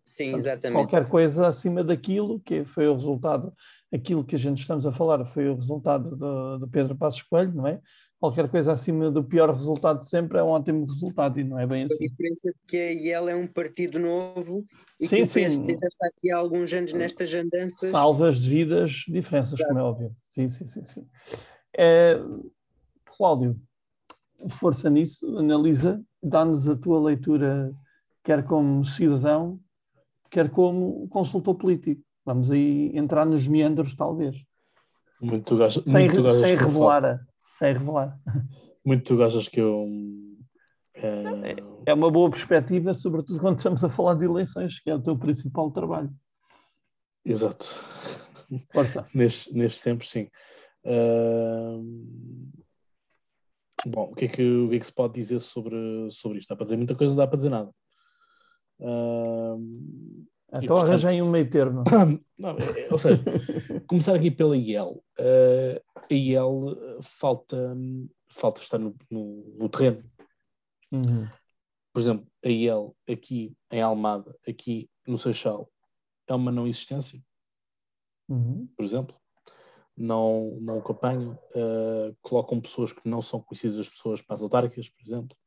Sim, 0.05 0.31
Portanto, 0.31 0.39
exatamente. 0.41 0.81
Qualquer 0.81 1.09
coisa 1.09 1.47
acima 1.47 1.83
daquilo 1.83 2.39
que 2.41 2.63
foi 2.65 2.87
o 2.87 2.93
resultado, 2.93 3.53
aquilo 3.91 4.23
que 4.23 4.35
a 4.35 4.39
gente 4.39 4.59
estamos 4.59 4.85
a 4.85 4.91
falar 4.91 5.25
foi 5.25 5.49
o 5.49 5.55
resultado 5.55 6.15
do, 6.15 6.59
do 6.59 6.67
Pedro 6.67 6.95
Passos 6.95 7.21
Coelho, 7.23 7.53
não 7.53 7.67
é? 7.67 7.79
Qualquer 8.19 8.47
coisa 8.47 8.71
acima 8.71 9.11
do 9.11 9.21
pior 9.21 9.53
resultado 9.53 9.99
de 9.99 10.07
sempre 10.07 10.37
é 10.37 10.43
um 10.43 10.47
ótimo 10.47 10.85
resultado 10.85 11.39
e 11.41 11.43
não 11.43 11.59
é 11.59 11.67
bem 11.67 11.83
assim. 11.83 12.05
A 12.05 12.07
diferença 12.07 12.49
é 12.49 12.53
que 12.65 12.77
a 12.77 12.91
IEL 12.93 13.29
é 13.29 13.35
um 13.35 13.47
partido 13.47 13.99
novo 13.99 14.63
e 14.97 15.07
sim, 15.07 15.17
que 15.17 15.23
o 15.23 15.27
PSD 15.33 15.73
já 15.73 15.87
está 15.87 16.07
aqui 16.07 16.31
há 16.31 16.37
alguns 16.37 16.73
anos 16.73 16.93
nestas 16.93 17.33
andanças. 17.33 17.89
Salvas 17.89 18.41
devidas 18.41 19.03
diferenças, 19.09 19.55
Exato. 19.55 19.67
como 19.67 19.79
é 19.79 19.83
óbvio. 19.83 20.11
Sim, 20.29 20.47
sim, 20.47 20.65
sim. 20.65 20.85
sim. 20.85 21.05
É, 21.77 22.17
Cláudio, 23.17 23.59
força 24.49 24.89
nisso, 24.89 25.37
analisa, 25.37 26.03
dá-nos 26.21 26.67
a 26.67 26.75
tua 26.75 26.99
leitura, 26.99 27.73
quer 28.23 28.43
como 28.43 28.85
cidadão, 28.85 29.59
quer 30.29 30.49
como 30.49 31.07
consultor 31.09 31.55
político. 31.55 32.01
Vamos 32.25 32.51
aí 32.51 32.91
entrar 32.95 33.25
nos 33.25 33.47
meandros, 33.47 33.95
talvez. 33.95 34.35
Muito 35.21 35.45
tu 35.45 35.57
gostas, 35.57 35.83
sem, 35.85 36.09
muito 36.09 36.23
tu 36.23 36.31
sem 36.31 36.55
revelar. 36.55 37.19
Sem 37.45 37.73
revelar. 37.73 38.19
Muito 38.85 39.03
tu 39.03 39.17
gostas 39.17 39.47
que 39.47 39.59
eu. 39.59 39.87
É... 40.95 41.55
é 41.85 41.93
uma 41.93 42.11
boa 42.11 42.29
perspectiva, 42.29 42.93
sobretudo 42.93 43.39
quando 43.39 43.57
estamos 43.57 43.83
a 43.83 43.89
falar 43.89 44.15
de 44.15 44.25
eleições, 44.25 44.79
que 44.79 44.89
é 44.89 44.95
o 44.95 45.01
teu 45.01 45.17
principal 45.17 45.71
trabalho. 45.71 46.13
Exato. 47.25 47.65
Força. 48.71 49.05
neste, 49.15 49.53
neste 49.53 49.83
tempo, 49.83 50.05
sim. 50.05 50.27
Uh... 50.85 51.81
Bom, 53.85 54.11
o 54.11 54.15
que, 54.15 54.25
é 54.25 54.27
que, 54.27 54.43
o 54.43 54.69
que 54.69 54.75
é 54.75 54.79
que 54.79 54.85
se 54.85 54.93
pode 54.93 55.13
dizer 55.13 55.39
sobre, 55.39 55.75
sobre 56.09 56.37
isto? 56.37 56.49
Dá 56.49 56.55
para 56.55 56.63
dizer 56.65 56.77
muita 56.77 56.95
coisa, 56.95 57.15
dá 57.15 57.27
para 57.27 57.35
dizer 57.35 57.49
nada. 57.49 57.69
Uh, 58.79 60.25
então 60.61 60.77
arranjem 60.77 61.21
um 61.21 61.29
meio 61.29 61.49
termo. 61.49 61.83
Não, 62.37 62.57
é, 62.57 62.81
é, 62.81 62.87
ou 62.91 62.97
seja, 62.97 63.21
começar 63.87 64.15
aqui 64.15 64.31
pela 64.31 64.55
IEL. 64.55 65.03
Uh, 65.19 65.81
a 66.09 66.13
IEL 66.13 67.01
falta, 67.01 67.75
falta 68.29 68.61
estar 68.61 68.77
no, 68.77 68.95
no, 69.09 69.55
no 69.57 69.69
terreno. 69.69 70.03
Uhum. 70.91 71.27
Por 71.91 72.01
exemplo, 72.01 72.27
a 72.43 72.49
IEL 72.49 72.95
aqui 73.09 73.53
em 73.71 73.81
Almada, 73.81 74.35
aqui 74.47 74.89
no 75.05 75.17
Seixal, 75.17 75.69
é 76.27 76.33
uma 76.33 76.51
não 76.51 76.67
existência. 76.67 77.19
Uhum. 78.29 78.67
Por 78.77 78.85
exemplo 78.85 79.22
não, 79.95 80.57
não 80.59 80.79
acompanham, 80.79 81.37
uh, 81.55 82.15
colocam 82.21 82.59
pessoas 82.59 82.91
que 82.91 83.07
não 83.07 83.21
são 83.21 83.39
conhecidas 83.39 83.79
as 83.79 83.89
pessoas 83.89 84.21
para 84.21 84.35
as 84.35 84.41
autárquicas, 84.41 84.89
por 84.89 85.01
exemplo. 85.01 85.37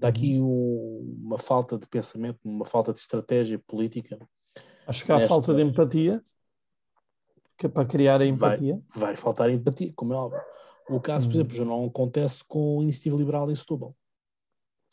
Há 0.00 0.06
aqui 0.06 0.38
um, 0.40 1.18
uma 1.24 1.38
falta 1.38 1.76
de 1.76 1.86
pensamento, 1.88 2.38
uma 2.44 2.64
falta 2.64 2.92
de 2.92 3.00
estratégia 3.00 3.58
política. 3.58 4.18
Acho 4.86 5.04
que 5.04 5.10
há 5.10 5.16
nesta... 5.16 5.28
falta 5.28 5.54
de 5.54 5.62
empatia, 5.62 6.22
que 7.56 7.66
é 7.66 7.68
para 7.68 7.88
criar 7.88 8.20
a 8.20 8.26
empatia. 8.26 8.80
Vai, 8.94 9.08
vai 9.08 9.16
faltar 9.16 9.50
empatia, 9.50 9.92
como 9.96 10.12
é 10.12 10.16
óbvio. 10.16 10.40
O 10.88 11.00
caso, 11.00 11.26
por 11.26 11.34
uhum. 11.34 11.40
exemplo, 11.40 11.56
já 11.56 11.64
não 11.64 11.84
acontece 11.86 12.44
com 12.44 12.80
a 12.80 12.82
Iniciativa 12.82 13.16
Liberal 13.16 13.50
em 13.50 13.54
Setúbal. 13.54 13.96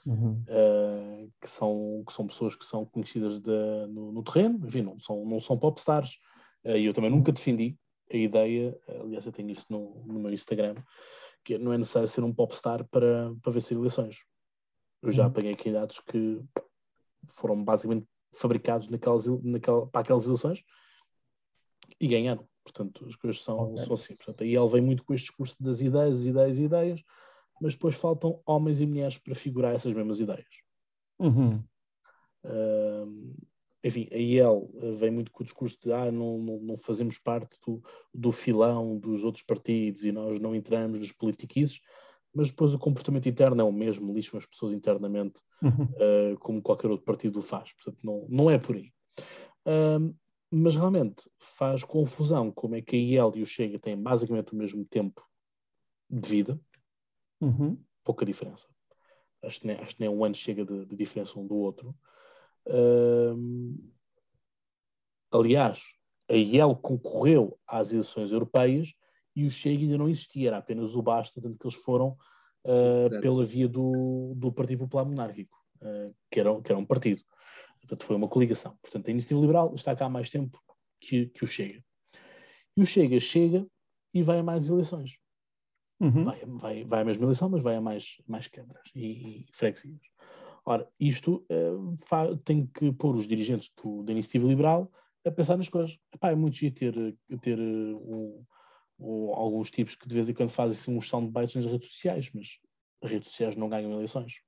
Uhum. 0.06 0.42
uh, 0.48 1.30
que, 1.42 1.50
são, 1.50 2.02
que 2.08 2.14
são 2.14 2.26
pessoas 2.26 2.56
que 2.56 2.64
são 2.64 2.86
conhecidas 2.86 3.40
de, 3.40 3.88
no, 3.90 4.14
no, 4.14 4.24
terreno, 4.24 4.66
enfim, 4.66 4.82
não 4.82 4.98
são, 4.98 5.26
não 5.26 5.40
são 5.40 5.58
popstars. 5.58 6.18
E 6.64 6.72
uh, 6.72 6.78
eu 6.78 6.94
também 6.94 7.12
nunca 7.12 7.32
defendi 7.32 7.78
a 8.12 8.18
ideia, 8.18 8.80
aliás, 8.88 9.26
eu 9.26 9.32
tenho 9.32 9.50
isso 9.50 9.66
no, 9.70 10.04
no 10.06 10.20
meu 10.20 10.32
Instagram, 10.32 10.76
que 11.44 11.58
não 11.58 11.74
é 11.74 11.78
necessário 11.78 12.08
ser 12.08 12.24
um 12.24 12.34
popstar 12.34 12.86
para, 12.88 13.34
para 13.42 13.52
vencer 13.52 13.78
eleições. 13.78 14.18
Eu 15.02 15.12
já 15.12 15.24
uhum. 15.24 15.30
apanhei 15.30 15.56
candidatos 15.56 16.00
que 16.00 16.42
foram 17.30 17.64
basicamente 17.64 18.08
fabricados 18.34 18.88
naquelas, 18.88 19.26
naquela, 19.44 19.88
para 19.88 20.02
aquelas 20.02 20.26
eleições 20.26 20.64
e 22.00 22.08
ganharam. 22.08 22.48
Portanto, 22.64 23.06
as 23.08 23.16
coisas 23.16 23.42
são, 23.44 23.74
okay. 23.74 23.86
são 23.86 23.94
assim. 23.94 24.16
Portanto, 24.16 24.44
aí 24.44 24.56
ele 24.56 24.68
vem 24.68 24.82
muito 24.82 25.04
com 25.04 25.14
este 25.14 25.28
discurso 25.28 25.56
das 25.62 25.82
ideias, 25.82 26.26
ideias, 26.26 26.60
ideias, 26.60 27.04
mas 27.62 27.74
depois 27.74 27.96
faltam 27.96 28.42
homens 28.46 28.82
e 28.82 28.86
mulheres 28.86 29.18
para 29.18 29.36
figurar 29.36 29.74
essas 29.74 29.94
mesmas 29.94 30.20
ideias. 30.20 30.48
Uhum. 31.20 31.64
Uh, 32.44 33.36
enfim, 33.88 34.08
a 34.12 34.18
IEL 34.18 34.70
vem 34.98 35.12
muito 35.12 35.32
com 35.32 35.44
o 35.44 35.46
discurso 35.46 35.78
de 35.82 35.92
ah, 35.92 36.12
não, 36.12 36.38
não, 36.38 36.60
não, 36.60 36.78
fazemos 36.78 37.18
parte 37.18 37.58
do, 37.66 37.82
do 38.14 38.32
filão 38.32 38.98
dos 38.98 39.24
outros 39.24 39.44
partidos 39.44 40.04
e 40.04 40.12
nós 40.12 40.40
não 40.40 40.56
entramos 40.56 41.00
nos 41.00 41.12
politiquices, 41.12 41.80
mas 42.34 42.50
depois 42.50 42.74
o 42.74 42.80
comportamento 42.80 43.28
interno 43.28 43.62
é 43.62 43.64
o 43.64 43.72
mesmo, 43.72 44.14
lixam 44.14 44.38
as 44.38 44.46
pessoas 44.46 44.74
internamente 44.74 45.42
uhum. 45.64 45.86
uh, 46.34 46.40
como 46.40 46.62
qualquer 46.62 46.92
outro 46.92 47.06
partido 47.06 47.42
faz. 47.42 47.74
Portanto, 47.74 48.00
não, 48.04 48.26
não 48.30 48.50
é 48.52 48.58
por 48.58 48.76
aí. 48.76 48.92
Uh, 49.66 50.14
mas 50.52 50.76
realmente 50.76 51.30
faz 51.40 51.84
confusão 51.84 52.52
como 52.52 52.76
é 52.76 52.82
que 52.82 52.96
a 52.96 53.00
IEL 53.00 53.32
e 53.36 53.42
o 53.42 53.46
Chega 53.46 53.80
têm 53.80 54.02
basicamente 54.02 54.54
o 54.54 54.56
mesmo 54.56 54.86
tempo 54.86 55.22
de 56.10 56.30
vida, 56.30 56.62
uhum. 57.42 57.78
pouca 58.04 58.26
diferença. 58.26 58.68
Acho 59.44 59.62
que, 59.62 59.68
nem, 59.68 59.78
acho 59.78 59.96
que 59.96 60.02
nem 60.02 60.10
um 60.10 60.24
ano 60.24 60.36
chega 60.36 60.66
de, 60.66 60.86
de 60.86 60.96
diferença 60.96 61.40
um 61.40 61.46
do 61.46 61.56
outro. 61.56 61.96
Uh, 62.68 63.92
aliás, 65.32 65.84
a 66.30 66.36
IEL 66.36 66.76
concorreu 66.76 67.58
às 67.66 67.92
eleições 67.92 68.32
europeias 68.32 68.94
e 69.36 69.46
o 69.46 69.52
Chega 69.52 69.84
ainda 69.84 69.98
não 69.98 70.10
existia, 70.10 70.50
era 70.50 70.58
apenas 70.58 70.96
o 70.96 71.02
Basta, 71.02 71.42
tanto 71.42 71.58
que 71.58 71.66
eles 71.66 71.78
foram 71.78 72.18
uh, 72.66 73.22
pela 73.22 73.46
via 73.46 73.68
do, 73.68 74.34
do 74.36 74.52
Partido 74.52 74.80
Popular 74.80 75.06
Monárquico, 75.06 75.58
uh, 75.82 76.14
que, 76.30 76.40
era, 76.40 76.62
que 76.62 76.72
era 76.72 76.80
um 76.80 76.86
partido. 76.86 77.22
Portanto, 77.80 78.04
foi 78.06 78.16
uma 78.16 78.28
coligação. 78.28 78.78
Portanto, 78.82 79.08
a 79.08 79.12
Iniciativa 79.12 79.40
Liberal 79.40 79.74
está 79.74 79.96
cá 79.96 80.06
há 80.06 80.10
mais 80.10 80.30
tempo 80.30 80.60
que, 81.00 81.28
que 81.28 81.44
o 81.44 81.48
Chega. 81.48 81.84
E 82.76 82.82
o 82.82 82.86
Chega 82.86 83.20
chega 83.20 83.66
e 84.14 84.22
vai 84.22 84.40
a 84.40 84.44
mais 84.44 84.68
eleições. 84.68 85.18
Uhum. 86.00 86.26
Vai, 86.26 86.46
vai, 86.46 86.84
vai 86.84 87.02
à 87.02 87.06
mesma 87.06 87.24
eleição, 87.24 87.50
mas 87.50 87.64
vai 87.64 87.76
a 87.76 87.82
mais, 87.82 88.22
mais 88.28 88.48
câmaras 88.48 88.90
e, 88.94 89.42
e 89.42 89.46
freguesias. 89.52 90.02
Ora, 90.70 90.86
isto 91.00 91.46
uh, 91.50 92.38
tem 92.44 92.68
que 92.68 92.92
pôr 92.92 93.16
os 93.16 93.26
dirigentes 93.26 93.72
do, 93.82 94.04
da 94.04 94.12
Iniciativa 94.12 94.46
Liberal 94.46 94.92
a 95.26 95.32
pensar 95.32 95.56
nas 95.56 95.70
coisas. 95.70 95.98
Epá, 96.14 96.30
é 96.30 96.36
muito 96.36 96.58
giro 96.58 96.76
ter, 96.76 97.18
ter 97.40 97.58
um, 97.58 98.44
ou 99.00 99.34
alguns 99.34 99.72
tipos 99.72 99.96
que 99.96 100.10
de 100.10 100.14
vez 100.14 100.28
em 100.28 100.34
quando 100.34 100.50
fazem 100.50 100.78
assim, 100.78 100.94
uns 100.94 101.08
soundbites 101.08 101.56
nas 101.56 101.72
redes 101.72 101.90
sociais, 101.90 102.30
mas 102.34 102.60
as 103.02 103.10
redes 103.10 103.30
sociais 103.30 103.56
não 103.56 103.70
ganham 103.70 103.94
eleições. 103.94 104.42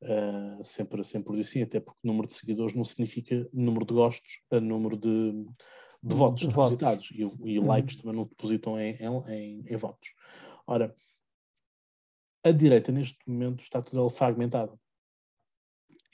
Uh, 0.00 0.64
sempre, 0.64 1.04
sempre 1.04 1.38
assim, 1.38 1.60
até 1.60 1.78
porque 1.78 2.00
o 2.02 2.06
número 2.06 2.26
de 2.26 2.32
seguidores 2.32 2.74
não 2.74 2.84
significa 2.84 3.46
número 3.52 3.84
de 3.84 3.92
gostos, 3.92 4.40
a 4.50 4.58
número 4.58 4.96
de, 4.96 5.44
de 6.02 6.14
votos 6.14 6.40
de 6.40 6.48
depositados. 6.48 7.10
Votos. 7.10 7.38
E, 7.44 7.50
e 7.50 7.58
uhum. 7.58 7.66
likes 7.66 7.96
também 7.96 8.16
não 8.16 8.24
depositam 8.24 8.80
em, 8.80 8.96
em, 8.96 9.64
em, 9.66 9.76
votos. 9.76 10.14
Ora, 10.66 10.94
a 12.42 12.50
direita 12.50 12.90
neste 12.90 13.18
momento 13.28 13.60
está 13.60 13.82
toda 13.82 14.08
fragmentada. 14.08 14.72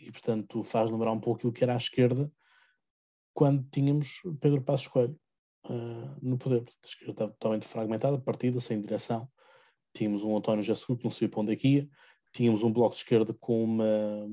E, 0.06 0.12
portanto, 0.12 0.62
faz 0.62 0.90
lembrar 0.90 1.12
um 1.12 1.20
pouco 1.20 1.38
aquilo 1.38 1.52
que 1.52 1.64
era 1.64 1.74
a 1.74 1.78
esquerda 1.78 2.30
quando 3.32 3.66
tínhamos 3.70 4.20
Pedro 4.40 4.62
Passos 4.62 4.88
Coelho 4.88 5.18
uh, 5.66 6.16
no 6.22 6.38
poder. 6.38 6.62
A 6.62 6.86
esquerda 6.86 7.12
estava 7.12 7.30
totalmente 7.32 7.66
fragmentada, 7.66 8.18
partida, 8.18 8.60
sem 8.60 8.80
direção. 8.80 9.28
Tínhamos 9.92 10.22
um 10.24 10.36
António 10.36 10.62
Jassou 10.62 10.96
que 10.96 11.04
não 11.04 11.10
sabia 11.10 11.28
para 11.28 11.40
onde 11.40 11.54
é 11.54 11.66
ia. 11.66 11.88
Tínhamos 12.32 12.62
um 12.62 12.72
bloco 12.72 12.94
de 12.94 13.00
esquerda 13.00 13.34
com 13.34 13.62
uma, 13.62 14.28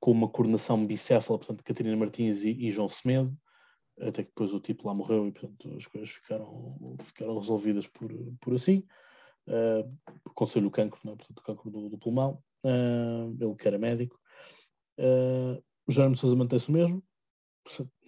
com 0.00 0.10
uma 0.12 0.28
coordenação 0.28 0.84
bicéfala, 0.86 1.38
portanto, 1.38 1.64
Catarina 1.64 1.96
Martins 1.96 2.44
e, 2.44 2.50
e 2.50 2.70
João 2.70 2.88
Semedo 2.88 3.36
até 4.00 4.22
que 4.22 4.28
depois 4.28 4.52
o 4.52 4.60
tipo 4.60 4.86
lá 4.86 4.94
morreu 4.94 5.26
e 5.26 5.32
portanto 5.32 5.74
as 5.76 5.86
coisas 5.86 6.10
ficaram, 6.10 6.96
ficaram 7.02 7.38
resolvidas 7.38 7.86
por, 7.86 8.10
por 8.40 8.54
assim. 8.54 8.84
Uh, 9.46 9.98
Aconselho 10.26 10.68
o 10.68 10.70
cancro, 10.70 11.00
não 11.04 11.12
é? 11.12 11.16
portanto 11.16 11.38
o 11.38 11.42
cancro 11.42 11.70
do, 11.70 11.88
do 11.88 11.98
pulmão, 11.98 12.42
uh, 12.64 13.36
ele 13.38 13.54
que 13.54 13.66
era 13.66 13.78
médico. 13.78 14.18
Uh, 14.98 15.62
o 15.86 15.92
Jerónimo 15.92 16.16
Sousa 16.16 16.36
mantém-se 16.36 16.68
o 16.68 16.72
mesmo, 16.72 17.02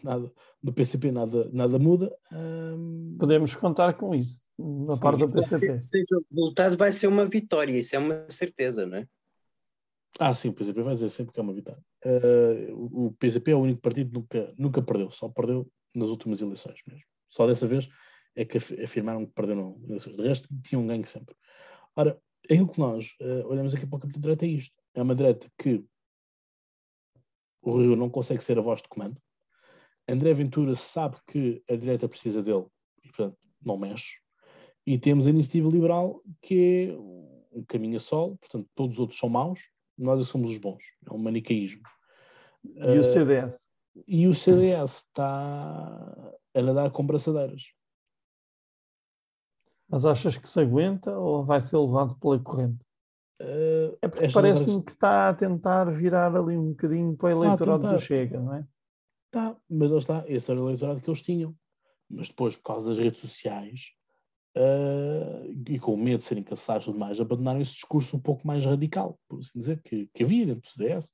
nada, 0.03 0.33
do 0.63 0.73
PCP 0.73 1.11
nada, 1.11 1.49
nada 1.53 1.79
muda. 1.79 2.15
Um... 2.33 3.17
Podemos 3.19 3.55
contar 3.57 3.95
com 3.95 4.15
isso, 4.15 4.41
na 4.59 4.97
parte 4.97 5.21
do 5.21 5.33
PCP. 5.33 5.79
Seja 5.81 6.17
o 6.17 6.25
resultado 6.31 6.77
vai 6.77 6.93
ser 6.93 7.07
uma 7.07 7.27
vitória, 7.27 7.77
isso 7.77 7.97
é 7.97 7.99
uma 7.99 8.27
certeza, 8.29 8.87
não 8.87 8.99
é? 8.99 9.09
Ah, 10.19 10.35
sim, 10.35 10.49
o 10.49 10.53
PCP 10.53 10.83
vai 10.83 10.95
dizer 10.95 11.09
sempre 11.09 11.33
que 11.33 11.41
é 11.41 11.43
uma 11.43 11.55
vitória. 11.55 11.83
Uh, 12.05 13.07
o 13.09 13.13
PCP 13.19 13.53
é 13.53 13.55
o 13.55 13.61
único 13.61 13.81
partido 13.81 14.11
que 14.11 14.19
nunca, 14.19 14.55
nunca 14.59 14.83
perdeu, 14.83 15.11
só 15.11 15.29
perdeu 15.29 15.71
nas 15.95 16.09
últimas 16.09 16.41
eleições 16.43 16.81
mesmo. 16.87 17.05
Só 17.29 17.47
dessa 17.47 17.67
vez 17.67 17.89
é 18.37 18.45
que 18.45 18.59
afirmaram 18.83 19.25
que 19.25 19.33
perderam 19.33 19.81
eleições. 19.89 20.17
De 20.17 20.23
resto, 20.23 20.49
tinham 20.63 20.83
um 20.83 20.87
ganho 20.87 21.07
sempre. 21.07 21.35
Ora, 21.97 22.19
aquilo 22.45 22.71
que 22.71 22.79
nós 22.79 23.15
uh, 23.21 23.47
olhamos 23.47 23.75
aqui 23.75 23.87
para 23.87 23.97
o 23.97 24.01
campo 24.01 24.15
de 24.15 24.21
direita 24.21 24.45
é 24.45 24.49
isto. 24.49 24.75
É 24.95 25.03
uma 25.03 25.15
direita 25.15 25.51
que 25.59 25.85
o 27.63 27.79
Rio 27.79 27.97
não 27.97 28.11
consegue 28.11 28.43
ser 28.43 28.59
a 28.59 28.63
voz 28.63 28.83
de 28.83 28.89
comando, 28.89 29.17
André 30.09 30.33
Ventura 30.33 30.75
sabe 30.75 31.17
que 31.27 31.63
a 31.71 31.77
direita 31.77 32.09
precisa 32.09 32.43
dele 32.43 32.67
e, 33.03 33.09
portanto, 33.09 33.39
não 33.65 33.79
mexe. 33.79 34.17
E 34.85 34.99
temos 34.99 35.27
a 35.27 35.31
iniciativa 35.31 35.69
liberal, 35.69 36.21
que 36.41 36.91
é 36.91 36.99
um 37.57 37.65
caminho 37.67 37.97
a 37.97 38.01
sol, 38.01 38.37
portanto, 38.37 38.69
todos 38.75 38.97
os 38.97 39.01
outros 39.01 39.19
são 39.19 39.29
maus, 39.29 39.61
nós 39.97 40.21
é 40.21 40.25
somos 40.25 40.51
os 40.51 40.59
bons. 40.59 40.83
É 41.09 41.13
um 41.13 41.19
manicaísmo. 41.19 41.83
E 42.65 42.99
uh, 42.99 43.01
o 43.01 43.05
CDS? 43.05 43.69
E 44.07 44.27
o 44.27 44.35
CDS 44.35 44.97
está 44.97 46.35
a 46.55 46.63
nadar 46.63 46.91
com 46.91 47.07
braçadeiras. 47.07 47.63
Mas 49.89 50.07
achas 50.07 50.37
que 50.37 50.49
se 50.49 50.61
aguenta 50.61 51.17
ou 51.17 51.45
vai 51.45 51.61
ser 51.61 51.77
levado 51.77 52.17
pela 52.17 52.39
corrente? 52.39 52.85
Uh, 53.43 53.99
é 54.01 54.07
porque 54.07 54.29
parece-me 54.33 54.83
que 54.83 54.93
está 54.93 55.29
a 55.29 55.35
tentar 55.35 55.91
virar 55.91 56.35
ali 56.37 56.57
um 56.57 56.71
bocadinho 56.71 57.17
para 57.17 57.37
o 57.37 57.45
eleitorado 57.45 57.89
do 57.89 58.01
Chega, 58.01 58.39
não 58.39 58.55
é? 58.55 58.65
Tá, 59.33 59.57
mas 59.69 59.91
lá 59.91 59.99
está, 59.99 60.25
esse 60.29 60.49
era 60.49 60.61
o 60.61 60.69
eleitorado 60.69 61.01
que 61.01 61.11
eles 61.11 61.23
tinham. 61.23 61.55
Mas 62.09 62.29
depois, 62.29 62.55
por 62.57 62.63
causa 62.63 62.89
das 62.89 62.99
redes 62.99 63.19
sociais, 63.19 63.87
uh, 64.57 65.51
e 65.67 65.77
com 65.79 65.97
medo 65.97 66.19
de 66.19 66.25
serem 66.25 66.45
caçados 66.45 66.85
e 66.85 66.87
tudo 66.87 67.01
mais, 67.01 67.19
abandonaram 67.19 67.61
esse 67.61 67.73
discurso 67.73 68.17
um 68.17 68.21
pouco 68.21 68.47
mais 68.47 68.65
radical, 68.65 69.19
por 69.29 69.41
assim 69.41 69.59
dizer, 69.59 69.83
que, 69.83 70.09
que 70.15 70.23
havia 70.23 70.47
dentro 70.47 70.63
do 70.63 70.69
CDS. 70.69 71.07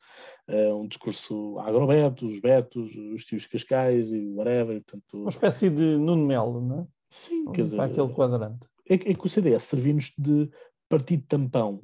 Uh, 0.48 0.72
ah, 0.72 0.76
um 0.76 0.86
discurso 0.86 1.58
agrobetos, 1.60 2.40
betos, 2.40 2.94
os 3.14 3.24
tios 3.24 3.46
cascais 3.46 4.12
e 4.12 4.28
whatever. 4.34 4.82
Portanto, 4.82 5.18
Uma 5.18 5.30
espécie 5.30 5.70
de 5.70 5.96
Nuno 5.96 6.26
Melo, 6.26 6.60
não 6.60 6.80
é? 6.80 6.86
Sim, 7.08 7.46
quer 7.52 7.62
dizer. 7.62 7.76
Para 7.76 7.86
aquele 7.86 8.12
quadrante. 8.12 8.68
É, 8.86 8.94
é 8.94 9.14
que 9.14 9.26
o 9.26 9.28
CDS 9.28 9.62
serviu-nos 9.62 10.12
de 10.18 10.50
partido 10.90 11.24
tampão 11.26 11.82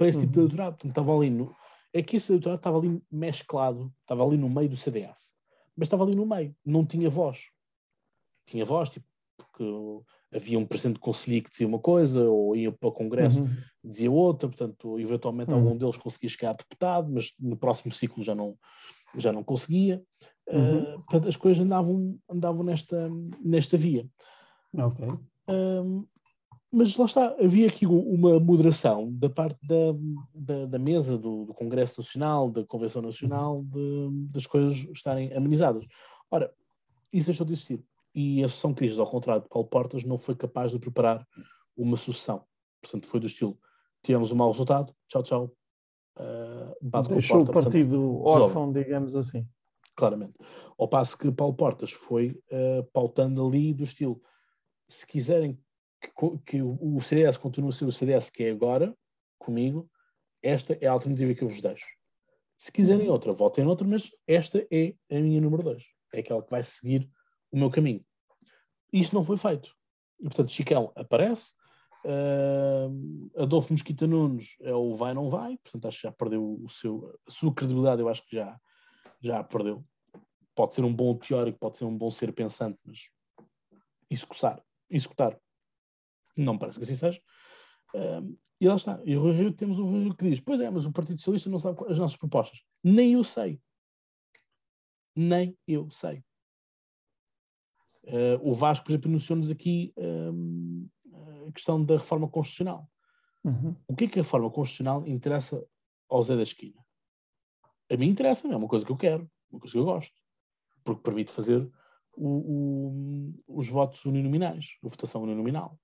para 0.00 0.08
esse 0.08 0.20
tipo 0.20 0.32
de 0.32 0.38
uhum. 0.38 0.44
eleitorado. 0.46 0.76
Portanto, 0.76 0.90
estava 0.90 1.16
ali 1.16 1.30
no, 1.30 1.54
é 1.92 2.02
que 2.02 2.16
esse 2.16 2.32
eleitorado 2.32 2.58
estava 2.58 2.78
ali 2.78 3.02
mesclado, 3.10 3.92
estava 4.02 4.24
ali 4.24 4.36
no 4.36 4.48
meio 4.48 4.68
do 4.68 4.76
CDS 4.76 5.34
mas 5.80 5.86
estava 5.86 6.04
ali 6.04 6.14
no 6.14 6.26
meio, 6.26 6.54
não 6.64 6.84
tinha 6.84 7.08
voz. 7.08 7.46
Tinha 8.46 8.66
voz, 8.66 8.90
tipo, 8.90 9.06
porque 9.38 9.64
havia 10.30 10.58
um 10.58 10.66
presidente 10.66 11.00
conselheiro 11.00 11.44
que 11.44 11.50
dizia 11.50 11.66
uma 11.66 11.78
coisa, 11.78 12.28
ou 12.28 12.54
ia 12.54 12.70
para 12.70 12.90
o 12.90 12.92
Congresso 12.92 13.40
uhum. 13.40 13.56
dizia 13.82 14.10
outra, 14.10 14.46
portanto, 14.46 15.00
eventualmente 15.00 15.52
uhum. 15.52 15.58
algum 15.58 15.78
deles 15.78 15.96
conseguia 15.96 16.28
chegar 16.28 16.50
a 16.50 16.54
deputado, 16.54 17.10
mas 17.10 17.32
no 17.40 17.56
próximo 17.56 17.94
ciclo 17.94 18.22
já 18.22 18.34
não, 18.34 18.58
já 19.16 19.32
não 19.32 19.42
conseguia. 19.42 20.02
Uhum. 20.48 20.82
Uh, 20.82 20.92
portanto, 20.98 21.28
as 21.28 21.36
coisas 21.36 21.64
andavam, 21.64 22.18
andavam 22.28 22.62
nesta, 22.62 23.08
nesta 23.42 23.78
via. 23.78 24.06
Ok. 24.76 25.06
Uh, 25.08 26.06
mas 26.72 26.96
lá 26.96 27.04
está, 27.04 27.36
havia 27.40 27.66
aqui 27.66 27.84
uma 27.84 28.38
moderação 28.38 29.12
da 29.12 29.28
parte 29.28 29.58
da, 29.66 29.92
da, 30.32 30.66
da 30.66 30.78
mesa 30.78 31.18
do, 31.18 31.46
do, 31.46 31.54
Congresso 31.54 32.00
Nacional, 32.00 32.48
da 32.48 32.64
Convenção 32.64 33.02
Nacional, 33.02 33.62
de, 33.64 34.08
das 34.30 34.46
coisas 34.46 34.76
estarem 34.92 35.32
amenizadas. 35.32 35.84
Ora, 36.30 36.52
isso 37.12 37.26
deixou 37.26 37.44
de 37.44 37.54
existir. 37.54 37.84
E 38.14 38.42
a 38.44 38.48
sucessão 38.48 38.72
Cris, 38.72 38.98
ao 38.98 39.06
contrário 39.06 39.42
de 39.42 39.48
Paulo 39.48 39.66
Portas, 39.66 40.04
não 40.04 40.16
foi 40.16 40.36
capaz 40.36 40.70
de 40.70 40.78
preparar 40.78 41.26
uma 41.76 41.96
sucessão. 41.96 42.44
Portanto, 42.80 43.06
foi 43.06 43.18
do 43.18 43.26
estilo: 43.26 43.58
tivemos 44.02 44.30
um 44.30 44.36
mau 44.36 44.50
resultado, 44.50 44.94
tchau, 45.08 45.22
tchau. 45.22 45.52
Uh, 46.16 47.08
Deixou 47.08 47.42
o 47.42 47.52
partido 47.52 48.22
órfão, 48.22 48.72
digamos 48.72 49.16
assim. 49.16 49.46
Claramente. 49.96 50.34
Ao 50.78 50.88
passo 50.88 51.18
que 51.18 51.30
Paulo 51.32 51.54
Portas 51.54 51.90
foi 51.90 52.40
uh, 52.50 52.84
pautando 52.92 53.44
ali 53.44 53.74
do 53.74 53.82
estilo: 53.82 54.20
se 54.86 55.06
quiserem 55.06 55.58
que, 56.00 56.10
que 56.46 56.62
o 56.62 57.00
CDS 57.00 57.36
continua 57.38 57.70
a 57.70 57.72
ser 57.72 57.84
o 57.84 57.92
CDS 57.92 58.30
que 58.30 58.44
é 58.44 58.50
agora, 58.50 58.96
comigo, 59.38 59.88
esta 60.42 60.76
é 60.80 60.86
a 60.86 60.92
alternativa 60.92 61.34
que 61.34 61.42
eu 61.42 61.48
vos 61.48 61.60
deixo. 61.60 61.86
Se 62.58 62.70
quiserem 62.72 63.06
Uhum. 63.06 63.12
outra, 63.12 63.32
votem 63.32 63.64
noutra, 63.64 63.86
mas 63.86 64.10
esta 64.26 64.66
é 64.70 64.94
a 65.10 65.14
minha 65.20 65.40
número 65.40 65.62
2. 65.62 65.82
É 66.12 66.20
aquela 66.20 66.42
que 66.42 66.50
vai 66.50 66.62
seguir 66.62 67.08
o 67.50 67.58
meu 67.58 67.70
caminho. 67.70 68.04
Isto 68.92 69.14
não 69.14 69.22
foi 69.22 69.36
feito. 69.36 69.74
E, 70.18 70.24
portanto, 70.24 70.52
Chicão 70.52 70.92
aparece, 70.94 71.54
uh, 72.04 73.42
Adolfo 73.42 73.72
Mosquita 73.72 74.06
Nunes 74.06 74.56
é 74.60 74.74
o 74.74 74.92
vai 74.92 75.14
não 75.14 75.28
vai, 75.28 75.56
portanto, 75.58 75.88
acho 75.88 76.00
que 76.00 76.06
já 76.06 76.12
perdeu 76.12 76.60
o 76.62 76.68
seu, 76.68 77.18
a 77.26 77.30
sua 77.30 77.54
credibilidade, 77.54 78.02
eu 78.02 78.08
acho 78.08 78.26
que 78.26 78.36
já, 78.36 78.58
já 79.20 79.42
perdeu. 79.42 79.84
Pode 80.54 80.74
ser 80.74 80.84
um 80.84 80.94
bom 80.94 81.14
teórico, 81.16 81.58
pode 81.58 81.78
ser 81.78 81.84
um 81.84 81.96
bom 81.96 82.10
ser 82.10 82.32
pensante, 82.32 82.78
mas 82.84 83.08
executar, 84.10 84.62
executar 84.90 85.38
não 86.40 86.58
parece 86.58 86.78
que 86.78 86.84
assim 86.84 86.96
seja. 86.96 87.20
E 88.60 88.68
lá 88.68 88.76
está. 88.76 89.00
E 89.04 89.16
o 89.16 89.22
Rui 89.22 89.32
Rio, 89.32 89.52
temos 89.52 89.78
um 89.78 89.90
Rui 89.90 90.04
Rio 90.04 90.14
que 90.14 90.28
diz: 90.28 90.40
Pois 90.40 90.60
é, 90.60 90.70
mas 90.70 90.86
o 90.86 90.92
Partido 90.92 91.18
Socialista 91.18 91.50
não 91.50 91.58
sabe 91.58 91.78
as 91.88 91.98
nossas 91.98 92.16
propostas. 92.16 92.62
Nem 92.84 93.14
eu 93.14 93.24
sei. 93.24 93.60
Nem 95.16 95.56
eu 95.66 95.90
sei. 95.90 96.22
Uh, 98.04 98.40
o 98.42 98.52
Vasco, 98.52 98.84
por 98.84 98.92
exemplo, 98.92 99.08
anunciou-nos 99.08 99.50
aqui 99.50 99.92
um, 99.96 100.88
a 101.48 101.52
questão 101.52 101.84
da 101.84 101.94
reforma 101.94 102.28
constitucional. 102.28 102.88
Uhum. 103.44 103.74
O 103.88 103.94
que 103.94 104.04
é 104.04 104.08
que 104.08 104.18
a 104.18 104.22
reforma 104.22 104.50
constitucional 104.50 105.06
interessa 105.06 105.64
ao 106.08 106.22
Zé 106.22 106.36
da 106.36 106.42
Esquina? 106.42 106.84
A 107.90 107.96
mim 107.96 108.08
interessa, 108.08 108.48
é 108.48 108.56
uma 108.56 108.68
coisa 108.68 108.84
que 108.84 108.92
eu 108.92 108.96
quero, 108.96 109.30
uma 109.50 109.60
coisa 109.60 109.72
que 109.72 109.78
eu 109.78 109.84
gosto, 109.84 110.14
porque 110.84 111.02
permite 111.02 111.30
fazer 111.30 111.70
o, 112.16 112.28
o, 112.28 113.58
os 113.58 113.68
votos 113.68 114.04
uninominais, 114.04 114.76
a 114.82 114.88
votação 114.88 115.22
uninominal. 115.22 115.78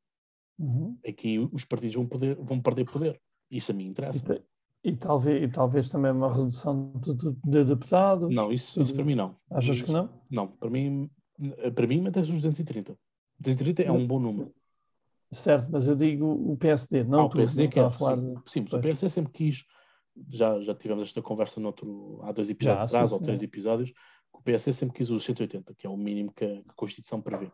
Uhum. 0.59 0.97
Aqui 1.07 1.39
os 1.53 1.65
partidos 1.65 1.97
vão, 1.97 2.07
poder, 2.07 2.37
vão 2.37 2.61
perder 2.61 2.85
poder. 2.85 3.21
Isso 3.51 3.73
a 3.73 3.75
mim 3.75 3.87
interessa. 3.87 4.25
E, 4.85 4.91
e, 4.91 4.97
talvez, 4.97 5.43
e 5.43 5.49
talvez 5.49 5.89
também 5.91 6.13
uma 6.13 6.33
redução 6.33 6.93
de, 6.97 7.15
de, 7.15 7.33
de 7.45 7.65
deputados. 7.65 8.35
Não, 8.35 8.53
isso, 8.53 8.81
isso 8.81 8.95
para 8.95 9.05
mim 9.05 9.15
não. 9.15 9.37
Achas 9.51 9.83
que 9.83 9.93
não? 9.93 10.11
Não, 10.31 10.49
para 10.49 10.71
mim, 10.71 11.11
para 11.75 11.87
mim 11.87 12.01
mantém-se 12.01 12.31
os 12.31 12.43
230. 12.43 12.99
230 13.39 13.83
é 13.83 13.93
um 13.93 14.07
bom 14.07 14.19
número. 14.19 14.53
Certo, 15.33 15.69
mas 15.71 15.87
eu 15.87 15.97
digo 15.97 16.27
o 16.27 16.57
PSD, 16.57 17.05
não 17.05 17.27
ah, 17.27 17.29
tu. 17.29 17.35
o 17.35 17.37
PSD 17.37 17.65
não 17.65 17.71
quer, 17.71 17.85
a 17.85 17.91
falar 17.91 18.17
sim, 18.17 18.35
de... 18.35 18.51
sim, 18.51 18.61
mas 18.61 18.73
o 18.73 18.81
PSD 18.81 19.09
sempre 19.09 19.33
quis, 19.33 19.65
já, 20.31 20.61
já 20.61 20.75
tivemos 20.75 21.03
esta 21.03 21.21
conversa 21.21 21.61
noutro, 21.61 22.21
há 22.23 22.31
dois 22.31 22.49
episódios 22.49 22.85
atrás, 22.85 23.13
ou 23.13 23.21
três 23.21 23.41
sim. 23.41 23.45
episódios, 23.45 23.91
que 23.91 24.39
o 24.39 24.43
PSD 24.43 24.73
sempre 24.73 24.97
quis 24.97 25.11
os 25.11 25.25
180, 25.25 25.75
que 25.75 25.87
é 25.87 25.91
o 25.91 25.97
mínimo 25.97 26.33
que 26.33 26.45
a, 26.45 26.49
que 26.49 26.71
a 26.71 26.75
Constituição 26.75 27.21
prevê. 27.21 27.51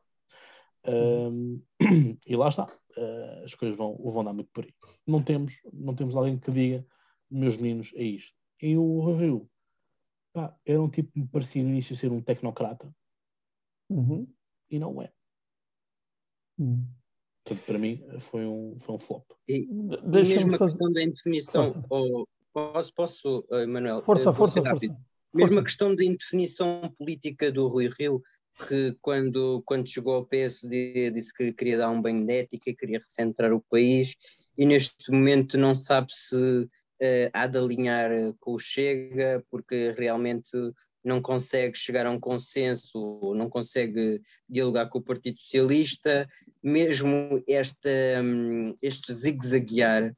Uhum. 0.87 1.63
Um, 1.81 2.19
e 2.27 2.37
lá 2.37 2.49
está, 2.49 2.65
uh, 2.65 3.45
as 3.45 3.55
coisas 3.55 3.77
vão, 3.77 3.97
vão 3.97 4.25
dar 4.25 4.33
muito 4.33 4.51
por 4.53 4.65
aí. 4.65 4.75
Não 5.07 5.23
temos, 5.23 5.61
não 5.73 5.95
temos 5.95 6.17
alguém 6.17 6.39
que 6.39 6.51
diga, 6.51 6.87
meus 7.31 7.57
meninos, 7.57 7.93
é 7.95 8.03
isto. 8.03 8.33
E 8.61 8.77
o 8.77 9.13
Rio, 9.13 9.49
pá, 10.33 10.57
era 10.65 10.81
um 10.81 10.89
tipo 10.89 11.13
que 11.13 11.21
me 11.21 11.29
parecia 11.29 11.63
no 11.63 11.71
início 11.71 11.97
ser 11.97 12.11
um 12.13 12.21
tecnocrata, 12.23 12.93
Uhum. 13.91 14.27
e 14.71 14.79
não 14.79 15.03
é. 15.03 15.13
Uhum. 16.59 16.87
Portanto, 17.45 17.67
para 17.67 17.79
mim, 17.79 18.03
foi 18.21 18.47
um, 18.47 18.79
foi 18.79 18.95
um 18.95 18.99
flop. 18.99 19.25
E, 19.49 19.65
e 19.65 19.67
mesmo 20.05 20.55
a 20.55 20.59
fazer. 20.59 20.59
questão 20.59 20.93
da 20.93 21.03
indefinição, 21.03 21.65
Força. 21.65 21.87
ou, 21.91 22.29
posso, 22.53 22.95
posso 22.95 23.47
uh, 23.51 23.69
Manuel? 23.69 24.01
Força, 24.01 24.31
vou 24.31 24.35
força, 24.35 24.63
força. 24.63 24.87
Mesmo 25.35 25.55
Força. 25.55 25.61
a 25.61 25.65
questão 25.65 25.95
da 25.97 26.05
indefinição 26.05 26.81
política 26.99 27.51
do 27.51 27.67
Rui 27.67 27.89
Rio, 27.99 28.23
que 28.67 28.97
quando, 29.01 29.63
quando 29.65 29.89
chegou 29.89 30.15
ao 30.15 30.27
PSD 30.27 31.11
disse 31.11 31.33
que 31.33 31.53
queria 31.53 31.79
dar 31.79 31.91
um 31.91 32.01
banho 32.03 32.27
de 32.27 32.33
ética, 32.33 32.75
queria 32.75 33.01
recentrar 33.01 33.53
o 33.53 33.61
país, 33.61 34.15
e 34.57 34.65
neste 34.67 35.11
momento 35.11 35.57
não 35.57 35.75
sabe 35.75 36.09
se 36.13 36.69
eh, 37.01 37.31
há 37.33 37.47
de 37.47 37.59
alinhar 37.59 38.13
eh, 38.13 38.33
com 38.39 38.55
o 38.55 38.59
Chega, 38.59 39.45
porque 39.51 39.95
realmente 39.97 40.53
não 41.05 41.21
consegue 41.21 41.77
chegar 41.77 42.07
a 42.07 42.11
um 42.11 42.21
consenso, 42.21 43.35
não 43.35 43.49
consegue 43.49 44.21
dialogar 44.49 44.87
com 44.87 44.99
o 44.99 45.03
Partido 45.03 45.41
Socialista, 45.41 46.29
mesmo 46.63 47.43
esta, 47.49 47.91
hum, 48.23 48.77
este 48.81 49.13
zigue-zaguear 49.13 50.15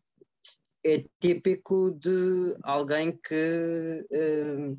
é 0.84 1.02
típico 1.18 1.90
de 1.92 2.54
alguém 2.62 3.12
que 3.12 4.06
hum, 4.12 4.78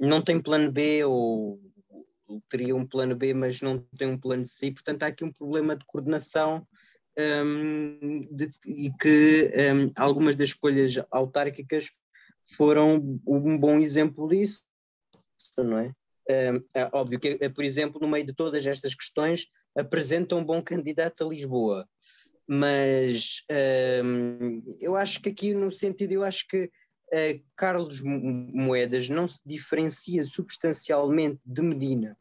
não 0.00 0.22
tem 0.22 0.40
plano 0.40 0.72
B 0.72 1.04
ou 1.04 1.60
teria 2.48 2.74
um 2.74 2.86
plano 2.86 3.14
B, 3.14 3.34
mas 3.34 3.60
não 3.60 3.78
tem 3.98 4.08
um 4.08 4.18
plano 4.18 4.46
C, 4.46 4.70
portanto 4.72 5.02
há 5.02 5.06
aqui 5.06 5.24
um 5.24 5.32
problema 5.32 5.76
de 5.76 5.84
coordenação 5.86 6.66
hum, 7.18 8.28
de- 8.30 8.50
e 8.66 8.90
que 9.00 9.52
hum, 9.54 9.92
algumas 9.96 10.36
das 10.36 10.48
escolhas 10.48 10.94
autárquicas 11.10 11.90
foram 12.56 13.20
um 13.26 13.58
bom 13.58 13.78
exemplo 13.78 14.28
disso, 14.28 14.62
não 15.56 15.78
é? 15.78 15.92
Hum, 16.28 16.64
é 16.74 16.88
óbvio 16.92 17.20
que, 17.20 17.36
por 17.50 17.64
exemplo, 17.64 18.00
no 18.00 18.08
meio 18.08 18.26
de 18.26 18.34
todas 18.34 18.66
estas 18.66 18.94
questões, 18.94 19.46
apresenta 19.76 20.34
um 20.34 20.44
bom 20.44 20.60
candidato 20.62 21.24
a 21.24 21.28
Lisboa, 21.28 21.88
mas 22.46 23.42
hum, 24.04 24.76
eu 24.80 24.96
acho 24.96 25.20
que 25.20 25.28
aqui 25.28 25.54
no 25.54 25.70
sentido, 25.70 26.12
eu 26.12 26.22
acho 26.24 26.46
que 26.48 26.70
eh, 27.12 27.40
Carlos 27.54 28.00
Mo- 28.00 28.20
Moedas 28.52 29.08
não 29.08 29.26
se 29.26 29.40
diferencia 29.46 30.24
substancialmente 30.24 31.40
de 31.44 31.62
Medina, 31.62 32.16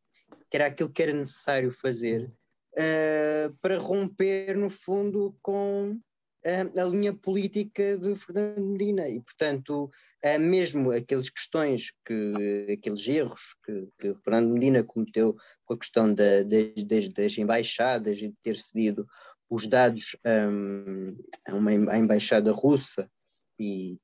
que 0.50 0.58
era 0.58 0.68
aquilo 0.68 0.90
que 0.90 1.04
era 1.04 1.14
necessário 1.14 1.72
fazer, 1.72 2.32
eh, 2.78 3.50
para 3.62 3.78
romper, 3.78 4.56
no 4.56 4.70
fundo, 4.70 5.38
com 5.42 6.00
eh, 6.44 6.62
a 6.80 6.84
linha 6.84 7.12
política 7.14 7.98
de 7.98 8.16
Fernando 8.16 8.68
Medina. 8.68 9.10
E, 9.10 9.20
portanto, 9.20 9.90
eh, 10.22 10.38
mesmo 10.38 10.92
aquelas 10.92 11.30
questões, 11.30 11.92
que, 12.06 12.68
aqueles 12.72 13.08
erros 13.08 13.56
que, 13.66 13.88
que 14.00 14.16
Fernando 14.24 14.54
Medina 14.54 14.84
cometeu 14.84 15.36
com 15.66 15.74
a 15.74 15.78
questão 15.80 16.14
da- 16.14 16.44
das- 16.44 16.84
das- 16.84 17.10
das 17.10 17.38
embaixadas 17.38 18.18
e 18.18 18.30
de 18.30 18.36
ter 18.44 18.56
cedido 18.58 19.08
os 19.50 19.68
dados 19.68 20.16
hum, 20.26 21.18
a 21.48 21.54
uma 21.56 21.74
embaixada 21.98 22.52
russa 22.52 23.10
e, 23.60 23.98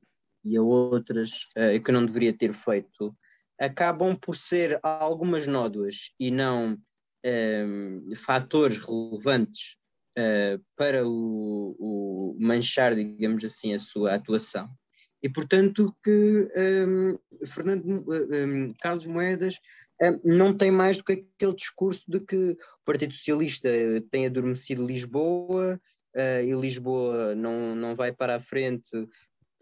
e 0.43 0.57
a 0.57 0.61
outras 0.61 1.31
eh, 1.55 1.79
que 1.79 1.91
não 1.91 2.05
deveria 2.05 2.33
ter 2.33 2.53
feito, 2.53 3.15
acabam 3.59 4.15
por 4.15 4.35
ser 4.35 4.79
algumas 4.81 5.45
nódoas 5.45 6.11
e 6.19 6.31
não 6.31 6.77
hum, 7.25 8.05
fatores 8.15 8.79
relevantes 8.79 9.75
eh, 10.17 10.59
para 10.75 11.07
o, 11.07 11.75
o 11.79 12.37
manchar, 12.39 12.95
digamos 12.95 13.43
assim, 13.43 13.73
a 13.73 13.79
sua 13.79 14.15
atuação. 14.15 14.69
E, 15.23 15.29
portanto, 15.29 15.95
que 16.03 16.49
hum, 16.87 17.17
Fernando, 17.45 17.85
hum, 17.85 18.73
Carlos 18.81 19.05
Moedas 19.05 19.59
não 20.23 20.51
tem 20.51 20.71
mais 20.71 20.97
do 20.97 21.03
que 21.03 21.13
aquele 21.13 21.55
discurso 21.55 22.03
de 22.07 22.19
que 22.19 22.35
o 22.35 22.57
Partido 22.83 23.13
Socialista 23.13 23.69
tem 24.09 24.25
adormecido 24.25 24.85
Lisboa 24.85 25.79
eh, 26.15 26.45
e 26.45 26.53
Lisboa 26.53 27.35
não, 27.35 27.75
não 27.75 27.95
vai 27.95 28.11
para 28.11 28.35
a 28.35 28.39
frente 28.39 28.89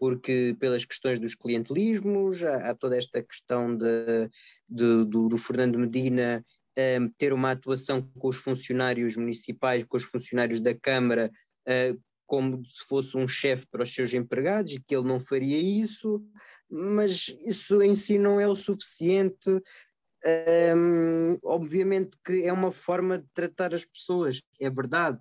porque 0.00 0.56
pelas 0.58 0.86
questões 0.86 1.18
dos 1.18 1.34
clientelismos, 1.34 2.42
há, 2.42 2.70
há 2.70 2.74
toda 2.74 2.96
esta 2.96 3.22
questão 3.22 3.76
de, 3.76 4.30
de- 4.66 5.04
do, 5.04 5.28
do 5.28 5.36
Fernando 5.36 5.78
Medina 5.78 6.42
eh, 6.74 6.98
ter 7.18 7.34
uma 7.34 7.50
atuação 7.50 8.00
com 8.18 8.28
os 8.28 8.36
funcionários 8.38 9.14
municipais, 9.14 9.84
com 9.84 9.98
os 9.98 10.04
funcionários 10.04 10.58
da 10.58 10.74
Câmara, 10.74 11.30
eh, 11.68 11.94
como 12.26 12.64
se 12.64 12.82
fosse 12.88 13.14
um 13.14 13.28
chefe 13.28 13.66
para 13.70 13.82
os 13.82 13.92
seus 13.94 14.14
empregados 14.14 14.72
e 14.72 14.80
que 14.80 14.96
ele 14.96 15.06
não 15.06 15.20
faria 15.20 15.58
isso, 15.58 16.24
mas 16.70 17.28
isso 17.44 17.82
em 17.82 17.94
si 17.94 18.16
não 18.18 18.40
é 18.40 18.48
o 18.48 18.54
suficiente. 18.54 19.50
Hum, 20.76 21.38
obviamente 21.42 22.16
que 22.24 22.44
é 22.44 22.52
uma 22.52 22.70
forma 22.72 23.18
de 23.18 23.26
tratar 23.34 23.74
as 23.74 23.84
pessoas, 23.84 24.40
é 24.60 24.70
verdade. 24.70 25.18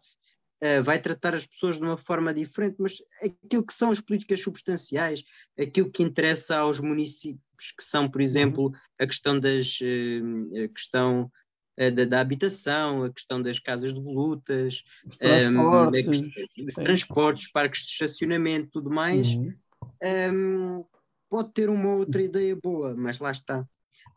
Uh, 0.61 0.83
vai 0.83 0.99
tratar 0.99 1.33
as 1.33 1.45
pessoas 1.45 1.77
de 1.77 1.81
uma 1.81 1.97
forma 1.97 2.33
diferente, 2.33 2.75
mas 2.79 3.01
aquilo 3.23 3.65
que 3.65 3.73
são 3.73 3.91
as 3.91 4.01
políticas 4.01 4.41
substanciais, 4.41 5.23
aquilo 5.57 5.89
que 5.89 6.03
interessa 6.03 6.57
aos 6.57 6.81
municípios, 6.81 7.71
que 7.77 7.83
são, 7.83 8.09
por 8.09 8.19
exemplo, 8.19 8.73
a 8.99 9.07
questão 9.07 9.39
das 9.39 9.79
uh, 9.79 10.65
a 10.65 10.67
questão 10.67 11.31
uh, 11.79 11.91
da, 11.91 12.03
da, 12.03 12.19
habitação, 12.19 13.03
a 13.03 13.09
questão 13.09 13.41
das 13.41 13.57
casas 13.57 13.93
de 13.93 14.01
volutas, 14.01 14.83
os 15.05 15.15
transportes, 15.15 16.21
um, 16.21 16.65
os 16.65 16.73
transportes 16.73 17.51
parques 17.51 17.83
de 17.83 17.91
estacionamento, 17.93 18.69
tudo 18.73 18.89
mais, 18.89 19.29
uhum. 19.29 19.53
um, 20.03 20.85
pode 21.29 21.53
ter 21.53 21.69
uma 21.69 21.95
outra 21.95 22.21
ideia 22.21 22.53
boa, 22.53 22.93
mas 22.97 23.19
lá 23.19 23.31
está. 23.31 23.65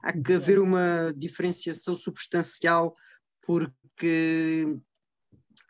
Há 0.02 0.12
que 0.12 0.32
haver 0.32 0.58
uma 0.58 1.14
diferenciação 1.16 1.94
substancial 1.94 2.96
porque 3.42 4.76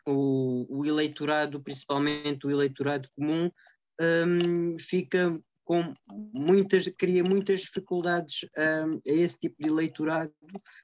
o, 0.05 0.65
o, 0.69 0.85
eleitorado, 0.85 1.61
principalmente 1.61 2.45
o 2.45 2.51
eleitorado 2.51 3.09
comum, 3.15 3.49
um, 4.01 4.77
fica 4.79 5.39
com 5.65 5.93
muitas, 6.33 6.87
cria 6.97 7.23
muitas 7.23 7.61
dificuldades 7.61 8.45
um, 8.57 8.95
a 8.95 9.13
esse 9.13 9.39
tipo 9.39 9.55
de 9.59 9.69
eleitorado, 9.69 10.33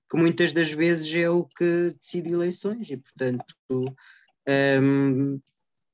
que 0.10 0.18
muitas 0.18 0.54
das 0.54 0.72
vezes 0.72 1.14
é 1.14 1.30
o 1.30 1.44
que 1.44 1.96
decide 2.00 2.32
eleições, 2.32 2.90
e 2.90 2.98
portanto 2.98 3.56
um, 4.50 5.40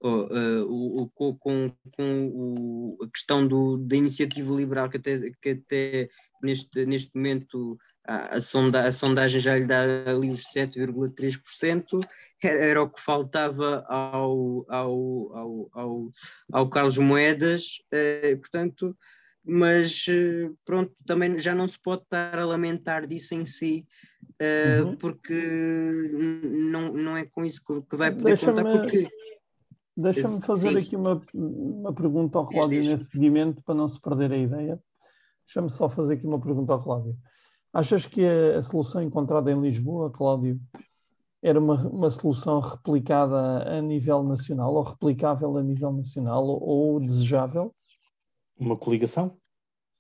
uh, 0.04 1.10
com, 1.16 1.36
com, 1.36 1.76
com 1.98 2.28
o, 2.28 2.98
a 3.04 3.10
questão 3.10 3.48
do, 3.48 3.78
da 3.78 3.96
iniciativa 3.96 4.54
liberal, 4.54 4.90
que 4.90 4.98
até, 4.98 5.32
que 5.42 5.50
até 5.50 6.10
neste, 6.42 6.86
neste 6.86 7.16
momento 7.16 7.78
a, 8.08 8.36
a, 8.36 8.42
sonda, 8.42 8.84
a 8.84 8.92
sondagem 8.92 9.40
já 9.40 9.56
lhe 9.56 9.66
dá 9.66 9.84
ali 10.08 10.30
os 10.30 10.44
7,3%, 10.44 12.00
era 12.44 12.82
o 12.82 12.90
que 12.90 13.02
faltava 13.02 13.84
ao, 13.88 14.66
ao, 14.70 15.36
ao, 15.36 15.70
ao, 15.74 16.12
ao 16.52 16.70
Carlos 16.70 16.98
Moedas, 16.98 17.80
uh, 17.94 18.38
portanto, 18.38 18.96
mas 19.48 20.06
eh, 20.10 20.50
pronto, 20.66 20.92
também 21.06 21.38
já 21.38 21.54
não 21.54 21.68
se 21.68 21.80
pode 21.80 22.02
estar 22.02 22.40
a 22.40 22.46
lamentar 22.46 23.06
disso 23.06 23.36
em 23.36 23.46
si, 23.46 23.86
uh, 24.42 24.86
uhum. 24.86 24.96
porque 24.96 25.40
não, 26.72 26.92
não 26.92 27.16
é 27.16 27.26
com 27.26 27.46
isso 27.46 27.62
que 27.64 27.96
vai 27.96 28.12
poder 28.12 28.40
contar, 28.40 28.64
porque 28.64 29.08
Deixa-me 29.98 30.42
fazer 30.42 30.72
Sim. 30.72 30.78
aqui 30.78 30.96
uma, 30.96 31.22
uma 31.34 31.94
pergunta 31.94 32.38
ao 32.38 32.46
Cláudio 32.46 32.84
nesse 32.84 33.12
seguimento, 33.12 33.64
para 33.64 33.76
não 33.76 33.88
se 33.88 34.00
perder 34.02 34.32
a 34.34 34.38
ideia. 34.38 34.80
Deixa-me 35.46 35.70
só 35.70 35.88
fazer 35.88 36.16
aqui 36.16 36.28
uma 36.28 36.42
pergunta 36.42 36.74
ao 36.74 36.84
Cláudio. 36.84 37.16
Achas 37.76 38.06
que 38.06 38.22
a, 38.26 38.60
a 38.60 38.64
solução 38.64 39.02
encontrada 39.02 39.52
em 39.52 39.60
Lisboa, 39.60 40.10
Cláudio, 40.10 40.58
era 41.44 41.60
uma, 41.60 41.86
uma 41.90 42.10
solução 42.10 42.62
replicada 42.62 43.70
a 43.70 43.82
nível 43.82 44.24
nacional, 44.24 44.74
ou 44.74 44.82
replicável 44.82 45.58
a 45.58 45.62
nível 45.62 45.92
nacional, 45.92 46.46
ou, 46.46 46.64
ou 46.64 47.00
desejável? 47.02 47.76
Uma 48.58 48.78
coligação? 48.78 49.38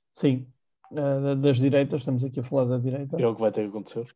Sim, 0.09 0.47
uh, 0.93 1.35
das 1.35 1.57
direitas, 1.57 1.99
estamos 1.99 2.23
aqui 2.23 2.39
a 2.39 2.43
falar 2.43 2.63
da 2.63 2.77
direita. 2.77 3.21
É 3.21 3.27
o 3.27 3.35
que 3.35 3.41
vai 3.41 3.51
ter 3.51 3.63
que 3.63 3.67
acontecer. 3.67 4.07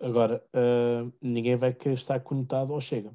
Agora, 0.00 0.44
uh, 0.52 1.12
ninguém 1.22 1.54
vai 1.54 1.72
querer 1.72 1.94
estar 1.94 2.18
conectado 2.18 2.74
ao 2.74 2.80
Chega. 2.80 3.14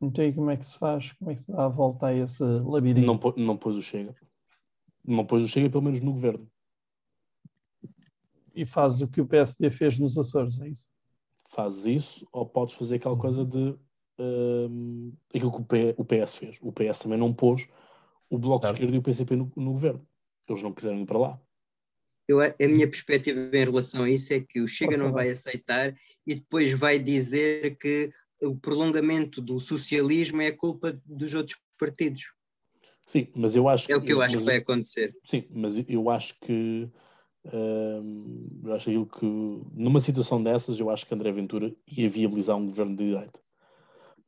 Então 0.00 0.24
aí 0.24 0.32
como 0.32 0.50
é 0.50 0.56
que 0.56 0.64
se 0.64 0.78
faz? 0.78 1.12
Como 1.12 1.30
é 1.30 1.34
que 1.34 1.42
se 1.42 1.52
dá 1.52 1.66
a 1.66 1.68
volta 1.68 2.06
a 2.06 2.14
esse 2.14 2.42
labirinto? 2.42 3.06
Não, 3.06 3.44
não 3.44 3.56
pôs 3.58 3.76
o 3.76 3.82
Chega. 3.82 4.16
Não 5.04 5.26
pôs 5.26 5.42
o 5.42 5.48
Chega, 5.48 5.68
pelo 5.68 5.84
menos 5.84 6.00
no 6.00 6.12
governo. 6.12 6.50
E 8.54 8.66
fazes 8.66 9.00
o 9.00 9.08
que 9.08 9.20
o 9.20 9.26
PSD 9.26 9.70
fez 9.70 9.98
nos 9.98 10.18
Açores, 10.18 10.60
é 10.60 10.68
isso? 10.68 10.88
Fazes 11.48 11.86
isso, 11.86 12.28
ou 12.32 12.46
podes 12.46 12.74
fazer 12.74 12.96
aquela 12.96 13.16
coisa 13.16 13.44
de 13.44 13.74
um, 14.18 15.12
aquilo 15.34 15.64
que 15.64 15.94
o 15.96 16.04
PS 16.04 16.36
fez. 16.36 16.58
O 16.62 16.72
PS 16.72 17.00
também 17.00 17.18
não 17.18 17.32
pôs 17.32 17.66
o 18.30 18.38
Bloco 18.38 18.60
claro. 18.60 18.74
de 18.74 18.80
Esquerda 18.80 18.96
e 18.96 18.98
o 18.98 19.02
PCP 19.02 19.36
no, 19.36 19.52
no, 19.56 19.72
governo. 19.72 20.06
Eles 20.48 20.62
não 20.62 20.72
quiseram 20.72 20.98
ir 20.98 21.06
para 21.06 21.18
lá. 21.18 21.40
Eu, 22.28 22.40
a 22.40 22.54
minha 22.60 22.88
perspectiva 22.88 23.38
em 23.56 23.64
relação 23.64 24.04
a 24.04 24.10
isso 24.10 24.32
é 24.32 24.40
que 24.40 24.60
o 24.60 24.68
Chega 24.68 24.96
não 24.96 25.12
vai 25.12 25.28
aceitar 25.28 25.94
e 26.26 26.34
depois 26.34 26.72
vai 26.72 26.98
dizer 26.98 27.76
que 27.76 28.10
o 28.40 28.56
prolongamento 28.56 29.40
do 29.40 29.60
socialismo 29.60 30.40
é 30.40 30.50
culpa 30.50 30.92
dos 31.04 31.34
outros 31.34 31.58
partidos. 31.78 32.32
Sim, 33.06 33.28
mas 33.34 33.56
eu 33.56 33.68
acho 33.68 33.90
É 33.90 33.96
o 33.96 34.00
que 34.00 34.12
eu 34.12 34.22
acho 34.22 34.38
que 34.38 34.44
vai 34.44 34.56
acontecer. 34.56 35.14
Sim, 35.24 35.44
mas 35.50 35.74
eu 35.88 36.08
acho 36.08 36.38
que 36.40 36.88
eu 37.44 38.74
acho 38.74 39.06
que 39.06 39.26
numa 39.72 40.00
situação 40.00 40.42
dessas 40.42 40.78
eu 40.78 40.90
acho 40.90 41.06
que 41.06 41.14
André 41.14 41.32
Ventura 41.32 41.74
ia 41.96 42.08
viabilizar 42.08 42.56
um 42.56 42.66
governo 42.66 42.96
de 42.96 43.06
direita. 43.06 43.40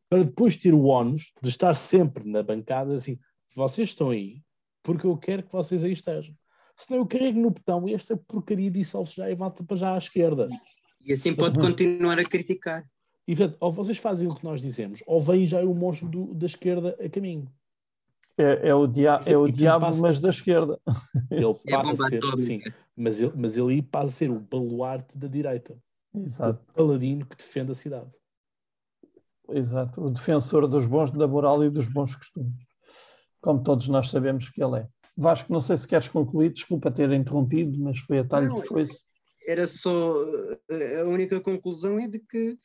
Para 0.09 0.25
depois 0.25 0.57
ter 0.57 0.75
o 0.75 0.87
ónus 0.87 1.33
de 1.43 1.49
estar 1.49 1.75
sempre 1.75 2.29
na 2.29 2.43
bancada 2.43 2.95
assim, 2.95 3.19
vocês 3.55 3.91
estão 3.91 4.11
aí 4.11 4.43
porque 4.83 5.07
eu 5.07 5.17
quero 5.17 5.43
que 5.43 5.53
vocês 5.53 5.83
aí 5.83 5.93
estejam. 5.93 6.37
Senão 6.77 7.01
eu 7.01 7.07
carrego 7.07 7.41
no 7.41 7.51
botão 7.51 7.89
e 7.89 7.95
esta 7.95 8.17
porcaria 8.17 8.71
dissolve 8.71 9.13
já 9.13 9.31
e 9.31 9.35
volta 9.35 9.65
para 9.65 9.77
já 9.77 9.95
à 9.95 9.99
esquerda. 9.99 10.49
E 11.01 11.13
assim 11.13 11.35
pode 11.35 11.59
continuar 11.59 12.19
a 12.19 12.25
criticar. 12.25 12.85
E 13.27 13.35
portanto, 13.35 13.57
ou 13.61 13.73
vocês 13.73 13.97
fazem 13.97 14.29
o 14.29 14.35
que 14.35 14.45
nós 14.45 14.61
dizemos, 14.61 15.03
ou 15.07 15.21
vem 15.21 15.47
já 15.47 15.61
o 15.63 15.75
monstro 15.75 16.09
do, 16.09 16.35
da 16.35 16.47
esquerda 16.47 16.97
a 17.03 17.09
caminho. 17.09 17.51
É, 18.37 18.69
é 18.69 18.75
o, 18.75 18.87
dia, 18.87 19.21
é 19.25 19.37
o 19.37 19.49
diabo, 19.49 19.87
passa, 19.87 20.01
mas 20.01 20.21
da 20.21 20.31
esquerda. 20.31 20.81
Ele 21.31 21.45
é 21.45 21.71
passa 21.71 22.07
a 22.07 22.09
ser, 22.09 22.39
sim, 22.39 22.61
mas 22.97 23.21
ele, 23.21 23.33
mas 23.37 23.57
ele 23.57 23.75
aí 23.75 23.83
passa 23.83 24.09
a 24.09 24.13
ser 24.13 24.31
o 24.31 24.41
baluarte 24.41 25.17
da 25.17 25.29
direita. 25.29 25.77
Exato. 26.15 26.61
O 26.71 26.73
paladino 26.75 27.27
que 27.27 27.37
defende 27.37 27.73
a 27.73 27.75
cidade. 27.75 28.11
Exato, 29.51 30.03
o 30.03 30.11
defensor 30.11 30.67
dos 30.67 30.87
bons 30.87 31.11
da 31.11 31.29
moral 31.29 31.63
e 31.65 31.71
dos 31.71 31.87
bons 31.87 32.15
costumes. 32.15 32.55
Como 33.41 33.63
todos 33.63 33.89
nós 33.89 34.11
sabemos 34.11 34.49
que 34.49 34.63
ele 34.63 34.81
é. 34.81 34.89
Vasco, 35.17 35.53
não 35.53 35.61
sei 35.61 35.77
se 35.77 35.87
queres 35.87 36.09
concluir, 36.09 36.53
desculpa 36.53 36.91
ter 36.91 37.13
interrompido, 37.13 37.79
mas 37.79 38.01
foi 38.01 38.19
a 38.19 38.25
talho 38.25 38.61
que 38.61 38.67
foi-se 38.67 39.05
era 39.47 39.67
só 39.67 40.17
eh, 40.71 41.01
a 41.01 41.05
única 41.05 41.41
conclusão 41.41 41.99
é 41.99 42.09
de 42.09 42.19
que, 42.19 42.59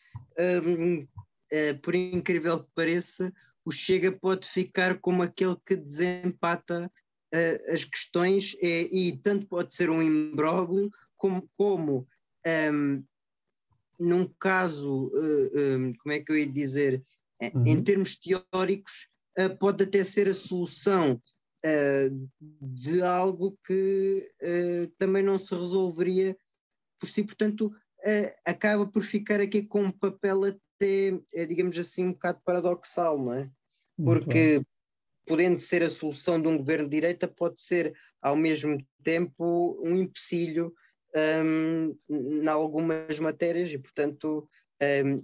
um, 0.65 1.07
é, 1.51 1.73
por 1.73 1.95
incrível 1.95 2.63
que 2.63 2.69
pareça, 2.73 3.31
o 3.65 3.71
Chega 3.71 4.11
pode 4.11 4.47
ficar 4.47 4.99
como 4.99 5.21
aquele 5.21 5.55
que 5.65 5.75
desempata 5.75 6.91
uh, 7.33 7.73
as 7.73 7.83
questões 7.83 8.55
é, 8.61 8.81
e 8.81 9.17
tanto 9.17 9.47
pode 9.47 9.75
ser 9.75 9.89
um 9.89 10.01
imbróglio 10.01 10.89
como, 11.17 11.49
como 11.57 12.07
um, 12.73 13.03
num 13.99 14.25
caso, 14.39 15.07
uh, 15.07 15.77
um, 15.77 15.93
como 15.95 16.13
é 16.13 16.19
que 16.19 16.31
eu 16.31 16.37
ia 16.37 16.47
dizer, 16.47 17.03
uhum. 17.41 17.63
em 17.65 17.83
termos 17.83 18.17
teóricos, 18.17 19.07
uh, 19.37 19.55
pode 19.57 19.83
até 19.83 20.03
ser 20.03 20.29
a 20.29 20.33
solução 20.33 21.21
de 22.61 23.01
algo 23.01 23.59
que 23.67 24.31
também 24.97 25.21
não 25.21 25.37
se 25.37 25.53
resolveria 25.53 26.33
por 26.99 27.07
si, 27.07 27.23
portanto, 27.23 27.67
uh, 27.67 28.33
acaba 28.45 28.85
por 28.85 29.03
ficar 29.03 29.39
aqui 29.39 29.63
com 29.63 29.83
um 29.83 29.91
papel 29.91 30.41
até, 30.79 31.11
uh, 31.11 31.47
digamos 31.47 31.77
assim, 31.77 32.05
um 32.05 32.13
bocado 32.13 32.39
paradoxal, 32.45 33.17
não 33.19 33.33
é? 33.33 33.49
Porque 34.01 34.61
podendo 35.27 35.59
ser 35.59 35.83
a 35.83 35.89
solução 35.89 36.41
de 36.41 36.47
um 36.47 36.57
governo 36.57 36.85
de 36.85 36.95
direita, 36.95 37.27
pode 37.27 37.61
ser 37.61 37.93
ao 38.21 38.35
mesmo 38.35 38.83
tempo 39.03 39.79
um 39.85 39.95
empecilho 39.95 40.73
um, 41.43 41.95
em 42.09 42.47
algumas 42.47 43.19
matérias 43.19 43.69
e, 43.71 43.77
portanto, 43.77 44.47
um, 44.47 44.47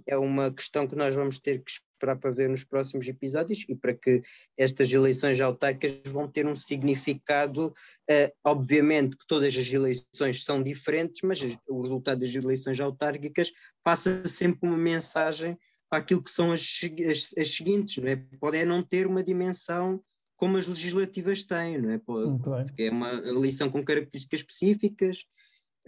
é 0.06 0.16
uma 0.16 0.52
questão 0.52 0.86
que 0.86 0.94
nós 0.94 1.14
vamos 1.14 1.38
ter 1.38 1.62
que 1.62 1.70
esperar 1.70 2.16
para 2.16 2.30
ver 2.30 2.48
nos 2.48 2.62
próximos 2.62 3.08
episódios 3.08 3.64
e 3.68 3.74
para 3.74 3.94
que 3.94 4.20
estas 4.56 4.92
eleições 4.92 5.40
autárquicas 5.40 5.98
vão 6.12 6.28
ter 6.28 6.46
um 6.46 6.54
significado, 6.54 7.68
uh, 7.68 8.32
obviamente 8.44 9.16
que 9.16 9.26
todas 9.26 9.56
as 9.56 9.72
eleições 9.72 10.44
são 10.44 10.62
diferentes, 10.62 11.22
mas 11.22 11.40
o 11.66 11.80
resultado 11.80 12.20
das 12.20 12.34
eleições 12.34 12.78
autárquicas 12.80 13.50
passa 13.82 14.26
sempre 14.26 14.68
uma 14.68 14.76
mensagem 14.76 15.58
para 15.88 16.00
aquilo 16.00 16.22
que 16.22 16.30
são 16.30 16.52
as, 16.52 16.80
as, 17.08 17.34
as 17.38 17.50
seguintes, 17.54 18.02
não 18.02 18.10
é? 18.10 18.16
Pode 18.38 18.58
é 18.58 18.64
não 18.64 18.82
ter 18.82 19.06
uma 19.06 19.22
dimensão 19.22 20.02
como 20.36 20.58
as 20.58 20.66
legislativas 20.66 21.42
têm, 21.44 21.78
não 21.80 21.90
é? 21.90 21.98
Pode, 21.98 22.72
é 22.78 22.90
uma 22.90 23.10
eleição 23.10 23.70
com 23.70 23.82
características 23.82 24.40
específicas 24.40 25.24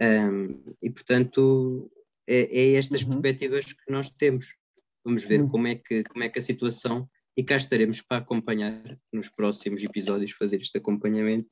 um, 0.01 0.73
e, 0.81 0.89
portanto, 0.89 1.91
é, 2.29 2.59
é 2.59 2.73
estas 2.75 3.01
uhum. 3.01 3.09
perspectivas 3.09 3.73
que 3.73 3.91
nós 3.91 4.09
temos. 4.09 4.55
Vamos 5.03 5.23
ver 5.23 5.41
uhum. 5.41 5.49
como, 5.49 5.67
é 5.67 5.75
que, 5.75 6.03
como 6.03 6.23
é 6.23 6.29
que 6.29 6.37
a 6.37 6.41
situação, 6.41 7.09
e 7.35 7.43
cá 7.43 7.55
estaremos 7.55 8.01
para 8.01 8.17
acompanhar 8.17 8.81
nos 9.11 9.29
próximos 9.29 9.83
episódios, 9.83 10.31
fazer 10.33 10.57
este 10.57 10.77
acompanhamento. 10.77 11.49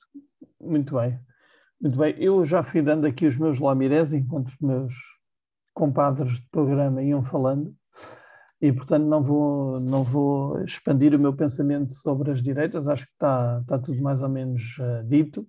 Muito 0.61 0.95
bem. 0.95 1.19
Muito 1.81 1.97
bem. 1.97 2.15
Eu 2.19 2.45
já 2.45 2.61
fui 2.61 2.81
dando 2.81 3.05
aqui 3.07 3.25
os 3.25 3.37
meus 3.37 3.59
lamirés 3.59 4.13
enquanto 4.13 4.47
os 4.49 4.57
meus 4.59 4.93
compadres 5.73 6.39
de 6.39 6.47
programa 6.49 7.03
iam 7.03 7.23
falando 7.23 7.75
e 8.59 8.71
portanto 8.71 9.05
não 9.05 9.21
vou, 9.21 9.79
não 9.79 10.03
vou 10.03 10.59
expandir 10.61 11.13
o 11.13 11.19
meu 11.19 11.33
pensamento 11.33 11.93
sobre 11.93 12.31
as 12.31 12.41
direitas, 12.41 12.87
acho 12.87 13.05
que 13.05 13.11
está, 13.11 13.59
está 13.61 13.77
tudo 13.77 14.01
mais 14.01 14.21
ou 14.21 14.29
menos 14.29 14.77
uh, 14.79 15.07
dito. 15.07 15.47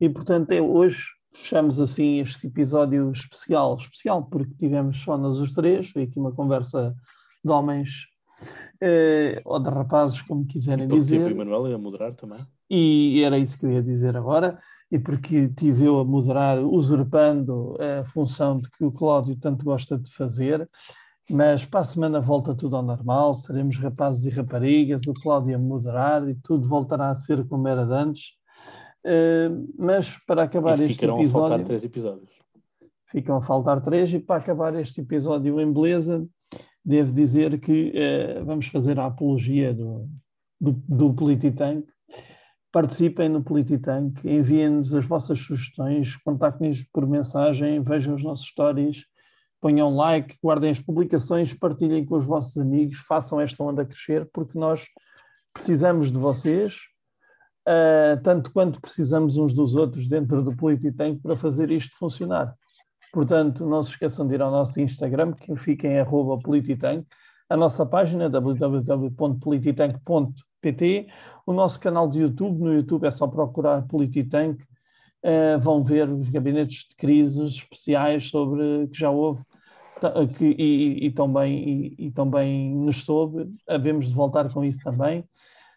E 0.00 0.08
portanto 0.08 0.52
eu 0.52 0.70
hoje 0.70 1.04
fechamos 1.34 1.80
assim 1.80 2.20
este 2.20 2.46
episódio 2.46 3.10
especial, 3.10 3.76
especial 3.76 4.22
porque 4.22 4.54
tivemos 4.54 4.98
só 4.98 5.18
nós 5.18 5.38
os 5.38 5.52
três, 5.52 5.90
foi 5.90 6.04
aqui 6.04 6.18
uma 6.18 6.32
conversa 6.32 6.94
de 7.44 7.50
homens 7.50 8.06
eh, 8.80 9.40
ou 9.44 9.58
de 9.58 9.68
rapazes, 9.68 10.22
como 10.22 10.46
quiserem 10.46 10.86
porque 10.86 11.00
dizer. 11.00 11.18
Tive 11.18 11.34
o 11.34 11.36
Manuel 11.36 11.74
a 11.74 11.78
moderar 11.78 12.14
também. 12.14 12.38
E 12.70 13.22
era 13.22 13.38
isso 13.38 13.58
que 13.58 13.66
eu 13.66 13.72
ia 13.72 13.82
dizer 13.82 14.16
agora, 14.16 14.58
e 14.90 14.98
porque 14.98 15.48
tive 15.48 15.84
eu 15.84 16.00
a 16.00 16.04
moderar, 16.04 16.58
usurpando 16.58 17.76
a 17.80 18.04
função 18.04 18.58
de 18.58 18.70
que 18.70 18.84
o 18.84 18.92
Cláudio 18.92 19.36
tanto 19.36 19.64
gosta 19.64 19.98
de 19.98 20.12
fazer, 20.12 20.68
mas 21.30 21.64
para 21.64 21.80
a 21.80 21.84
semana 21.84 22.20
volta 22.20 22.54
tudo 22.54 22.76
ao 22.76 22.82
normal, 22.82 23.34
seremos 23.34 23.78
rapazes 23.78 24.24
e 24.24 24.30
raparigas, 24.30 25.06
o 25.06 25.14
Cláudio 25.14 25.56
a 25.56 25.58
moderar 25.58 26.28
e 26.28 26.34
tudo 26.34 26.66
voltará 26.66 27.10
a 27.10 27.16
ser 27.16 27.46
como 27.46 27.68
era 27.68 27.82
antes. 27.82 28.32
Uh, 29.04 29.68
mas 29.78 30.16
para 30.26 30.44
acabar 30.44 30.78
e 30.80 30.84
este 30.84 31.04
episódio. 31.04 31.26
Ficam 31.26 31.38
a 31.38 31.40
faltar 31.40 31.64
três 31.64 31.84
episódios. 31.84 32.30
Ficam 33.10 33.36
a 33.36 33.40
faltar 33.40 33.80
três, 33.82 34.12
e 34.14 34.18
para 34.18 34.36
acabar 34.36 34.74
este 34.76 35.02
episódio 35.02 35.60
em 35.60 35.70
beleza, 35.70 36.26
devo 36.84 37.12
dizer 37.12 37.60
que 37.60 37.92
uh, 37.92 38.44
vamos 38.44 38.66
fazer 38.68 38.98
a 38.98 39.06
apologia 39.06 39.74
do, 39.74 40.08
do, 40.60 40.72
do 40.88 41.14
Polititank. 41.14 41.86
Participem 42.72 43.28
no 43.28 43.42
Polititank, 43.42 44.26
enviem-nos 44.26 44.94
as 44.94 45.06
vossas 45.06 45.38
sugestões, 45.38 46.16
contactem-nos 46.16 46.82
por 46.84 47.06
mensagem, 47.06 47.80
vejam 47.82 48.14
as 48.16 48.22
nossas 48.22 48.44
histórias, 48.44 49.04
ponham 49.60 49.94
like, 49.94 50.36
guardem 50.42 50.70
as 50.70 50.80
publicações, 50.80 51.54
partilhem 51.54 52.04
com 52.04 52.16
os 52.16 52.24
vossos 52.24 52.56
amigos, 52.56 52.96
façam 52.98 53.40
esta 53.40 53.62
onda 53.62 53.84
crescer, 53.84 54.28
porque 54.32 54.58
nós 54.58 54.86
precisamos 55.52 56.10
de 56.10 56.18
vocês, 56.18 56.80
uh, 57.68 58.20
tanto 58.22 58.52
quanto 58.52 58.80
precisamos 58.80 59.36
uns 59.36 59.52
dos 59.54 59.74
outros 59.74 60.06
dentro 60.06 60.42
do 60.42 60.56
Polititank 60.56 61.20
para 61.20 61.36
fazer 61.36 61.70
isto 61.70 61.96
funcionar. 61.96 62.54
Portanto, 63.12 63.66
não 63.66 63.82
se 63.82 63.90
esqueçam 63.90 64.26
de 64.26 64.34
ir 64.34 64.42
ao 64.42 64.50
nosso 64.50 64.80
Instagram, 64.80 65.32
que 65.32 65.54
fica 65.56 65.86
em 65.86 66.04
Polititank, 66.42 67.06
a 67.48 67.56
nossa 67.56 67.86
página 67.86 68.28
www.polititank.pt, 68.28 71.06
o 71.46 71.52
nosso 71.52 71.78
canal 71.78 72.08
de 72.08 72.20
YouTube, 72.20 72.58
no 72.58 72.72
YouTube 72.72 73.04
é 73.04 73.10
só 73.10 73.26
procurar 73.26 73.86
Polititank, 73.86 74.62
uh, 74.62 75.60
vão 75.60 75.84
ver 75.84 76.08
os 76.08 76.28
gabinetes 76.28 76.86
de 76.88 76.96
crises 76.96 77.56
especiais 77.56 78.30
sobre 78.30 78.88
que 78.88 78.98
já 78.98 79.10
houve 79.10 79.42
que, 80.36 80.56
e, 80.58 81.06
e, 81.06 81.10
também, 81.10 81.68
e, 81.68 82.06
e 82.06 82.10
também 82.10 82.74
nos 82.74 83.04
soube, 83.04 83.48
havemos 83.68 84.08
de 84.08 84.14
voltar 84.14 84.52
com 84.52 84.64
isso 84.64 84.80
também. 84.82 85.24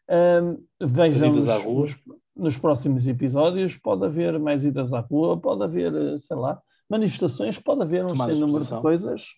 Um, 0.10 0.64
vejam 0.80 1.34
nos, 1.34 1.96
nos, 2.36 2.58
próximos 2.58 3.06
episódios, 3.06 3.76
pode 3.76 4.06
haver 4.06 4.40
mais 4.40 4.64
idas 4.64 4.94
à 4.94 5.00
rua, 5.00 5.38
pode 5.38 5.64
haver, 5.64 5.92
sei 6.20 6.38
lá, 6.38 6.62
manifestações, 6.90 7.60
pode 7.60 7.82
haver 7.82 8.06
um 8.06 8.16
sem 8.16 8.40
número 8.40 8.64
de 8.64 8.80
coisas, 8.80 9.36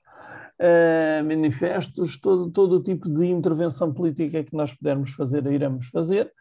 uh, 0.59 1.23
manifestos, 1.25 2.19
todo, 2.19 2.51
todo 2.51 2.75
o 2.75 2.83
tipo 2.83 3.09
de 3.09 3.25
intervenção 3.25 3.91
política 3.91 4.43
que 4.43 4.55
nós 4.55 4.73
pudermos 4.73 5.11
fazer, 5.11 5.45
iremos 5.47 5.87
fazer. 5.87 6.31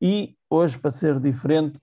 E 0.00 0.34
hoje, 0.48 0.78
para 0.78 0.90
ser 0.90 1.20
diferente, 1.20 1.78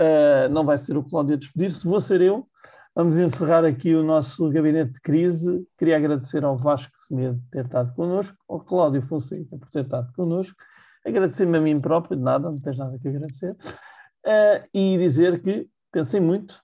uh, 0.00 0.48
não 0.50 0.64
vai 0.64 0.78
ser 0.78 0.96
o 0.96 1.04
Cláudio 1.04 1.34
a 1.34 1.38
despedir-se, 1.38 1.86
vou 1.86 2.00
ser 2.00 2.20
eu. 2.20 2.46
Vamos 2.94 3.16
encerrar 3.16 3.64
aqui 3.64 3.94
o 3.94 4.04
nosso 4.04 4.50
gabinete 4.50 4.92
de 4.92 5.00
crise. 5.00 5.66
Queria 5.78 5.96
agradecer 5.96 6.44
ao 6.44 6.58
Vasco 6.58 6.92
Semedo 6.94 7.38
por 7.38 7.48
ter 7.50 7.64
estado 7.64 7.94
connosco, 7.94 8.36
ao 8.46 8.60
Cláudio 8.60 9.00
Fonseca 9.00 9.56
por 9.56 9.68
ter 9.70 9.84
estado 9.84 10.12
connosco, 10.12 10.56
agradecer-me 11.04 11.58
a 11.58 11.60
mim 11.60 11.80
próprio, 11.80 12.16
de 12.16 12.22
nada, 12.22 12.50
não 12.50 12.58
tens 12.58 12.78
nada 12.78 12.98
que 12.98 13.08
agradecer, 13.08 13.52
uh, 13.52 14.68
e 14.72 14.98
dizer 14.98 15.42
que 15.42 15.68
pensei 15.90 16.20
muito 16.20 16.62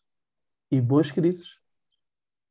e 0.70 0.80
boas 0.80 1.10
crises. 1.10 1.57